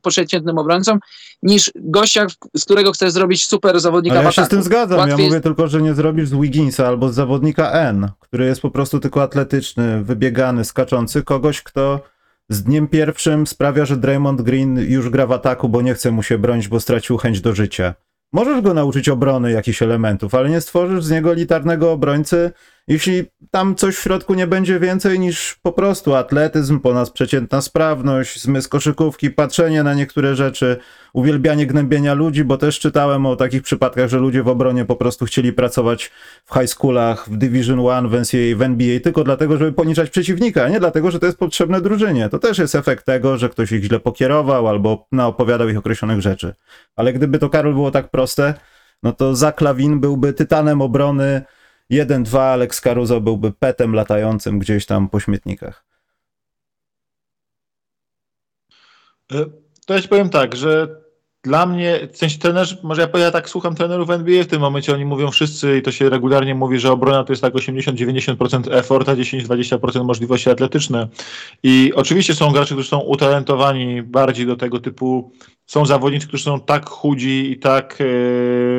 przeciętnym 0.10 0.58
obrońcą, 0.58 1.00
niż 1.44 1.72
gościa, 1.76 2.28
z 2.58 2.66
którego 2.66 2.92
chcesz 2.92 3.12
zrobić 3.12 3.46
super 3.46 3.80
zawodnika 3.80 4.16
Ale 4.16 4.26
ja 4.26 4.32
się 4.32 4.46
z 4.46 4.50
tym 4.50 4.64
zgadzam. 4.64 4.98
Łatwiej 4.98 5.12
ja 5.12 5.18
mówię 5.18 5.36
jest... 5.36 5.44
tylko, 5.44 5.68
że 5.68 5.82
nie 5.82 5.94
zrobisz 5.94 6.30
z 6.30 6.34
Wigginsa 6.34 6.88
albo 6.88 7.10
z 7.10 7.16
zawodnika 7.16 7.72
N, 7.72 8.10
który 8.20 8.46
jest 8.46 8.62
po 8.62 8.72
prostu 8.72 9.00
tylko 9.00 9.24
atletyczny, 9.24 10.04
wybiegany, 10.04 10.66
skaczący, 10.66 11.24
kogoś, 11.24 11.62
kto 11.62 12.02
z 12.54 12.64
dniem 12.64 12.88
pierwszym 12.88 13.48
sprawia, 13.48 13.86
że 13.86 13.98
Draymond 13.98 14.42
Green 14.42 14.78
już 14.78 15.10
gra 15.10 15.28
w 15.28 15.32
ataku, 15.32 15.70
bo 15.70 15.82
nie 15.82 15.94
chce 15.94 16.12
mu 16.12 16.24
się 16.24 16.38
bronić, 16.38 16.68
bo 16.68 16.80
stracił 16.80 17.18
chęć 17.18 17.42
do 17.42 17.56
życia. 17.56 17.94
Możesz 18.34 18.62
go 18.62 18.74
nauczyć 18.74 19.10
obrony 19.10 19.52
jakichś 19.52 19.82
elementów, 19.82 20.36
ale 20.36 20.50
nie 20.50 20.62
stworzysz 20.62 21.04
z 21.04 21.12
niego 21.12 21.32
elitarnego 21.32 21.92
obrońcy, 21.92 22.52
jeśli 22.92 23.24
tam 23.52 23.76
coś 23.76 23.96
w 23.96 24.02
środku 24.02 24.34
nie 24.34 24.48
będzie 24.48 24.80
więcej 24.80 25.20
niż 25.20 25.56
po 25.62 25.72
prostu 25.72 26.16
atletyzm, 26.16 26.80
ponadprzeciętna 26.80 27.62
sprawność, 27.62 28.42
zmysł 28.42 28.70
koszykówki, 28.70 29.30
patrzenie 29.30 29.84
na 29.84 29.94
niektóre 29.94 30.36
rzeczy, 30.36 30.78
uwielbianie 31.14 31.68
gnębienia 31.68 32.14
ludzi, 32.14 32.44
bo 32.44 32.58
też 32.58 32.80
czytałem 32.80 33.26
o 33.26 33.36
takich 33.36 33.62
przypadkach, 33.62 34.10
że 34.10 34.18
ludzie 34.18 34.44
w 34.44 34.48
obronie 34.48 34.86
po 34.86 34.96
prostu 34.96 35.26
chcieli 35.26 35.54
pracować 35.54 36.12
w 36.46 36.54
high 36.54 36.70
schoolach, 36.70 37.30
w 37.30 37.38
Division 37.38 37.80
One, 37.80 38.10
w 38.10 38.14
NCAA, 38.14 38.58
w 38.58 38.62
NBA 38.62 39.00
tylko 39.00 39.24
dlatego, 39.24 39.58
żeby 39.58 39.74
poniczać 39.74 40.10
przeciwnika, 40.10 40.64
a 40.64 40.70
nie 40.70 40.80
dlatego, 40.80 41.12
że 41.12 41.20
to 41.20 41.26
jest 41.26 41.38
potrzebne 41.38 41.82
drużynie. 41.82 42.30
To 42.30 42.40
też 42.40 42.58
jest 42.58 42.76
efekt 42.76 43.06
tego, 43.06 43.38
że 43.38 43.50
ktoś 43.50 43.72
ich 43.72 43.84
źle 43.84 44.00
pokierował 44.00 44.68
albo 44.68 45.08
naopowiadał 45.12 45.70
ich 45.70 45.78
określonych 45.78 46.22
rzeczy. 46.22 46.54
Ale 46.96 47.14
gdyby 47.14 47.40
to, 47.40 47.50
Karol, 47.50 47.74
było 47.74 47.92
tak 47.92 48.10
proste, 48.10 48.54
no 49.04 49.14
to 49.14 49.36
Zaklawin 49.36 50.00
byłby 50.00 50.34
tytanem 50.34 50.82
obrony 50.82 51.42
1-2 51.92 52.40
Alex 52.40 52.82
Caruso 52.82 53.22
byłby 53.22 53.52
petem 53.52 53.96
latającym 53.96 54.60
gdzieś 54.60 54.86
tam 54.86 55.10
po 55.10 55.20
śmietnikach. 55.20 55.86
E, 59.32 59.46
to 59.86 59.94
ja 59.94 60.02
ci 60.02 60.08
powiem 60.08 60.30
tak, 60.30 60.56
że 60.56 61.01
dla 61.44 61.66
mnie, 61.66 62.08
w 62.12 62.18
sensie 62.18 62.38
może 62.84 63.02
ja, 63.14 63.20
ja 63.20 63.32
tak 63.32 63.50
słucham 63.50 63.76
trenerów 63.76 64.10
NBA 64.10 64.44
w 64.44 64.48
tym 64.48 64.62
momencie, 64.62 64.94
oni 64.94 65.06
mówią 65.06 65.32
wszyscy 65.32 65.78
i 65.78 65.82
to 65.82 65.92
się 65.92 66.10
regularnie 66.10 66.56
mówi, 66.56 66.80
że 66.80 66.92
obrona 66.92 67.24
to 67.24 67.34
jest 67.34 67.42
tak 67.42 67.54
80-90% 67.54 68.74
effort, 68.74 69.10
a 69.10 69.16
10-20% 69.16 70.04
możliwości 70.04 70.50
atletyczne. 70.50 71.08
I 71.64 71.92
oczywiście 71.96 72.36
są 72.36 72.52
gracze, 72.52 72.76
którzy 72.76 72.90
są 72.90 73.00
utalentowani 73.00 74.02
bardziej 74.02 74.46
do 74.46 74.56
tego 74.56 74.80
typu, 74.80 75.32
są 75.66 75.86
zawodnicy, 75.86 76.28
którzy 76.28 76.44
są 76.44 76.60
tak 76.60 76.90
chudzi 76.90 77.52
i 77.52 77.60
tak 77.60 77.98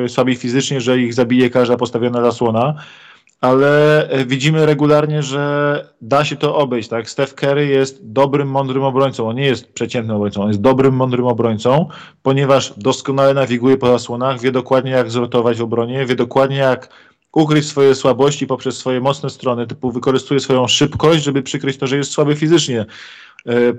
e, 0.05 0.09
słabi 0.09 0.35
fizycznie, 0.35 0.81
że 0.81 0.99
ich 0.99 1.13
zabije 1.13 1.49
każda 1.49 1.77
postawiona 1.77 2.23
zasłona 2.23 2.75
ale 3.43 4.09
e, 4.09 4.25
widzimy 4.25 4.65
regularnie, 4.65 5.23
że 5.23 5.93
da 6.01 6.25
się 6.25 6.35
to 6.35 6.55
obejść. 6.55 6.89
Tak? 6.89 7.09
Steph 7.09 7.33
Curry 7.33 7.67
jest 7.67 8.11
dobrym, 8.11 8.47
mądrym 8.47 8.83
obrońcą. 8.83 9.29
On 9.29 9.35
nie 9.35 9.45
jest 9.45 9.73
przeciętnym 9.73 10.15
obrońcą, 10.15 10.41
on 10.41 10.47
jest 10.47 10.61
dobrym, 10.61 10.95
mądrym 10.95 11.25
obrońcą, 11.25 11.89
ponieważ 12.21 12.73
doskonale 12.77 13.33
nawiguje 13.33 13.77
po 13.77 13.87
zasłonach, 13.87 14.39
wie 14.41 14.51
dokładnie 14.51 14.91
jak 14.91 15.11
zrotować 15.11 15.57
w 15.57 15.61
obronie, 15.61 16.05
wie 16.05 16.15
dokładnie 16.15 16.57
jak 16.57 16.89
ukryć 17.33 17.65
swoje 17.65 17.95
słabości 17.95 18.47
poprzez 18.47 18.77
swoje 18.77 19.01
mocne 19.01 19.29
strony, 19.29 19.67
typu 19.67 19.91
wykorzystuje 19.91 20.39
swoją 20.39 20.67
szybkość, 20.67 21.23
żeby 21.23 21.41
przykryć 21.41 21.77
to, 21.77 21.87
że 21.87 21.97
jest 21.97 22.11
słaby 22.11 22.35
fizycznie. 22.35 22.85
E, 23.47 23.53
e, 23.55 23.73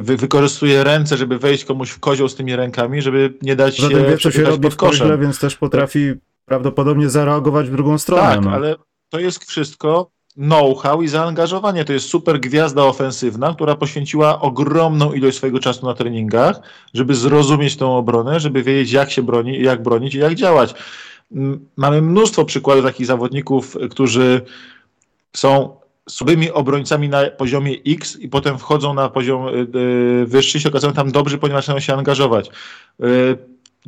wy, 0.00 0.16
wykorzystuje 0.16 0.84
ręce, 0.84 1.16
żeby 1.16 1.38
wejść 1.38 1.64
komuś 1.64 1.90
w 1.90 2.00
kozioł 2.00 2.28
z 2.28 2.34
tymi 2.34 2.56
rękami, 2.56 3.02
żeby 3.02 3.34
nie 3.42 3.56
dać 3.56 3.80
Zatem 3.80 3.98
się 3.98 4.04
wie, 4.04 4.18
co 4.18 4.30
się 4.30 4.42
robi 4.42 4.62
pod 4.62 4.76
koszem. 4.76 5.20
więc 5.20 5.38
też 5.38 5.56
potrafi 5.56 6.14
prawdopodobnie 6.50 7.10
zareagować 7.10 7.68
w 7.68 7.72
drugą 7.72 7.98
stronę. 7.98 8.22
Tak, 8.22 8.44
no. 8.44 8.50
ale 8.50 8.76
to 9.08 9.20
jest 9.20 9.44
wszystko 9.44 10.10
know-how 10.34 11.02
i 11.02 11.08
zaangażowanie. 11.08 11.84
To 11.84 11.92
jest 11.92 12.08
super 12.08 12.40
gwiazda 12.40 12.82
ofensywna, 12.82 13.54
która 13.54 13.74
poświęciła 13.76 14.40
ogromną 14.40 15.12
ilość 15.12 15.36
swojego 15.36 15.58
czasu 15.58 15.86
na 15.86 15.94
treningach, 15.94 16.60
żeby 16.94 17.14
zrozumieć 17.14 17.76
tą 17.76 17.96
obronę, 17.96 18.40
żeby 18.40 18.62
wiedzieć, 18.62 18.92
jak 18.92 19.10
się 19.10 19.22
broni, 19.22 19.62
jak 19.62 19.82
bronić 19.82 20.14
i 20.14 20.18
jak 20.18 20.34
działać. 20.34 20.74
Mamy 21.76 22.02
mnóstwo 22.02 22.44
przykładów 22.44 22.84
takich 22.84 23.06
zawodników, 23.06 23.76
którzy 23.90 24.40
są 25.36 25.76
słabymi 26.08 26.50
obrońcami 26.50 27.08
na 27.08 27.30
poziomie 27.30 27.76
X 27.86 28.16
i 28.16 28.28
potem 28.28 28.58
wchodzą 28.58 28.94
na 28.94 29.08
poziom 29.08 29.48
y, 29.48 29.78
y, 30.22 30.26
wyższy 30.26 30.58
i 30.58 30.60
się 30.60 30.68
okazują 30.68 30.92
tam 30.92 31.12
dobrzy, 31.12 31.38
ponieważ 31.38 31.64
chcą 31.64 31.80
się 31.80 31.94
angażować. 31.94 32.50
Y, 33.04 33.38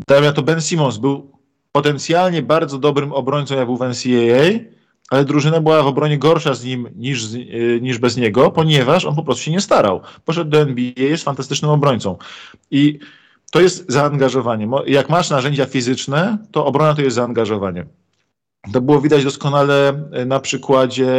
Dałem 0.08 0.34
to 0.34 0.42
Ben 0.42 0.60
Simmons, 0.60 0.98
był 0.98 1.41
potencjalnie 1.72 2.42
bardzo 2.42 2.78
dobrym 2.78 3.12
obrońcą, 3.12 3.56
jak 3.56 3.66
był 3.66 3.76
w 3.76 3.80
NCAA, 3.80 4.72
ale 5.10 5.24
drużyna 5.24 5.60
była 5.60 5.82
w 5.82 5.86
obronie 5.86 6.18
gorsza 6.18 6.54
z 6.54 6.64
nim 6.64 6.88
niż, 6.96 7.34
y, 7.34 7.78
niż 7.82 7.98
bez 7.98 8.16
niego, 8.16 8.50
ponieważ 8.50 9.04
on 9.04 9.14
po 9.14 9.22
prostu 9.22 9.44
się 9.44 9.50
nie 9.50 9.60
starał. 9.60 10.00
Poszedł 10.24 10.50
do 10.50 10.58
NBA, 10.58 10.92
jest 10.96 11.24
fantastycznym 11.24 11.70
obrońcą. 11.70 12.16
I 12.70 12.98
to 13.50 13.60
jest 13.60 13.84
zaangażowanie. 13.92 14.68
Jak 14.86 15.08
masz 15.08 15.30
narzędzia 15.30 15.66
fizyczne, 15.66 16.38
to 16.50 16.66
obrona 16.66 16.94
to 16.94 17.02
jest 17.02 17.16
zaangażowanie. 17.16 17.86
To 18.72 18.80
było 18.80 19.00
widać 19.00 19.24
doskonale 19.24 19.92
na 20.26 20.40
przykładzie 20.40 21.12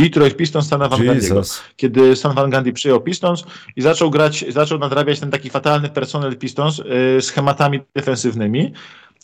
Detroit 0.00 0.36
Pistons 0.36 0.66
Stana 0.66 0.88
Van 0.88 1.00
Gundy'ego. 1.00 1.62
Kiedy 1.76 2.16
Stan 2.16 2.34
Van 2.34 2.50
Gundy 2.50 2.72
przyjął 2.72 3.00
Pistons 3.00 3.44
i 3.76 3.82
zaczął 3.82 4.10
grać, 4.10 4.44
zaczął 4.48 4.78
nadrabiać 4.78 5.20
ten 5.20 5.30
taki 5.30 5.50
fatalny 5.50 5.88
personel 5.88 6.36
Pistons 6.36 6.82
schematami 7.20 7.80
defensywnymi 7.94 8.72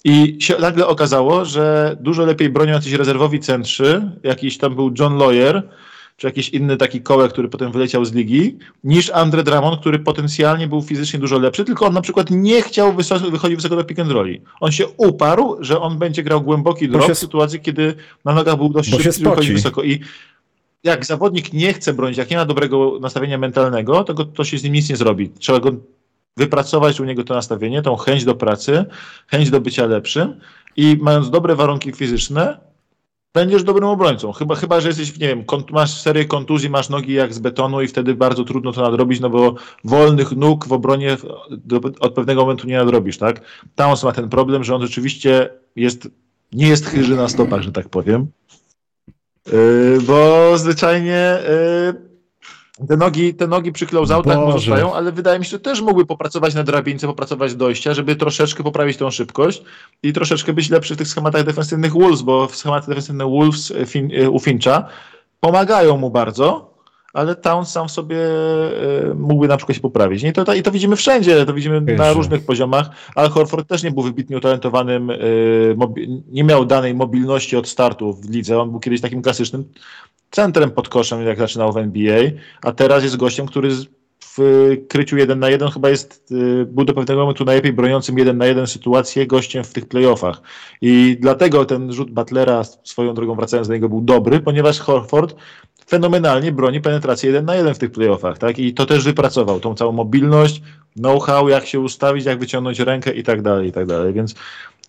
i 0.05 0.37
się 0.41 0.59
nagle 0.59 0.87
okazało, 0.87 1.45
że 1.45 1.97
dużo 2.01 2.25
lepiej 2.25 2.51
bronią 2.51 2.73
jacyś 2.73 2.93
rezerwowi 2.93 3.41
centrzy, 3.41 4.11
jakiś 4.23 4.59
tam 4.59 4.75
był 4.75 4.95
John 4.99 5.19
Lawyer, 5.19 5.69
czy 6.17 6.27
jakiś 6.27 6.49
inny 6.49 6.77
taki 6.77 7.01
kołek, 7.01 7.33
który 7.33 7.49
potem 7.49 7.73
wyleciał 7.73 8.05
z 8.05 8.13
ligi, 8.13 8.59
niż 8.85 9.11
Andre 9.11 9.43
Drummond, 9.43 9.81
który 9.81 9.99
potencjalnie 9.99 10.69
był 10.69 10.83
fizycznie 10.83 11.19
dużo 11.21 11.39
lepszy, 11.39 11.65
tylko 11.65 11.87
on 11.87 11.95
na 11.95 12.01
przykład 12.01 12.31
nie 12.31 12.63
chciał 12.63 12.95
wychodzić 13.31 13.57
wysoko 13.57 13.77
do 13.77 13.85
pick 13.85 14.01
and 14.01 14.11
rolli. 14.11 14.41
On 14.61 14.73
się 14.73 14.87
uparł, 14.97 15.57
że 15.61 15.81
on 15.81 15.99
będzie 15.99 16.23
grał 16.23 16.43
głęboki 16.43 16.89
drop 16.89 17.13
w 17.13 17.19
sytuacji, 17.19 17.61
kiedy 17.61 17.95
na 18.25 18.35
nogach 18.35 18.57
był 18.57 18.69
dość 18.69 18.91
szybki, 18.91 19.25
wychodzić 19.25 19.53
wysoko. 19.53 19.83
I 19.83 20.01
jak 20.87 21.07
zawodnik 21.07 21.53
nie 21.53 21.73
chce 21.73 21.95
bronić, 21.95 22.19
jak 22.19 22.31
nie 22.31 22.37
ma 22.37 22.45
dobrego 22.45 22.99
nastawienia 23.01 23.39
mentalnego, 23.39 24.05
to, 24.05 24.15
go, 24.15 24.25
to 24.25 24.45
się 24.45 24.59
z 24.59 24.63
nim 24.63 24.73
nic 24.73 24.91
nie 24.91 24.97
zrobi. 24.97 25.31
Trzeba 25.31 25.61
go 25.61 25.71
wypracować 26.37 27.01
u 27.01 27.05
niego 27.05 27.25
to 27.25 27.35
nastawienie, 27.35 27.83
tą 27.83 27.97
chęć 27.97 28.25
do 28.25 28.35
pracy, 28.35 28.85
chęć 29.27 29.51
do 29.51 29.61
bycia 29.61 29.87
lepszym 29.87 30.41
i 30.77 30.99
mając 31.01 31.31
dobre 31.31 31.57
warunki 31.57 31.93
fizyczne, 31.93 32.59
będziesz 33.35 33.65
dobrym 33.65 33.89
obrońcą. 33.89 34.33
Chyba, 34.33 34.55
chyba 34.55 34.81
że 34.81 34.89
jesteś, 34.89 35.19
nie 35.19 35.29
wiem, 35.29 35.45
masz 35.73 36.01
serię 36.01 36.25
kontuzji, 36.25 36.71
masz 36.71 36.89
nogi 36.89 37.13
jak 37.13 37.35
z 37.35 37.39
betonu 37.39 37.83
i 37.83 37.89
wtedy 37.89 38.15
bardzo 38.15 38.45
trudno 38.45 38.73
to 38.73 38.83
nadrobić, 38.83 39.21
no 39.21 39.31
bo 39.31 39.55
wolnych 39.85 40.33
nóg 40.33 40.67
w 40.67 40.73
obronie 40.73 41.17
do, 41.51 41.81
od 42.01 42.15
pewnego 42.15 42.41
momentu 42.41 42.67
nie 42.67 42.77
nadrobisz, 42.77 43.19
tak? 43.19 43.41
Towns 43.75 44.05
ma 44.05 44.13
ten 44.13 44.29
problem, 44.29 44.65
że 44.65 44.75
on 44.75 44.83
rzeczywiście 44.83 45.51
jest, 45.77 46.09
nie 46.53 46.69
jest 46.69 46.87
chyży 46.87 47.17
na 47.17 47.29
stopach, 47.29 47.63
że 47.63 47.73
tak 47.73 47.89
powiem. 47.89 48.27
Yy, 49.53 49.99
bo 50.07 50.53
zwyczajnie 50.59 51.39
yy, 52.79 52.87
te 52.89 52.97
nogi, 52.97 53.35
te 53.35 53.47
nogi 53.47 53.73
przy 53.73 53.87
closeoutach 53.87 54.39
może 54.39 54.59
zostają, 54.59 54.95
ale 54.95 55.13
wydaje 55.13 55.39
mi 55.39 55.45
się, 55.45 55.51
że 55.51 55.61
też 55.61 55.81
mógłby 55.81 56.07
popracować 56.07 56.55
na 56.55 56.63
drabince, 56.63 57.07
popracować 57.07 57.55
dojścia, 57.55 57.95
żeby 57.95 58.17
troszeczkę 58.17 58.63
poprawić 58.63 58.97
tą 58.97 59.11
szybkość 59.11 59.63
i 60.03 60.13
troszeczkę 60.13 60.53
być 60.53 60.71
lepszy 60.71 60.95
w 60.95 60.99
tych 60.99 61.09
schematach 61.09 61.45
defensywnych 61.45 61.93
Wolves, 61.93 62.23
bo 62.23 62.47
w 62.47 62.57
schematach 62.57 62.89
defensywnych 62.89 63.27
Wolves 63.27 63.71
e, 63.71 63.87
fin, 63.87 64.11
u 64.31 64.41
Fincha 64.41 64.89
pomagają 65.41 65.97
mu 65.97 66.11
bardzo, 66.11 66.76
ale 67.17 67.37
Town 67.37 67.65
sam 67.65 67.89
w 67.89 67.91
sobie 67.91 68.17
e, 68.19 69.15
mógłby 69.15 69.49
na 69.49 69.57
przykład 69.57 69.77
się 69.77 69.83
poprawić. 69.83 70.23
I 70.23 70.33
to, 70.33 70.55
I 70.55 70.63
to 70.63 70.71
widzimy 70.71 70.97
wszędzie, 70.97 71.47
to 71.47 71.55
widzimy 71.55 71.81
na 71.81 72.13
różnych 72.13 72.47
poziomach. 72.47 72.91
Al 73.15 73.31
Horford 73.31 73.69
też 73.69 73.83
nie 73.83 73.91
był 73.91 74.03
wybitnie 74.03 74.37
utalentowanym, 74.37 75.13
nie 76.29 76.45
miał 76.45 76.65
danej 76.65 76.95
mobilności 76.95 77.57
od 77.57 77.69
startu 77.69 78.13
w 78.13 78.31
lidze. 78.31 78.61
On 78.61 78.71
był 78.71 78.81
kiedyś 78.81 79.01
takim 79.01 79.23
klasycznym 79.23 79.65
centrem 80.31 80.71
pod 80.71 80.89
koszem, 80.89 81.27
jak 81.27 81.39
zaczynał 81.39 81.73
w 81.73 81.77
NBA, 81.77 82.23
a 82.63 82.73
teraz 82.73 83.03
jest 83.03 83.17
gościem, 83.17 83.47
który 83.47 83.71
w 84.39 84.77
kryciu 84.89 85.17
1 85.17 85.39
na 85.39 85.51
1 85.51 85.71
chyba 85.71 85.91
jest, 85.91 86.33
y, 86.33 86.67
był 86.67 86.85
do 86.85 86.95
pewnego 86.95 87.21
momentu 87.21 87.45
najlepiej 87.45 87.73
broniącym 87.73 88.19
1 88.19 88.39
na 88.39 88.47
1 88.47 88.67
sytuację 88.67 89.27
gościem 89.27 89.65
w 89.65 89.73
tych 89.73 89.89
playoffach. 89.89 90.43
I 90.81 91.17
dlatego 91.21 91.65
ten 91.65 91.93
rzut 91.93 92.11
Butlera, 92.11 92.65
swoją 92.65 93.15
drogą 93.15 93.35
wracając 93.35 93.69
do 93.69 93.75
niego, 93.75 93.89
był 93.89 94.01
dobry, 94.01 94.41
ponieważ 94.41 94.79
Horford 94.79 95.37
fenomenalnie 95.87 96.53
broni 96.53 96.81
penetrację 96.81 97.27
1 97.27 97.45
na 97.45 97.55
1 97.55 97.75
w 97.75 97.79
tych 97.79 97.91
playoffach, 97.91 98.39
tak? 98.39 98.59
I 98.59 98.75
to 98.75 98.87
też 98.87 99.05
wypracował, 99.05 99.61
tą 99.61 99.75
całą 99.75 99.93
mobilność, 99.93 100.63
know-how, 100.97 101.49
jak 101.49 101.67
się 101.67 101.81
ustawić, 101.81 102.25
jak 102.25 102.39
wyciągnąć 102.39 102.81
rękę 102.81 103.13
i 103.13 103.23
tak 103.23 103.43
dalej, 103.43 103.69
i 103.69 103.73
tak 103.73 103.87
dalej. 103.87 104.13
Więc 104.13 104.35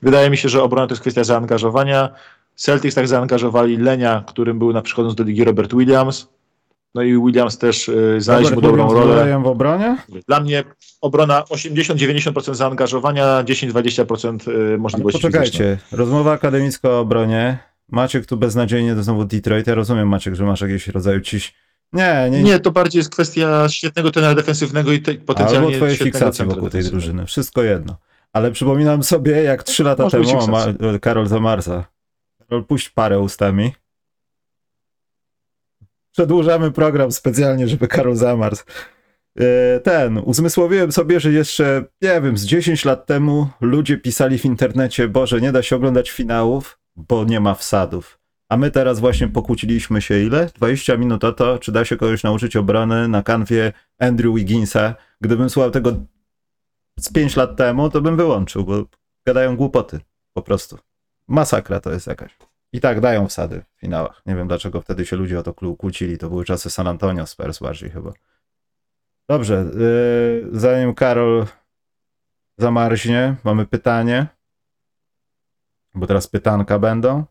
wydaje 0.01 0.29
mi 0.29 0.37
się, 0.37 0.49
że 0.49 0.63
obrona 0.63 0.87
to 0.87 0.93
jest 0.93 1.01
kwestia 1.01 1.23
zaangażowania, 1.23 2.09
Celtics 2.57 2.95
tak 2.95 3.07
zaangażowali 3.07 3.77
Lenia, 3.77 4.23
którym 4.27 4.59
był 4.59 4.73
na 4.73 4.81
przykład 4.81 5.13
do 5.13 5.23
ligi 5.23 5.43
Robert 5.43 5.73
Williams. 5.73 6.27
No 6.95 7.01
i 7.01 7.17
Williams 7.17 7.57
też 7.57 7.89
y, 7.89 8.21
znaleźć 8.21 8.51
mu 8.51 8.61
dobrą 8.61 8.93
rolę. 8.93 9.39
w 9.43 9.47
obronie? 9.47 9.97
Dla 10.27 10.39
mnie 10.39 10.63
obrona 11.01 11.41
80-90% 11.41 12.55
zaangażowania, 12.55 13.43
10-20% 13.43 14.51
y, 14.51 14.77
możliwości 14.77 15.21
Poczekajcie, 15.21 15.51
fizyczne. 15.51 15.97
rozmowa 15.97 16.31
akademicka 16.31 16.89
o 16.89 16.99
obronie. 16.99 17.57
Maciek 17.89 18.25
tu 18.25 18.37
beznadziejnie 18.37 18.95
to 18.95 19.03
znowu 19.03 19.25
Detroit. 19.25 19.67
Ja 19.67 19.75
rozumiem, 19.75 20.07
Maciek, 20.07 20.35
że 20.35 20.43
masz 20.43 20.61
jakieś 20.61 20.87
rodzaju 20.87 21.21
ciś... 21.21 21.55
Nie, 21.93 22.27
nie, 22.31 22.43
nie. 22.43 22.59
to 22.59 22.71
bardziej 22.71 22.99
jest 22.99 23.09
kwestia 23.09 23.69
świetnego 23.69 24.11
tenera 24.11 24.35
defensywnego 24.35 24.91
i 24.91 25.01
te, 25.01 25.13
potencjalnie 25.15 25.67
Albo 25.67 25.77
twojej 25.77 25.97
fiksacji 25.97 26.45
wokół 26.45 26.69
tej 26.69 26.83
drużyny. 26.83 27.25
Wszystko 27.25 27.63
jedno. 27.63 27.97
Ale 28.33 28.51
przypominam 28.51 29.03
sobie, 29.03 29.43
jak 29.43 29.63
trzy 29.63 29.83
lata 29.83 30.03
Może 30.03 30.17
temu 30.21 30.47
ma, 30.47 30.65
Karol 31.01 31.27
Zamarza 31.27 31.85
puść 32.67 32.89
parę 32.89 33.19
ustami. 33.19 33.73
Przedłużamy 36.11 36.71
program 36.71 37.11
specjalnie, 37.11 37.67
żeby 37.67 37.87
Karol 37.87 38.15
zamarzł. 38.15 38.63
E, 39.39 39.79
ten, 39.79 40.17
uzmysłowiłem 40.17 40.91
sobie, 40.91 41.19
że 41.19 41.31
jeszcze, 41.31 41.83
nie 42.01 42.21
wiem, 42.21 42.37
z 42.37 42.45
10 42.45 42.85
lat 42.85 43.05
temu 43.05 43.47
ludzie 43.61 43.97
pisali 43.97 44.37
w 44.37 44.45
internecie, 44.45 45.07
Boże, 45.07 45.41
nie 45.41 45.51
da 45.51 45.63
się 45.63 45.75
oglądać 45.75 46.11
finałów, 46.11 46.79
bo 46.97 47.23
nie 47.23 47.39
ma 47.39 47.55
wsadów. 47.55 48.19
A 48.49 48.57
my 48.57 48.71
teraz 48.71 48.99
właśnie 48.99 49.27
pokłóciliśmy 49.27 50.01
się 50.01 50.19
ile? 50.19 50.45
20 50.45 50.97
minut 50.97 51.23
o 51.23 51.33
to, 51.33 51.59
czy 51.59 51.71
da 51.71 51.85
się 51.85 51.97
kogoś 51.97 52.23
nauczyć 52.23 52.55
obrony 52.55 53.07
na 53.07 53.23
kanwie 53.23 53.73
Andrew 53.99 54.35
Wigginsa. 54.35 54.95
Gdybym 55.21 55.49
słuchał 55.49 55.71
tego 55.71 55.91
z 56.99 57.11
5 57.11 57.35
lat 57.35 57.55
temu, 57.55 57.89
to 57.89 58.01
bym 58.01 58.17
wyłączył, 58.17 58.63
bo 58.63 58.85
gadają 59.25 59.55
głupoty, 59.57 59.99
po 60.33 60.41
prostu. 60.41 60.77
Masakra 61.27 61.79
to 61.79 61.91
jest 61.91 62.07
jakaś. 62.07 62.37
I 62.73 62.81
tak 62.81 63.01
dają 63.01 63.27
wsady 63.27 63.63
w 63.75 63.79
finałach. 63.79 64.21
Nie 64.25 64.35
wiem 64.35 64.47
dlaczego 64.47 64.81
wtedy 64.81 65.05
się 65.05 65.15
ludzie 65.15 65.39
o 65.39 65.43
to 65.43 65.53
kłócili. 65.53 66.17
To 66.17 66.29
były 66.29 66.45
czasy 66.45 66.69
San 66.69 66.87
Antonio 66.87 67.27
Spurs 67.27 67.59
bardziej 67.59 67.89
chyba. 67.89 68.11
Dobrze, 69.29 69.65
yy, 69.79 70.59
zanim 70.59 70.93
Karol 70.93 71.45
zamarznie, 72.57 73.35
mamy 73.43 73.65
pytanie. 73.65 74.27
Bo 75.97 76.07
teraz 76.07 76.27
pytanka 76.27 76.79
będą. 76.79 77.23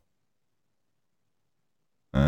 Yy, 2.14 2.20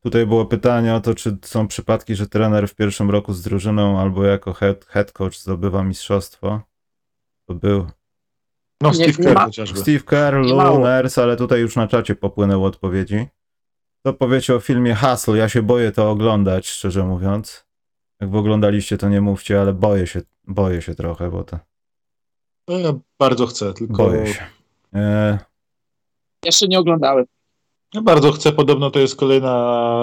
tutaj 0.00 0.26
było 0.26 0.46
pytanie 0.46 0.94
o 0.94 1.00
to, 1.00 1.14
czy 1.14 1.36
są 1.42 1.68
przypadki, 1.68 2.14
że 2.14 2.28
trener 2.28 2.68
w 2.68 2.74
pierwszym 2.74 3.10
roku 3.10 3.32
z 3.32 3.42
drużyną 3.42 4.00
albo 4.00 4.24
jako 4.24 4.52
head, 4.52 4.84
head 4.84 5.12
coach 5.12 5.38
zdobywa 5.38 5.82
mistrzostwo. 5.84 6.60
To 7.46 7.54
był 7.54 7.86
no, 8.80 8.94
Steve 8.94 9.12
Kerr 9.12 9.38
chociażby. 9.38 9.78
Steve 9.78 10.00
Kerr, 10.00 10.34
Luners, 10.34 11.18
ale 11.18 11.36
tutaj 11.36 11.60
już 11.60 11.76
na 11.76 11.88
czacie 11.88 12.14
popłynęły 12.14 12.66
odpowiedzi. 12.66 13.26
Co 14.06 14.12
powiecie 14.12 14.54
o 14.54 14.60
filmie 14.60 14.94
Hustle? 14.94 15.36
Ja 15.36 15.48
się 15.48 15.62
boję 15.62 15.92
to 15.92 16.10
oglądać, 16.10 16.68
szczerze 16.68 17.04
mówiąc. 17.04 17.66
Jak 18.20 18.30
wy 18.30 18.38
oglądaliście, 18.38 18.98
to 18.98 19.08
nie 19.08 19.20
mówcie, 19.20 19.60
ale 19.60 19.72
boję 19.72 20.06
się, 20.06 20.20
boję 20.44 20.82
się 20.82 20.94
trochę, 20.94 21.30
bo 21.30 21.44
to... 21.44 21.69
No, 22.70 22.78
ja 22.78 22.92
bardzo 23.18 23.46
chcę, 23.46 23.74
tylko... 23.74 23.96
Boję 23.96 24.26
się. 24.26 24.46
E... 24.94 25.38
Jeszcze 26.44 26.68
nie 26.68 26.78
oglądałem. 26.78 27.24
Ja 27.94 28.02
bardzo 28.02 28.32
chcę, 28.32 28.52
podobno 28.52 28.90
to 28.90 28.98
jest 28.98 29.16
kolejna 29.16 29.52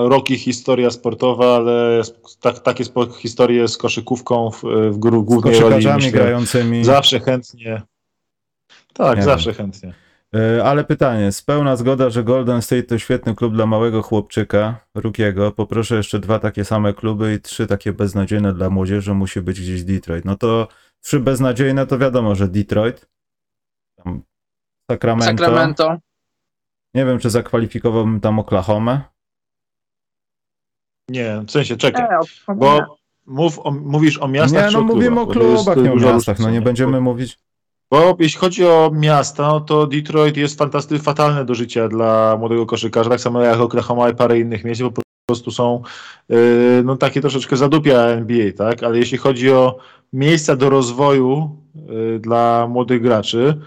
roki 0.09 0.37
historia 0.37 0.91
sportowa, 0.91 1.55
ale 1.55 2.01
tak, 2.41 2.59
takie 2.59 2.83
historie 3.17 3.67
z 3.67 3.77
koszykówką 3.77 4.51
w, 4.51 4.63
w 4.91 4.97
głównej 4.97 5.55
z 5.55 5.59
roli. 5.59 5.87
Myślę, 5.87 6.11
grającymi. 6.11 6.85
Zawsze 6.85 7.19
chętnie. 7.19 7.81
Tak, 8.93 9.17
nie 9.17 9.23
zawsze 9.23 9.51
wiem. 9.51 9.57
chętnie. 9.57 9.93
E, 10.35 10.63
ale 10.63 10.83
pytanie, 10.83 11.31
spełna 11.31 11.75
zgoda, 11.75 12.09
że 12.09 12.23
Golden 12.23 12.61
State 12.61 12.83
to 12.83 12.97
świetny 12.99 13.35
klub 13.35 13.53
dla 13.53 13.65
małego 13.65 14.01
chłopczyka, 14.01 14.79
Rukiego. 14.95 15.51
Poproszę 15.51 15.95
jeszcze 15.95 16.19
dwa 16.19 16.39
takie 16.39 16.65
same 16.65 16.93
kluby 16.93 17.33
i 17.33 17.41
trzy 17.41 17.67
takie 17.67 17.93
beznadziejne 17.93 18.53
dla 18.53 18.69
młodzieży. 18.69 19.13
Musi 19.13 19.41
być 19.41 19.61
gdzieś 19.61 19.83
Detroit. 19.83 20.25
No 20.25 20.35
to 20.35 20.67
trzy 21.01 21.19
beznadziejne 21.19 21.87
to 21.87 21.97
wiadomo, 21.97 22.35
że 22.35 22.47
Detroit. 22.47 23.07
Tam 23.95 24.21
Sacramento. 24.91 25.43
Sacramento. 25.43 25.97
Nie 26.93 27.05
wiem, 27.05 27.19
czy 27.19 27.29
zakwalifikowałbym 27.29 28.19
tam 28.19 28.39
Oklahoma. 28.39 29.09
Nie, 31.09 31.43
w 31.47 31.51
sensie 31.51 31.77
czekaj. 31.77 32.05
bo 32.55 32.97
mów 33.25 33.59
o, 33.59 33.71
mówisz 33.71 34.17
o 34.17 34.27
miastach. 34.27 34.65
Nie, 34.65 34.77
no 34.77 34.83
mówimy 34.83 35.21
o 35.21 35.27
klubach, 35.27 35.77
nie 35.77 35.91
o 35.91 35.95
miastach. 35.95 36.39
No 36.39 36.49
nie 36.49 36.61
będziemy 36.61 37.01
mówić. 37.01 37.39
Bo 37.91 38.17
jeśli 38.19 38.39
chodzi 38.39 38.65
o 38.65 38.91
miasta, 38.93 39.47
no 39.47 39.59
to 39.59 39.87
Detroit 39.87 40.37
jest 40.37 40.57
fantastycznie 40.57 41.03
fatalne 41.03 41.45
do 41.45 41.55
życia 41.55 41.87
dla 41.87 42.37
młodego 42.39 42.65
koszykarza, 42.65 43.09
tak 43.09 43.21
samo 43.21 43.41
jak 43.41 43.59
Oklahoma 43.59 44.09
i 44.09 44.15
parę 44.15 44.39
innych 44.39 44.63
miejsc, 44.63 44.81
bo 44.81 44.91
po 44.91 45.01
prostu 45.27 45.51
są 45.51 45.81
yy, 46.29 46.81
no, 46.85 46.97
takie 46.97 47.21
troszeczkę 47.21 47.57
zadupia 47.57 47.99
NBA, 47.99 48.51
tak? 48.57 48.83
Ale 48.83 48.97
jeśli 48.97 49.17
chodzi 49.17 49.51
o 49.51 49.77
miejsca 50.13 50.55
do 50.55 50.69
rozwoju 50.69 51.49
yy, 51.89 52.19
dla 52.19 52.67
młodych 52.69 53.01
graczy, 53.01 53.57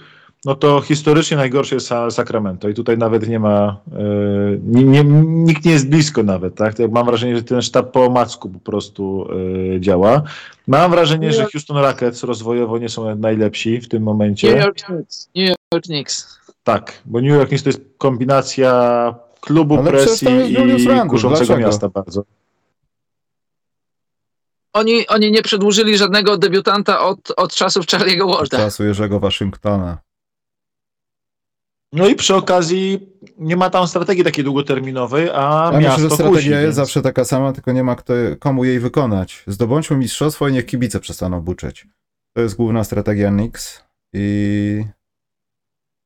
no 0.44 0.54
to 0.54 0.80
historycznie 0.80 1.36
najgorsze 1.36 1.74
jest 1.74 1.90
Sacramento 2.10 2.68
i 2.68 2.74
tutaj 2.74 2.98
nawet 2.98 3.28
nie 3.28 3.38
ma, 3.38 3.80
yy, 3.92 4.60
nie, 4.64 4.84
nie, 4.84 5.04
nikt 5.24 5.64
nie 5.64 5.72
jest 5.72 5.88
blisko 5.88 6.22
nawet, 6.22 6.54
tak? 6.54 6.74
Mam 6.90 7.06
wrażenie, 7.06 7.36
że 7.36 7.42
ten 7.42 7.62
sztab 7.62 7.92
po 7.92 8.04
omacku 8.04 8.48
po 8.48 8.58
prostu 8.58 9.28
yy, 9.72 9.80
działa. 9.80 10.22
Mam 10.66 10.90
wrażenie, 10.90 11.32
że 11.32 11.46
Houston 11.52 11.76
Rockets 11.76 12.24
rozwojowo 12.24 12.78
nie 12.78 12.88
są 12.88 13.16
najlepsi 13.16 13.80
w 13.80 13.88
tym 13.88 14.02
momencie. 14.02 14.48
Nie, 14.48 14.54
nie, 15.34 15.54
York 15.74 15.84
Knicks. 15.84 16.40
Tak, 16.64 17.02
bo 17.04 17.20
New 17.20 17.30
York 17.30 17.48
Knicks 17.48 17.64
to 17.64 17.68
jest 17.68 17.80
kombinacja 17.98 19.14
klubu, 19.40 19.78
Ale 19.78 19.90
presji 19.90 20.28
i 20.50 20.54
Randle, 20.86 21.06
kuszącego 21.08 21.46
dlaczego? 21.46 21.66
miasta 21.66 21.88
bardzo. 21.88 22.22
Oni, 24.72 25.06
oni 25.08 25.30
nie 25.30 25.42
przedłużyli 25.42 25.98
żadnego 25.98 26.38
debiutanta 26.38 27.00
od, 27.00 27.32
od 27.36 27.54
czasów 27.54 27.86
Charlie'ego 27.86 28.30
Od 28.30 28.38
Warda. 28.38 28.58
czasu 28.58 28.84
Jerzego 28.84 29.20
Waszyngtona. 29.20 29.98
No 31.92 32.08
i 32.08 32.14
przy 32.14 32.34
okazji 32.34 33.08
nie 33.38 33.56
ma 33.56 33.70
tam 33.70 33.88
strategii 33.88 34.24
takiej 34.24 34.44
długoterminowej, 34.44 35.30
a 35.34 35.70
Ja 35.72 35.80
miasto 35.80 36.02
myślę, 36.02 36.08
że 36.08 36.14
strategia 36.14 36.36
kusi, 36.36 36.50
jest 36.50 36.62
więc... 36.62 36.74
zawsze 36.74 37.02
taka 37.02 37.24
sama, 37.24 37.52
tylko 37.52 37.72
nie 37.72 37.82
ma 37.84 37.96
kto, 37.96 38.12
komu 38.38 38.64
jej 38.64 38.80
wykonać. 38.80 39.42
Zdobądźmy 39.46 39.96
mistrzostwo 39.96 40.48
i 40.48 40.52
niech 40.52 40.66
kibice 40.66 41.00
przestaną 41.00 41.40
buczeć. 41.40 41.86
To 42.36 42.40
jest 42.42 42.56
główna 42.56 42.84
strategia 42.84 43.30
Knicks 43.30 43.84
i 44.12 44.84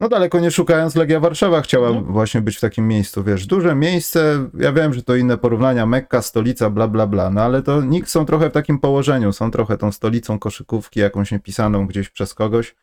no 0.05 0.09
daleko 0.09 0.41
nie 0.41 0.51
szukając, 0.51 0.95
Legia 0.95 1.21
Warszawa 1.21 1.61
chciała 1.61 1.93
No. 1.93 2.01
właśnie 2.01 2.41
być 2.41 2.57
w 2.57 2.61
takim 2.61 2.89
miejscu, 2.89 3.25
wiesz, 3.25 3.47
duże 3.47 3.75
miejsce, 3.75 4.49
ja 4.59 4.73
wiem, 4.73 4.95
że 4.95 5.03
to 5.03 5.17
inne 5.17 5.39
porównania, 5.39 5.87
Mekka, 5.87 6.23
stolica, 6.23 6.71
bla, 6.71 6.89
bla, 6.89 7.07
bla, 7.07 7.31
no 7.31 7.43
ale 7.43 7.63
to 7.63 7.81
Knicks 7.83 8.11
są 8.13 8.27
trochę 8.27 8.51
w 8.51 8.53
takim 8.53 8.79
położeniu, 8.79 9.33
są 9.33 9.51
trochę 9.51 9.79
tą 9.79 9.93
stolicą 9.93 10.39
koszykówki, 10.39 11.01
jakąś 11.01 11.33
niepisaną 11.33 11.87
gdzieś 11.87 12.09
przez 12.09 12.35
kogoś 12.35 12.75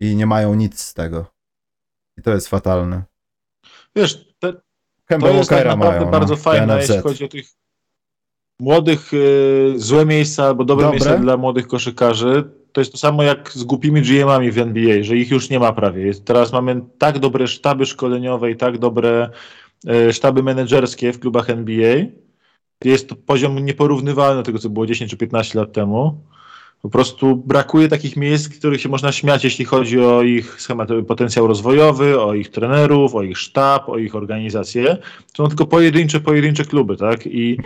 i 0.00 0.16
nie 0.16 0.26
mają 0.26 0.54
nic 0.54 0.80
z 0.80 0.94
tego. 0.94 1.26
I 2.18 2.22
to 2.22 2.30
jest 2.30 2.48
fatalne. 2.48 3.02
Wiesz, 3.96 4.34
te, 4.38 4.52
to 5.20 5.28
jest 5.28 5.50
tak 5.50 5.66
naprawdę 5.66 6.00
mają, 6.00 6.10
bardzo 6.10 6.34
no, 6.34 6.40
fajne, 6.40 6.76
NFZ. 6.76 6.88
jeśli 6.88 7.02
chodzi 7.02 7.24
o 7.24 7.28
tych 7.28 7.46
młodych, 8.60 9.14
y, 9.14 9.72
złe 9.76 10.06
miejsca 10.06 10.44
albo 10.44 10.64
dobre, 10.64 10.84
Dobre. 10.84 11.00
miejsca 11.00 11.18
dla 11.18 11.36
młodych 11.36 11.66
koszykarzy. 11.66 12.59
To 12.72 12.80
jest 12.80 12.92
to 12.92 12.98
samo 12.98 13.22
jak 13.22 13.52
z 13.52 13.64
głupimi 13.64 14.02
GM-ami 14.02 14.50
w 14.50 14.58
NBA, 14.58 15.02
że 15.02 15.16
ich 15.16 15.30
już 15.30 15.50
nie 15.50 15.58
ma 15.58 15.72
prawie. 15.72 16.14
Teraz 16.14 16.52
mamy 16.52 16.80
tak 16.98 17.18
dobre 17.18 17.46
sztaby 17.48 17.86
szkoleniowe 17.86 18.50
i 18.50 18.56
tak 18.56 18.78
dobre 18.78 19.30
e, 19.86 20.12
sztaby 20.12 20.42
menedżerskie 20.42 21.12
w 21.12 21.20
klubach 21.20 21.50
NBA. 21.50 21.96
Jest 22.84 23.08
to 23.08 23.16
poziom 23.16 23.58
nieporównywalny 23.58 24.36
do 24.36 24.42
tego, 24.42 24.58
co 24.58 24.68
było 24.68 24.86
10 24.86 25.10
czy 25.10 25.16
15 25.16 25.58
lat 25.58 25.72
temu. 25.72 26.20
Po 26.82 26.88
prostu 26.88 27.36
brakuje 27.36 27.88
takich 27.88 28.16
miejsc, 28.16 28.48
których 28.48 28.80
się 28.80 28.88
można 28.88 29.12
śmiać, 29.12 29.44
jeśli 29.44 29.64
chodzi 29.64 30.00
o 30.00 30.22
ich 30.22 30.60
schemat, 30.60 30.88
potencjał 31.08 31.46
rozwojowy, 31.46 32.20
o 32.20 32.34
ich 32.34 32.50
trenerów, 32.50 33.14
o 33.14 33.22
ich 33.22 33.38
sztab, 33.38 33.88
o 33.88 33.98
ich 33.98 34.14
organizację. 34.14 34.96
To 35.32 35.42
są 35.42 35.48
tylko 35.48 35.66
pojedyncze, 35.66 36.20
pojedyncze 36.20 36.64
kluby, 36.64 36.96
tak? 36.96 37.26
I 37.26 37.58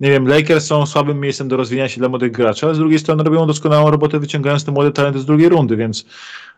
nie 0.00 0.10
wiem, 0.10 0.28
Lakers 0.28 0.66
są 0.66 0.86
słabym 0.86 1.20
miejscem 1.20 1.48
do 1.48 1.56
rozwijania 1.56 1.88
się 1.88 1.98
dla 1.98 2.08
młodych 2.08 2.32
graczy, 2.32 2.66
ale 2.66 2.74
z 2.74 2.78
drugiej 2.78 2.98
strony 2.98 3.24
robią 3.24 3.46
doskonałą 3.46 3.90
robotę, 3.90 4.18
wyciągając 4.18 4.64
te 4.64 4.72
młode 4.72 4.92
talenty 4.92 5.18
z 5.18 5.26
drugiej 5.26 5.48
rundy, 5.48 5.76
więc 5.76 6.06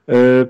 yy, 0.08 0.48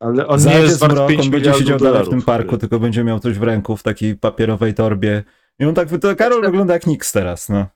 ale 0.00 0.26
on 0.26 0.36
nie 0.36 0.42
Zajdzie 0.42 0.60
jest 0.60 0.78
wart 0.78 0.92
zmrok, 0.92 1.08
5 1.08 1.20
on 1.20 1.30
będzie 1.30 1.54
siedział 1.54 1.78
dalej 1.78 2.04
w 2.04 2.08
tym 2.08 2.22
parku, 2.22 2.58
tylko 2.58 2.78
będzie 2.78 3.04
miał 3.04 3.20
coś 3.20 3.38
w 3.38 3.42
ręku, 3.42 3.76
w 3.76 3.82
takiej 3.82 4.16
papierowej 4.16 4.74
torbie. 4.74 5.22
I 5.58 5.64
on 5.64 5.74
tak, 5.74 5.88
to 5.88 6.16
Karol 6.16 6.38
Jestem- 6.38 6.42
wygląda 6.42 6.74
jak 6.74 6.86
Nix 6.86 7.12
teraz, 7.12 7.48
no. 7.48 7.66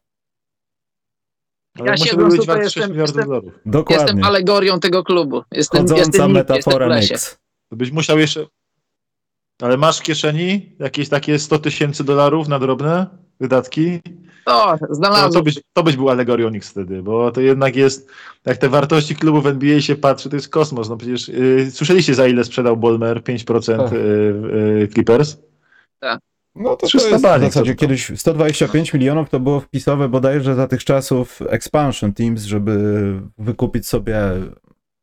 Ale 1.78 1.90
Ja 1.90 1.96
siedząc 1.96 2.36
być 2.36 2.46
wart 2.46 2.62
jestem- 2.62 2.82
6 2.82 2.92
miliardów 2.92 3.16
jestem-. 3.16 3.50
Dokładnie. 3.66 4.04
Jestem 4.04 4.24
alegorią 4.24 4.80
tego 4.80 5.04
klubu. 5.04 5.42
Jestem, 5.52 5.80
Chodząca 5.80 5.98
jestem, 5.98 6.12
jestem 6.14 6.32
metafora. 6.32 6.98
Nix. 7.00 7.38
To 7.70 7.76
byś 7.76 7.90
musiał 7.92 8.18
jeszcze. 8.18 8.46
Ale 9.62 9.76
masz 9.76 9.98
w 9.98 10.02
kieszeni 10.02 10.72
jakieś 10.78 11.08
takie 11.08 11.38
100 11.38 11.58
tysięcy 11.58 12.04
dolarów 12.04 12.48
na 12.48 12.58
drobne 12.58 13.06
wydatki? 13.40 14.00
No, 14.46 14.78
znalazłem. 14.90 15.32
to, 15.32 15.42
byś, 15.42 15.60
to 15.72 15.82
byś 15.82 15.96
był 15.96 16.10
alegorią 16.10 16.50
Nix 16.50 16.70
wtedy, 16.70 17.02
bo 17.02 17.30
to 17.30 17.40
jednak 17.40 17.76
jest, 17.76 18.10
jak 18.46 18.56
te 18.56 18.68
wartości 18.68 19.16
klubów 19.16 19.46
NBA 19.46 19.80
się 19.80 19.96
patrzy, 19.96 20.30
to 20.30 20.36
jest 20.36 20.48
kosmos. 20.48 20.88
No 20.88 20.96
przecież 20.96 21.28
yy, 21.28 21.70
słyszeliście 21.70 22.14
za 22.14 22.26
ile 22.26 22.44
sprzedał 22.44 22.76
Bolmer 22.76 23.22
5% 23.22 23.76
Tak. 23.76 23.92
yy, 23.92 24.78
yy, 24.78 24.88
Clippers? 24.88 25.36
No 26.54 26.70
to, 26.70 26.76
to 26.76 26.86
300 26.86 27.08
jest 27.08 27.24
w 27.24 27.40
zasadzie 27.40 27.74
to? 27.74 27.80
kiedyś 27.80 28.12
125 28.16 28.94
milionów 28.94 29.30
to 29.30 29.40
było 29.40 29.60
wpisowe 29.60 30.08
bodajże 30.08 30.54
za 30.54 30.68
tych 30.68 30.84
czasów 30.84 31.42
expansion 31.48 32.12
teams, 32.12 32.44
żeby 32.44 33.14
wykupić 33.38 33.86
sobie 33.86 34.20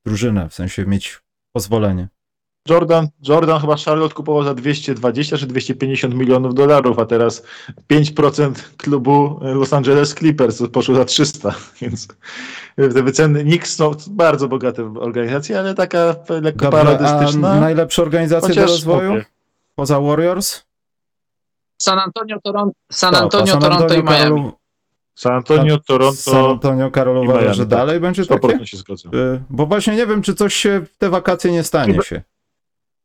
drużynę, 0.05 0.49
w 0.49 0.53
sensie 0.53 0.85
mieć 0.85 1.21
pozwolenie. 1.51 2.07
Jordan, 2.69 3.07
Jordan 3.27 3.61
chyba 3.61 3.75
Charlotte 3.85 4.13
kupował 4.15 4.43
za 4.43 4.53
220 4.53 5.37
czy 5.37 5.47
250 5.47 6.13
milionów 6.15 6.53
dolarów, 6.55 6.99
a 6.99 7.05
teraz 7.05 7.43
5% 7.91 8.53
klubu 8.77 9.39
Los 9.41 9.73
Angeles 9.73 10.15
Clippers 10.15 10.61
poszło 10.73 10.95
za 10.95 11.05
300, 11.05 11.55
więc 11.81 12.07
te 12.75 13.03
wyceny 13.03 13.43
Knicks 13.43 13.75
są 13.75 13.91
bardzo 14.09 14.47
bogate 14.47 14.93
organizacje, 14.99 15.59
ale 15.59 15.75
taka 15.75 16.15
lekko 16.29 16.71
Dobrze, 16.71 16.81
a 16.81 16.85
parodystyczna. 16.85 17.59
najlepsze 17.59 18.01
organizacje 18.01 18.55
do 18.55 18.61
rozwoju? 18.61 19.21
Poza 19.75 19.99
Warriors? 20.01 20.63
San 21.77 21.99
Antonio, 21.99 22.37
Toronto, 22.43 22.75
San 22.91 23.15
Antonio, 23.15 23.47
San 23.47 23.61
Toronto 23.61 23.93
i 23.93 23.97
Antonio, 23.97 24.11
Miami. 24.19 24.41
Karolu- 24.41 24.51
San 25.15 25.33
Antonio, 25.33 25.73
San 25.75 25.83
Toronto, 25.83 26.51
Antonio, 26.51 26.91
Karol 26.91 27.17
i 27.17 27.27
uważa, 27.27 27.39
Miami, 27.41 27.55
że 27.55 27.63
tak. 27.65 27.69
dalej 27.69 27.99
będzie 27.99 28.25
takie? 28.25 28.47
100% 28.47 28.65
się 28.65 28.77
zgodzę. 28.77 29.09
Y, 29.09 29.43
Bo 29.49 29.65
właśnie 29.65 29.95
nie 29.95 30.07
wiem, 30.07 30.21
czy 30.21 30.35
coś 30.35 30.53
się 30.55 30.79
w 30.79 30.97
te 30.97 31.09
wakacje 31.09 31.51
nie 31.51 31.63
stanie 31.63 32.01
się. 32.01 32.21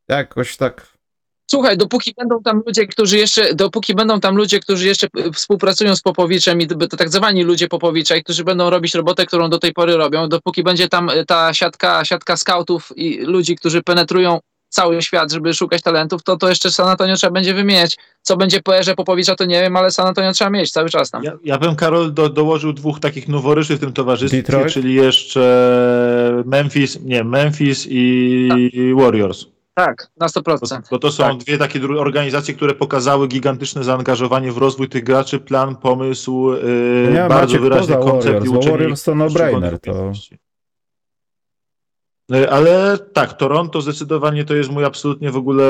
Jakoś 0.09 0.57
tak. 0.57 0.99
Słuchaj, 1.51 1.77
dopóki 1.77 2.15
będą 2.19 2.43
tam 2.43 2.63
ludzie, 2.67 2.87
którzy 2.87 3.19
jeszcze, 3.19 3.55
dopóki 3.55 3.95
będą 3.95 4.21
tam 4.21 4.37
ludzie, 4.37 4.61
którzy 4.61 4.87
jeszcze 4.87 5.07
y, 5.19 5.33
współpracują 5.33 5.97
z 5.97 6.03
Popowiczem 6.03 6.61
i 6.61 6.67
to 6.67 6.97
tak 6.97 7.09
zwani 7.09 7.45
ludzie 7.45 7.69
Popowicza 7.69 8.17
i 8.17 8.23
którzy 8.23 8.45
będą 8.45 8.71
robić 8.71 8.95
robotę, 8.95 9.27
którą 9.27 9.51
do 9.51 9.59
tej 9.59 9.73
pory 9.73 9.97
robią, 9.97 10.29
dopóki 10.29 10.63
będzie 10.63 10.89
tam 10.89 11.11
y, 11.11 11.25
ta 11.27 11.55
siatka, 11.55 12.05
siatka 12.05 12.37
skautów 12.37 12.93
i 12.97 13.19
ludzi, 13.21 13.57
którzy 13.57 13.83
penetrują 13.83 14.41
cały 14.69 15.03
świat, 15.03 15.33
żeby 15.33 15.55
szukać 15.55 15.83
talentów, 15.83 16.23
to 16.23 16.37
to 16.37 16.49
jeszcze 16.49 16.71
San 16.71 16.89
Antonio 16.89 17.17
trzeba 17.17 17.33
będzie 17.33 17.55
wymieniać. 17.55 17.97
Co 18.23 18.37
będzie 18.37 18.63
po 18.63 18.77
erze 18.77 18.95
Popowicza, 18.95 19.35
to 19.35 19.45
nie 19.45 19.61
wiem, 19.61 19.77
ale 19.77 19.91
San 19.91 20.07
Antonio 20.07 20.33
trzeba 20.33 20.51
mieć 20.51 20.73
cały 20.73 20.91
czas 20.91 21.11
tam. 21.11 21.23
Ja, 21.23 21.33
ja 21.45 21.59
bym, 21.59 21.77
Karol, 21.77 22.15
do, 22.15 22.29
dołożył 22.29 22.73
dwóch 22.73 23.01
takich 23.01 23.29
noworyszy 23.29 23.77
w 23.77 23.81
tym 23.81 23.93
towarzystwie, 23.93 24.43
Detroit? 24.43 24.73
czyli 24.73 24.95
jeszcze 24.95 26.43
Memphis, 26.47 27.01
nie, 27.01 27.25
Memphis 27.25 27.87
i 27.91 28.95
Warriors. 28.97 29.58
Tak, 29.79 30.11
na 30.17 30.27
Bo, 30.35 30.41
100%. 30.41 30.81
bo 30.91 30.99
to 30.99 31.13
są 31.13 31.25
Tak. 31.25 31.37
dwie 31.37 31.59
takie 31.59 31.81
organizacje, 31.99 32.55
które 32.55 32.75
pokazały 32.75 33.29
gigantyczne 33.29 33.85
zaangażowanie 33.85 34.53
w 34.53 34.59
rozwój 34.59 34.89
tych 34.89 35.05
graczy, 35.05 35.39
plan, 35.39 35.77
pomysł, 35.77 36.53
yy, 36.53 37.09
Nie, 37.13 37.19
bardzo 37.19 37.35
Maciek, 37.35 37.61
wyraźny 37.61 37.95
koncept 37.95 38.25
Warriors, 38.25 38.47
i 38.47 38.51
bo 38.51 38.59
uczenie 38.59 38.73
Warriors 38.73 39.03
to 39.03 39.15
no-brainer, 39.15 39.79
to... 39.81 40.13
Yy, 42.31 42.51
Ale 42.51 42.99
tak, 42.99 43.33
Toronto 43.33 43.81
zdecydowanie 43.81 44.45
to 44.45 44.55
jest 44.55 44.71
mój 44.71 44.85
absolutnie 44.85 45.31
w 45.31 45.37
ogóle 45.37 45.65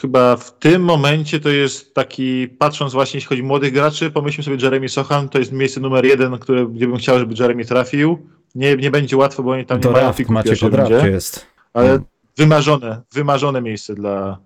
chyba 0.00 0.36
w 0.36 0.58
tym 0.58 0.82
momencie 0.82 1.40
to 1.40 1.48
jest 1.48 1.94
taki, 1.94 2.48
patrząc 2.48 2.92
właśnie 2.92 3.18
jeśli 3.18 3.28
chodzi 3.28 3.42
o 3.42 3.44
młodych 3.44 3.72
graczy, 3.72 4.10
pomyślmy 4.10 4.44
sobie 4.44 4.64
Jeremy 4.64 4.88
Sochan, 4.88 5.28
to 5.28 5.38
jest 5.38 5.52
miejsce 5.52 5.80
numer 5.80 6.04
jeden, 6.04 6.38
które, 6.38 6.66
gdzie 6.66 6.86
bym 6.86 6.96
chciał, 6.96 7.18
żeby 7.18 7.34
Jeremy 7.38 7.64
trafił. 7.64 8.28
Nie, 8.54 8.76
nie 8.76 8.90
będzie 8.90 9.16
łatwo, 9.16 9.42
bo 9.42 9.50
oni 9.50 9.66
tam 9.66 9.80
nie 9.80 9.90
mają 9.90 10.04
Draft, 10.04 10.18
piku 10.18 10.32
w 10.32 10.34
Maciek 10.34 10.46
o 10.46 10.50
pierwszej 10.50 10.70
drafcie 10.70 10.94
rundzie. 10.94 11.10
jest. 11.10 11.46
Ale 11.74 11.90
Mm. 11.90 12.04
Wymarzone, 12.36 13.02
wymarzone 13.12 13.62
miejsce 13.62 13.94
dla, 13.94 14.38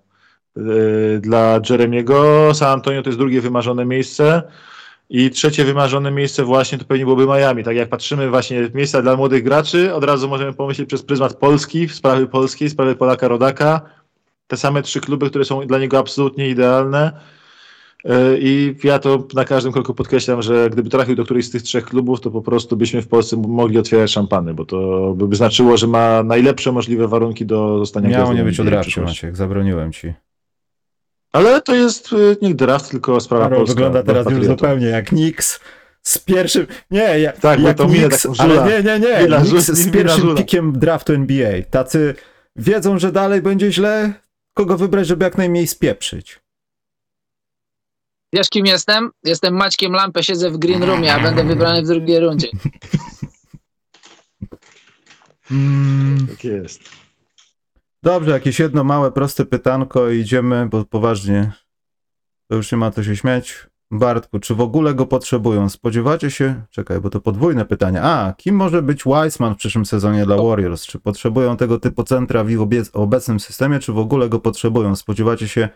yy, 0.57 1.21
dla 1.21 1.61
Jeremiego. 1.71 2.51
San 2.55 2.73
Antonio 2.73 3.03
to 3.03 3.09
jest 3.09 3.19
drugie 3.19 3.41
wymarzone 3.41 3.85
miejsce. 3.85 4.43
I 5.13 5.31
trzecie 5.31 5.65
wymarzone 5.65 6.11
miejsce 6.11 6.45
właśnie 6.45 6.79
to 6.79 6.85
pewnie 6.85 7.05
byłoby 7.05 7.27
Miami. 7.27 7.65
Tak 7.65 7.77
jak 7.77 7.89
patrzymy 7.89 8.31
właśnie 8.31 8.71
miejsca 8.75 9.03
dla 9.03 9.17
młodych 9.17 9.43
graczy, 9.45 9.95
od 9.95 10.05
razu 10.05 10.29
możemy 10.29 10.53
pomyśleć 10.53 10.89
przez 10.89 11.03
pryzmat 11.03 11.35
Polski, 11.35 11.89
sprawy 11.89 12.27
polskiej, 12.27 12.71
sprawy 12.71 12.97
Polaka 12.97 13.29
Rodaka. 13.29 13.81
Te 14.47 14.57
same 14.57 14.83
trzy 14.83 15.01
kluby, 15.01 15.31
które 15.31 15.45
są 15.45 15.67
dla 15.67 15.79
niego 15.79 15.99
absolutnie 15.99 16.49
idealne. 16.49 17.21
Yy, 18.05 18.39
I 18.41 18.75
ja 18.85 18.99
to 18.99 19.27
na 19.35 19.45
każdym 19.45 19.73
kroku 19.73 19.95
podkreślam, 19.95 20.43
że 20.43 20.71
gdyby 20.71 20.91
trafił 20.91 21.17
do 21.17 21.25
którejś 21.25 21.47
z 21.47 21.51
tych 21.51 21.63
trzech 21.63 21.85
klubów, 21.85 22.21
to 22.21 22.31
po 22.31 22.43
prostu 22.43 22.77
byśmy 22.77 23.03
w 23.03 23.09
Polsce 23.09 23.37
mogli 23.37 23.79
otwierać 23.79 24.11
szampany, 24.11 24.55
bo 24.55 24.65
to 24.65 25.13
by 25.17 25.37
znaczyło, 25.37 25.77
że 25.77 25.87
ma 25.87 26.23
najlepsze 26.23 26.73
możliwe 26.73 27.09
warunki 27.09 27.47
do 27.47 27.79
zostania 27.79 28.09
Miało 28.09 28.25
gwiazdą 28.25 28.39
nie 28.39 28.45
być 28.45 28.61
o 28.61 28.63
NBA 28.63 28.71
w 28.71 28.75
drafcie, 28.75 28.91
przyszłości. 28.91 29.27
Maciek, 29.27 29.37
zabroniłem 29.37 29.93
ci. 29.93 30.13
Ale 31.33 31.63
to 31.63 31.75
jest 31.75 32.13
y, 32.13 32.37
nie 32.43 32.55
draft, 32.55 32.91
tylko 32.91 33.21
sprawa 33.21 33.45
Karol 33.45 33.59
polska. 33.59 33.75
wygląda 33.75 34.03
teraz 34.03 34.31
już 34.31 34.47
zupełnie 34.47 34.87
jak 34.87 35.13
Nix 35.13 35.61
z 36.03 36.19
pierwszym. 36.19 36.67
Nie, 36.91 37.21
jak, 37.21 37.41
Tak, 37.41 37.61
jak 37.61 37.77
to 37.77 37.87
Knicks, 37.87 38.23
taką 38.23 38.35
ale 38.39 38.69
nie, 38.69 38.83
nie, 38.83 39.01
nie. 39.01 39.23
Mila 39.23 39.45
z 39.45 39.91
pierwszym 39.91 40.37
pikiem 40.37 40.79
draftu 40.79 41.13
NBA. 41.13 41.51
Tacy 41.71 42.15
wiedzą, 42.57 42.99
że 42.99 43.13
dalej 43.13 43.43
będzie 43.43 43.73
źle, 43.73 44.13
kogo 44.55 44.77
wybrać, 44.77 45.07
żeby 45.07 45.25
jak 45.25 45.39
najmniej 45.39 45.67
spieprzyć. 45.67 46.41
Wiesz 48.33 48.49
kim 48.49 48.67
jestem? 48.67 49.11
Jestem 49.25 49.55
Maćkiem 49.55 49.93
Lampę, 49.93 50.23
siedzę 50.23 50.51
w 50.51 50.59
green 50.59 50.83
roomie, 50.83 51.15
a 51.15 51.21
będę 51.21 51.45
wybrany 51.45 51.83
w 51.83 51.87
drugiej 51.87 52.21
rundzie. 52.21 52.49
Mm, 55.51 56.27
Tak 56.27 56.45
jest. 56.45 56.81
Dobrze, 58.03 58.31
jakieś 58.31 58.59
jedno 58.59 58.85
małe, 58.85 59.13
proste 59.13 59.45
pytanko 59.45 60.11
i 60.11 60.19
idziemy, 60.19 60.69
bo 60.71 60.85
poważnie 60.85 61.53
to 62.51 62.57
już 62.57 62.73
nie 62.73 62.79
ma 62.79 62.91
co 62.91 63.05
się 63.05 63.17
śmiać. 63.17 63.67
Bartku, 63.93 64.39
czy 64.39 64.55
w 64.55 64.61
ogóle 64.61 64.95
go 64.95 65.07
potrzebują? 65.07 65.69
Spodziewacie 65.69 66.31
się? 66.31 66.63
Czekaj, 66.71 67.01
bo 67.01 67.11
to 67.11 67.21
podwójne 67.21 67.65
pytanie. 67.65 68.03
A, 68.03 68.35
kim 68.37 68.55
może 68.57 68.83
być 68.83 69.05
Wiseman 69.05 69.55
w 69.55 69.57
przyszłym 69.59 69.87
sezonie 69.87 70.27
dla 70.27 70.37
Warriors? 70.37 70.87
Czy 70.87 70.99
potrzebują 70.99 71.57
tego 71.57 71.79
typu 71.81 72.03
centra 72.05 72.45
w 72.45 72.51
ich 72.51 72.59
obecnym 72.93 73.41
systemie, 73.41 73.79
czy 73.79 73.93
w 73.93 73.99
ogóle 73.99 74.29
go 74.29 74.41
potrzebują? 74.41 74.97
Spodziewacie 74.97 75.49
się 75.49 75.69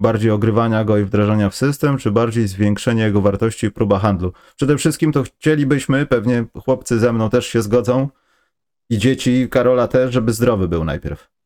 bardziej 0.00 0.30
ogrywania 0.30 0.84
go 0.84 0.98
i 0.98 1.04
wdrażania 1.04 1.50
w 1.50 1.54
system, 1.54 1.98
czy 1.98 2.10
bardziej 2.10 2.48
zwiększenia 2.48 3.06
jego 3.06 3.20
wartości 3.20 3.66
i 3.66 3.70
próba 3.70 3.98
handlu? 3.98 4.32
Przede 4.56 4.76
wszystkim 4.76 5.12
to 5.12 5.22
chcielibyśmy, 5.22 6.06
pewnie 6.06 6.44
chłopcy 6.64 6.98
ze 6.98 7.12
mną 7.12 7.30
też 7.30 7.46
się 7.46 7.62
zgodzą 7.62 8.08
i 8.90 8.98
dzieci 8.98 9.48
Karola 9.50 9.88
też, 9.88 10.12
żeby 10.12 10.32
zdrowy 10.32 10.68
był 10.68 10.84
najpierw. 10.84 11.39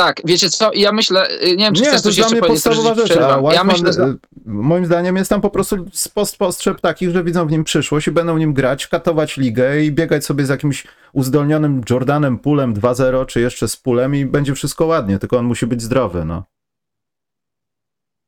Tak, 0.00 0.20
wiecie 0.24 0.50
co? 0.50 0.70
Ja 0.74 0.92
myślę, 0.92 1.42
y, 1.42 1.56
nie 1.56 1.64
wiem, 1.64 1.74
czy 1.74 1.82
Nie, 1.82 1.88
chcesz 1.88 2.02
to 2.02 2.08
coś 2.08 2.16
dla 2.16 2.28
mnie 2.28 2.40
podstawowa 2.40 2.94
rzecz. 2.94 3.18
Ja 3.52 3.64
myślę, 3.64 3.92
że... 3.92 4.02
e, 4.02 4.14
moim 4.44 4.86
zdaniem 4.86 5.16
jest 5.16 5.30
tam 5.30 5.40
po 5.40 5.50
prostu 5.50 5.76
spost 5.92 6.36
postrzep 6.36 6.80
takich, 6.80 7.10
że 7.10 7.24
widzą 7.24 7.46
w 7.46 7.50
nim 7.50 7.64
przyszłość 7.64 8.08
i 8.08 8.10
będą 8.10 8.38
nim 8.38 8.54
grać, 8.54 8.86
katować 8.86 9.36
ligę 9.36 9.82
i 9.82 9.92
biegać 9.92 10.24
sobie 10.24 10.46
z 10.46 10.48
jakimś 10.48 10.86
uzdolnionym 11.12 11.82
Jordanem 11.90 12.38
Pulem 12.38 12.74
2-0, 12.74 13.26
czy 13.26 13.40
jeszcze 13.40 13.68
z 13.68 13.76
Pulem 13.76 14.14
i 14.14 14.24
będzie 14.24 14.54
wszystko 14.54 14.86
ładnie, 14.86 15.18
tylko 15.18 15.38
on 15.38 15.44
musi 15.44 15.66
być 15.66 15.82
zdrowy, 15.82 16.24
no. 16.24 16.44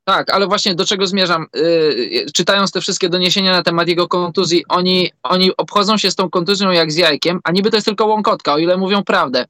Tak, 0.04 0.30
ale 0.34 0.46
właśnie 0.46 0.74
do 0.74 0.84
czego 0.84 1.06
zmierzam? 1.06 1.46
Yy, 1.54 2.26
czytając 2.34 2.72
te 2.72 2.80
wszystkie 2.80 3.08
doniesienia 3.08 3.52
na 3.52 3.62
temat 3.62 3.88
jego 3.88 4.08
kontuzji, 4.08 4.64
oni, 4.68 5.10
oni 5.22 5.56
obchodzą 5.56 5.98
się 5.98 6.10
z 6.10 6.14
tą 6.14 6.30
kontuzją 6.30 6.70
jak 6.70 6.92
z 6.92 6.96
jajkiem, 6.96 7.40
a 7.44 7.52
niby 7.52 7.70
to 7.70 7.76
jest 7.76 7.86
tylko 7.86 8.06
łąkotka, 8.06 8.54
o 8.54 8.58
ile 8.58 8.76
mówią 8.76 9.04
prawdę. 9.04 9.44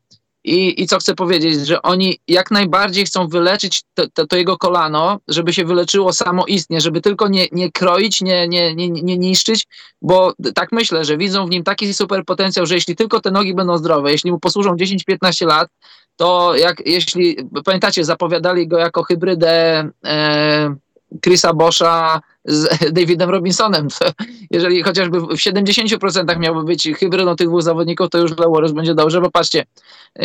I, 0.45 0.83
I 0.83 0.87
co 0.87 0.99
chcę 0.99 1.15
powiedzieć, 1.15 1.67
że 1.67 1.83
oni 1.83 2.19
jak 2.29 2.51
najbardziej 2.51 3.05
chcą 3.05 3.29
wyleczyć 3.29 3.83
to, 3.95 4.05
to, 4.15 4.27
to 4.27 4.37
jego 4.37 4.59
kolano, 4.59 5.19
żeby 5.29 5.53
się 5.53 5.65
wyleczyło 5.65 6.13
samoistnie, 6.13 6.81
żeby 6.81 7.01
tylko 7.01 7.29
nie, 7.29 7.47
nie 7.53 7.73
kroić, 7.73 8.21
nie, 8.21 8.49
nie, 8.49 8.75
nie, 8.75 8.89
nie 8.89 9.19
niszczyć, 9.19 9.67
bo 10.03 10.33
tak 10.55 10.73
myślę, 10.73 11.05
że 11.05 11.17
widzą 11.17 11.47
w 11.47 11.51
nim 11.51 11.65
taki 11.65 11.95
super 11.95 12.25
potencjał, 12.25 12.67
że 12.67 12.75
jeśli 12.75 12.97
tylko 12.97 13.21
te 13.21 13.31
nogi 13.31 13.55
będą 13.55 13.79
zdrowe, 13.79 14.13
jeśli 14.13 14.33
mu 14.33 14.39
posłużą 14.39 14.75
10-15 14.75 15.47
lat, 15.47 15.69
to 16.17 16.57
jak 16.57 16.87
jeśli 16.87 17.37
pamiętacie, 17.65 18.05
zapowiadali 18.05 18.69
go 18.69 18.79
jako 18.79 19.03
hybrydę 19.03 19.89
e, 20.05 20.77
Chrisa 21.25 21.53
Boscha 21.53 22.21
z 22.45 22.69
Davidem 22.97 23.31
Robinsonem. 23.31 23.89
To 23.89 24.11
jeżeli 24.51 24.83
chociażby 24.83 25.21
w 25.21 25.27
70% 25.27 26.39
miałby 26.39 26.65
być 26.65 26.89
hybrydą 26.99 27.37
tych 27.37 27.49
dwóch 27.49 27.63
zawodników, 27.63 28.11
to 28.11 28.19
już 28.19 28.35
dla 28.35 28.49
Warriors 28.49 28.73
będzie 28.73 28.95
dobrze, 28.95 29.21
bo 29.21 29.31
patrzcie, 29.31 29.65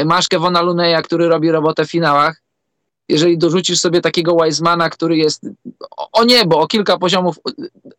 masz 0.05 0.27
Kevona 0.27 0.61
Luneya, 0.61 1.01
który 1.03 1.27
robi 1.27 1.51
robotę 1.51 1.85
w 1.85 1.91
finałach, 1.91 2.41
jeżeli 3.09 3.37
dorzucisz 3.37 3.79
sobie 3.79 4.01
takiego 4.01 4.37
Wisemana, 4.43 4.89
który 4.89 5.17
jest 5.17 5.41
o 6.13 6.25
niebo, 6.25 6.59
o 6.59 6.67
kilka 6.67 6.97
poziomów 6.97 7.39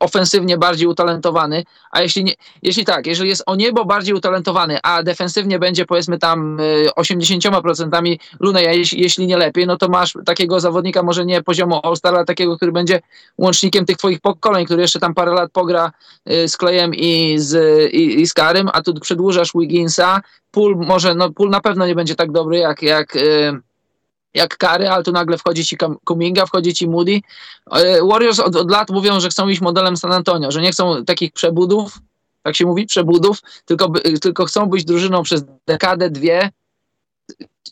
ofensywnie 0.01 0.59
bardziej 0.59 0.87
utalentowany, 0.87 1.65
a 1.91 2.03
jeśli, 2.03 2.25
nie, 2.25 2.33
jeśli 2.63 2.85
tak, 2.85 3.07
jeżeli 3.07 3.29
jest 3.29 3.43
o 3.47 3.57
niebo 3.57 3.85
bardziej 3.85 4.15
utalentowany, 4.15 4.79
a 4.83 5.03
defensywnie 5.03 5.59
będzie 5.59 5.87
powiedzmy 5.87 6.19
tam 6.19 6.59
80% 6.97 8.17
Lunej, 8.41 8.67
a 8.67 8.73
jeśli, 8.73 9.01
jeśli 9.01 9.27
nie 9.27 9.37
lepiej, 9.37 9.67
no 9.67 9.77
to 9.77 9.89
masz 9.89 10.13
takiego 10.27 10.61
zawodnika 10.61 11.03
może 11.03 11.27
nie 11.27 11.43
poziomu 11.43 11.81
All-Star, 11.83 12.15
ale 12.15 12.25
takiego, 12.25 12.57
który 12.57 12.73
będzie 12.73 13.01
łącznikiem 13.39 13.87
tych 13.87 13.97
twoich 13.97 14.21
pokoleń, 14.21 14.65
który 14.65 14.83
jeszcze 14.83 15.01
tam 15.01 15.15
parę 15.15 15.33
lat 15.33 15.53
pogra 15.53 15.93
z 16.27 16.57
Klejem 16.57 16.95
i 16.95 17.35
z, 17.39 17.55
i, 17.93 18.21
i 18.21 18.27
z 18.27 18.35
Karym, 18.35 18.69
a 18.73 18.83
tu 18.83 18.95
przedłużasz 18.95 19.53
Wigginsa, 19.55 20.21
Pool 20.51 20.77
może, 20.77 21.15
no 21.15 21.31
Pool 21.31 21.51
na 21.51 21.61
pewno 21.61 21.87
nie 21.87 21.95
będzie 21.95 22.15
tak 22.15 22.33
dobry 22.33 22.59
jak, 22.59 22.83
jak 22.83 23.17
jak 24.35 24.57
Kary, 24.57 24.89
ale 24.89 25.03
tu 25.05 25.13
nagle 25.13 25.39
wchodzi 25.39 25.65
ci 25.65 25.77
Kuminga, 26.05 26.47
wchodzi 26.47 26.75
ci 26.75 26.89
Moody. 26.89 27.21
Warriors 28.11 28.41
od, 28.41 28.57
od, 28.57 28.71
lat 28.71 28.91
mówią, 28.91 29.21
że 29.21 29.29
chcą 29.29 29.49
iść 29.49 29.61
modelem 29.61 29.97
San 29.97 30.13
Antonio, 30.13 30.51
że 30.51 30.61
nie 30.61 30.71
chcą 30.71 31.05
takich 31.05 31.33
przebudów, 31.33 31.99
tak 32.43 32.57
się 32.57 32.67
mówi, 32.67 32.87
przebudów, 32.87 33.43
tylko, 33.65 33.93
tylko 34.21 34.45
chcą 34.45 34.67
być 34.67 34.85
drużyną 34.85 35.23
przez 35.23 35.45
dekadę, 35.67 36.11
dwie, 36.11 36.51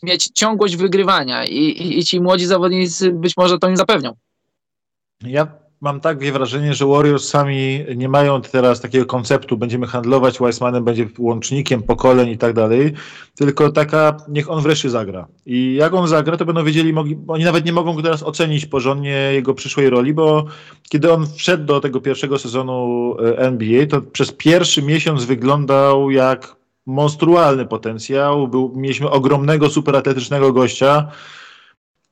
mieć 0.03 0.29
ciągłość 0.33 0.75
wygrywania 0.75 1.45
i, 1.45 1.57
i, 1.57 1.99
i 1.99 2.05
ci 2.05 2.21
młodzi 2.21 2.45
zawodnicy 2.45 3.11
być 3.11 3.37
może 3.37 3.59
to 3.59 3.69
im 3.69 3.77
zapewnią. 3.77 4.15
Ja 5.21 5.66
mam 5.81 5.99
takie 5.99 6.31
wrażenie, 6.31 6.73
że 6.73 6.85
Warriors 6.85 7.29
sami 7.29 7.85
nie 7.95 8.09
mają 8.09 8.41
teraz 8.41 8.81
takiego 8.81 9.05
konceptu, 9.05 9.57
będziemy 9.57 9.87
handlować, 9.87 10.39
Weissmanem 10.39 10.83
będzie 10.83 11.07
łącznikiem 11.19 11.83
pokoleń 11.83 12.29
i 12.29 12.37
tak 12.37 12.53
dalej, 12.53 12.93
tylko 13.35 13.71
taka, 13.71 14.17
niech 14.29 14.51
on 14.51 14.61
wreszcie 14.61 14.89
zagra. 14.89 15.27
I 15.45 15.73
jak 15.73 15.93
on 15.93 16.07
zagra, 16.07 16.37
to 16.37 16.45
będą 16.45 16.63
wiedzieli, 16.63 16.93
mogli, 16.93 17.17
oni 17.27 17.43
nawet 17.43 17.65
nie 17.65 17.73
mogą 17.73 18.01
teraz 18.01 18.23
ocenić 18.23 18.65
porządnie 18.65 19.29
jego 19.33 19.53
przyszłej 19.53 19.89
roli, 19.89 20.13
bo 20.13 20.45
kiedy 20.89 21.13
on 21.13 21.27
wszedł 21.35 21.65
do 21.65 21.79
tego 21.79 22.01
pierwszego 22.01 22.39
sezonu 22.39 23.15
NBA, 23.37 23.85
to 23.85 24.01
przez 24.01 24.31
pierwszy 24.31 24.81
miesiąc 24.83 25.25
wyglądał 25.25 26.11
jak 26.11 26.55
monstrualny 26.85 27.65
potencjał, 27.65 28.47
był, 28.47 28.73
mieliśmy 28.75 29.09
ogromnego, 29.09 29.69
superatletycznego 29.69 30.53
gościa, 30.53 31.11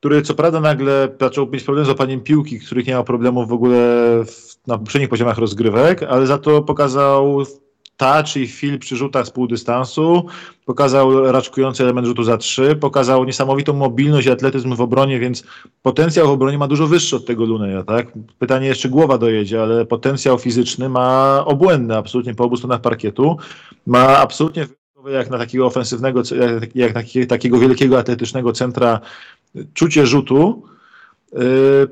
który 0.05 0.21
co 0.21 0.33
prawda 0.33 0.59
nagle 0.59 1.09
zaczął 1.21 1.47
mieć 1.47 1.63
problem 1.63 1.85
z 1.85 1.87
łapaniem 1.87 2.21
piłki, 2.21 2.59
których 2.59 2.87
nie 2.87 2.93
miał 2.93 3.03
problemów 3.03 3.47
w 3.47 3.53
ogóle 3.53 3.77
w, 4.25 4.67
na 4.67 4.77
poprzednich 4.77 5.09
poziomach 5.09 5.37
rozgrywek, 5.37 6.03
ale 6.03 6.27
za 6.27 6.37
to 6.37 6.61
pokazał 6.61 7.43
touch 7.97 8.35
i 8.35 8.47
feel 8.47 8.79
przy 8.79 8.95
rzutach 8.95 9.25
z 9.25 9.29
pół 9.29 9.47
dystansu, 9.47 10.25
pokazał 10.65 11.31
raczkujący 11.31 11.83
element 11.83 12.07
rzutu 12.07 12.23
za 12.23 12.37
trzy, 12.37 12.75
pokazał 12.75 13.23
niesamowitą 13.23 13.73
mobilność 13.73 14.27
i 14.27 14.31
atletyzm 14.31 14.75
w 14.75 14.81
obronie, 14.81 15.19
więc 15.19 15.43
potencjał 15.81 16.27
w 16.27 16.31
obronie 16.31 16.57
ma 16.57 16.67
dużo 16.67 16.87
wyższy 16.87 17.15
od 17.15 17.25
tego 17.25 17.45
Luneja, 17.45 17.83
tak? 17.83 18.07
Pytanie 18.39 18.67
jeszcze 18.67 18.89
głowa 18.89 19.17
dojedzie, 19.17 19.61
ale 19.61 19.85
potencjał 19.85 20.37
fizyczny 20.37 20.89
ma 20.89 21.41
obłędny 21.45 21.97
absolutnie 21.97 22.35
po 22.35 22.43
obu 22.43 22.57
stronach 22.57 22.81
parkietu, 22.81 23.37
ma 23.85 24.17
absolutnie 24.17 24.67
jak 25.11 25.29
na 25.29 25.37
takiego 25.37 25.65
ofensywnego, 25.65 26.21
jak, 26.39 26.75
jak 26.75 26.95
na 26.95 27.01
takiego 27.27 27.59
wielkiego 27.59 27.99
atletycznego 27.99 28.51
centra 28.51 28.99
czucie 29.73 30.07
rzutu. 30.07 30.63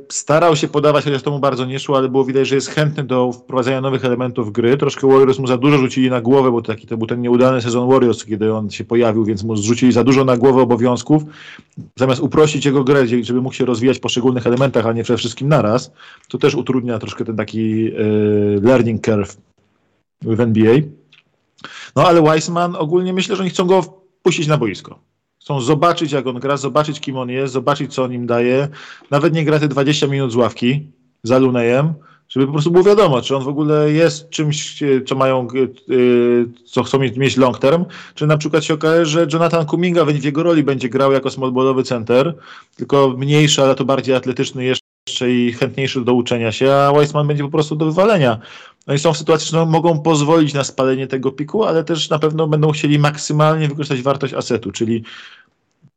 Starał 0.10 0.56
się 0.56 0.68
podawać, 0.68 1.04
chociaż 1.04 1.24
to 1.24 1.32
mu 1.32 1.40
bardzo 1.40 1.66
nie 1.66 1.80
szło, 1.80 1.98
ale 1.98 2.10
było 2.10 2.26
widać, 2.26 2.48
że 2.48 2.56
jest 2.56 2.70
chętny 2.70 3.04
do 3.04 3.32
wprowadzania 3.32 3.82
nowych 3.82 4.06
elementów 4.06 4.52
gry. 4.52 4.78
Troszkę 4.78 5.08
Warriors 5.08 5.40
mu 5.40 5.48
za 5.48 5.58
dużo 5.58 5.78
rzucili 5.78 6.10
na 6.10 6.22
głowę, 6.22 6.52
bo 6.52 6.62
taki 6.62 6.88
to 6.88 6.98
był 6.98 7.08
ten 7.08 7.22
nieudany 7.22 7.62
sezon 7.62 7.90
Warriors, 7.90 8.26
kiedy 8.26 8.54
on 8.54 8.70
się 8.70 8.84
pojawił, 8.84 9.26
więc 9.26 9.44
mu 9.44 9.56
zrzucili 9.56 9.92
za 9.92 10.04
dużo 10.04 10.26
na 10.26 10.38
głowę 10.38 10.62
obowiązków. 10.62 11.24
Zamiast 12.00 12.22
uprościć 12.22 12.66
jego 12.66 12.84
grę, 12.84 13.08
żeby 13.08 13.42
mógł 13.42 13.56
się 13.56 13.66
rozwijać 13.66 13.98
w 13.98 14.02
poszczególnych 14.02 14.48
elementach, 14.48 14.86
a 14.86 14.94
nie 14.94 15.04
przede 15.04 15.18
wszystkim 15.18 15.48
naraz, 15.48 15.92
to 16.30 16.38
też 16.38 16.56
utrudnia 16.56 17.00
troszkę 17.00 17.26
ten 17.26 17.36
taki 17.36 17.92
learning 18.62 19.02
curve 19.06 19.38
w 20.22 20.40
NBA. 20.40 20.76
No 21.96 22.08
ale 22.08 22.22
Weissman 22.22 22.76
ogólnie 22.76 23.14
myślę, 23.14 23.36
że 23.36 23.42
oni 23.42 23.50
chcą 23.50 23.66
go 23.66 23.84
puścić 24.22 24.48
na 24.48 24.58
boisko. 24.58 25.00
Chcą 25.44 25.62
zobaczyć, 25.62 26.12
jak 26.12 26.28
on 26.28 26.40
gra, 26.40 26.58
zobaczyć, 26.58 27.00
kim 27.00 27.18
on 27.18 27.30
jest, 27.30 27.54
zobaczyć, 27.54 27.94
co 27.94 28.04
on 28.04 28.14
im 28.14 28.28
daje. 28.28 28.68
Nawet 29.12 29.34
nie 29.34 29.46
gra 29.46 29.60
te 29.60 29.68
20 29.68 30.08
minut 30.08 30.32
z 30.32 30.36
ławki 30.36 30.88
za 31.24 31.38
Lunejem, 31.38 31.94
żeby 32.30 32.46
po 32.46 32.52
prostu 32.52 32.72
było 32.72 32.84
wiadomo, 32.84 33.22
czy 33.22 33.36
on 33.36 33.44
w 33.44 33.48
ogóle 33.48 33.92
jest 33.92 34.30
czymś, 34.30 34.84
co 35.06 35.16
mają, 35.16 35.48
co 36.66 36.84
chcą 36.84 37.00
mieć 37.00 37.38
long 37.38 37.60
term, 37.60 37.86
czy 38.16 38.28
na 38.28 38.38
przykład 38.38 38.64
się 38.64 38.74
okaże, 38.74 39.06
że 39.06 39.28
Jonathan 39.34 39.66
Kuminga 39.66 40.06
w 40.06 40.24
jego 40.24 40.44
roli 40.44 40.64
będzie 40.64 40.90
grał 40.90 41.12
jako 41.12 41.30
smallballowy 41.30 41.84
center, 41.84 42.36
tylko 42.76 43.16
mniejszy, 43.18 43.64
ale 43.64 43.76
to 43.76 43.86
bardziej 43.86 44.16
atletyczny 44.16 44.64
jeszcze 44.64 44.83
i 45.28 45.54
chętniejszy 45.54 46.02
do 46.02 46.14
uczenia 46.14 46.52
się, 46.52 46.74
a 46.74 46.92
Weissman 46.92 47.28
będzie 47.28 47.44
po 47.44 47.50
prostu 47.50 47.76
do 47.76 47.86
wywalenia. 47.86 48.40
Oni 48.88 49.00
są 49.00 49.14
w 49.14 49.18
sytuacji, 49.18 49.50
że 49.52 49.58
no, 49.58 49.66
mogą 49.66 50.00
pozwolić 50.00 50.54
na 50.54 50.64
spalenie 50.64 51.08
tego 51.08 51.32
piku, 51.32 51.64
ale 51.64 51.84
też 51.84 52.10
na 52.10 52.20
pewno 52.20 52.48
będą 52.48 52.72
chcieli 52.72 53.00
maksymalnie 53.00 53.68
wykorzystać 53.68 54.02
wartość 54.02 54.34
asetu, 54.34 54.72
czyli 54.72 55.04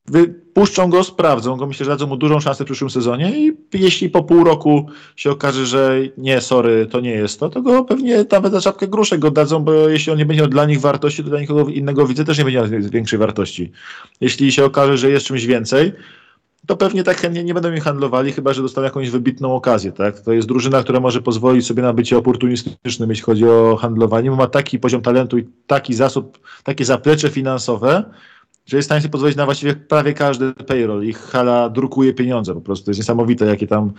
wypuszczą 0.06 0.90
go, 0.90 1.04
sprawdzą 1.04 1.56
go, 1.56 1.66
myślę, 1.66 1.84
że 1.84 1.90
dadzą 1.90 2.06
mu 2.06 2.16
dużą 2.16 2.40
szansę 2.40 2.64
w 2.64 2.66
przyszłym 2.66 2.90
sezonie 2.90 3.32
i 3.38 3.56
jeśli 3.72 4.10
po 4.10 4.22
pół 4.22 4.44
roku 4.44 4.86
się 5.16 5.30
okaże, 5.30 5.66
że 5.66 5.98
nie, 6.18 6.40
sorry, 6.40 6.86
to 6.86 7.00
nie 7.00 7.10
jest 7.10 7.40
to, 7.40 7.48
to 7.48 7.62
go 7.62 7.84
pewnie 7.84 8.24
nawet 8.32 8.52
za 8.52 8.60
czapkę 8.60 8.88
gruszek 8.88 9.20
go 9.20 9.30
dadzą, 9.30 9.64
bo 9.64 9.88
jeśli 9.88 10.12
on 10.12 10.18
nie 10.18 10.26
będzie 10.26 10.42
miał 10.42 10.50
dla 10.50 10.64
nich 10.64 10.80
wartości, 10.80 11.24
to 11.24 11.30
dla 11.30 11.40
nikogo 11.40 11.68
innego 11.70 12.06
widzę 12.06 12.24
też 12.24 12.38
nie 12.38 12.44
będzie 12.44 12.58
miał 12.58 12.90
większej 12.90 13.18
wartości. 13.18 13.72
Jeśli 14.20 14.52
się 14.52 14.64
okaże, 14.64 14.98
że 14.98 15.10
jest 15.10 15.26
czymś 15.26 15.46
więcej, 15.46 15.92
to 16.66 16.76
pewnie 16.76 17.05
tak 17.05 17.16
chętnie 17.16 17.44
nie 17.44 17.55
będą 17.55 17.70
mi 17.70 17.80
handlowali, 17.80 18.32
chyba 18.32 18.52
że 18.52 18.62
dostaną 18.62 18.84
jakąś 18.84 19.10
wybitną 19.10 19.55
okazję. 19.55 19.93
Tak? 19.93 20.20
To 20.20 20.32
jest 20.32 20.48
drużyna, 20.48 20.82
która 20.82 21.01
może 21.01 21.22
pozwolić 21.22 21.66
sobie 21.66 21.82
na 21.82 21.93
bycie 21.93 22.18
oportunistycznym, 22.18 23.10
jeśli 23.10 23.24
chodzi 23.24 23.48
o 23.48 23.76
handlowanie, 23.76 24.30
bo 24.30 24.36
ma 24.36 24.47
taki 24.47 24.78
poziom 24.78 25.02
talentu 25.02 25.38
i 25.38 25.48
taki 25.66 25.94
zasób, 25.94 26.38
takie 26.64 26.84
zaplecze 26.84 27.30
finansowe, 27.30 28.05
że 28.66 28.76
jest 28.76 28.86
w 28.86 28.88
stanie 28.88 29.01
sobie 29.01 29.12
pozwolić 29.12 29.36
na 29.36 29.44
właściwie 29.44 29.74
prawie 29.74 30.14
każdy 30.14 30.52
payroll. 30.52 31.05
Ich 31.05 31.18
hala 31.18 31.68
drukuje 31.68 32.14
pieniądze 32.14 32.55
po 32.55 32.60
prostu. 32.60 32.84
To 32.84 32.90
jest 32.90 33.01
niesamowite, 33.01 33.47
jakie 33.47 33.66
tam 33.66 33.93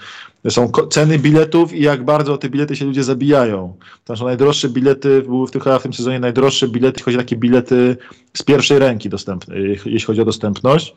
są 0.49 0.71
ceny 0.89 1.19
biletów 1.19 1.73
i 1.73 1.81
jak 1.81 2.05
bardzo 2.05 2.37
te 2.37 2.49
bilety 2.49 2.75
się 2.75 2.85
ludzie 2.85 3.03
zabijają. 3.03 3.73
Tam 4.05 4.17
są 4.17 4.25
najdroższe 4.25 4.69
bilety, 4.69 5.21
były 5.21 5.47
w 5.47 5.51
tym, 5.51 5.61
w 5.79 5.83
tym 5.83 5.93
sezonie 5.93 6.19
najdroższe 6.19 6.67
bilety, 6.67 6.93
jeśli 6.95 7.03
chodzi 7.03 7.17
o 7.17 7.21
takie 7.21 7.35
bilety 7.35 7.97
z 8.33 8.43
pierwszej 8.43 8.79
ręki 8.79 9.09
dostępne, 9.09 9.59
jeśli 9.59 10.01
chodzi 10.01 10.21
o 10.21 10.25
dostępność. 10.25 10.95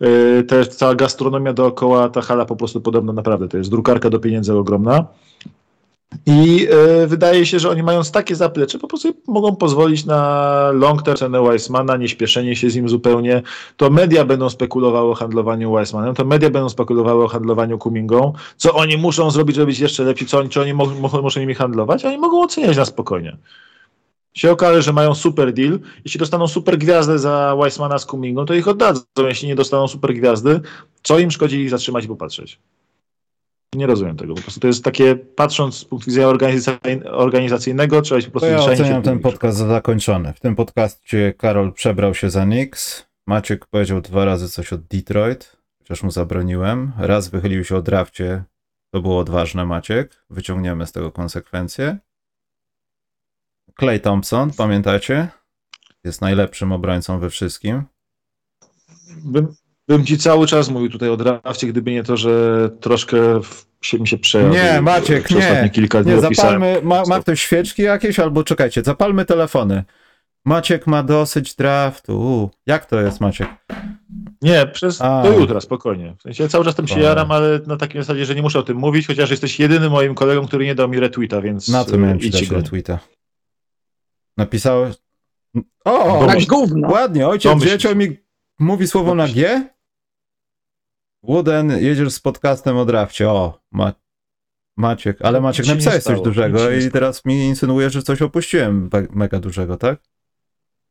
Yy, 0.00 0.42
też 0.42 0.68
cała 0.68 0.94
gastronomia 0.94 1.52
dookoła, 1.52 2.08
ta 2.08 2.20
hala 2.20 2.44
po 2.44 2.56
prostu 2.56 2.80
podobna 2.80 3.12
naprawdę, 3.12 3.48
to 3.48 3.58
jest 3.58 3.70
drukarka 3.70 4.10
do 4.10 4.18
pieniędzy 4.18 4.56
ogromna. 4.56 5.06
I 6.26 6.68
e, 6.70 7.06
wydaje 7.06 7.46
się, 7.46 7.58
że 7.58 7.70
oni 7.70 7.82
mając 7.82 8.10
takie 8.10 8.36
zaplecze, 8.36 8.78
po 8.78 8.88
prostu 8.88 9.14
mogą 9.26 9.56
pozwolić 9.56 10.04
na 10.04 10.70
long 10.72 11.02
term 11.02 11.16
cenę 11.16 11.42
Weissmana, 11.42 11.96
nie 11.96 12.08
śpieszenie 12.08 12.56
się 12.56 12.70
z 12.70 12.76
nim 12.76 12.88
zupełnie. 12.88 13.42
To 13.76 13.90
media 13.90 14.24
będą 14.24 14.50
spekulowały 14.50 15.10
o 15.10 15.14
handlowaniu 15.14 15.72
Weissmanem, 15.72 16.14
to 16.14 16.24
media 16.24 16.50
będą 16.50 16.68
spekulowały 16.68 17.24
o 17.24 17.28
handlowaniu 17.28 17.78
Kumingą, 17.78 18.32
co 18.56 18.74
oni 18.74 18.96
muszą 18.96 19.30
zrobić, 19.30 19.58
być 19.58 19.78
jeszcze 19.78 20.04
lepsi, 20.04 20.26
co 20.26 20.38
oni, 20.38 20.48
czy 20.48 20.60
oni 20.60 20.74
mo 20.74 20.86
muszą 21.22 21.40
nimi 21.40 21.54
handlować, 21.54 22.04
a 22.04 22.08
oni 22.08 22.18
mogą 22.18 22.42
oceniać 22.42 22.76
na 22.76 22.84
spokojnie. 22.84 23.36
Się 24.34 24.50
okaże, 24.50 24.82
że 24.82 24.92
mają 24.92 25.14
super 25.14 25.52
deal. 25.52 25.80
Jeśli 26.04 26.18
dostaną 26.18 26.48
super 26.48 26.78
gwiazdę 26.78 27.18
za 27.18 27.56
Weissmana 27.60 27.98
z 27.98 28.06
Kumingą, 28.06 28.46
to 28.46 28.54
ich 28.54 28.68
oddadzą. 28.68 29.02
Jeśli 29.28 29.48
nie 29.48 29.54
dostaną 29.54 29.88
super 29.88 30.14
gwiazdy, 30.14 30.60
co 31.02 31.18
im 31.18 31.30
szkodzi 31.30 31.60
ich 31.60 31.70
zatrzymać 31.70 32.04
i 32.04 32.08
popatrzeć? 32.08 32.60
Nie 33.74 33.86
rozumiem 33.86 34.16
tego. 34.16 34.34
Po 34.34 34.42
prostu 34.42 34.60
to 34.60 34.66
jest 34.66 34.84
takie, 34.84 35.16
patrząc 35.16 35.74
z 35.76 35.84
punktu 35.84 36.10
widzenia 36.10 36.28
organizacyjnego, 37.04 38.02
trzeba 38.02 38.16
być 38.16 38.26
po 38.26 38.32
prostu... 38.32 38.48
To 38.48 38.52
ja 38.52 38.72
oceniam 38.72 39.02
ten 39.02 39.18
podcast 39.18 39.58
za 39.58 39.66
zakończony. 39.66 40.32
W 40.32 40.40
tym 40.40 40.56
podcaście 40.56 41.34
Karol 41.38 41.72
przebrał 41.72 42.14
się 42.14 42.30
za 42.30 42.44
Knicks. 42.44 43.06
Maciek 43.26 43.66
powiedział 43.66 44.00
dwa 44.00 44.24
razy 44.24 44.48
coś 44.48 44.72
o 44.72 44.78
Detroit, 44.78 45.56
chociaż 45.78 46.02
mu 46.02 46.10
zabroniłem. 46.10 46.92
Raz 46.98 47.28
wychylił 47.28 47.64
się 47.64 47.76
o 47.76 47.82
drafcie. 47.82 48.44
To 48.90 49.00
było 49.00 49.18
odważne, 49.18 49.66
Maciek. 49.66 50.24
Wyciągniemy 50.30 50.86
z 50.86 50.92
tego 50.92 51.12
konsekwencje. 51.12 51.98
Clay 53.80 54.00
Thompson, 54.00 54.50
pamiętacie? 54.50 55.28
Jest 56.04 56.20
najlepszym 56.20 56.72
obrońcą 56.72 57.18
we 57.18 57.30
wszystkim. 57.30 57.82
Bym, 59.24 59.54
bym 59.88 60.06
ci 60.06 60.18
cały 60.18 60.46
czas 60.46 60.68
mówił 60.68 60.90
tutaj 60.90 61.08
o 61.08 61.16
drafcie, 61.16 61.66
gdyby 61.66 61.90
nie 61.90 62.02
to, 62.04 62.16
że 62.16 62.70
troszkę 62.80 63.16
się 63.80 63.98
mi 63.98 64.08
się 64.08 64.18
przejął. 64.18 64.52
Nie, 64.52 64.80
Maciek, 64.80 65.30
nie. 65.30 65.70
Kilka 65.72 66.02
dni 66.02 66.12
nie, 66.14 66.20
zapalmy, 66.20 66.80
ma, 66.82 67.02
ma 67.08 67.20
ktoś 67.20 67.42
świeczki 67.42 67.82
jakieś, 67.82 68.18
albo 68.18 68.44
czekajcie, 68.44 68.82
zapalmy 68.82 69.24
telefony. 69.24 69.84
Maciek 70.44 70.86
ma 70.86 71.02
dosyć 71.02 71.54
draftu. 71.54 72.50
Jak 72.66 72.86
to 72.86 73.00
jest, 73.00 73.20
Maciek? 73.20 73.48
Nie, 74.42 74.66
przez 74.66 75.02
A. 75.02 75.22
do 75.22 75.38
jutra, 75.38 75.60
spokojnie. 75.60 76.14
W 76.18 76.22
sensie 76.22 76.48
cały 76.48 76.64
czas 76.64 76.74
tym 76.74 76.88
się 76.88 77.00
jaram, 77.00 77.30
ale 77.30 77.60
na 77.66 77.76
takiej 77.76 78.02
zasadzie, 78.02 78.24
że 78.24 78.34
nie 78.34 78.42
muszę 78.42 78.58
o 78.58 78.62
tym 78.62 78.76
mówić, 78.76 79.06
chociaż 79.06 79.30
jesteś 79.30 79.60
jedynym 79.60 79.92
moim 79.92 80.14
kolegą, 80.14 80.46
który 80.46 80.64
nie 80.64 80.74
dał 80.74 80.88
mi 80.88 81.00
retweeta, 81.00 81.40
więc 81.40 81.68
Na 81.68 81.84
co 81.84 81.98
miałem 81.98 82.20
ci 82.20 82.30
dać 82.30 82.50
retweeta? 82.50 82.98
Napisałeś... 84.36 84.96
O, 85.84 86.26
tak 86.26 86.44
gówno. 86.44 86.88
Ładnie, 86.90 87.28
ojciec 87.28 87.62
dzieciom 87.62 87.98
mi 87.98 88.16
mówi 88.58 88.86
słowo 88.88 89.14
na 89.14 89.28
G? 89.28 89.68
Wooden, 91.22 91.70
jedziesz 91.70 92.12
z 92.12 92.20
podcastem 92.20 92.76
o 92.76 92.84
drafcie. 92.84 93.30
O, 93.30 93.60
ma, 93.72 93.92
Maciek, 94.76 95.22
ale 95.22 95.40
Maciek 95.40 95.66
napisałeś 95.66 96.02
coś 96.02 96.20
dużego 96.20 96.70
i 96.70 96.90
teraz 96.90 97.24
mi 97.24 97.44
insynuujesz, 97.44 97.92
że 97.92 98.02
coś 98.02 98.22
opuściłem 98.22 98.90
mega 99.10 99.40
dużego, 99.40 99.76
tak? 99.76 99.98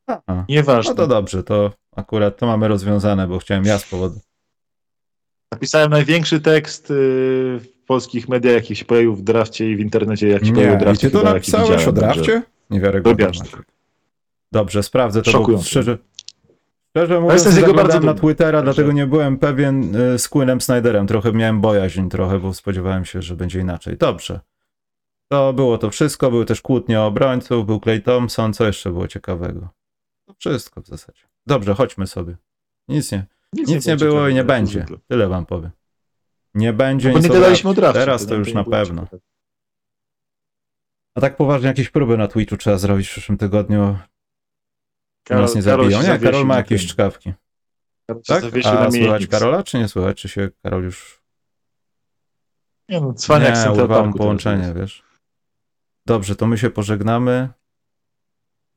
A, 0.08 0.46
Nieważne. 0.50 0.92
No 0.92 0.96
to 0.96 1.08
dobrze, 1.08 1.44
to 1.44 1.72
akurat 1.96 2.38
to 2.38 2.48
mamy 2.48 2.68
rozwiązane, 2.68 3.28
bo 3.28 3.40
chciałem 3.40 3.66
ja 3.66 3.80
z 3.80 3.90
powodu. 3.90 4.20
Napisałem 5.52 5.92
największy 5.92 6.42
tekst 6.42 6.90
yy, 6.90 6.96
w 7.60 7.68
polskich 7.88 8.30
mediach, 8.30 8.54
jaki 8.54 8.76
się 8.76 8.86
pojawił 8.86 9.16
w 9.16 9.22
drafcie 9.22 9.72
i 9.72 9.76
w 9.76 9.80
internecie, 9.80 10.28
jak 10.28 10.42
się 10.46 10.52
Nie, 10.52 10.56
pojawił 10.56 10.78
w 10.78 10.80
drafcie. 10.80 11.08
ty 11.12 11.18
to 11.18 11.24
napisałeś 11.24 11.88
o 11.88 11.92
drafcie? 11.92 12.42
Niewiarygodne. 12.70 13.28
Dobrze, 14.52 14.84
sprawdzę 14.84 15.22
to, 15.22 15.62
szczerze, 15.62 15.98
Szczerze 16.98 17.20
mówiąc, 17.20 17.44
zaglądałem 17.44 18.06
na 18.06 18.14
Twittera, 18.14 18.62
dlatego 18.62 18.92
nie 18.92 19.08
byłem 19.08 19.38
pewien 19.38 19.96
y, 19.96 20.20
z 20.20 20.30
Queenem 20.30 20.62
Snyderem. 20.62 21.08
Trochę 21.08 21.32
miałem 21.32 21.62
bojaźń 21.62 22.10
trochę, 22.10 22.40
bo 22.40 22.54
spodziewałem 22.54 23.06
się, 23.06 23.22
że 23.22 23.36
będzie 23.36 23.60
inaczej. 23.60 23.98
Dobrze. 23.98 24.40
To 25.32 25.54
było 25.54 25.78
to 25.78 25.90
wszystko. 25.90 26.32
Były 26.32 26.46
też 26.46 26.62
kłótnie 26.62 27.00
o 27.00 27.06
obrońców, 27.06 27.66
był 27.66 27.80
Clay 27.80 28.02
Thompson. 28.02 28.54
Co 28.54 28.68
jeszcze 28.68 28.90
było 28.90 29.08
ciekawego? 29.08 29.70
To 30.26 30.34
wszystko 30.34 30.82
w 30.82 30.88
zasadzie. 30.88 31.24
Dobrze, 31.48 31.74
chodźmy 31.74 32.08
sobie. 32.08 32.38
Nic 32.88 33.12
nie. 33.12 33.26
Nic, 33.54 33.70
nic 33.70 33.86
nie, 33.86 33.96
było 33.96 34.28
i 34.28 34.34
nie 34.34 34.44
będzie. 34.44 34.86
Tyle 35.08 35.28
wam 35.28 35.46
powiem. 35.46 35.72
Nie 36.54 36.74
będzie 36.74 37.10
no, 37.10 37.16
nic. 37.16 37.24
Nie 37.24 37.34
gadaliśmy 37.34 37.70
od 37.70 37.78
razu. 37.78 37.94
Teraz 37.94 38.26
to 38.26 38.36
już 38.36 38.54
na 38.54 38.64
pewno. 38.64 39.08
A 41.16 41.22
tak 41.22 41.36
poważnie 41.36 41.68
jakieś 41.68 41.90
próby 41.90 42.18
na 42.18 42.28
Twitchu 42.28 42.58
trzeba 42.58 42.78
zrobić 42.78 43.08
w 43.08 43.12
przyszłym 43.12 43.38
tygodniu. 43.38 43.98
Karol, 45.24 45.42
nas 45.42 45.56
nie 45.56 45.62
zabiją. 45.62 46.02
Nie, 46.02 46.20
Karol 46.20 46.46
ma 46.46 46.56
jakieś 46.56 46.88
czkawki. 46.88 47.34
Tak? 48.28 48.44
A 48.66 48.92
słychać 48.92 49.28
Karola, 49.28 49.64
czy 49.64 49.78
nie 49.78 49.88
słychać? 49.88 50.22
Czy 50.22 50.30
się 50.30 50.50
Karol 50.64 50.84
już... 50.84 51.24
Nie 52.90 53.02
no, 53.02 53.14
cwaniak 53.14 53.66
Nie, 53.66 53.72
urwałem 53.72 54.14
połączenie, 54.14 54.74
wiesz. 54.74 55.04
Dobrze, 56.06 56.36
to 56.36 56.48
my 56.48 56.58
się 56.58 56.70
pożegnamy, 56.70 57.50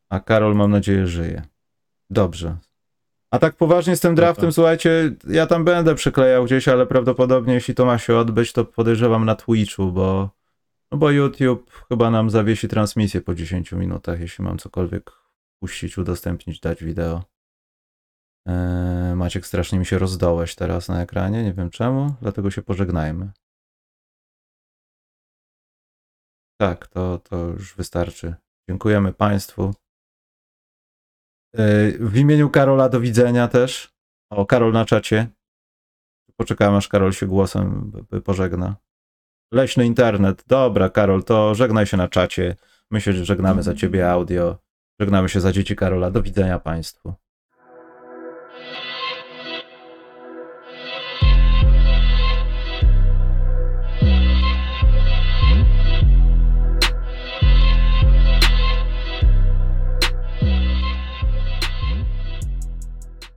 a 0.08 0.20
Karol 0.20 0.54
mam 0.54 0.70
nadzieję 0.70 1.06
żyje. 1.06 1.42
Dobrze. 2.10 2.56
A 3.30 3.38
tak 3.38 3.56
poważnie 3.56 3.96
z 3.96 4.00
tym 4.00 4.14
draftem, 4.14 4.52
słuchajcie, 4.52 5.14
ja 5.28 5.46
tam 5.46 5.64
będę 5.64 5.94
przyklejał 5.94 6.44
gdzieś, 6.44 6.68
ale 6.68 6.86
prawdopodobnie 6.86 7.54
jeśli 7.54 7.74
to 7.74 7.86
ma 7.86 7.98
się 7.98 8.16
odbyć, 8.16 8.52
to 8.52 8.64
podejrzewam 8.64 9.24
na 9.24 9.34
Twitchu, 9.34 9.92
bo, 9.92 10.30
no 10.92 10.98
bo 10.98 11.10
YouTube 11.10 11.70
chyba 11.88 12.10
nam 12.10 12.30
zawiesi 12.30 12.68
transmisję 12.68 13.20
po 13.20 13.34
10 13.34 13.72
minutach, 13.72 14.20
jeśli 14.20 14.44
mam 14.44 14.58
cokolwiek 14.58 15.12
puścić, 15.62 15.98
udostępnić, 15.98 16.60
dać 16.60 16.84
wideo. 16.84 17.24
Eee, 18.46 19.16
Maciek, 19.16 19.46
strasznie 19.46 19.78
mi 19.78 19.86
się 19.86 19.98
rozdołeś 19.98 20.54
teraz 20.54 20.88
na 20.88 21.02
ekranie, 21.02 21.44
nie 21.44 21.52
wiem 21.52 21.70
czemu, 21.70 22.14
dlatego 22.22 22.50
się 22.50 22.62
pożegnajmy. 22.62 23.32
Tak, 26.60 26.86
to, 26.86 27.18
to 27.18 27.36
już 27.46 27.76
wystarczy. 27.76 28.34
Dziękujemy 28.68 29.12
Państwu. 29.12 29.74
Eee, 31.54 31.98
w 32.00 32.16
imieniu 32.16 32.50
Karola 32.50 32.88
do 32.88 33.00
widzenia 33.00 33.48
też. 33.48 33.96
O, 34.30 34.46
Karol 34.46 34.72
na 34.72 34.84
czacie. 34.84 35.28
Poczekałem, 36.36 36.74
aż 36.74 36.88
Karol 36.88 37.12
się 37.12 37.26
głosem 37.26 37.92
pożegna. 38.24 38.76
Leśny 39.52 39.86
internet. 39.86 40.44
Dobra, 40.46 40.90
Karol, 40.90 41.24
to 41.24 41.54
żegnaj 41.54 41.86
się 41.86 41.96
na 41.96 42.08
czacie. 42.08 42.56
Myślę, 42.90 43.12
że 43.12 43.24
żegnamy 43.24 43.62
za 43.62 43.74
ciebie 43.74 44.10
audio. 44.10 44.58
Żegnamy 45.00 45.28
się 45.28 45.40
za 45.40 45.52
dzieci 45.52 45.76
Karola. 45.76 46.10
Do 46.10 46.22
widzenia 46.22 46.58
Państwu. 46.58 47.14